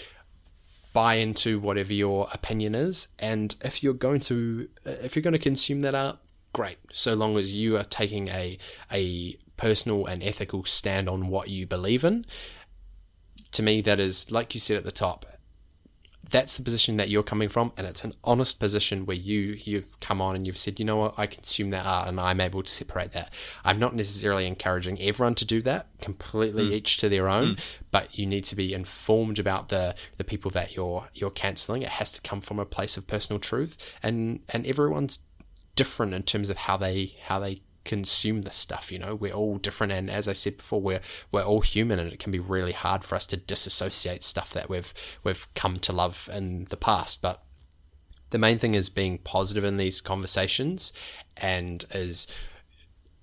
buy 0.93 1.15
into 1.15 1.59
whatever 1.59 1.93
your 1.93 2.27
opinion 2.33 2.73
is. 2.73 3.09
And 3.19 3.53
if 3.61 3.83
you're 3.83 3.93
going 3.93 4.21
to 4.21 4.69
uh, 4.87 4.91
if 5.03 5.15
you're 5.15 5.23
going 5.23 5.33
to 5.33 5.39
consume 5.39 5.81
that 5.81 5.93
art 5.93 6.17
great. 6.53 6.77
So 6.93 7.13
long 7.13 7.37
as 7.37 7.53
you 7.53 7.77
are 7.77 7.83
taking 7.83 8.29
a 8.29 8.57
a 8.91 9.35
personal 9.57 10.05
and 10.05 10.23
ethical 10.23 10.63
stand 10.63 11.09
on 11.09 11.27
what 11.27 11.49
you 11.49 11.67
believe 11.67 12.05
in. 12.05 12.25
To 13.51 13.63
me 13.63 13.81
that 13.81 13.99
is 13.99 14.31
like 14.31 14.53
you 14.53 14.61
said 14.61 14.77
at 14.77 14.85
the 14.85 14.91
top 14.93 15.25
that's 16.31 16.57
the 16.57 16.63
position 16.63 16.97
that 16.97 17.09
you're 17.09 17.23
coming 17.23 17.49
from 17.49 17.71
and 17.77 17.85
it's 17.85 18.03
an 18.03 18.13
honest 18.23 18.59
position 18.59 19.05
where 19.05 19.17
you 19.17 19.57
you've 19.63 19.99
come 19.99 20.21
on 20.21 20.35
and 20.35 20.47
you've 20.47 20.57
said 20.57 20.79
you 20.79 20.85
know 20.85 20.97
what? 20.97 21.13
I 21.17 21.27
consume 21.27 21.69
that 21.71 21.85
art 21.85 22.07
and 22.07 22.19
I'm 22.19 22.41
able 22.41 22.63
to 22.63 22.71
separate 22.71 23.11
that. 23.11 23.31
I'm 23.63 23.79
not 23.79 23.95
necessarily 23.95 24.47
encouraging 24.47 24.99
everyone 25.01 25.35
to 25.35 25.45
do 25.45 25.61
that 25.63 25.87
completely 25.99 26.69
mm. 26.69 26.71
each 26.71 26.97
to 26.97 27.09
their 27.09 27.27
own 27.29 27.55
mm. 27.55 27.77
but 27.91 28.17
you 28.17 28.25
need 28.25 28.45
to 28.45 28.55
be 28.55 28.73
informed 28.73 29.37
about 29.37 29.69
the 29.69 29.95
the 30.17 30.23
people 30.23 30.49
that 30.51 30.75
you're 30.75 31.07
you're 31.13 31.29
canceling 31.29 31.81
it 31.81 31.89
has 31.89 32.11
to 32.13 32.21
come 32.21 32.41
from 32.41 32.59
a 32.59 32.65
place 32.65 32.97
of 32.97 33.05
personal 33.05 33.39
truth 33.39 33.95
and 34.01 34.39
and 34.49 34.65
everyone's 34.65 35.19
different 35.75 36.13
in 36.13 36.23
terms 36.23 36.49
of 36.49 36.57
how 36.57 36.77
they 36.77 37.15
how 37.25 37.39
they 37.39 37.61
consume 37.83 38.43
this 38.43 38.57
stuff 38.57 38.91
you 38.91 38.99
know? 38.99 39.15
We're 39.15 39.33
all 39.33 39.57
different 39.57 39.93
and 39.93 40.09
as 40.09 40.27
i 40.27 40.33
said 40.33 40.57
before 40.57 40.81
we're 40.81 41.01
we're 41.31 41.43
all 41.43 41.61
human 41.61 41.99
and 41.99 42.11
it 42.11 42.19
can 42.19 42.31
be 42.31 42.39
really 42.39 42.71
hard 42.71 43.03
for 43.03 43.15
us 43.15 43.27
to 43.27 43.37
disassociate 43.37 44.23
stuff 44.23 44.53
that 44.53 44.69
we've 44.69 44.93
we've 45.23 45.47
come 45.53 45.79
to 45.79 45.93
love 45.93 46.29
in 46.33 46.65
the 46.65 46.77
past 46.77 47.21
but 47.21 47.43
the 48.31 48.39
main 48.39 48.57
thing 48.57 48.75
is 48.75 48.89
being 48.89 49.17
positive 49.19 49.63
in 49.63 49.77
these 49.77 50.01
conversations 50.01 50.93
and 51.37 51.85
is 51.93 52.27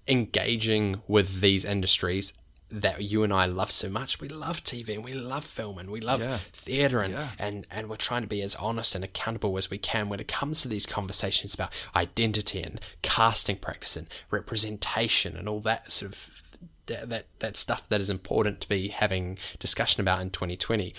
engaging 0.07 1.03
with 1.07 1.41
these 1.41 1.65
industries 1.65 2.33
that 2.71 3.03
you 3.03 3.23
and 3.23 3.33
I 3.33 3.47
love 3.47 3.71
so 3.71 3.89
much. 3.89 4.21
We 4.21 4.29
love 4.29 4.63
TV 4.63 4.95
and 4.95 5.03
we 5.05 5.15
love 5.15 5.45
film 5.45 5.79
and 5.79 5.91
we 5.91 6.01
love 6.01 6.21
Yeah. 6.21 6.39
theatre 6.53 7.01
and, 7.01 7.15
Yeah. 7.15 7.31
and, 7.39 7.67
and 7.71 7.89
we're 7.89 7.97
trying 7.97 8.23
to 8.23 8.29
be 8.29 8.43
as 8.43 8.55
honest 8.57 8.95
and 8.95 9.03
accountable 9.03 9.57
as 9.57 9.71
we 9.71 9.79
can 9.79 10.09
when 10.09 10.21
it 10.21 10.29
comes 10.29 10.61
to 10.63 10.69
these 10.69 10.85
conversations 10.85 11.55
about 11.55 11.73
identity 11.97 12.63
and 12.63 12.79
casting 13.01 13.57
practice 13.57 13.97
and 13.97 14.07
representation 14.31 15.37
and 15.37 15.49
all 15.49 15.61
that 15.61 15.91
sort 15.93 16.13
of 16.13 16.43
that, 16.87 17.09
that, 17.11 17.27
that 17.41 17.57
stuff 17.57 17.89
that 17.91 18.01
is 18.01 18.11
important 18.11 18.61
to 18.63 18.69
be 18.69 18.89
having 18.89 19.39
discussion 19.59 20.01
about 20.01 20.21
in 20.23 20.31
2020. 20.31 20.95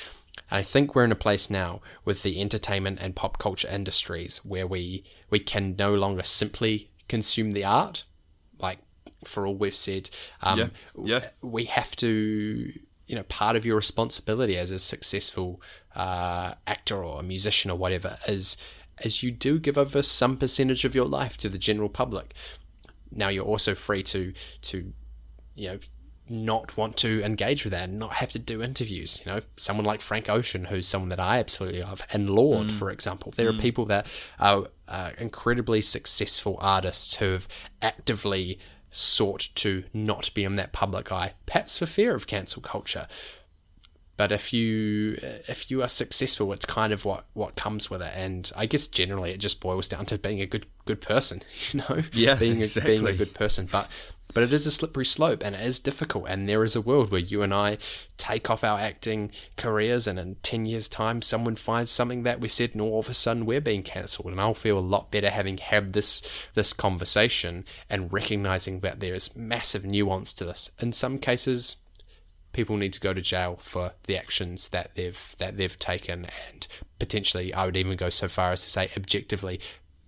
And 0.52 0.60
I 0.60 0.64
think 0.64 0.94
we're 0.96 1.04
in 1.04 1.12
a 1.12 1.16
place 1.16 1.50
now 1.50 1.82
with 2.06 2.24
the 2.24 2.40
entertainment 2.42 3.00
and 3.02 3.16
pop 3.16 3.38
culture 3.40 3.68
industries 3.68 4.38
where 4.46 4.66
we 4.68 5.04
we 5.30 5.40
can 5.40 5.76
no 5.78 5.94
longer 5.94 6.24
simply 6.24 6.90
consume 7.08 7.52
the 7.52 7.66
art, 7.66 8.06
like 8.60 8.80
for 9.26 9.46
all 9.46 9.56
we've 9.56 9.76
said. 9.76 10.10
Um, 10.42 10.60
Yeah, 10.60 10.68
yeah. 11.04 11.28
We 11.42 11.66
have 11.66 11.96
to, 11.98 12.74
you 13.08 13.16
know, 13.16 13.24
part 13.24 13.56
of 13.56 13.66
your 13.66 13.76
responsibility 13.76 14.58
as 14.58 14.72
a 14.72 14.80
successful 14.80 15.62
uh, 15.96 16.56
actor 16.68 17.04
or 17.04 17.20
a 17.20 17.24
musician 17.24 17.72
or 17.72 17.78
whatever 17.78 18.18
is 18.28 18.58
is 19.04 19.24
you 19.24 19.32
do 19.32 19.60
give 19.60 19.78
over 19.78 20.02
some 20.02 20.36
percentage 20.36 20.84
of 20.84 20.94
your 20.94 21.06
life 21.06 21.38
to 21.38 21.48
the 21.48 21.58
general 21.58 21.90
public. 21.90 22.34
Now 23.12 23.30
you're 23.30 23.46
also 23.46 23.76
free 23.76 24.04
to 24.04 24.34
to 24.64 24.94
you 25.56 25.70
know 25.70 25.80
not 26.30 26.78
want 26.78 26.96
to 26.96 27.24
engage 27.24 27.64
with 27.64 27.72
that 27.72 27.90
and 27.90 27.98
not 27.98 28.14
have 28.14 28.32
to 28.32 28.38
do 28.38 28.62
interviews 28.62 29.22
you 29.26 29.32
know 29.32 29.42
someone 29.58 29.86
like 29.86 30.00
frank 30.00 30.30
ocean 30.30 30.66
who's 30.66 30.88
someone 30.88 31.10
that 31.10 31.20
i 31.20 31.40
absolutely 31.40 31.82
love 31.82 32.06
and 32.14 32.30
Lorde 32.30 32.72
for 32.72 32.92
example 32.92 33.34
there 33.36 33.50
are 33.50 33.54
people 33.54 33.86
that 33.86 34.06
are 34.40 34.68
uh, 34.88 35.10
incredibly 35.18 35.82
successful 35.82 36.58
artists 36.62 37.16
who 37.16 37.32
have 37.32 37.48
actively 37.82 38.60
sought 38.92 39.50
to 39.56 39.84
not 39.94 40.34
be 40.34 40.44
in 40.44 40.56
that 40.56 40.72
public 40.72 41.12
eye 41.12 41.34
perhaps 41.46 41.78
for 41.78 41.86
fear 41.86 42.16
of 42.16 42.28
cancel 42.28 42.62
culture 42.62 43.08
but 44.18 44.34
if 44.34 44.52
you 44.52 45.18
uh, 45.24 45.38
if 45.48 45.72
you 45.72 45.82
are 45.82 45.88
successful, 45.88 46.52
it's 46.52 46.66
kind 46.66 46.92
of 46.92 47.06
what 47.06 47.24
what 47.32 47.56
comes 47.56 47.90
with 47.90 48.02
it. 48.02 48.12
And 48.14 48.52
I 48.54 48.66
guess 48.66 48.86
generally 48.86 49.32
it 49.32 49.38
just 49.38 49.62
boils 49.62 49.88
down 49.88 50.06
to 50.08 50.18
being 50.18 50.42
a 50.42 50.46
good 50.46 50.66
good 50.84 51.00
person, 51.00 51.42
you 51.72 51.80
know, 51.80 52.02
Yeah, 52.12 52.36
being 52.36 52.58
exactly. 52.58 52.98
a, 52.98 53.02
being 53.02 53.14
a 53.16 53.18
good 53.18 53.34
person. 53.34 53.70
But 53.72 53.90
but 54.34 54.44
it 54.44 54.54
is 54.54 54.68
a 54.68 54.72
slippery 54.72 55.06
slope 55.06 55.44
and 55.44 55.56
it 55.56 55.62
is 55.62 55.80
difficult. 55.80 56.26
And 56.28 56.48
there 56.48 56.64
is 56.64 56.76
a 56.76 56.82
world 56.82 57.12
where 57.12 57.20
you 57.20 57.42
and 57.42 57.54
I 57.54 57.78
take 58.18 58.50
off 58.50 58.64
our 58.64 58.80
acting 58.80 59.32
careers, 59.58 60.08
and 60.08 60.20
in 60.20 60.36
10 60.44 60.66
years' 60.66 60.88
time, 60.88 61.22
someone 61.22 61.56
finds 61.56 61.92
something 61.92 62.24
that 62.24 62.40
we 62.40 62.48
said, 62.48 62.72
and 62.74 62.82
all 62.82 63.00
of 63.00 63.10
a 63.10 63.14
sudden 63.14 63.46
we're 63.46 63.62
being 63.62 63.84
cancelled. 63.84 64.28
And 64.28 64.40
I'll 64.40 64.54
feel 64.54 64.78
a 64.78 64.82
lot 64.82 65.12
better 65.12 65.30
having 65.30 65.58
had 65.58 65.94
this, 65.94 66.22
this 66.54 66.74
conversation 66.74 67.66
and 67.90 68.14
recognizing 68.14 68.82
that 68.82 69.00
there 69.00 69.16
is 69.16 69.36
massive 69.36 69.86
nuance 69.86 70.34
to 70.34 70.46
this. 70.46 70.70
In 70.80 70.92
some 70.92 71.18
cases, 71.18 71.78
people 72.54 72.78
need 72.78 72.94
to 72.94 73.00
go 73.00 73.14
to 73.14 73.22
jail 73.22 73.56
for 73.56 73.94
the 74.06 74.18
actions 74.18 74.70
that 74.70 74.96
they've 74.96 75.36
that 75.38 75.58
they've 75.58 75.78
taken 75.78 76.26
and 76.26 76.68
potentially 76.98 77.54
I 77.54 77.66
would 77.66 77.78
even 77.78 77.96
go 77.96 78.10
so 78.10 78.28
far 78.28 78.52
as 78.52 78.64
to 78.64 78.70
say 78.70 78.90
objectively 78.98 79.60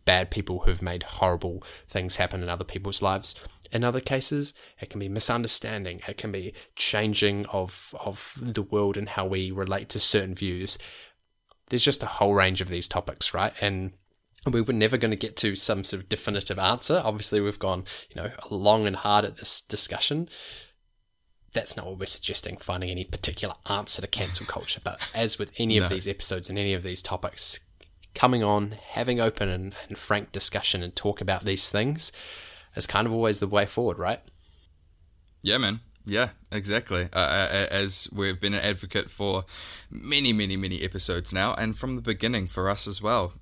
bad 0.05 0.31
people 0.31 0.59
who've 0.59 0.81
made 0.81 1.03
horrible 1.03 1.63
things 1.87 2.15
happen 2.15 2.41
in 2.41 2.49
other 2.49 2.63
people's 2.63 3.01
lives. 3.01 3.35
In 3.71 3.83
other 3.83 4.01
cases, 4.01 4.53
it 4.79 4.89
can 4.89 4.99
be 4.99 5.09
misunderstanding, 5.09 6.01
it 6.07 6.17
can 6.17 6.31
be 6.31 6.53
changing 6.75 7.45
of 7.47 7.95
of 7.99 8.37
the 8.41 8.63
world 8.63 8.97
and 8.97 9.09
how 9.09 9.25
we 9.25 9.51
relate 9.51 9.89
to 9.89 9.99
certain 9.99 10.35
views. 10.35 10.77
There's 11.69 11.85
just 11.85 12.03
a 12.03 12.07
whole 12.07 12.33
range 12.33 12.61
of 12.61 12.67
these 12.67 12.87
topics, 12.87 13.33
right? 13.33 13.53
And 13.61 13.93
we 14.45 14.61
were 14.61 14.73
never 14.73 14.97
going 14.97 15.11
to 15.11 15.17
get 15.17 15.37
to 15.37 15.55
some 15.55 15.83
sort 15.83 16.01
of 16.03 16.09
definitive 16.09 16.59
answer. 16.59 17.01
Obviously, 17.05 17.39
we've 17.39 17.59
gone, 17.59 17.85
you 18.09 18.21
know, 18.21 18.31
long 18.49 18.87
and 18.87 18.95
hard 18.95 19.23
at 19.23 19.37
this 19.37 19.61
discussion 19.61 20.27
that's 21.53 21.75
not 21.75 21.85
what 21.85 21.99
we're 21.99 22.05
suggesting 22.05 22.57
finding 22.57 22.89
any 22.89 23.03
particular 23.03 23.55
answer 23.69 24.01
to 24.01 24.07
cancel 24.07 24.45
culture 24.45 24.81
but 24.83 24.99
as 25.13 25.37
with 25.37 25.51
any 25.57 25.77
of 25.77 25.89
these 25.89 26.07
episodes 26.07 26.49
and 26.49 26.57
any 26.57 26.73
of 26.73 26.83
these 26.83 27.01
topics 27.01 27.59
coming 28.13 28.43
on 28.43 28.71
having 28.91 29.19
open 29.19 29.49
and, 29.49 29.75
and 29.87 29.97
frank 29.97 30.31
discussion 30.31 30.81
and 30.83 30.95
talk 30.95 31.21
about 31.21 31.43
these 31.43 31.69
things 31.69 32.11
is 32.75 32.87
kind 32.87 33.07
of 33.07 33.13
always 33.13 33.39
the 33.39 33.47
way 33.47 33.65
forward 33.65 33.97
right 33.97 34.21
Yeah, 35.41 35.57
man. 35.57 35.79
Yeah, 36.05 36.29
exactly. 36.51 37.09
Uh, 37.13 37.19
uh, 37.19 37.67
as 37.69 38.09
we've 38.11 38.39
been 38.39 38.53
an 38.53 38.61
advocate 38.61 39.09
for 39.09 39.45
many, 39.89 40.33
many, 40.33 40.57
many 40.57 40.81
episodes 40.81 41.31
now, 41.31 41.53
and 41.53 41.77
from 41.77 41.95
the 41.95 42.01
beginning 42.01 42.47
for 42.47 42.69
us 42.69 42.87
as 42.87 43.01
well. 43.01 43.33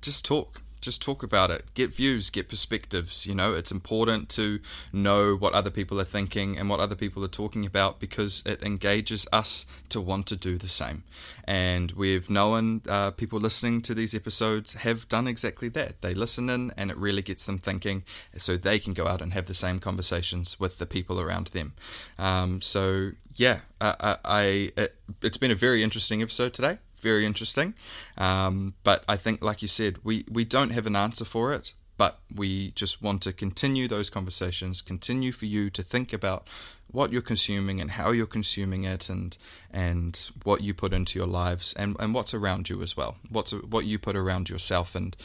Just 0.00 0.24
talk. 0.24 0.62
Just 0.86 1.02
talk 1.02 1.24
about 1.24 1.50
it. 1.50 1.74
Get 1.74 1.92
views, 1.92 2.30
get 2.30 2.48
perspectives. 2.48 3.26
You 3.26 3.34
know, 3.34 3.54
it's 3.54 3.72
important 3.72 4.28
to 4.28 4.60
know 4.92 5.34
what 5.34 5.52
other 5.52 5.68
people 5.68 6.00
are 6.00 6.04
thinking 6.04 6.56
and 6.56 6.70
what 6.70 6.78
other 6.78 6.94
people 6.94 7.24
are 7.24 7.28
talking 7.42 7.66
about 7.66 7.98
because 7.98 8.40
it 8.46 8.62
engages 8.62 9.26
us 9.32 9.66
to 9.88 10.00
want 10.00 10.28
to 10.28 10.36
do 10.36 10.56
the 10.56 10.68
same. 10.68 11.02
And 11.42 11.90
we've 11.90 12.30
known 12.30 12.82
uh, 12.88 13.10
people 13.10 13.40
listening 13.40 13.82
to 13.82 13.94
these 13.94 14.14
episodes 14.14 14.74
have 14.74 15.08
done 15.08 15.26
exactly 15.26 15.68
that. 15.70 16.02
They 16.02 16.14
listen 16.14 16.48
in 16.48 16.72
and 16.76 16.92
it 16.92 16.96
really 16.98 17.22
gets 17.22 17.46
them 17.46 17.58
thinking 17.58 18.04
so 18.36 18.56
they 18.56 18.78
can 18.78 18.92
go 18.92 19.08
out 19.08 19.20
and 19.20 19.32
have 19.32 19.46
the 19.46 19.54
same 19.54 19.80
conversations 19.80 20.60
with 20.60 20.78
the 20.78 20.86
people 20.86 21.20
around 21.20 21.48
them. 21.48 21.72
Um, 22.16 22.62
so, 22.62 23.10
yeah, 23.34 23.58
I, 23.80 23.94
I, 23.98 24.16
I 24.24 24.42
it, 24.76 24.94
it's 25.20 25.36
been 25.36 25.50
a 25.50 25.56
very 25.56 25.82
interesting 25.82 26.22
episode 26.22 26.54
today 26.54 26.78
very 27.06 27.24
interesting. 27.24 27.74
Um, 28.18 28.74
but 28.82 29.04
I 29.08 29.16
think, 29.16 29.42
like 29.42 29.62
you 29.62 29.68
said, 29.68 29.98
we, 30.02 30.24
we 30.28 30.44
don't 30.44 30.70
have 30.70 30.86
an 30.86 30.96
answer 30.96 31.24
for 31.24 31.52
it, 31.52 31.72
but 31.96 32.18
we 32.34 32.72
just 32.72 33.00
want 33.00 33.22
to 33.22 33.32
continue 33.32 33.86
those 33.86 34.10
conversations, 34.10 34.82
continue 34.82 35.30
for 35.30 35.46
you 35.46 35.70
to 35.70 35.82
think 35.82 36.12
about 36.12 36.48
what 36.88 37.12
you're 37.12 37.22
consuming 37.22 37.80
and 37.80 37.92
how 37.92 38.10
you're 38.10 38.34
consuming 38.38 38.84
it 38.84 39.08
and 39.08 39.36
and 39.72 40.30
what 40.44 40.62
you 40.62 40.72
put 40.72 40.92
into 40.92 41.18
your 41.18 41.28
lives 41.28 41.74
and, 41.74 41.96
and 41.98 42.14
what's 42.14 42.34
around 42.34 42.68
you 42.70 42.82
as 42.82 42.96
well. 42.96 43.16
What's 43.28 43.52
what 43.52 43.84
you 43.84 43.98
put 43.98 44.16
around 44.16 44.48
yourself 44.48 44.94
and 44.94 45.16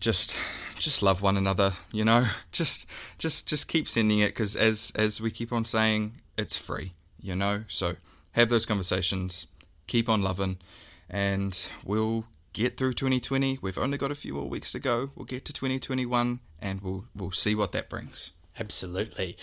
just 0.00 0.34
just 0.78 1.02
love 1.02 1.22
one 1.22 1.36
another, 1.36 1.74
you 1.92 2.04
know? 2.04 2.26
Just 2.52 2.86
just 3.18 3.46
just 3.46 3.68
keep 3.68 3.86
sending 3.86 4.18
it 4.18 4.30
because 4.30 4.56
as 4.56 4.92
as 4.96 5.20
we 5.20 5.30
keep 5.30 5.52
on 5.52 5.64
saying, 5.64 6.20
it's 6.36 6.56
free, 6.56 6.94
you 7.20 7.36
know? 7.36 7.64
So 7.68 7.96
have 8.32 8.48
those 8.48 8.66
conversations 8.66 9.46
keep 9.90 10.08
on 10.08 10.22
loving, 10.22 10.56
and 11.08 11.68
we'll 11.84 12.24
get 12.52 12.76
through 12.76 12.94
2020. 12.94 13.58
We've 13.60 13.76
only 13.76 13.98
got 13.98 14.10
a 14.10 14.14
few 14.14 14.34
more 14.34 14.48
weeks 14.48 14.72
to 14.72 14.78
go. 14.78 15.10
We'll 15.14 15.26
get 15.26 15.44
to 15.46 15.52
2021, 15.52 16.40
and 16.60 16.80
we'll 16.80 17.04
we'll 17.14 17.32
see 17.32 17.54
what 17.54 17.72
that 17.72 17.88
brings. 17.90 18.32
absolutely 18.58 19.36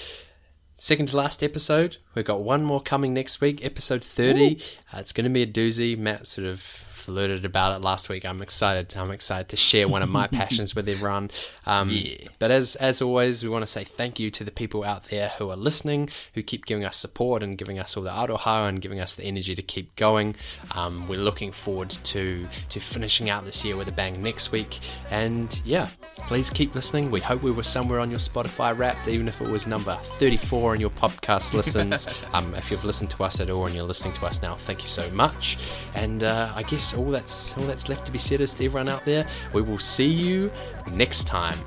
second 0.80 1.07
to 1.07 1.18
last 1.18 1.41
episode 1.41 1.98
we've 2.14 2.26
got 2.26 2.44
one 2.44 2.64
more 2.64 2.80
coming 2.82 3.11
next 3.14 3.41
week 3.41 3.65
episode 3.65 4.03
30 4.03 4.57
uh, 4.94 4.98
it's 4.99 5.11
going 5.11 5.24
to 5.24 5.30
be 5.32 5.41
a 5.41 5.48
doozy 5.48 5.98
matt 5.98 6.28
sort 6.28 6.45
of 6.45 6.60
flirted 7.07 7.45
about 7.45 7.73
it 7.73 7.81
last 7.81 8.09
week. 8.09 8.25
I'm 8.25 8.41
excited 8.41 8.93
i'm 8.97 9.11
excited 9.11 9.47
to 9.49 9.55
share 9.55 9.88
one 9.88 10.01
of 10.01 10.09
my 10.09 10.27
passions 10.41 10.75
with 10.75 10.89
everyone. 10.89 11.31
Um, 11.65 11.89
Yeah. 11.89 12.27
but 12.38 12.51
as 12.51 12.75
as 12.75 13.01
always 13.01 13.43
we 13.45 13.49
want 13.49 13.63
to 13.63 13.67
say 13.77 13.85
thank 13.85 14.19
you 14.19 14.29
to 14.31 14.43
the 14.43 14.51
people 14.51 14.84
out 14.84 15.05
there 15.05 15.29
who 15.38 15.49
are 15.49 15.55
listening 15.55 16.09
who 16.34 16.43
keep 16.43 16.65
giving 16.65 16.84
us 16.84 16.97
support 16.97 17.41
and 17.43 17.57
giving 17.57 17.79
us 17.79 17.95
all 17.95 18.03
the 18.03 18.09
aroha 18.11 18.67
and 18.67 18.81
giving 18.81 18.99
us 18.99 19.15
the 19.15 19.23
energy 19.23 19.55
to 19.55 19.61
keep 19.61 19.95
going. 19.95 20.35
Um, 20.75 21.07
we're 21.07 21.17
looking 21.29 21.53
forward 21.53 21.91
to 22.11 22.45
to 22.69 22.79
finishing 22.81 23.29
out 23.29 23.45
this 23.45 23.63
year 23.63 23.77
with 23.77 23.88
a 23.88 23.93
bang 23.93 24.21
next 24.21 24.51
week. 24.51 24.79
And 25.09 25.49
yeah 25.63 25.88
please 26.27 26.49
keep 26.49 26.75
listening. 26.75 27.09
We 27.09 27.21
hope 27.21 27.41
we 27.41 27.51
were 27.51 27.63
somewhere 27.63 28.01
on 28.01 28.09
your 28.09 28.19
spotify 28.19 28.77
wrapped 28.77 29.07
even 29.07 29.29
if 29.29 29.39
it 29.39 29.47
was 29.49 29.65
number 29.65 29.95
34 30.19 30.71
on 30.73 30.81
your 30.81 30.89
podcast 30.89 31.53
listens. 31.59 32.07
Um, 32.34 32.53
if 32.55 32.69
you've 32.69 32.84
listened 32.84 33.11
to 33.11 33.23
us 33.23 33.39
at 33.39 33.49
all 33.49 33.65
and 33.65 33.73
you're 33.73 33.85
listening 33.85 34.13
to 34.15 34.25
us 34.25 34.41
now 34.41 34.55
thank 34.55 34.81
you 34.81 34.89
so 34.89 35.09
much. 35.11 35.57
And 35.95 36.23
uh, 36.23 36.51
i 36.53 36.63
guess 36.63 36.93
all 36.98 37.11
that's 37.11 37.56
all 37.57 37.65
that's 37.65 37.88
left 37.88 38.06
to 38.06 38.11
be 38.11 38.18
said 38.18 38.41
is 38.41 38.56
to 38.56 38.65
everyone 38.65 38.90
out 38.90 39.06
there 39.06 39.26
we 39.53 39.61
will 39.61 39.80
see 39.80 40.07
you 40.07 40.52
next 40.91 41.26
time 41.26 41.57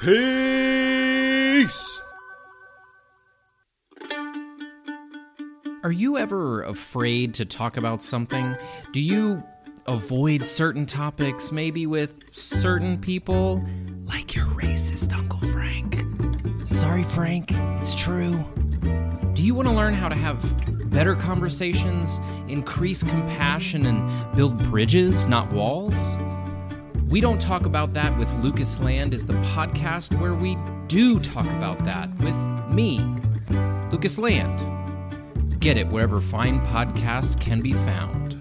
Peace. 0.00 2.00
Are 5.84 5.92
you 5.92 6.16
ever 6.16 6.62
afraid 6.62 7.34
to 7.34 7.44
talk 7.44 7.76
about 7.76 8.02
something? 8.02 8.56
Do 8.92 9.00
you 9.00 9.42
avoid 9.86 10.46
certain 10.46 10.86
topics, 10.86 11.52
maybe 11.52 11.86
with 11.86 12.12
certain 12.32 12.98
people? 12.98 13.62
Like 14.06 14.34
your 14.34 14.46
racist 14.46 15.12
Uncle 15.12 15.40
Frank. 15.50 16.02
Sorry, 16.66 17.04
Frank, 17.04 17.50
it's 17.78 17.94
true. 17.94 18.42
Do 19.34 19.42
you 19.42 19.54
want 19.54 19.68
to 19.68 19.74
learn 19.74 19.92
how 19.92 20.08
to 20.08 20.14
have 20.14 20.42
better 20.90 21.14
conversations, 21.14 22.20
increase 22.48 23.02
compassion, 23.02 23.86
and 23.86 24.36
build 24.36 24.58
bridges, 24.64 25.26
not 25.26 25.50
walls? 25.52 26.16
We 27.08 27.20
Don't 27.20 27.40
Talk 27.40 27.66
About 27.66 27.94
That 27.94 28.16
with 28.18 28.32
Lucas 28.34 28.78
Land 28.80 29.14
is 29.14 29.26
the 29.26 29.34
podcast 29.54 30.18
where 30.20 30.34
we 30.34 30.56
do 30.86 31.18
talk 31.18 31.46
about 31.46 31.84
that 31.84 32.08
with 32.18 32.36
me, 32.74 33.00
Lucas 33.90 34.18
Land. 34.18 34.64
Get 35.60 35.76
it 35.76 35.88
wherever 35.88 36.20
fine 36.20 36.60
podcasts 36.66 37.38
can 37.38 37.60
be 37.60 37.72
found. 37.72 38.39